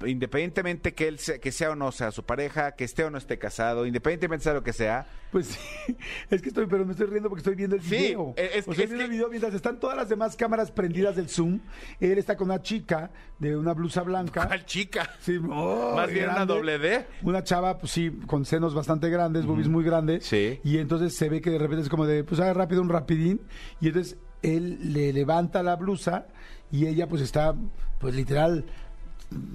independientemente 0.07 0.95
que 0.95 1.07
él 1.09 1.19
sea, 1.19 1.39
que 1.39 1.53
sea 1.53 1.71
o 1.71 1.77
no 1.77 1.93
sea 1.93 2.11
su 2.11 2.25
pareja, 2.25 2.73
que 2.73 2.85
esté 2.85 3.05
o 3.05 3.11
no 3.11 3.19
esté 3.19 3.39
casado, 3.39 3.87
independientemente 3.87 4.49
de 4.49 4.55
lo 4.55 4.63
que 4.63 4.73
sea, 4.73 5.07
Pues 5.31 5.47
sí, 5.47 5.97
es 6.31 6.43
que 6.43 6.49
estoy, 6.49 6.67
pero 6.67 6.85
me 6.85 6.93
estoy 6.93 7.07
riendo 7.07 7.29
porque 7.29 7.41
estoy 7.41 7.55
viendo 7.55 7.77
el 7.77 7.83
Sí, 7.83 7.89
video. 7.97 8.35
es- 8.37 8.67
o 8.69 8.75
sea, 8.75 8.85
es 8.85 8.91
viendo 8.91 8.97
que- 8.99 9.05
el 9.05 9.11
video 9.11 9.29
mientras 9.29 9.55
están 9.55 9.79
todas 9.81 9.97
las 9.97 10.09
demás 10.09 10.37
cámaras 10.37 10.71
prendidas 10.71 11.17
del 11.17 11.29
Zoom. 11.29 11.61
Él 12.01 12.19
está 12.19 12.37
con 12.37 12.49
una 12.51 12.61
chica 12.63 13.11
de 13.39 13.57
una 13.57 13.73
blusa 13.75 14.03
blanca. 14.03 14.47
¿cuál 14.47 14.65
chica? 14.67 15.09
Sí, 15.21 15.39
oh, 15.51 15.95
Más 15.97 16.11
bien 16.11 16.25
una 16.25 16.35
grande. 16.35 16.55
doble 16.55 16.79
D. 16.79 17.07
Una 17.23 17.43
chava, 17.45 17.79
pues 17.79 17.93
sí, 17.93 18.11
con 18.27 18.45
senos 18.45 18.75
bastante 18.75 19.09
grandes, 19.09 19.47
boobies 19.47 19.69
muy 19.69 19.85
grandes. 19.85 20.25
Sí. 20.25 20.61
Y 20.65 20.79
entonces 20.79 21.15
se 21.17 21.29
ve 21.29 21.41
que 21.41 21.51
de 21.51 21.59
repente 21.59 21.83
es 21.83 21.89
como 21.89 22.07
de, 22.07 22.25
pues 22.25 22.41
haga 22.41 22.53
rápido 22.55 22.83
un 22.83 22.89
rapidín. 22.89 23.41
Y 23.81 23.89
entonces 23.89 24.19
él 24.43 24.93
le 24.93 25.13
levanta 25.13 25.63
la 25.63 25.77
blusa 25.77 26.27
y 26.71 26.87
ella 26.87 27.07
pues 27.09 27.23
está, 27.23 27.55
pues 28.01 28.15
literal, 28.15 28.65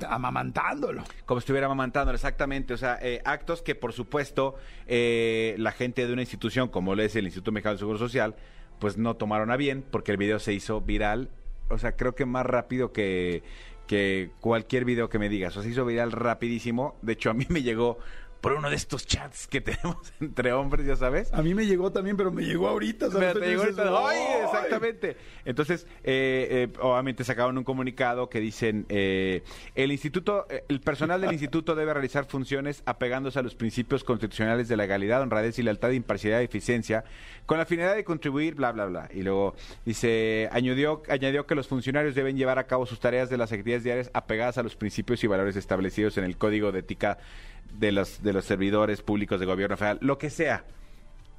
amamantándolo. 0.08 1.04
Como 1.26 1.40
si 1.40 1.44
estuviera 1.44 1.68
amamantándolo, 1.68 2.16
exactamente. 2.16 2.74
O 2.74 2.78
sea, 2.78 2.98
eh, 3.02 3.22
actos 3.26 3.62
que, 3.62 3.76
por 3.76 3.94
supuesto, 3.94 4.56
eh, 4.88 5.56
la 5.58 5.72
gente 5.72 6.06
de 6.06 6.14
una 6.14 6.22
institución 6.22 6.70
como 6.70 6.96
lo 6.96 7.04
es 7.04 7.16
el 7.16 7.26
Instituto 7.26 7.52
Mexicano 7.52 7.74
del 7.74 7.80
Seguro 7.80 7.98
Social, 7.98 8.36
pues 8.80 8.98
no 8.98 9.16
tomaron 9.16 9.52
a 9.52 9.58
bien 9.58 9.84
porque 9.90 10.12
el 10.12 10.18
video 10.18 10.40
se 10.40 10.54
hizo 10.54 10.82
viral. 10.82 11.30
O 11.70 11.78
sea, 11.78 11.96
creo 11.96 12.16
que 12.16 12.26
más 12.26 12.46
rápido 12.46 12.94
que, 12.94 13.44
que 13.88 14.32
cualquier 14.40 14.86
video 14.86 15.10
que 15.10 15.20
me 15.20 15.30
digas. 15.30 15.52
O 15.52 15.54
sea, 15.56 15.64
se 15.64 15.70
hizo 15.70 15.86
viral 15.86 16.12
rapidísimo. 16.12 16.96
De 17.02 17.14
hecho, 17.14 17.30
a 17.30 17.34
mí 17.34 17.46
me 17.50 17.64
llegó 17.64 17.98
por 18.42 18.54
uno 18.54 18.70
de 18.70 18.76
estos 18.76 19.06
chats 19.06 19.48
que 19.48 19.62
tenemos 19.68 20.14
entre 20.20 20.54
hombres, 20.54 20.86
ya 20.86 20.96
sabes. 20.96 21.34
A 21.34 21.42
mí 21.42 21.54
me 21.54 21.66
llegó 21.66 21.92
también, 21.92 22.18
pero 22.18 22.32
me 22.32 22.44
llegó 22.44 22.68
ahorita. 22.68 23.10
sea, 23.10 23.20
Pero 23.20 23.40
te 23.40 23.48
llegó 23.48 23.64
ahorita, 23.64 24.08
¡ay! 24.08 24.18
Exactamente. 24.46 25.18
Entonces, 25.46 25.86
eh, 26.04 26.70
eh, 26.74 26.78
obviamente 26.80 27.24
sacaron 27.24 27.58
un 27.58 27.64
comunicado 27.64 28.30
que 28.30 28.40
dicen, 28.40 28.86
eh, 28.90 29.44
el 29.76 29.92
instituto, 29.92 30.46
eh, 30.50 30.64
el 30.68 30.82
personal 30.82 31.22
del 31.22 31.32
instituto 31.32 31.76
debe 31.76 31.94
realizar 31.94 32.26
funciones 32.26 32.84
apegándose 32.86 33.40
a 33.40 33.42
los 33.42 33.56
principios 33.56 34.04
constitucionales 34.04 34.68
de 34.68 34.78
legalidad, 34.78 35.22
honradez 35.22 35.58
y 35.60 35.64
lealtad, 35.64 35.92
imparcialidad 35.92 36.42
y 36.42 36.46
eficiencia, 36.46 37.04
con 37.46 37.58
la 37.58 37.66
finalidad 37.66 37.96
de 37.96 38.04
contribuir, 38.04 38.56
bla, 38.56 38.72
bla, 38.72 38.86
bla. 38.86 39.10
Y 39.14 39.24
luego 39.24 39.56
dice, 39.86 40.50
añadió, 40.52 41.04
añadió 41.10 41.46
que 41.46 41.56
los 41.56 41.68
funcionarios 41.68 42.16
deben 42.16 42.38
llevar 42.38 42.60
a 42.60 42.68
cabo 42.68 42.86
sus 42.86 43.00
tareas 43.00 43.30
de 43.30 43.38
las 43.38 43.52
actividades 43.52 43.84
diarias 43.84 44.12
apegadas 44.14 44.58
a 44.58 44.64
los 44.64 44.76
principios 44.76 45.24
y 45.24 45.28
valores 45.28 45.56
establecidos 45.56 46.18
en 46.18 46.24
el 46.24 46.38
Código 46.38 46.72
de 46.72 46.80
Ética 46.80 47.18
de 47.74 47.92
los, 47.92 48.22
de 48.24 48.34
los 48.34 48.46
servidores 48.46 49.02
públicos 49.02 49.40
de 49.40 49.46
gobierno 49.46 49.78
federal, 49.78 50.00
lo 50.02 50.18
que 50.18 50.30
sea. 50.30 50.66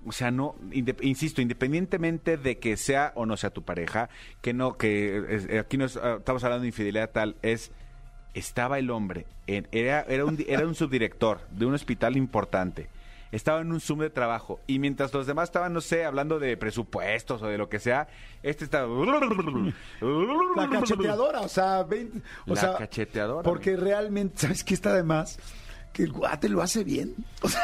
O 0.06 0.12
sea, 0.12 0.30
no, 0.30 0.54
insisto, 1.02 1.42
independientemente 1.42 2.36
de 2.36 2.58
que 2.58 2.76
sea 2.76 3.12
o 3.16 3.26
no 3.26 3.36
sea 3.36 3.50
tu 3.50 3.62
pareja, 3.62 4.08
que 4.40 4.54
no, 4.54 4.76
que 4.76 5.22
es- 5.28 5.46
eh, 5.48 5.58
aquí 5.58 5.76
no 5.76 5.84
es- 5.86 5.96
ah, 5.96 6.16
estamos 6.18 6.44
hablando 6.44 6.62
de 6.62 6.68
infidelidad 6.68 7.10
tal, 7.10 7.36
es 7.42 7.72
estaba 8.34 8.78
el 8.78 8.90
hombre, 8.90 9.26
en- 9.48 9.66
era, 9.72 10.02
era, 10.02 10.24
un, 10.24 10.38
era 10.46 10.64
un 10.66 10.74
subdirector 10.76 11.40
de 11.50 11.66
un 11.66 11.74
hospital 11.74 12.16
importante, 12.16 12.88
estaba 13.32 13.60
en 13.60 13.72
un 13.72 13.80
Zoom 13.80 13.98
de 13.98 14.10
trabajo 14.10 14.60
y 14.68 14.78
mientras 14.78 15.12
los 15.12 15.26
demás 15.26 15.48
estaban, 15.48 15.72
no 15.72 15.80
sé, 15.80 16.04
hablando 16.04 16.38
de 16.38 16.56
presupuestos 16.56 17.42
o 17.42 17.46
de 17.48 17.58
lo 17.58 17.68
que 17.68 17.80
sea, 17.80 18.06
este 18.44 18.64
estaba... 18.64 18.86
La 20.56 20.68
cacheteadora, 20.70 21.40
o 21.40 21.48
sea, 21.48 21.80
o 21.80 22.54
La 22.54 22.56
sea, 22.60 22.76
cacheteadora, 22.76 23.42
Porque 23.42 23.76
realmente, 23.76 24.38
¿sabes 24.38 24.64
qué 24.64 24.74
está 24.74 24.94
de 24.94 25.02
más? 25.02 25.38
El 25.98 26.12
cuate 26.12 26.48
lo 26.48 26.62
hace 26.62 26.84
bien. 26.84 27.14
O 27.42 27.48
sea, 27.48 27.62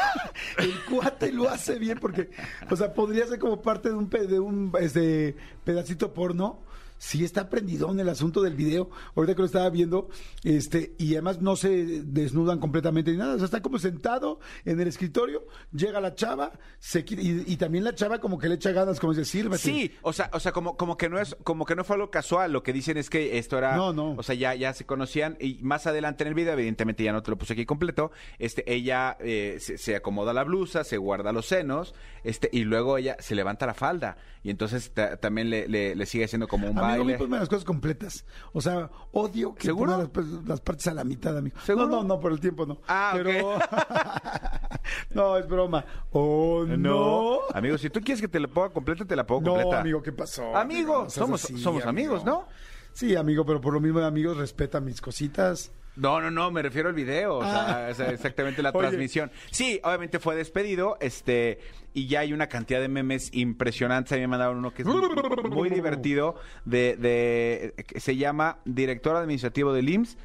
el 0.59 0.73
cuate 0.85 1.31
lo 1.33 1.49
hace 1.49 1.77
bien 1.77 1.97
porque, 1.99 2.29
o 2.69 2.75
sea, 2.75 2.93
podría 2.93 3.27
ser 3.27 3.39
como 3.39 3.61
parte 3.61 3.89
de 3.89 3.95
un, 3.95 4.09
de 4.09 4.39
un 4.39 4.71
este, 4.79 5.35
pedacito 5.63 6.13
porno. 6.13 6.64
Sí 6.97 7.23
está 7.25 7.49
prendido 7.49 7.91
en 7.91 7.99
el 7.99 8.09
asunto 8.09 8.41
del 8.41 8.55
video. 8.55 8.89
Ahorita 9.15 9.35
que 9.35 9.41
lo 9.41 9.45
estaba 9.45 9.69
viendo, 9.69 10.09
este, 10.43 10.93
y 10.97 11.13
además 11.13 11.41
no 11.41 11.55
se 11.55 12.01
desnudan 12.03 12.59
completamente 12.59 13.11
ni 13.11 13.17
nada. 13.17 13.35
O 13.35 13.37
sea, 13.37 13.45
está 13.45 13.61
como 13.61 13.79
sentado 13.79 14.39
en 14.63 14.79
el 14.79 14.87
escritorio, 14.87 15.45
llega 15.73 15.99
la 15.99 16.15
chava, 16.15 16.53
se 16.79 16.99
y, 17.07 17.43
y 17.51 17.57
también 17.57 17.83
la 17.83 17.93
chava 17.95 18.19
como 18.19 18.37
que 18.39 18.47
le 18.47 18.55
echa 18.55 18.71
ganas, 18.71 18.99
como 18.99 19.13
dice, 19.13 19.25
sírvete. 19.25 19.57
Sí, 19.63 19.91
o 20.01 20.13
sea, 20.13 20.29
o 20.33 20.39
sea, 20.39 20.51
como, 20.51 20.77
como 20.77 20.97
que 20.97 21.09
no 21.09 21.19
es, 21.19 21.35
como 21.43 21.65
que 21.65 21.75
no 21.75 21.83
fue 21.83 21.95
algo 21.95 22.09
casual. 22.11 22.51
Lo 22.53 22.63
que 22.63 22.73
dicen 22.73 22.97
es 22.97 23.09
que 23.09 23.37
esto 23.37 23.57
era, 23.57 23.75
No, 23.75 23.91
no. 23.93 24.11
o 24.17 24.23
sea, 24.23 24.35
ya, 24.35 24.55
ya 24.55 24.73
se 24.73 24.85
conocían 24.85 25.37
y 25.39 25.59
más 25.61 25.87
adelante 25.87 26.23
en 26.23 26.29
el 26.29 26.33
video, 26.33 26.53
evidentemente 26.53 27.03
ya 27.03 27.11
no 27.13 27.21
te 27.23 27.31
lo 27.31 27.37
puse 27.37 27.53
aquí 27.53 27.65
completo. 27.65 28.11
Este, 28.39 28.71
ella 28.73 29.17
eh, 29.19 29.57
se, 29.59 29.77
se 29.77 29.95
acomoda 29.95 30.33
la 30.33 30.43
blusa, 30.43 30.83
se 30.83 30.97
guarda 30.97 31.31
los 31.33 31.45
senos, 31.45 31.93
este, 32.23 32.49
y 32.51 32.63
luego 32.63 32.97
ella 32.97 33.17
se 33.19 33.35
levanta 33.35 33.65
la 33.65 33.73
falda 33.73 34.17
y 34.43 34.49
entonces 34.51 34.91
ta- 34.93 35.17
también 35.17 35.49
le, 35.49 35.67
le- 35.67 35.95
le 35.95 36.05
sigue 36.05 36.25
haciendo 36.25 36.47
como 36.47 36.69
un 36.69 36.75
Amigo, 36.85 37.01
a 37.01 37.05
mí 37.05 37.11
baile. 37.13 37.17
ponme 37.17 37.39
las 37.39 37.49
cosas 37.49 37.63
completas. 37.65 38.25
O 38.53 38.61
sea, 38.61 38.89
odio 39.11 39.53
que 39.55 39.63
¿Seguro? 39.67 39.97
las, 39.97 40.09
pues, 40.09 40.25
las 40.45 40.61
partes 40.61 40.87
a 40.87 40.93
la 40.93 41.03
mitad, 41.03 41.37
amigo. 41.37 41.57
¿Seguro? 41.65 41.87
No, 41.87 41.97
no, 41.97 42.03
no, 42.03 42.19
por 42.19 42.31
el 42.31 42.39
tiempo 42.39 42.65
no. 42.65 42.79
Ah, 42.87 43.11
Pero... 43.13 43.57
no, 45.11 45.37
es 45.37 45.47
broma. 45.47 45.85
Oh, 46.11 46.63
no. 46.67 46.75
No, 46.77 47.39
amigo, 47.53 47.77
si 47.77 47.89
tú 47.89 47.99
quieres 48.01 48.21
que 48.21 48.27
te 48.27 48.39
la 48.39 48.47
ponga 48.47 48.69
completa, 48.69 49.05
te 49.05 49.15
la 49.15 49.25
pongo 49.25 49.41
No, 49.41 49.51
completa. 49.53 49.79
amigo, 49.81 50.01
¿qué 50.01 50.11
pasó? 50.11 50.55
Amigo, 50.55 51.03
No 51.03 51.09
somos- 51.09 51.41
somos 51.41 51.85
amigos, 51.85 52.23
¿no? 52.25 52.47
Sí, 52.93 53.15
amigo, 53.15 53.45
pero 53.45 53.59
por 53.59 53.73
lo 53.73 53.79
mismo 53.81 53.99
de 53.99 54.05
amigos, 54.05 54.37
respeta 54.37 54.79
mis 54.79 55.01
cositas. 55.01 55.71
No, 55.95 56.19
no, 56.19 56.29
no, 56.29 56.51
me 56.51 56.61
refiero 56.61 56.89
al 56.89 56.95
video, 56.95 57.37
o 57.37 57.41
sea, 57.43 57.87
Ah. 57.87 57.89
o 57.89 57.93
sea, 57.93 58.11
exactamente 58.11 58.61
la 58.61 58.71
transmisión. 58.73 59.31
Sí, 59.51 59.79
obviamente 59.83 60.19
fue 60.19 60.35
despedido, 60.35 60.97
este, 60.99 61.59
y 61.93 62.07
ya 62.07 62.19
hay 62.21 62.33
una 62.33 62.47
cantidad 62.47 62.81
de 62.81 62.89
memes 62.89 63.29
impresionantes. 63.33 64.11
A 64.11 64.15
mí 64.15 64.21
me 64.21 64.27
mandaron 64.27 64.57
uno 64.57 64.73
que 64.73 64.81
es 64.81 64.87
muy, 64.87 65.01
muy 65.49 65.69
divertido, 65.69 66.35
de, 66.65 66.95
de, 66.97 67.83
que 67.87 67.99
se 67.99 68.17
llama 68.17 68.59
Director 68.65 69.15
Administrativo 69.15 69.71
del 69.73 69.87
IMSS, 69.89 70.17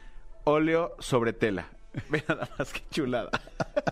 óleo 0.44 0.94
sobre 0.98 1.32
tela. 1.32 1.68
Ve 2.08 2.22
nada 2.28 2.48
más 2.58 2.72
que 2.72 2.82
chulada. 2.90 3.30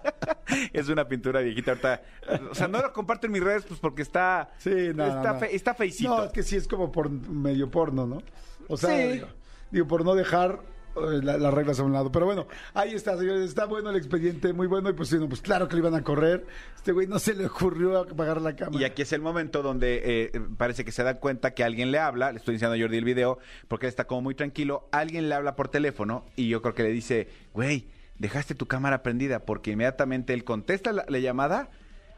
es 0.73 0.89
una 0.89 1.07
pintura 1.09 1.41
viejita 1.41 1.73
ahorita. 1.73 2.03
O 2.51 2.55
sea, 2.55 2.69
no 2.69 2.81
lo 2.81 2.93
comparto 2.93 3.27
en 3.27 3.33
mis 3.33 3.43
redes 3.43 3.65
pues 3.65 3.81
porque 3.81 4.03
está, 4.03 4.51
Sí, 4.59 4.71
no, 4.95 5.05
está, 5.07 5.33
no. 5.35 5.39
fe- 5.41 5.55
está 5.55 5.75
feicito. 5.75 6.17
No, 6.17 6.25
es 6.25 6.33
que 6.33 6.43
sí 6.43 6.57
es 6.57 6.67
como 6.69 6.91
por 6.93 7.11
medio 7.11 7.71
porno, 7.71 8.07
¿no? 8.07 8.23
O 8.69 8.77
sea, 8.77 8.91
Sí. 8.97 9.13
digo, 9.15 9.29
digo, 9.71 9.87
por 9.89 10.05
no 10.05 10.15
dejar 10.15 10.61
la- 10.97 11.39
las 11.39 11.55
reglas 11.55 11.79
a 11.81 11.85
un 11.85 11.93
lado. 11.93 12.11
Pero 12.13 12.27
bueno, 12.27 12.47
ahí 12.75 12.93
está, 12.95 13.17
señores. 13.17 13.43
Está 13.49 13.67
bueno 13.67 13.91
el 13.91 13.97
expediente, 13.97 14.53
muy 14.53 14.67
bueno. 14.67 14.91
Y 14.91 14.93
pues, 14.93 15.15
pues 15.29 15.41
claro 15.41 15.69
que 15.69 15.75
le 15.75 15.81
iban 15.81 15.95
a 15.95 16.03
correr. 16.03 16.47
Este 16.77 16.93
güey 16.93 17.07
no 17.07 17.19
se 17.19 17.35
le 17.35 17.47
ocurrió 17.47 17.99
apagar 17.99 18.41
la 18.41 18.55
cámara. 18.57 18.81
Y 18.81 18.85
aquí 18.85 19.03
es 19.03 19.13
el 19.13 19.21
momento 19.21 19.63
donde 19.63 20.03
eh, 20.05 20.41
parece 20.57 20.85
que 20.85 20.93
se 20.93 21.03
da 21.03 21.19
cuenta 21.21 21.53
que 21.53 21.65
alguien 21.65 21.91
le 21.91 21.99
habla, 21.99 22.33
le 22.33 22.39
estoy 22.39 22.55
diciendo 22.55 22.77
a 22.77 22.79
Jordi 22.81 22.97
el 22.97 23.05
video, 23.05 23.39
porque 23.69 23.87
él 23.87 23.91
está 23.91 24.05
como 24.07 24.23
muy 24.23 24.35
tranquilo, 24.35 24.89
alguien 24.93 25.29
le 25.29 25.35
habla 25.35 25.55
por 25.57 25.69
teléfono 25.69 26.25
y 26.37 26.49
yo 26.49 26.63
creo 26.63 26.75
que 26.75 26.83
le 26.83 26.91
dice, 26.91 27.29
güey, 27.55 27.87
dejaste 28.19 28.55
tu 28.55 28.67
cámara 28.67 29.03
prendida, 29.03 29.41
porque 29.41 29.73
inmediatamente 29.73 30.33
él 30.35 30.45
contesta 30.45 30.93
la 30.93 31.19
llamada, 31.19 31.71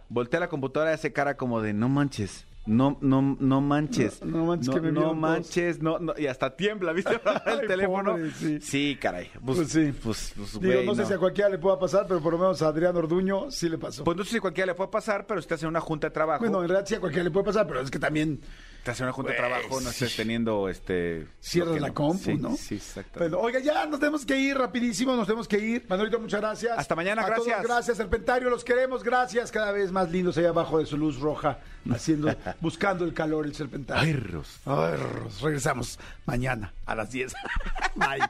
voltea 0.08 0.40
la 0.40 0.48
computadora 0.48 0.92
y 0.92 0.94
hace 0.94 1.12
cara 1.12 1.36
como 1.36 1.60
de, 1.60 1.72
no 1.72 1.88
manches. 1.88 2.46
No, 2.70 2.96
no, 3.00 3.36
no 3.40 3.60
manches. 3.60 4.24
No- 4.24 4.38
no 4.38 4.44
manches 4.46 4.74
que 4.74 4.80
me 4.80 4.92
no 4.92 5.12
manches, 5.12 5.82
no, 5.82 5.98
no, 5.98 6.14
y 6.16 6.26
hasta 6.28 6.54
tiembla, 6.54 6.92
¿viste? 6.92 7.14
el 7.46 7.60
Ay, 7.60 7.66
teléfono. 7.66 8.12
pobre, 8.12 8.60
sí. 8.60 8.96
caray. 9.00 9.28
Pues, 9.44 9.58
Pues 9.58 9.68
sí. 9.72 9.92
Pues, 10.02 10.32
pues, 10.36 10.60
Digo, 10.60 10.82
no 10.86 10.94
sé 10.94 11.04
si 11.04 11.12
a 11.12 11.18
cualquiera 11.18 11.50
le 11.50 11.58
pueda 11.58 11.78
pasar, 11.78 12.06
pero 12.06 12.20
por 12.20 12.32
lo 12.34 12.38
menos 12.38 12.62
a 12.62 12.68
Adrián 12.68 12.96
Orduño 12.96 13.50
sí 13.50 13.68
le 13.68 13.76
pasó. 13.76 14.04
Pues 14.04 14.16
no 14.16 14.22
sé 14.24 14.30
si 14.34 14.38
cualquiera 14.38 14.66
le 14.66 14.74
puede 14.74 14.90
pasar, 14.90 15.26
pero 15.26 15.40
estás 15.40 15.60
en 15.64 15.68
una 15.68 15.80
junta 15.80 16.06
de 16.06 16.12
trabajo. 16.12 16.40
bueno, 16.44 16.62
en 16.62 16.68
realidad 16.68 16.86
sí 16.88 16.94
a 16.94 17.00
cualquiera 17.00 17.24
le 17.24 17.30
puede 17.32 17.46
pasar, 17.46 17.66
pero 17.66 17.80
es 17.80 17.90
que 17.90 17.98
también 17.98 18.40
Te 18.82 18.90
hace 18.92 19.02
una 19.02 19.12
junta 19.12 19.32
de 19.32 19.36
trabajo, 19.38 19.80
no 19.80 19.90
estés 19.90 20.16
teniendo 20.16 20.68
este. 20.68 21.26
cierras 21.40 21.80
la 21.80 21.88
no. 21.88 21.94
compu, 21.94 22.24
Sí, 22.24 22.34
¿no? 22.36 22.56
Sí, 22.56 22.76
exacto. 22.76 23.20
Oiga, 23.40 23.60
ya 23.60 23.84
nos 23.86 24.00
tenemos 24.00 24.24
que 24.24 24.36
ir 24.38 24.56
rapidísimo, 24.56 25.14
nos 25.16 25.26
tenemos 25.26 25.46
que 25.46 25.58
ir. 25.58 25.84
Manolito, 25.88 26.18
muchas 26.18 26.40
gracias. 26.40 26.78
Hasta 26.78 26.94
mañana, 26.96 27.22
A 27.22 27.34
todos, 27.34 27.46
gracias. 27.46 27.66
gracias, 27.66 27.96
Serpentario, 27.98 28.48
los 28.48 28.64
queremos, 28.64 29.02
gracias. 29.04 29.50
Cada 29.50 29.70
vez 29.72 29.92
más 29.92 30.10
lindos 30.10 30.38
allá 30.38 30.48
abajo 30.48 30.78
de 30.78 30.86
su 30.86 30.96
luz 30.96 31.20
roja, 31.20 31.58
haciendo, 31.92 32.34
buscando 32.60 33.04
el 33.04 33.12
calor, 33.12 33.44
el 33.44 33.54
Serpentario. 33.54 34.02
Ay, 34.02 34.12
Ros. 34.14 34.60
Ay, 34.64 34.96
Ros, 34.96 35.40
regresamos 35.42 35.98
mañana 36.24 36.72
a 36.86 36.94
las 36.94 37.10
10. 37.10 37.32
Bye. 37.96 38.20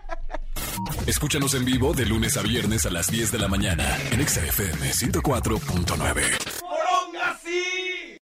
Escúchanos 1.06 1.54
en 1.54 1.64
vivo 1.64 1.92
de 1.92 2.06
lunes 2.06 2.36
a 2.36 2.42
viernes 2.42 2.86
a 2.86 2.90
las 2.90 3.06
10 3.08 3.30
de 3.32 3.38
la 3.38 3.48
mañana 3.48 3.84
en 4.10 4.20
Exa 4.20 4.44
FM 4.44 4.90
104.9. 4.90 6.60
¡Poronga, 6.60 7.38
sí! 7.44 8.09